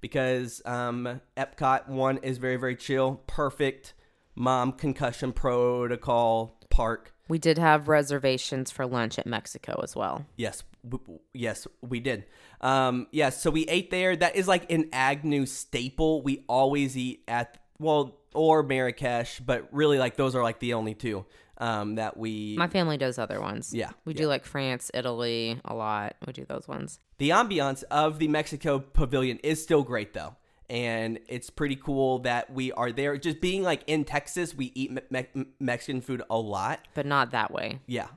because 0.00 0.62
um, 0.64 1.20
Epcot, 1.36 1.88
one, 1.88 2.18
is 2.18 2.38
very, 2.38 2.56
very 2.56 2.76
chill, 2.76 3.20
perfect 3.26 3.92
mom 4.34 4.72
concussion 4.72 5.32
protocol 5.32 6.56
park. 6.70 7.12
we 7.28 7.38
did 7.38 7.58
have 7.58 7.88
reservations 7.88 8.70
for 8.70 8.86
lunch 8.86 9.18
at 9.18 9.26
Mexico 9.26 9.80
as 9.82 9.96
well. 9.96 10.24
Yes, 10.36 10.62
w- 10.90 11.20
yes, 11.32 11.66
we 11.82 12.00
did. 12.00 12.24
Um, 12.60 13.06
yes, 13.12 13.40
so 13.42 13.50
we 13.50 13.64
ate 13.66 13.90
there. 13.90 14.16
That 14.16 14.36
is 14.36 14.48
like 14.48 14.70
an 14.72 14.88
Agnew 14.92 15.46
staple. 15.46 16.22
We 16.22 16.44
always 16.48 16.96
eat 16.96 17.22
at 17.28 17.58
well 17.78 18.18
or 18.34 18.62
Marrakesh, 18.62 19.40
but 19.40 19.68
really 19.72 19.98
like 19.98 20.16
those 20.16 20.34
are 20.34 20.42
like 20.42 20.60
the 20.60 20.74
only 20.74 20.94
two 20.94 21.24
um, 21.58 21.94
that 21.96 22.16
we. 22.16 22.56
My 22.56 22.68
family 22.68 22.96
does 22.96 23.18
other 23.18 23.40
ones. 23.40 23.72
Yeah, 23.74 23.90
We 24.04 24.14
do 24.14 24.26
like 24.26 24.44
France, 24.44 24.90
Italy 24.94 25.60
a 25.64 25.74
lot. 25.74 26.16
We 26.26 26.32
do 26.32 26.44
those 26.44 26.68
ones. 26.68 27.00
The 27.18 27.30
ambiance 27.30 27.84
of 27.90 28.18
the 28.18 28.28
Mexico 28.28 28.78
pavilion 28.78 29.38
is 29.42 29.62
still 29.62 29.82
great 29.82 30.12
though. 30.14 30.36
And 30.70 31.18
it's 31.28 31.48
pretty 31.48 31.76
cool 31.76 32.18
that 32.20 32.52
we 32.52 32.72
are 32.72 32.92
there. 32.92 33.16
Just 33.16 33.40
being 33.40 33.62
like 33.62 33.82
in 33.86 34.04
Texas, 34.04 34.54
we 34.54 34.70
eat 34.74 34.90
me- 34.92 35.00
me- 35.34 35.46
Mexican 35.58 36.02
food 36.02 36.22
a 36.28 36.36
lot. 36.36 36.80
But 36.92 37.06
not 37.06 37.30
that 37.30 37.50
way. 37.50 37.80
Yeah. 37.86 38.08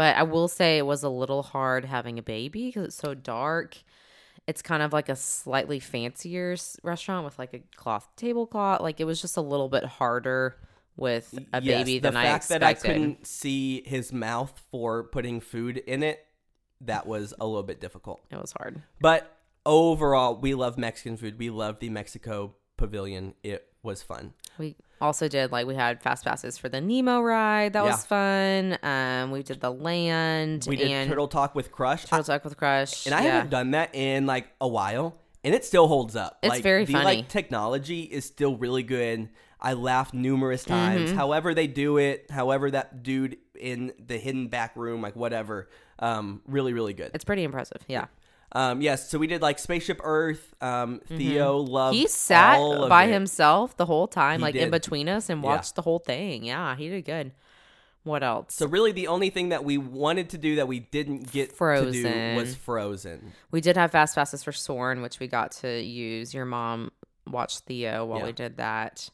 But 0.00 0.16
I 0.16 0.22
will 0.22 0.48
say 0.48 0.78
it 0.78 0.86
was 0.86 1.02
a 1.02 1.10
little 1.10 1.42
hard 1.42 1.84
having 1.84 2.18
a 2.18 2.22
baby 2.22 2.68
because 2.68 2.86
it's 2.86 2.96
so 2.96 3.12
dark. 3.12 3.76
It's 4.46 4.62
kind 4.62 4.82
of 4.82 4.94
like 4.94 5.10
a 5.10 5.14
slightly 5.14 5.78
fancier 5.78 6.56
restaurant 6.82 7.26
with 7.26 7.38
like 7.38 7.52
a 7.52 7.58
cloth 7.76 8.08
tablecloth. 8.16 8.80
Like 8.80 8.98
it 8.98 9.04
was 9.04 9.20
just 9.20 9.36
a 9.36 9.42
little 9.42 9.68
bit 9.68 9.84
harder 9.84 10.56
with 10.96 11.38
a 11.52 11.60
Yes, 11.60 11.84
baby 11.84 11.98
the 11.98 12.08
than 12.08 12.16
I 12.16 12.34
expected. 12.34 12.62
the 12.62 12.64
fact 12.66 12.82
that 12.82 12.90
I 12.90 12.94
couldn't 12.94 13.26
see 13.26 13.82
his 13.84 14.10
mouth 14.10 14.58
for 14.70 15.04
putting 15.04 15.38
food 15.38 15.76
in 15.76 16.02
it, 16.02 16.24
that 16.80 17.06
was 17.06 17.34
a 17.38 17.46
little 17.46 17.62
bit 17.62 17.78
difficult. 17.78 18.22
it 18.30 18.40
was 18.40 18.54
hard. 18.56 18.80
But 19.02 19.30
overall, 19.66 20.34
we 20.34 20.54
love 20.54 20.78
Mexican 20.78 21.18
food. 21.18 21.38
We 21.38 21.50
love 21.50 21.78
the 21.78 21.90
Mexico 21.90 22.54
pavilion. 22.78 23.34
It 23.42 23.69
was 23.82 24.02
fun. 24.02 24.32
We 24.58 24.76
also 25.00 25.28
did 25.28 25.50
like 25.52 25.66
we 25.66 25.74
had 25.74 26.02
fast 26.02 26.24
passes 26.24 26.58
for 26.58 26.68
the 26.68 26.80
Nemo 26.80 27.20
ride. 27.22 27.72
That 27.72 27.84
Yeah. 27.84 27.90
was 27.92 28.04
fun. 28.06 28.78
Um, 28.82 29.30
we 29.30 29.42
did 29.42 29.60
the 29.60 29.72
land 29.72 30.66
We 30.68 30.76
did 30.76 31.08
Turtle 31.08 31.28
Talk 31.28 31.54
with 31.54 31.72
Crush. 31.72 32.04
Turtle 32.04 32.24
Talk 32.24 32.44
with 32.44 32.56
Crush. 32.56 33.06
and 33.06 33.14
I 33.14 33.24
yeah. 33.24 33.32
haven't 33.36 33.50
done 33.50 33.70
that 33.72 33.94
in 33.94 34.26
like 34.26 34.48
a 34.60 34.68
while, 34.68 35.16
and 35.42 35.54
it 35.54 35.64
still 35.64 35.88
holds 35.88 36.16
up. 36.16 36.38
It's 36.42 36.50
like, 36.50 36.62
very 36.62 36.84
the, 36.84 36.92
funny. 36.92 37.04
Like 37.04 37.28
technology 37.28 38.02
is 38.02 38.24
still 38.24 38.56
really 38.56 38.82
good. 38.82 39.28
I 39.60 39.72
laughed 39.74 40.14
numerous 40.14 40.62
Mm-hmm. 40.64 40.72
times. 40.72 41.12
However 41.12 41.54
they 41.54 41.66
do 41.66 41.96
it, 41.98 42.30
however 42.30 42.70
that 42.70 43.02
dude 43.02 43.36
in 43.58 43.92
the 44.04 44.16
hidden 44.18 44.48
back 44.48 44.74
room, 44.76 45.00
like 45.02 45.16
whatever. 45.16 45.68
Um, 45.98 46.40
really, 46.46 46.72
really 46.72 46.94
good. 46.94 47.10
It's 47.12 47.24
pretty 47.24 47.44
impressive. 47.44 47.82
Yeah. 47.86 48.06
Um, 48.52 48.80
yes, 48.80 49.08
so 49.08 49.18
we 49.18 49.26
did 49.26 49.42
like 49.42 49.58
Spaceship 49.58 50.00
Earth. 50.02 50.54
Um, 50.60 51.00
Theo 51.06 51.56
loved. 51.58 51.94
Mm-hmm. 51.94 52.00
He 52.02 52.08
sat 52.08 52.58
by 52.88 53.04
it. 53.04 53.12
himself 53.12 53.76
the 53.76 53.86
whole 53.86 54.08
time, 54.08 54.40
He 54.40 54.42
like 54.42 54.54
in 54.56 54.70
between 54.70 55.08
us, 55.08 55.28
and 55.30 55.40
Yeah. 55.42 55.46
watched 55.48 55.76
the 55.76 55.82
whole 55.82 56.00
thing. 56.00 56.44
Yeah, 56.44 56.74
he 56.76 56.88
did 56.88 57.04
good. 57.04 57.32
What 58.02 58.22
else? 58.22 58.54
So 58.54 58.66
really, 58.66 58.92
the 58.92 59.08
only 59.08 59.28
thing 59.30 59.50
that 59.50 59.62
we 59.62 59.76
wanted 59.78 60.30
to 60.30 60.38
do 60.38 60.56
that 60.56 60.66
we 60.66 60.80
didn't 60.80 61.30
get 61.32 61.48
to 61.50 61.52
do 61.52 61.56
Frozen. 61.56 62.34
was 62.36 62.54
Frozen. 62.56 63.32
we 63.50 63.60
did 63.60 63.76
have 63.76 63.92
Fast 63.92 64.14
Passes 64.14 64.42
for 64.42 64.52
Soarin', 64.52 65.02
which 65.02 65.20
we 65.20 65.26
got 65.28 65.52
to 65.52 65.80
use. 65.82 66.32
Your 66.32 66.46
mom 66.46 66.90
watched 67.26 67.60
Theo 67.60 68.06
while 68.06 68.20
Yeah. 68.20 68.24
we 68.24 68.32
did 68.32 68.56
that. 68.56 69.10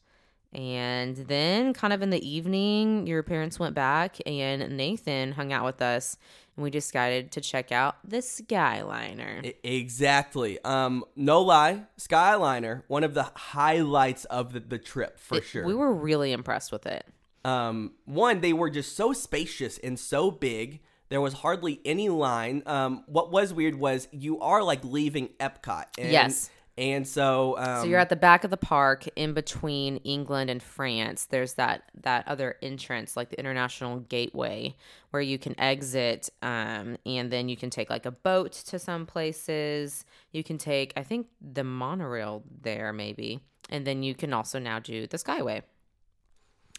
And 0.53 1.17
then, 1.17 1.75
kind 1.75 1.93
of 1.93 2.01
in 2.03 2.11
the 2.11 2.27
evening, 2.27 3.07
your 3.07 3.23
parents 3.23 3.59
went 3.59 3.75
back, 3.75 4.17
and 4.25 4.77
Nathan 4.77 5.33
hung 5.33 5.53
out 5.53 5.65
with 5.67 5.83
us, 5.83 6.17
and 6.57 6.63
we 6.63 6.71
decided 6.71 7.31
to 7.33 7.41
check 7.43 7.73
out 7.73 7.97
the 8.09 8.19
Skyliner. 8.19 9.55
Exactly. 9.63 10.59
Um, 10.65 11.05
no 11.15 11.43
lie, 11.43 11.83
Skyliner, 12.01 12.83
one 12.89 13.05
of 13.05 13.13
the 13.15 13.25
highlights 13.35 14.25
of 14.27 14.53
the, 14.55 14.61
the 14.61 14.79
trip 14.79 15.19
for 15.19 15.39
It- 15.39 15.45
sure. 15.45 15.65
We 15.67 15.75
were 15.75 15.93
really 15.93 16.33
impressed 16.33 16.73
with 16.73 16.87
it. 16.87 17.05
um, 17.45 17.93
one, 18.07 18.41
they 18.41 18.53
were 18.53 18.71
just 18.71 18.97
so 18.97 19.13
spacious 19.13 19.79
and 19.79 19.99
so 19.99 20.31
big. 20.31 20.81
There 21.11 21.21
was 21.21 21.35
hardly 21.35 21.81
any 21.85 22.09
line. 22.09 22.65
Um, 22.67 23.05
what 23.07 23.31
was 23.31 23.53
weird 23.55 23.77
was 23.77 24.09
you 24.11 24.41
are 24.41 24.63
like 24.65 24.83
leaving 24.85 25.29
Epcot. 25.39 25.85
And, 25.99 26.11
Yes. 26.11 26.51
And 26.79 27.09
so, 27.09 27.57
um, 27.57 27.83
So 27.83 27.85
you're 27.85 27.99
at 27.99 28.11
the 28.11 28.16
back 28.16 28.45
of 28.45 28.51
the 28.51 28.59
park 28.59 29.07
in 29.16 29.33
between 29.33 29.97
England 29.99 30.51
and 30.51 30.62
France. 30.62 31.24
There's 31.24 31.55
that 31.55 31.85
that 32.03 32.29
other 32.29 32.57
entrance, 32.61 33.16
like 33.16 33.31
the 33.31 33.39
international 33.39 34.01
gateway, 34.01 34.77
where 35.11 35.22
you 35.22 35.39
can 35.39 35.59
exit, 35.59 36.29
um, 36.43 36.99
and 37.07 37.31
then 37.31 37.49
you 37.49 37.57
can 37.57 37.70
take 37.70 37.89
like 37.89 38.05
a 38.05 38.11
boat 38.11 38.53
to 38.53 38.79
some 38.79 39.07
places. 39.07 40.05
You 40.33 40.45
can 40.45 40.59
take, 40.59 40.93
I 40.97 41.03
think, 41.03 41.29
the 41.41 41.64
monorail 41.64 42.43
there 42.61 42.93
maybe, 42.93 43.41
and 43.70 43.87
then 43.87 44.03
you 44.03 44.14
can 44.14 44.35
also 44.35 44.59
now 44.59 44.79
do 44.79 45.07
the 45.07 45.16
Skyway. 45.16 45.62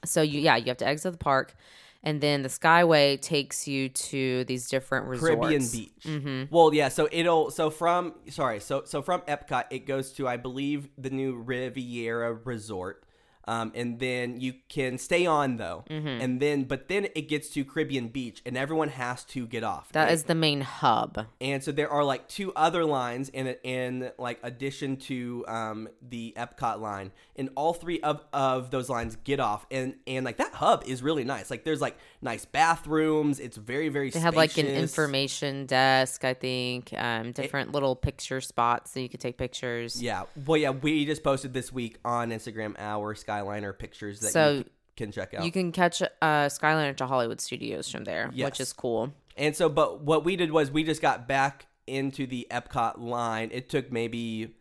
So 0.06 0.22
you, 0.22 0.40
yeah, 0.40 0.58
you 0.58 0.66
have 0.66 0.78
to 0.78 0.88
exit 0.88 1.14
the 1.14 1.18
park, 1.18 1.56
and 2.04 2.22
then 2.22 2.42
the 2.42 2.50
Skyway 2.50 3.20
takes 3.20 3.68
you 3.68 3.90
to 3.90 4.44
these 4.46 4.70
different 4.70 5.08
resorts. 5.08 5.36
Caribbean 5.36 5.68
Beach. 5.72 5.92
Mm-hmm. 6.04 6.44
Well, 6.56 6.74
yeah. 6.74 6.90
So 6.90 7.08
it'll 7.12 7.52
so 7.52 7.70
from 7.70 8.16
sorry 8.30 8.60
so 8.60 8.84
so 8.86 9.02
from 9.02 9.22
Epcot 9.22 9.66
it 9.70 9.86
goes 9.86 10.12
to 10.14 10.28
I 10.28 10.38
believe 10.38 10.90
the 10.98 11.10
new 11.10 11.36
Riviera 11.36 12.34
Resort, 12.34 13.04
um, 13.48 13.72
and 13.76 14.00
then 14.00 14.40
you 14.40 14.54
can 14.70 14.98
stay 14.98 15.26
on 15.26 15.58
though, 15.58 15.84
Mm-hmm. 15.90 16.08
and 16.22 16.40
then 16.42 16.64
but 16.66 16.88
then 16.90 17.08
it 17.16 17.28
gets 17.30 17.50
to 17.50 17.64
Caribbean 17.64 18.10
Beach 18.10 18.42
and 18.46 18.58
everyone 18.58 18.90
has 18.90 19.24
to 19.26 19.48
get 19.48 19.64
off. 19.64 19.92
That 19.94 20.06
right? 20.06 20.14
is 20.14 20.24
the 20.24 20.36
main 20.36 20.62
hub. 20.62 21.26
and 21.42 21.64
so 21.64 21.72
there 21.72 21.90
are 21.90 22.04
like 22.04 22.28
two 22.28 22.52
other 22.56 22.86
lines 22.86 23.30
in 23.30 23.56
in 23.64 24.12
like 24.18 24.40
addition 24.44 24.98
to 24.98 25.46
um, 25.48 25.88
the 26.02 26.34
Epcot 26.38 26.80
line, 26.80 27.12
and 27.36 27.50
all 27.56 27.74
three 27.74 28.00
of, 28.02 28.24
of 28.34 28.72
those 28.72 28.90
lines 28.90 29.18
get 29.24 29.40
off, 29.40 29.66
and 29.72 29.96
and 30.06 30.26
like 30.26 30.38
that 30.38 30.54
hub 30.54 30.84
is 30.86 31.02
really 31.02 31.24
nice. 31.24 31.50
Like 31.50 31.64
there's 31.64 31.82
like 31.82 31.98
nice 32.22 32.46
bathrooms. 32.46 33.40
It's 33.40 33.58
very 33.58 33.90
very. 33.90 34.10
They 34.10 34.20
have 34.20 34.36
like 34.36 34.58
an 34.58 34.68
information 34.68 35.66
desk, 35.66 36.24
I 36.26 36.34
think, 36.34 36.94
um, 36.98 37.32
different 37.32 37.72
little 37.72 37.96
picture 37.96 38.42
spots 38.42 38.92
so 38.92 39.00
you 39.00 39.10
could 39.10 39.20
take 39.20 39.38
pictures. 39.38 40.02
Yeah. 40.02 40.24
Well, 40.46 40.58
yeah, 40.58 40.72
we 40.72 41.06
just 41.06 41.24
posted 41.24 41.54
this 41.54 41.72
week 41.72 41.98
on 42.04 42.30
Instagram 42.32 42.76
our 42.80 43.16
Skyliner 43.16 43.78
pictures 43.78 44.20
that 44.22 44.32
So, 44.32 44.52
you 44.58 44.66
can 44.96 45.12
check 45.12 45.34
out. 45.34 45.46
You 45.46 45.52
can 45.52 45.72
catch 45.72 46.02
uh, 46.02 46.08
Skyliner 46.22 46.96
to 46.98 47.06
Hollywood 47.08 47.40
Studios 47.42 47.90
from 47.90 48.04
there, 48.04 48.30
Yes. 48.34 48.46
which 48.46 48.60
is 48.60 48.74
cool. 48.74 49.14
and 49.38 49.56
so, 49.56 49.70
but 49.70 50.02
what 50.02 50.26
we 50.26 50.36
did 50.36 50.52
was 50.52 50.72
we 50.72 50.84
just 50.84 51.02
got 51.02 51.28
back 51.28 51.68
into 51.86 52.26
the 52.28 52.48
Epcot 52.52 53.00
line. 53.00 53.50
It 53.54 53.70
took 53.70 53.92
maybe, 53.92 54.56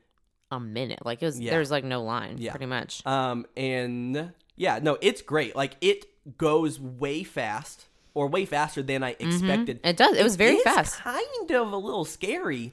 A 0.53 0.61
minute, 0.61 1.05
like 1.05 1.23
it 1.23 1.27
was. 1.27 1.41
Yeah. 1.41 1.51
There 1.53 1.61
was 1.61 1.71
like 1.71 1.85
no 1.85 2.03
line, 2.03 2.37
Yeah. 2.39 2.53
pretty 2.53 2.67
much. 2.67 3.05
um, 3.07 3.47
and 3.57 4.33
yeah, 4.57 4.79
no, 4.83 4.97
it's 5.01 5.23
great. 5.23 5.57
Like 5.57 5.77
it 5.81 6.05
goes 6.39 6.81
way 6.81 7.23
fast 7.23 7.87
or 8.15 8.29
way 8.29 8.45
faster 8.47 8.83
than 8.83 9.03
I 9.03 9.11
expected. 9.19 9.79
Mm-hmm. 9.79 9.89
It 9.89 9.97
does. 9.97 10.17
It 10.17 10.23
was 10.25 10.37
very 10.37 10.55
is 10.57 10.63
fast. 10.63 10.97
Kind 10.99 11.51
of 11.51 11.73
a 11.73 11.77
little 11.77 12.05
scary. 12.05 12.73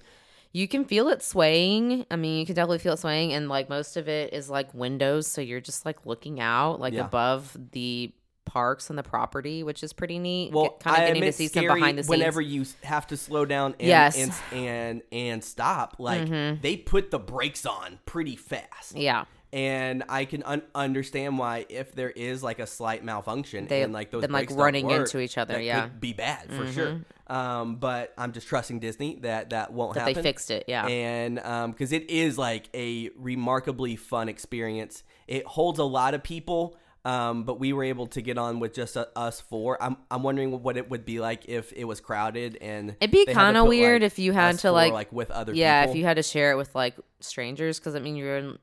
You 0.51 0.67
can 0.67 0.85
feel 0.85 1.09
it 1.09 1.23
swaying. 1.23 2.05
I 2.11 2.15
mean, 2.15 2.39
you 2.39 2.45
can 2.45 2.55
definitely 2.55 2.77
feel 2.79 2.93
it 2.93 2.99
swaying, 2.99 3.33
and 3.33 3.49
like 3.49 3.69
most 3.69 3.97
of 3.97 4.07
it 4.07 4.33
is 4.33 4.49
like 4.49 4.73
windows, 4.73 5.27
so 5.27 5.41
you're 5.41 5.59
just 5.61 5.85
like 5.85 6.05
looking 6.05 6.39
out, 6.39 6.79
like 6.79 6.93
Yeah. 6.93 7.05
above 7.05 7.57
the 7.71 8.13
parks 8.45 8.89
and 8.89 8.99
the 8.99 9.03
property, 9.03 9.63
which 9.63 9.83
is 9.83 9.93
pretty 9.93 10.19
neat. 10.19 10.51
Well, 10.51 10.77
kind 10.79 10.97
of 10.97 11.03
I 11.03 11.07
getting 11.07 11.23
to 11.23 11.31
see 11.31 11.47
some 11.47 11.65
behind 11.65 11.97
the 11.97 12.03
scenes. 12.03 12.09
whenever 12.09 12.39
you 12.41 12.65
have 12.83 13.07
to 13.07 13.17
slow 13.17 13.45
down 13.45 13.73
and 13.79 13.87
Yes. 13.87 14.17
and 14.17 14.33
and, 14.67 15.01
and 15.11 15.43
stop. 15.43 15.95
Like 15.97 16.21
Mm-hmm. 16.27 16.61
they 16.61 16.77
put 16.77 17.09
the 17.09 17.19
brakes 17.19 17.65
on 17.65 17.99
pretty 18.05 18.35
fast. 18.35 18.95
yeah, 18.95 19.25
and 19.53 20.03
I 20.09 20.25
can 20.25 20.41
un- 20.43 20.63
understand 20.73 21.37
why 21.37 21.67
if 21.69 21.93
there 21.93 22.09
is 22.09 22.41
like 22.41 22.57
a 22.57 22.65
slight 22.65 23.03
malfunction 23.05 23.67
They- 23.67 23.83
and 23.83 23.93
like 23.93 24.09
those 24.09 24.23
them, 24.23 24.31
like, 24.31 24.49
running 24.51 24.87
work, 24.87 25.01
into 25.01 25.19
each 25.19 25.37
other, 25.37 25.61
yeah. 25.61 25.81
Mm-hmm. 25.81 25.89
could 25.91 26.01
be 26.01 26.13
bad 26.13 26.51
for 26.51 26.65
sure. 26.71 27.01
Um, 27.27 27.75
but 27.75 28.13
I'm 28.17 28.31
just 28.33 28.47
trusting 28.47 28.79
Disney 28.79 29.19
that 29.21 29.51
that 29.51 29.71
won't 29.71 29.93
that 29.93 30.01
happen. 30.01 30.15
they 30.15 30.21
fixed 30.23 30.49
it. 30.49 30.65
Yeah, 30.67 30.87
and 30.87 31.39
um, 31.39 31.71
because 31.71 31.91
it 31.93 32.09
is 32.09 32.37
like 32.37 32.67
a 32.73 33.11
remarkably 33.15 33.95
fun 33.95 34.27
experience. 34.27 35.03
It 35.27 35.45
holds 35.45 35.77
a 35.79 35.83
lot 35.85 36.15
of 36.15 36.23
people. 36.23 36.75
Um, 37.05 37.43
but 37.43 37.59
we 37.59 37.73
were 37.73 37.83
able 37.83 38.07
to 38.07 38.21
get 38.21 38.37
on 38.37 38.61
with 38.61 38.73
just 38.73 38.95
uh, 38.95 39.05
us 39.13 39.41
four. 39.41 39.77
I'm 39.83 39.97
I'm 40.09 40.23
wondering 40.23 40.63
what 40.63 40.77
it 40.77 40.89
would 40.89 41.03
be 41.05 41.19
like 41.19 41.49
if 41.49 41.73
it 41.73 41.83
was 41.83 41.99
crowded 41.99 42.57
and 42.61 42.95
It'd 43.01 43.11
be 43.11 43.25
to 43.25 43.33
kinda 43.33 43.65
weird 43.65 44.03
like, 44.03 44.07
if 44.13 44.19
you 44.19 44.31
had 44.31 44.55
to, 44.59 44.69
four, 44.69 44.71
like- 44.71 44.93
like 44.93 45.11
with 45.11 45.29
other 45.29 45.53
yeah. 45.53 45.81
people. 45.81 45.91
If 45.91 45.97
you 45.97 46.05
had 46.05 46.15
to 46.15 46.23
share 46.23 46.51
it 46.53 46.55
with 46.55 46.73
like 46.73 46.95
strangers, 47.19 47.77
because 47.77 47.95
I 47.95 47.99
mean, 47.99 48.15
you're 48.15 48.37
in. 48.37 48.57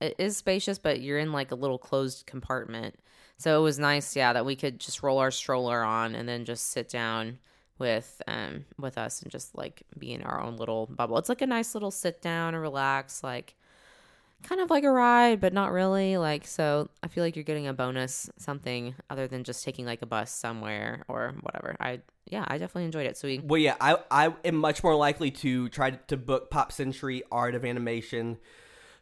It 0.00 0.14
is 0.18 0.36
spacious, 0.36 0.78
but 0.78 1.00
you're 1.00 1.18
in 1.18 1.32
like 1.32 1.50
a 1.50 1.54
little 1.54 1.78
closed 1.78 2.26
compartment. 2.26 2.96
So 3.38 3.58
it 3.58 3.62
was 3.62 3.78
nice, 3.78 4.16
yeah, 4.16 4.32
that 4.32 4.46
we 4.46 4.56
could 4.56 4.78
just 4.78 5.02
roll 5.02 5.18
our 5.18 5.30
stroller 5.30 5.82
on 5.82 6.14
and 6.14 6.28
then 6.28 6.44
just 6.44 6.70
sit 6.70 6.88
down 6.88 7.38
with 7.78 8.22
um 8.26 8.64
with 8.78 8.96
us 8.96 9.20
and 9.20 9.30
just 9.30 9.54
like 9.54 9.82
be 9.98 10.12
in 10.12 10.22
our 10.22 10.40
own 10.40 10.56
little 10.56 10.86
bubble. 10.86 11.18
It's 11.18 11.28
like 11.28 11.42
a 11.42 11.46
nice 11.46 11.74
little 11.74 11.90
sit 11.90 12.22
down 12.22 12.54
and 12.54 12.62
relax, 12.62 13.22
like 13.22 13.54
kind 14.42 14.60
of 14.60 14.70
like 14.70 14.84
a 14.84 14.90
ride, 14.90 15.40
but 15.40 15.52
not 15.52 15.72
really. 15.72 16.16
Like 16.16 16.46
so 16.46 16.88
I 17.02 17.08
feel 17.08 17.24
like 17.24 17.36
you're 17.36 17.44
getting 17.44 17.66
a 17.66 17.74
bonus 17.74 18.30
something 18.38 18.94
other 19.10 19.26
than 19.26 19.44
just 19.44 19.64
taking 19.64 19.84
like 19.84 20.02
a 20.02 20.06
bus 20.06 20.30
somewhere 20.30 21.04
or 21.08 21.34
whatever. 21.42 21.76
I 21.80 22.00
yeah, 22.26 22.44
I 22.48 22.58
definitely 22.58 22.86
enjoyed 22.86 23.06
it. 23.06 23.16
So 23.16 23.28
we 23.28 23.38
Well, 23.38 23.60
yeah, 23.60 23.76
I 23.80 23.96
I 24.10 24.34
am 24.44 24.56
much 24.56 24.82
more 24.82 24.96
likely 24.96 25.30
to 25.32 25.68
try 25.68 25.90
to 25.90 26.16
book 26.16 26.50
Pop 26.50 26.72
Century, 26.72 27.22
Art 27.30 27.54
of 27.54 27.64
Animation, 27.64 28.38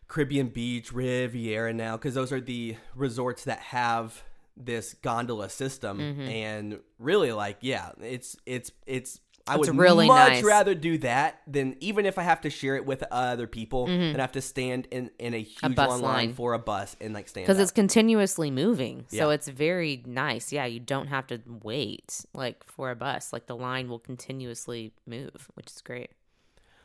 Caribbean 0.09 0.49
Beach, 0.49 0.93
Riviera 0.93 1.73
now 1.73 1.97
because 1.97 2.15
those 2.15 2.33
are 2.33 2.41
the 2.41 2.77
resorts 2.95 3.45
that 3.45 3.59
have 3.61 4.23
this 4.57 4.95
gondola 4.95 5.49
system, 5.51 5.99
Mm-hmm. 5.99 6.21
and 6.23 6.81
really, 6.99 7.33
like, 7.33 7.59
yeah, 7.61 7.91
it's 8.01 8.37
it's 8.47 8.71
it's. 8.87 9.21
I 9.47 9.57
It's 9.57 9.69
would 9.69 9.77
really 9.77 10.07
much 10.09 10.33
nice. 10.33 10.43
rather 10.43 10.75
do 10.75 10.97
that 10.99 11.43
than 11.47 11.77
even 11.81 12.07
if 12.07 12.17
I 12.17 12.23
have 12.23 12.41
to 12.43 12.51
share 12.51 12.77
it 12.77 12.87
with 12.87 13.05
other 13.11 13.47
people 13.47 13.87
and 13.91 14.17
have 14.17 14.33
to 14.33 14.41
stand 14.41 14.89
in, 14.91 15.11
in 15.19 15.35
a 15.35 15.43
huge 15.43 15.59
Mm-hmm. 15.61 15.79
long 15.81 16.01
line 16.01 16.15
line. 16.29 16.33
for 16.33 16.55
a 16.55 16.59
bus 16.59 16.97
and 16.99 17.13
like 17.13 17.29
stand 17.29 17.45
because 17.47 17.59
it's 17.61 17.71
continuously 17.71 18.51
moving 18.51 19.05
so 19.09 19.29
Yeah. 19.29 19.35
it's 19.35 19.47
very 19.49 20.03
nice 20.07 20.51
yeah 20.51 20.65
you 20.65 20.81
don't 20.81 21.09
have 21.09 21.27
to 21.27 21.43
wait 21.63 22.25
like 22.33 22.65
for 22.65 22.91
a 22.91 22.97
bus 22.97 23.35
like 23.35 23.45
the 23.47 23.55
line 23.55 23.87
will 23.91 23.99
continuously 23.99 24.95
move 25.07 25.51
which 25.57 25.67
is 25.67 25.83
great 25.83 26.09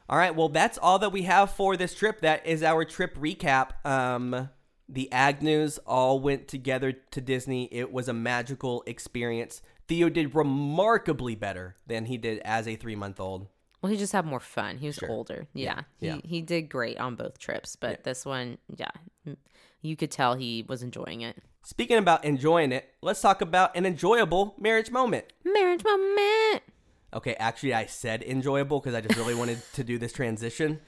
All 0.10 0.18
right, 0.18 0.36
well, 0.36 0.49
that's 0.49 0.77
all 0.80 0.98
that 0.99 1.11
we 1.11 1.22
have 1.23 1.52
for 1.52 1.77
this 1.77 1.94
trip. 1.94 2.22
That 2.22 2.45
is 2.48 2.64
our 2.64 2.84
trip 2.84 3.15
recap. 3.15 3.86
Um, 3.86 4.49
the 4.88 5.07
Agnews 5.11 5.77
all 5.86 6.19
went 6.19 6.48
together 6.48 6.91
to 6.91 7.22
Disney. 7.22 7.69
It 7.72 7.91
was 7.94 8.07
a 8.07 8.14
magical 8.14 8.84
experience. 8.88 9.61
Theo 9.88 10.10
did 10.10 10.34
remarkably 10.34 11.36
better 11.36 11.76
than 11.86 12.06
he 12.06 12.18
did 12.18 12.40
as 12.40 12.68
a 12.68 12.76
three 12.76 12.95
month 12.95 13.19
old. 13.19 13.48
well 13.81 13.91
he 13.91 13.98
just 13.98 14.14
had 14.14 14.26
more 14.26 14.40
fun 14.40 14.77
he 14.77 14.88
was 14.88 14.99
older 15.07 15.48
yeah, 15.53 15.81
Yeah. 15.99 16.18
He, 16.23 16.27
he 16.27 16.41
did 16.41 16.64
great 16.69 16.98
on 16.99 17.15
both 17.15 17.40
trips 17.40 17.76
but 17.76 18.03
this 18.03 18.23
one 18.26 18.57
yeah 18.76 18.91
you 19.81 19.95
could 19.95 20.11
tell 20.11 20.36
he 20.36 20.64
was 20.68 20.84
enjoying 20.84 21.22
it 21.22 21.38
Speaking 21.64 21.98
about 21.98 22.23
enjoying 22.23 22.72
it, 22.72 22.90
let's 23.02 23.19
talk 23.22 23.41
about 23.41 23.76
an 23.76 23.86
enjoyable 23.86 24.56
marriage 24.60 24.91
moment. 24.91 25.26
marriage 25.44 25.84
moment 25.84 26.64
Okay, 27.14 27.36
actually, 27.40 27.73
I 27.73 27.86
said 27.88 28.22
enjoyable 28.23 28.80
because 28.80 28.94
I 28.95 29.02
just 29.02 29.18
really 29.18 29.36
wanted 29.36 29.61
to 29.73 29.84
do 29.84 29.98
this 29.98 30.14
transition. 30.14 30.80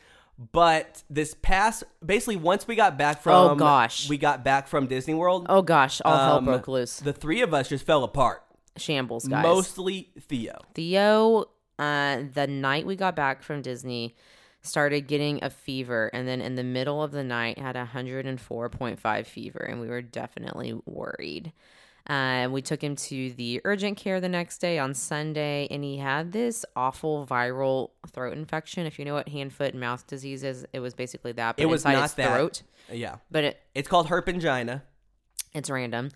But 0.52 1.04
this 1.10 1.36
past, 1.42 1.84
basically, 2.04 2.36
once 2.36 2.68
we 2.68 2.76
got 2.76 2.98
back 2.98 3.22
from, 3.22 3.52
Oh, 3.52 3.56
gosh. 3.56 4.10
we 4.10 4.18
got 4.18 4.44
back 4.44 4.68
from 4.68 4.88
Disney 4.88 5.14
World. 5.14 5.46
oh 5.50 5.62
gosh 5.62 6.02
all 6.04 6.18
hell 6.18 6.38
um, 6.38 6.46
broke 6.46 6.68
loose 6.68 6.98
The 7.00 7.14
three 7.14 7.42
of 7.42 7.54
us 7.54 7.70
just 7.70 7.86
fell 7.86 8.04
apart. 8.04 8.44
shambles 8.78 9.28
guys 9.28 9.44
Mostly 9.44 10.10
Theo. 10.20 10.58
Theo, 10.74 11.46
uh, 11.78 12.24
the 12.34 12.48
night 12.48 12.86
we 12.86 12.96
got 12.96 13.16
back 13.16 13.44
from 13.44 13.62
Disney, 13.62 14.16
started 14.64 15.02
getting 15.08 15.44
a 15.44 15.50
fever, 15.50 16.10
and 16.14 16.28
then 16.28 16.40
in 16.42 16.56
the 16.56 16.64
middle 16.64 17.04
of 17.04 17.12
the 17.12 17.24
night 17.24 17.58
had 17.60 17.76
a 17.76 17.86
104.5 17.94 19.26
fever, 19.26 19.60
and 19.60 19.80
we 19.82 19.88
were 19.88 20.02
definitely 20.02 20.74
worried. 20.86 21.52
Um, 22.08 22.52
we 22.52 22.62
took 22.62 22.84
him 22.84 22.96
to 22.96 23.32
the 23.34 23.62
urgent 23.64 23.98
care 23.98 24.20
the 24.20 24.30
next 24.30 24.58
day 24.58 24.80
on 24.80 24.94
Sunday, 24.94 25.68
and 25.70 25.84
he 25.84 25.98
had 25.98 26.32
this 26.32 26.66
awful 26.76 27.26
viral 27.28 27.92
throat 28.12 28.34
infection. 28.38 28.86
If 28.86 28.98
you 29.00 29.06
know 29.06 29.14
what 29.14 29.30
hand, 29.30 29.54
foot, 29.54 29.72
and 29.72 29.80
mouth 29.80 30.06
disease 30.08 30.44
is, 30.44 30.66
it 30.74 30.80
was 30.80 30.94
basically 30.94 31.32
that. 31.34 31.58
But 31.58 31.64
It 31.64 31.68
was 31.68 31.84
not 31.86 32.02
his 32.02 32.14
that. 32.16 32.34
throat. 32.36 32.62
Yeah. 32.92 33.18
But 33.30 33.44
it, 33.44 33.62
It's 33.76 33.88
called 33.88 34.08
herpangina. 34.08 34.82
it's 35.54 35.70
random. 35.70 36.10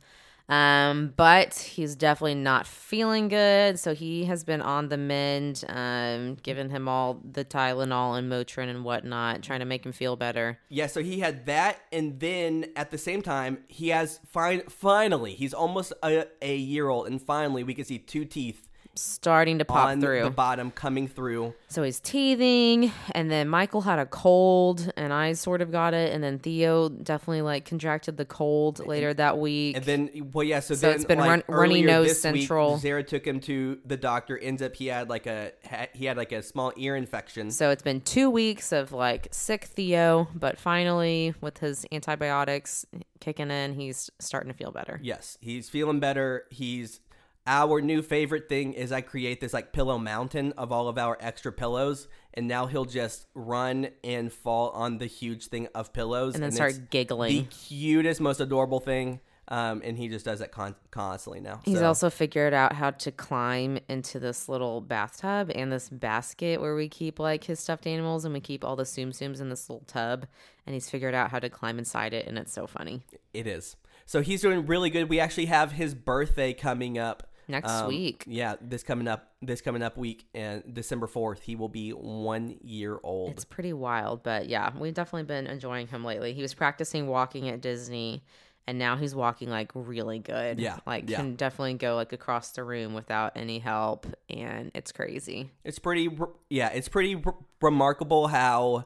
Um, 0.48 1.14
but 1.16 1.56
he's 1.56 1.96
definitely 1.96 2.36
not 2.36 2.68
feeling 2.68 3.30
good. 3.30 3.80
So 3.80 3.96
he 3.96 4.26
has 4.26 4.44
been 4.44 4.62
on 4.62 4.90
the 4.90 4.98
mend, 4.98 5.64
um, 5.68 6.36
giving 6.36 6.70
him 6.70 6.88
all 6.88 7.20
the 7.24 7.44
Tylenol 7.44 8.18
and 8.18 8.32
Motrin 8.32 8.70
and 8.70 8.84
whatnot, 8.84 9.42
trying 9.42 9.60
to 9.60 9.66
make 9.66 9.86
him 9.86 9.92
feel 9.92 10.16
better. 10.16 10.60
Yeah, 10.70 10.88
so 10.88 11.02
he 11.02 11.20
had 11.20 11.46
that, 11.48 11.80
and 11.92 12.20
then 12.20 12.68
at 12.76 12.92
the 12.92 12.98
same 12.98 13.22
time, 13.22 13.60
he 13.68 13.90
has 13.90 14.20
fin- 14.28 14.64
finally, 14.70 15.34
he's 15.34 15.54
almost 15.54 15.94
a, 16.04 16.28
a 16.42 16.56
year 16.56 16.90
old, 16.90 17.08
and 17.08 17.22
finally, 17.22 17.64
we 17.64 17.74
can 17.74 17.86
see 17.86 17.98
two 17.98 18.26
teeth 18.26 18.68
Starting 18.96 19.60
to 19.60 19.66
pop 19.66 19.88
on 19.88 20.02
through. 20.02 20.24
the 20.24 20.30
bottom 20.30 20.72
coming 20.72 21.08
through. 21.08 21.54
So 21.68 21.84
he's 21.84 22.00
teething, 22.00 22.92
and 23.14 23.30
then 23.30 23.50
Michael 23.50 23.82
had 23.82 24.00
a 24.00 24.06
cold, 24.06 24.92
and 24.96 25.12
I 25.12 25.34
sort 25.34 25.62
of 25.62 25.72
got 25.72 25.94
it, 25.94 26.14
and 26.14 26.24
then 26.24 26.40
Theo 26.40 26.90
definitely 26.90 27.42
like 27.42 27.66
contracted 27.66 28.18
the 28.18 28.26
cold 28.26 28.86
later 28.86 29.14
that 29.14 29.38
week. 29.38 29.76
And 29.76 29.86
then, 29.86 30.32
well, 30.34 30.44
yeah, 30.44 30.60
so, 30.62 30.76
So 30.76 30.88
then 30.88 30.96
it's 30.96 31.06
been 31.06 31.20
like, 31.20 31.30
run- 31.30 31.44
runny 31.48 31.82
nose 31.82 32.08
week, 32.08 32.16
central. 32.16 32.78
Zara 32.78 33.04
took 33.04 33.26
him 33.26 33.40
to 33.42 33.80
the 33.86 33.98
doctor. 33.98 34.38
Ends 34.38 34.62
up 34.62 34.76
he 34.76 34.88
had 34.88 35.10
like 35.10 35.26
a 35.28 35.52
he 35.94 36.06
had 36.06 36.18
like 36.18 36.32
a 36.32 36.42
small 36.42 36.72
ear 36.78 36.96
infection. 36.96 37.52
so 37.52 37.70
it's 37.70 37.84
been 37.84 38.02
two 38.02 38.30
weeks 38.30 38.72
of 38.72 38.92
like 38.92 39.28
sick 39.32 39.66
Theo, 39.66 40.28
but 40.34 40.58
finally 40.58 41.34
with 41.42 41.58
his 41.58 41.86
antibiotics 41.92 42.86
kicking 43.20 43.52
in, 43.52 43.74
he's 43.74 44.10
starting 44.20 44.52
to 44.52 44.58
feel 44.58 44.72
better. 44.72 45.00
Yes, 45.04 45.38
he's 45.42 45.70
feeling 45.70 46.00
better. 46.00 46.46
He's 46.50 47.00
our 47.48 47.82
new 47.82 48.02
favorite 48.02 48.50
thing 48.50 48.74
is 48.74 48.92
I 48.92 49.02
create 49.02 49.40
this 49.40 49.54
like 49.54 49.72
pillow 49.72 49.98
mountain 49.98 50.54
of 50.58 50.72
all 50.72 50.88
of 50.88 50.98
our 50.98 51.18
extra 51.20 51.52
pillows, 51.52 52.08
and 52.34 52.48
now 52.48 52.66
he'll 52.66 52.86
just 52.86 53.28
run 53.34 53.90
and 54.04 54.32
fall 54.32 54.70
on 54.72 54.98
the 54.98 55.06
huge 55.06 55.48
thing 55.48 55.68
of 55.76 55.94
pillows, 55.94 56.34
And 56.34 56.44
then 56.44 56.48
it's 56.50 56.56
start 56.56 56.90
giggling. 56.90 57.32
The 57.38 57.44
cutest, 57.44 58.20
most 58.20 58.40
adorable 58.40 58.80
thing, 58.80 59.20
um, 59.48 59.82
and 59.86 59.96
he 59.96 60.08
just 60.08 60.26
does 60.26 60.42
it 60.42 60.52
con- 60.52 60.76
constantly 60.90 61.40
now. 61.40 61.60
He's 61.64 61.78
So, 61.78 61.86
also 61.86 62.10
figured 62.10 62.54
out 62.54 62.74
how 62.74 62.90
to 62.90 63.12
climb 63.12 63.78
into 63.88 64.20
this 64.20 64.50
little 64.50 64.82
bathtub 64.82 65.52
and 65.54 65.72
this 65.72 65.88
basket 65.88 66.60
where 66.60 66.76
we 66.76 66.90
keep 66.90 67.20
like 67.20 67.44
his 67.44 67.60
stuffed 67.60 67.86
animals 67.86 68.26
and 68.26 68.34
we 68.34 68.40
keep 68.40 68.66
all 68.66 68.76
the 68.76 68.86
Tsum 68.86 69.10
Tsums 69.10 69.40
in 69.40 69.50
this 69.50 69.70
little 69.70 69.86
tub. 69.86 70.26
And 70.66 70.74
he's 70.74 70.90
figured 70.90 71.14
out 71.14 71.30
how 71.30 71.38
to 71.38 71.50
climb 71.50 71.78
inside 71.78 72.12
it, 72.16 72.26
and 72.26 72.40
it's 72.40 72.52
so 72.52 72.66
funny. 72.66 73.04
it 73.36 73.46
is. 73.46 73.76
So 74.08 74.22
he's 74.22 74.42
doing 74.42 74.66
really 74.66 74.90
good. 74.90 75.10
We 75.10 75.20
actually 75.20 75.46
have 75.46 75.74
his 75.74 75.94
birthday 75.94 76.54
coming 76.54 76.98
up 76.98 77.28
Next 77.48 77.70
um, 77.70 77.88
week. 77.88 78.24
Yeah, 78.26 78.56
this 78.60 78.84
coming 78.84 79.08
up, 79.08 79.34
this 79.42 79.62
coming 79.62 79.84
up 79.84 79.98
week, 79.98 80.26
and 80.34 80.64
December 80.74 81.08
fourth, 81.08 81.42
he 81.42 81.56
will 81.56 81.70
be 81.70 81.92
one 81.92 82.58
year 82.62 83.00
old. 83.04 83.32
It's 83.32 83.46
pretty 83.46 83.74
wild, 83.74 84.24
but 84.24 84.48
yeah, 84.48 84.72
we've 84.78 84.94
definitely 84.94 85.24
been 85.24 85.48
enjoying 85.48 85.88
him 85.88 86.04
lately. 86.04 86.34
He 86.34 86.42
was 86.42 86.54
practicing 86.54 87.08
walking 87.08 87.48
at 87.50 87.62
Disney, 87.62 88.24
and 88.68 88.80
now 88.80 88.96
he's 88.96 89.14
walking 89.14 89.50
like 89.50 89.72
really 89.76 90.20
good. 90.20 90.60
Yeah, 90.60 90.80
like 90.88 91.10
yeah. 91.10 91.18
can 91.18 91.36
definitely 91.36 91.76
go 91.76 91.96
like 91.96 92.14
across 92.14 92.52
the 92.52 92.64
room 92.64 92.94
without 92.94 93.34
any 93.36 93.60
help, 93.60 94.08
and 94.30 94.72
it's 94.74 94.92
crazy. 94.92 95.52
It's 95.64 95.78
pretty, 95.80 96.10
yeah, 96.50 96.70
it's 96.70 96.90
pretty 96.90 97.22
r- 97.24 97.36
remarkable 97.62 98.28
how 98.28 98.86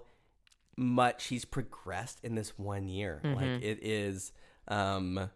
much 0.76 1.28
he's 1.28 1.46
progressed 1.46 2.20
in 2.24 2.36
this 2.36 2.58
one 2.58 2.88
year. 2.88 3.22
Mm-hmm. 3.24 3.36
Like 3.36 3.64
it 3.64 3.80
is, 3.82 4.32
um, 4.68 5.30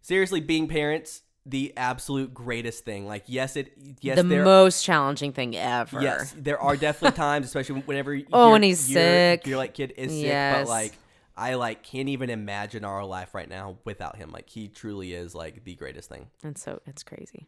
seriously, 0.00 0.40
being 0.40 0.66
parents, 0.68 1.22
the 1.48 1.72
absolute 1.76 2.34
greatest 2.34 2.84
thing. 2.84 3.06
Like, 3.06 3.24
yes, 3.26 3.56
it, 3.56 3.72
yes, 4.00 4.16
the 4.16 4.24
there, 4.24 4.44
most 4.44 4.84
challenging 4.84 5.32
thing 5.32 5.54
ever. 5.56 6.02
yes, 6.02 6.34
there 6.36 6.58
are 6.60 6.76
definitely 6.76 7.16
times, 7.28 7.46
especially 7.46 7.80
whenever, 7.82 8.12
Oh, 8.32 8.42
your- 8.46 8.52
when 8.52 8.62
he's 8.64 8.90
your- 8.90 9.00
sick. 9.00 9.46
your 9.46 9.56
like 9.58 9.72
kid 9.74 9.94
is 9.96 10.10
sick, 10.12 10.24
Yes. 10.24 10.66
but 10.66 10.70
like. 10.70 10.92
I 11.38 11.52
like 11.56 11.82
can't 11.82 12.08
even 12.08 12.30
imagine 12.30 12.82
our 12.82 13.04
life 13.04 13.34
right 13.34 13.46
now 13.46 13.76
without 13.84 14.16
him. 14.16 14.30
Like 14.30 14.48
he 14.48 14.68
truly 14.68 15.12
is 15.12 15.34
like 15.34 15.64
the 15.64 15.74
greatest 15.74 16.08
thing. 16.08 16.28
and 16.42 16.56
so 16.56 16.80
it's 16.86 17.02
crazy. 17.02 17.46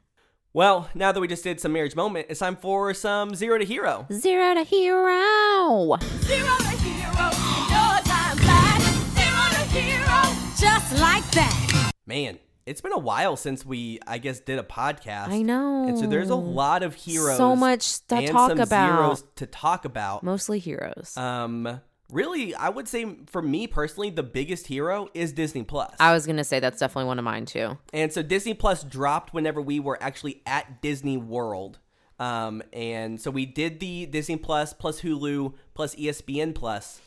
Well, 0.53 0.91
now 0.95 1.11
that 1.11 1.19
we 1.21 1.27
just 1.27 1.43
did 1.43 1.59
some 1.59 1.73
marriage 1.73 1.97
moment, 1.97 2.27
it's 2.29 2.41
time 2.41 2.57
for 2.57 2.93
some 2.93 3.35
zero 3.35 3.57
to 3.57 3.65
hero. 3.65 4.05
Zero 4.13 4.53
to 4.53 4.63
hero. 4.63 5.97
Zero 6.21 6.55
to 6.59 6.77
hero, 6.85 7.31
your 7.73 8.01
time 8.05 8.37
flies. 8.37 8.85
Zero 9.17 9.43
to 9.57 9.65
hero, 9.73 10.21
just 10.61 11.01
like 11.01 11.25
that. 11.31 11.91
Man, 12.07 12.39
it's 12.69 12.81
been 12.81 12.93
a 12.93 12.99
while 12.99 13.37
since 13.37 13.65
we, 13.65 13.99
I 14.07 14.19
guess, 14.19 14.41
did 14.41 14.59
a 14.59 14.63
podcast. 14.63 15.29
I 15.29 15.43
know. 15.43 15.89
And 15.89 15.99
so 15.99 16.07
there's 16.07 16.31
a 16.31 16.37
lot 16.37 16.83
of 16.83 16.95
heroes. 16.95 17.39
So 17.39 17.57
much 17.57 18.07
to 18.09 18.27
talk 18.27 18.59
about. 18.59 19.37
To 19.37 19.47
talk 19.47 19.85
about. 19.85 20.23
Mostly 20.23 20.59
heroes. 20.59 21.17
Um, 21.17 21.81
really, 22.11 22.55
I 22.55 22.69
would 22.69 22.87
say 22.87 23.17
for 23.27 23.41
me 23.41 23.67
personally, 23.67 24.11
the 24.11 24.23
biggest 24.23 24.67
hero 24.67 25.09
is 25.15 25.33
Disney 25.33 25.63
Plus. 25.63 25.95
I 25.99 26.13
was 26.13 26.27
gonna 26.27 26.45
say 26.45 26.61
that's 26.61 26.79
definitely 26.79 27.09
one 27.09 27.19
of 27.19 27.25
mine 27.25 27.47
too. 27.47 27.79
And 27.93 28.13
so 28.13 28.23
Disney 28.23 28.55
Plus 28.55 28.85
dropped 28.85 29.33
whenever 29.33 29.61
we 29.61 29.81
were 29.81 29.99
actually 30.03 30.43
at 30.47 30.83
Disney 30.83 31.17
World. 31.17 31.79
Um, 32.21 32.63
and 32.73 33.21
so 33.21 33.31
we 33.31 33.47
did 33.47 33.81
the 33.81 34.07
Disney 34.07 34.37
Plus 34.37 34.73
plus 34.73 35.01
Hulu 35.01 35.55
plus 35.75 35.95
ESPN 35.95 36.55
Plus 36.55 37.01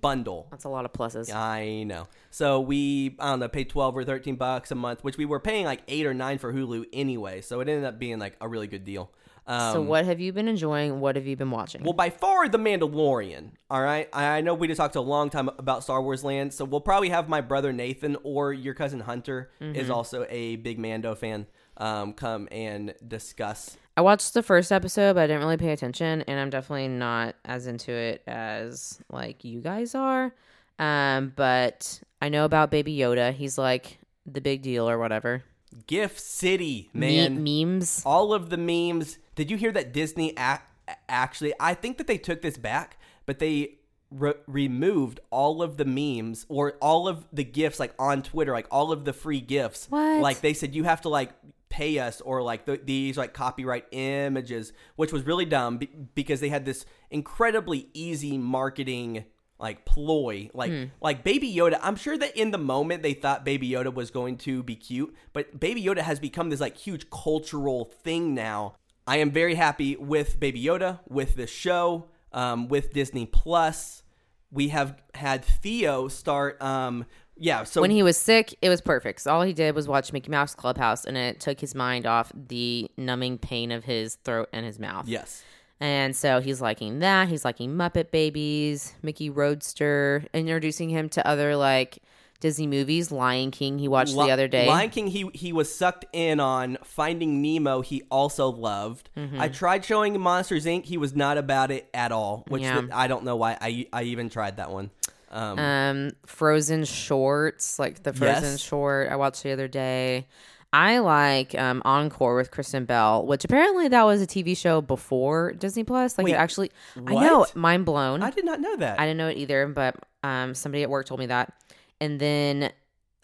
bundle. 0.00 0.46
That's 0.50 0.64
a 0.64 0.68
lot 0.68 0.84
of 0.84 0.92
pluses. 0.92 1.32
I 1.34 1.82
know. 1.84 2.08
So 2.30 2.60
we, 2.60 3.16
I 3.18 3.30
don't 3.30 3.40
know, 3.40 3.48
paid 3.48 3.68
12 3.70 3.96
or 3.96 4.04
13 4.04 4.36
bucks 4.36 4.70
a 4.70 4.74
month, 4.74 5.02
which 5.04 5.16
we 5.16 5.24
were 5.24 5.40
paying 5.40 5.64
like 5.64 5.82
8 5.88 6.06
or 6.06 6.14
9 6.14 6.38
for 6.38 6.52
Hulu 6.52 6.86
anyway. 6.92 7.40
So 7.40 7.60
it 7.60 7.68
ended 7.68 7.84
up 7.84 7.98
being 7.98 8.18
like 8.18 8.36
a 8.40 8.48
really 8.48 8.66
good 8.66 8.84
deal. 8.84 9.10
Um, 9.48 9.72
so 9.74 9.80
what 9.82 10.04
have 10.04 10.18
you 10.18 10.32
been 10.32 10.48
enjoying? 10.48 10.98
What 10.98 11.14
have 11.14 11.24
you 11.24 11.36
been 11.36 11.52
watching? 11.52 11.84
well, 11.84 11.92
by 11.92 12.10
far, 12.10 12.48
The 12.48 12.58
Mandalorian. 12.58 13.50
All 13.70 13.80
right. 13.80 14.08
I 14.12 14.38
I 14.38 14.40
know 14.40 14.54
we 14.54 14.66
just 14.66 14.78
talked 14.78 14.96
a 14.96 15.00
long 15.00 15.30
time 15.30 15.48
about 15.58 15.84
Star 15.84 16.02
Wars 16.02 16.24
Land, 16.24 16.52
so 16.52 16.64
we'll 16.64 16.80
probably 16.80 17.10
have 17.10 17.28
my 17.28 17.40
brother 17.40 17.72
Nathan 17.72 18.16
or 18.24 18.52
your 18.52 18.74
cousin 18.74 18.98
Hunter 19.00 19.50
Mm-hmm. 19.60 19.76
is 19.76 19.88
also 19.88 20.26
a 20.28 20.56
big 20.56 20.78
Mando 20.80 21.14
fan. 21.14 21.46
Um, 21.76 22.12
come 22.12 22.48
and 22.50 22.94
discuss. 23.06 23.76
I 23.96 24.02
watched 24.02 24.34
the 24.34 24.42
first 24.42 24.72
episode, 24.72 25.14
but 25.14 25.22
I 25.22 25.26
didn't 25.26 25.42
really 25.42 25.56
pay 25.56 25.72
attention, 25.72 26.22
and 26.22 26.38
I'm 26.38 26.50
definitely 26.50 26.88
not 26.88 27.34
as 27.44 27.66
into 27.66 27.92
it 27.92 28.22
as 28.26 29.00
like 29.10 29.44
you 29.44 29.60
guys 29.60 29.94
are. 29.94 30.34
Um, 30.78 31.32
but 31.34 32.02
I 32.20 32.28
know 32.28 32.44
about 32.44 32.70
Baby 32.70 32.94
Yoda. 32.96 33.32
He's 33.32 33.56
like 33.56 33.98
the 34.26 34.40
big 34.42 34.60
deal 34.62 34.88
or 34.88 34.98
whatever. 34.98 35.44
Gift 35.86 36.20
City, 36.20 36.90
Me- 36.92 37.28
man. 37.28 37.42
memes. 37.42 38.02
all 38.04 38.32
of 38.34 38.50
the 38.50 38.56
memes. 38.58 39.18
Did 39.34 39.50
you 39.50 39.56
hear 39.56 39.72
that 39.72 39.92
Disney 39.92 40.30
ac- 40.38 40.62
actually? 41.08 41.54
I 41.58 41.74
think 41.74 41.96
that 41.98 42.06
they 42.06 42.18
took 42.18 42.42
this 42.42 42.56
back, 42.58 42.98
but 43.24 43.38
they 43.38 43.76
re- 44.10 44.34
removed 44.46 45.20
all 45.30 45.62
of 45.62 45.76
the 45.76 45.84
memes 45.84 46.46
or 46.48 46.72
all 46.80 47.08
of 47.08 47.26
the 47.32 47.44
gifts 47.44 47.80
like 47.80 47.94
on 47.98 48.22
Twitter, 48.22 48.52
like 48.52 48.66
all 48.70 48.92
of 48.92 49.04
the 49.04 49.12
free 49.12 49.40
gifts. 49.40 49.86
What? 49.88 50.20
Like 50.20 50.40
they 50.40 50.54
said, 50.54 50.74
you 50.74 50.84
have 50.84 51.02
to 51.02 51.08
like 51.08 51.32
pay 51.68 51.98
us 51.98 52.20
or 52.20 52.42
like 52.42 52.66
th- 52.66 52.82
these 52.84 53.16
like 53.16 53.32
copyright 53.32 53.86
images, 53.90 54.72
which 54.96 55.12
was 55.12 55.24
really 55.24 55.44
dumb 55.44 55.78
be- 55.78 55.90
because 56.14 56.40
they 56.40 56.48
had 56.48 56.64
this 56.64 56.86
incredibly 57.10 57.88
easy 57.92 58.38
marketing 58.38 59.24
like 59.58 59.86
ploy 59.86 60.50
like 60.52 60.70
hmm. 60.70 60.84
like 61.00 61.24
baby 61.24 61.50
yoda 61.50 61.78
i'm 61.82 61.96
sure 61.96 62.18
that 62.18 62.36
in 62.36 62.50
the 62.50 62.58
moment 62.58 63.02
they 63.02 63.14
thought 63.14 63.42
baby 63.42 63.70
yoda 63.70 63.92
was 63.92 64.10
going 64.10 64.36
to 64.36 64.62
be 64.62 64.76
cute 64.76 65.14
but 65.32 65.58
baby 65.58 65.82
yoda 65.82 66.00
has 66.00 66.20
become 66.20 66.50
this 66.50 66.60
like 66.60 66.76
huge 66.76 67.08
cultural 67.08 67.90
thing 68.02 68.34
now 68.34 68.74
i 69.06 69.16
am 69.16 69.30
very 69.30 69.54
happy 69.54 69.96
with 69.96 70.38
baby 70.38 70.62
yoda 70.62 71.00
with 71.08 71.36
this 71.36 71.48
show 71.48 72.06
um, 72.36 72.68
with 72.68 72.92
disney 72.92 73.26
plus 73.26 74.04
we 74.52 74.68
have 74.68 74.96
had 75.14 75.44
theo 75.44 76.06
start 76.06 76.60
um 76.62 77.04
yeah 77.36 77.64
so 77.64 77.80
when 77.80 77.90
he 77.90 78.02
was 78.02 78.16
sick, 78.16 78.56
it 78.62 78.68
was 78.70 78.80
perfect. 78.80 79.18
'cause 79.18 79.26
all 79.26 79.42
he 79.42 79.52
did 79.52 79.74
was 79.74 79.86
watch 79.88 80.10
Mickey 80.12 80.30
Mouse 80.30 80.54
Clubhouse, 80.54 81.04
and 81.04 81.16
it 81.18 81.38
took 81.40 81.60
his 81.60 81.74
mind 81.74 82.06
off 82.06 82.32
the 82.34 82.90
numbing 82.96 83.36
pain 83.38 83.70
of 83.72 83.84
his 83.84 84.14
throat 84.24 84.48
and 84.54 84.64
his 84.64 84.78
mouth. 84.78 85.06
yes 85.08 85.42
And 85.78 86.16
so 86.16 86.40
he's 86.40 86.62
liking 86.62 87.00
that. 87.00 87.28
He's 87.28 87.44
liking 87.44 87.72
Muppet 87.74 88.10
Babies, 88.10 88.94
Mickey 89.02 89.28
Roadster, 89.28 90.24
introducing 90.32 90.88
him 90.88 91.10
to 91.10 91.26
other 91.26 91.54
like 91.56 91.98
Disney 92.40 92.66
movies. 92.66 93.10
Lion 93.10 93.50
King, 93.50 93.78
he 93.78 93.88
watched 93.88 94.14
Li- 94.14 94.26
the 94.26 94.32
other 94.32 94.48
day. 94.48 94.66
Lion 94.66 94.90
King, 94.90 95.06
he 95.06 95.30
he 95.34 95.52
was 95.52 95.74
sucked 95.74 96.04
in 96.12 96.40
on 96.40 96.78
Finding 96.84 97.40
Nemo. 97.42 97.80
He 97.80 98.02
also 98.10 98.48
loved. 98.48 99.10
Mm-hmm. 99.16 99.40
I 99.40 99.48
tried 99.48 99.84
showing 99.84 100.14
him 100.14 100.20
Monsters 100.22 100.64
Inc. 100.66 100.84
He 100.84 100.96
was 100.98 101.14
not 101.14 101.38
about 101.38 101.70
it 101.70 101.88
at 101.94 102.12
all. 102.12 102.44
Which 102.48 102.62
Yeah. 102.62 102.82
I 102.92 103.06
don't 103.08 103.24
know 103.24 103.36
why. 103.36 103.56
I 103.60 103.86
I 103.92 104.02
even 104.04 104.28
tried 104.28 104.56
that 104.58 104.70
one. 104.70 104.90
Um, 105.30 105.58
um, 105.58 106.10
Frozen 106.24 106.84
shorts, 106.84 107.78
like 107.78 108.02
the 108.02 108.12
Frozen 108.12 108.52
Yes. 108.52 108.60
short 108.60 109.10
I 109.10 109.16
watched 109.16 109.42
the 109.42 109.50
other 109.52 109.68
day. 109.68 110.26
I 110.72 110.98
like 110.98 111.54
um, 111.58 111.80
Encore 111.84 112.36
with 112.36 112.50
Kristen 112.50 112.84
Bell, 112.84 113.24
which 113.24 113.44
apparently 113.44 113.88
that 113.88 114.02
was 114.04 114.20
a 114.20 114.26
TV 114.26 114.56
show 114.56 114.80
before 114.80 115.52
Disney 115.52 115.84
Plus. 115.84 116.18
Like 116.18 116.26
Wait, 116.26 116.32
it 116.34 116.36
actually, 116.36 116.70
I 117.06 117.14
know, 117.14 117.46
mind 117.54 117.86
blown. 117.86 118.22
I 118.22 118.30
did 118.30 118.44
not 118.44 118.60
know 118.60 118.76
that. 118.76 119.00
I 119.00 119.04
didn't 119.06 119.16
know 119.16 119.28
it 119.28 119.36
either, 119.38 119.66
but 119.68 119.96
um, 120.22 120.54
somebody 120.54 120.82
at 120.82 120.90
work 120.90 121.06
told 121.06 121.20
me 121.20 121.26
that. 121.26 121.52
And 122.00 122.20
then 122.20 122.72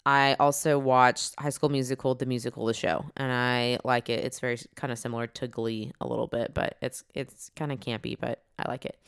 I 0.05 0.35
also 0.41 0.79
watched 0.79 1.35
High 1.39 1.51
School 1.51 1.69
Musical, 1.69 2.15
the 2.15 2.27
musical, 2.27 2.67
the 2.67 2.75
show, 2.75 3.05
and 3.17 3.31
I 3.33 3.79
like 3.85 4.09
it. 4.09 4.25
It's 4.25 4.41
very 4.41 4.59
kind 4.75 4.93
of 4.93 4.99
similar 4.99 5.27
to 5.29 5.47
Glee 5.47 5.93
a 6.01 6.07
little 6.07 6.27
bit, 6.27 6.55
but 6.55 6.77
it's 6.83 7.05
it's 7.15 7.51
kind 7.55 7.71
of 7.71 7.79
campy, 7.81 8.17
but 8.19 8.43
I 8.59 8.69
like 8.69 8.85
it. 8.85 8.99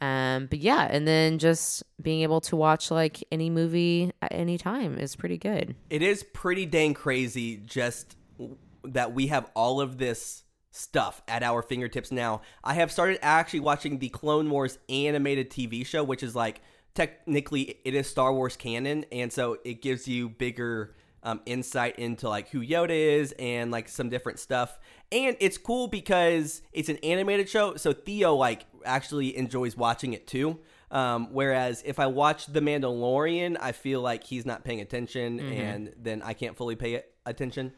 Um, 0.00 0.46
but 0.46 0.58
yeah, 0.58 0.88
and 0.90 1.06
then 1.06 1.38
just 1.38 1.84
being 2.02 2.22
able 2.22 2.40
to 2.42 2.56
watch 2.56 2.90
like 2.90 3.22
any 3.30 3.50
movie 3.50 4.10
at 4.20 4.32
any 4.32 4.58
time 4.58 4.98
is 4.98 5.14
pretty 5.14 5.38
good. 5.38 5.76
It 5.90 6.02
is 6.02 6.24
pretty 6.24 6.66
dang 6.66 6.94
crazy 6.94 7.58
just 7.58 8.16
that 8.82 9.14
we 9.14 9.28
have 9.28 9.48
all 9.54 9.80
of 9.80 9.98
this 9.98 10.42
stuff 10.72 11.22
at 11.28 11.44
our 11.44 11.62
fingertips 11.62 12.10
now. 12.10 12.40
I 12.64 12.74
have 12.74 12.90
started 12.90 13.20
actually 13.22 13.60
watching 13.60 14.00
the 14.00 14.08
Clone 14.08 14.50
Wars 14.50 14.78
animated 14.88 15.50
TV 15.50 15.86
show, 15.86 16.02
which 16.02 16.24
is 16.24 16.34
like 16.34 16.62
technically 16.94 17.78
it 17.84 17.94
is 17.94 18.06
Star 18.08 18.32
Wars 18.32 18.56
canon, 18.56 19.04
and 19.12 19.32
so 19.32 19.58
it 19.64 19.82
gives 19.82 20.06
you 20.06 20.28
bigger 20.28 20.94
um, 21.22 21.40
insight 21.46 21.98
into 21.98 22.28
like 22.28 22.48
who 22.50 22.60
Yoda 22.60 22.90
is 22.90 23.32
and 23.38 23.70
like 23.70 23.88
some 23.88 24.08
different 24.08 24.38
stuff. 24.38 24.78
And 25.10 25.36
it's 25.40 25.58
cool 25.58 25.88
because 25.88 26.62
it's 26.72 26.88
an 26.88 26.98
animated 26.98 27.48
show, 27.48 27.76
so 27.76 27.92
Theo 27.92 28.34
like 28.34 28.66
actually 28.84 29.36
enjoys 29.36 29.76
watching 29.76 30.12
it 30.12 30.26
too. 30.26 30.58
Um, 30.90 31.28
whereas 31.32 31.82
if 31.86 31.98
I 31.98 32.06
watch 32.06 32.46
The 32.46 32.60
Mandalorian, 32.60 33.56
I 33.60 33.72
feel 33.72 34.02
like 34.02 34.24
he's 34.24 34.44
not 34.44 34.62
paying 34.64 34.80
attention, 34.80 35.38
and 35.40 35.94
then 35.98 36.20
I 36.22 36.34
can't 36.34 36.56
fully 36.56 36.76
pay 36.76 37.02
attention. 37.24 37.72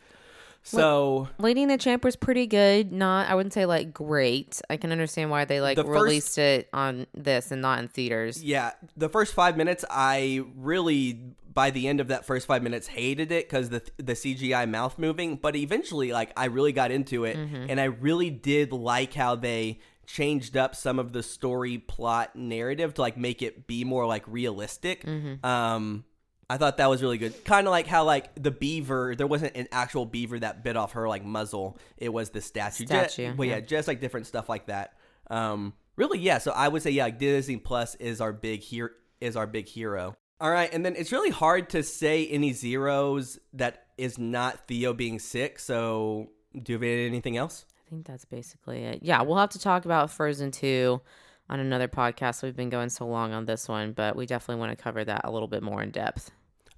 So 0.64 1.28
Lady 1.38 1.62
and 1.62 1.70
the 1.70 1.78
Tramp 1.78 2.02
was 2.04 2.16
pretty 2.16 2.46
good. 2.46 2.90
Not, 2.90 3.28
I 3.28 3.34
wouldn't 3.34 3.52
say 3.52 3.66
like 3.66 3.92
great. 3.92 4.60
I 4.70 4.76
can 4.76 4.90
understand 4.92 5.30
why 5.30 5.44
they 5.44 5.60
like 5.60 5.76
The 5.76 5.84
first- 5.84 6.02
released 6.02 6.38
it 6.38 6.68
on 6.72 7.06
this 7.14 7.52
and 7.52 7.62
not 7.62 7.78
in 7.80 7.88
theaters. 7.88 8.42
Yeah, 8.42 8.72
the 8.96 9.08
first 9.08 9.34
five 9.34 9.56
minutes, 9.56 9.84
I 9.90 10.42
really 10.56 11.20
by 11.52 11.70
the 11.70 11.86
end 11.86 12.00
of 12.00 12.08
that 12.08 12.24
first 12.24 12.48
five 12.48 12.64
minutes 12.64 12.88
hated 12.88 13.30
it 13.30 13.48
because 13.48 13.68
the 13.68 13.80
the 13.98 14.14
CGI 14.14 14.68
mouth 14.68 14.98
moving. 14.98 15.36
But 15.36 15.54
eventually, 15.54 16.12
like 16.12 16.32
I 16.36 16.46
really 16.46 16.72
got 16.72 16.90
into 16.90 17.24
it, 17.24 17.36
and 17.36 17.80
I 17.80 17.84
really 17.84 18.30
did 18.30 18.72
like 18.72 19.14
how 19.14 19.36
they 19.36 19.78
changed 20.06 20.56
up 20.56 20.74
some 20.74 20.98
of 20.98 21.12
the 21.12 21.22
story 21.22 21.78
plot 21.78 22.34
narrative 22.36 22.94
to 22.94 23.00
like 23.02 23.16
make 23.16 23.40
it 23.42 23.66
be 23.66 23.84
more 23.84 24.04
like 24.06 24.24
realistic. 24.26 25.06
Um, 25.44 26.04
I 26.48 26.56
thought 26.56 26.76
that 26.76 26.90
was 26.90 27.02
really 27.02 27.18
good. 27.18 27.44
Kind 27.44 27.66
of 27.66 27.70
like 27.70 27.86
how 27.86 28.04
like 28.04 28.34
the 28.42 28.50
beaver, 28.50 29.14
there 29.16 29.26
wasn't 29.26 29.56
an 29.56 29.68
actual 29.72 30.06
beaver 30.06 30.38
that 30.38 30.62
bit 30.62 30.76
off 30.76 30.92
her 30.92 31.08
like 31.08 31.24
muzzle. 31.24 31.78
It 31.96 32.12
was 32.12 32.30
the 32.30 32.40
statue. 32.40 32.86
Statue, 32.86 33.34
but 33.34 33.46
yeah, 33.46 33.56
yeah. 33.56 33.60
just 33.60 33.88
like 33.88 34.00
different 34.00 34.26
stuff 34.26 34.48
like 34.48 34.66
that. 34.66 34.94
Um, 35.30 35.72
really, 35.96 36.18
yeah. 36.18 36.38
So 36.38 36.52
I 36.52 36.68
would 36.68 36.82
say 36.82 36.90
yeah, 36.90 37.04
like, 37.04 37.18
Disney 37.18 37.56
Plus 37.56 37.94
is 37.96 38.20
our 38.20 38.32
big 38.32 38.62
hero. 38.62 38.90
Is 39.20 39.36
our 39.36 39.46
big 39.46 39.68
hero. 39.68 40.16
All 40.40 40.50
right, 40.50 40.68
and 40.72 40.84
then 40.84 40.96
it's 40.96 41.12
really 41.12 41.30
hard 41.30 41.70
to 41.70 41.82
say 41.82 42.26
any 42.26 42.52
zeros 42.52 43.38
that 43.54 43.86
is 43.96 44.18
not 44.18 44.66
Theo 44.66 44.92
being 44.92 45.18
sick. 45.18 45.58
So 45.58 46.30
do 46.60 46.72
you 46.72 46.78
have 46.78 46.82
anything 46.82 47.36
else? 47.36 47.64
I 47.86 47.90
think 47.90 48.06
that's 48.06 48.24
basically 48.24 48.84
it. 48.84 49.00
Yeah, 49.02 49.22
we'll 49.22 49.38
have 49.38 49.50
to 49.50 49.58
talk 49.58 49.84
about 49.84 50.10
Frozen 50.10 50.50
2 50.50 51.00
on 51.48 51.60
another 51.60 51.88
podcast. 51.88 52.42
We've 52.42 52.56
been 52.56 52.70
going 52.70 52.90
so 52.90 53.06
long 53.06 53.32
on 53.32 53.46
this 53.46 53.68
one, 53.68 53.92
but 53.92 54.16
we 54.16 54.26
definitely 54.26 54.60
want 54.60 54.76
to 54.76 54.82
cover 54.82 55.04
that 55.04 55.22
a 55.24 55.30
little 55.30 55.48
bit 55.48 55.62
more 55.62 55.82
in 55.82 55.90
depth. 55.90 56.30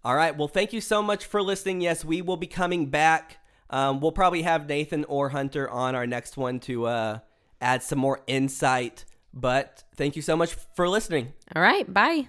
All 0.04 0.14
right. 0.14 0.36
Well, 0.36 0.48
thank 0.48 0.72
you 0.72 0.80
so 0.80 1.02
much 1.02 1.24
for 1.24 1.42
listening. 1.42 1.80
Yes, 1.80 2.04
we 2.04 2.22
will 2.22 2.36
be 2.36 2.46
coming 2.46 2.90
back. 2.90 3.38
Um, 3.70 4.00
we'll 4.00 4.12
probably 4.12 4.42
have 4.42 4.68
Nathan 4.68 5.04
or 5.04 5.30
Hunter 5.30 5.68
on 5.68 5.94
our 5.94 6.06
next 6.06 6.36
one 6.36 6.60
to 6.60 6.86
uh, 6.86 7.18
add 7.60 7.82
some 7.82 7.98
more 7.98 8.20
insight. 8.26 9.04
But 9.34 9.84
thank 9.96 10.16
you 10.16 10.22
so 10.22 10.36
much 10.36 10.54
for 10.74 10.88
listening. 10.88 11.32
All 11.54 11.62
right, 11.62 11.92
bye. 11.92 12.28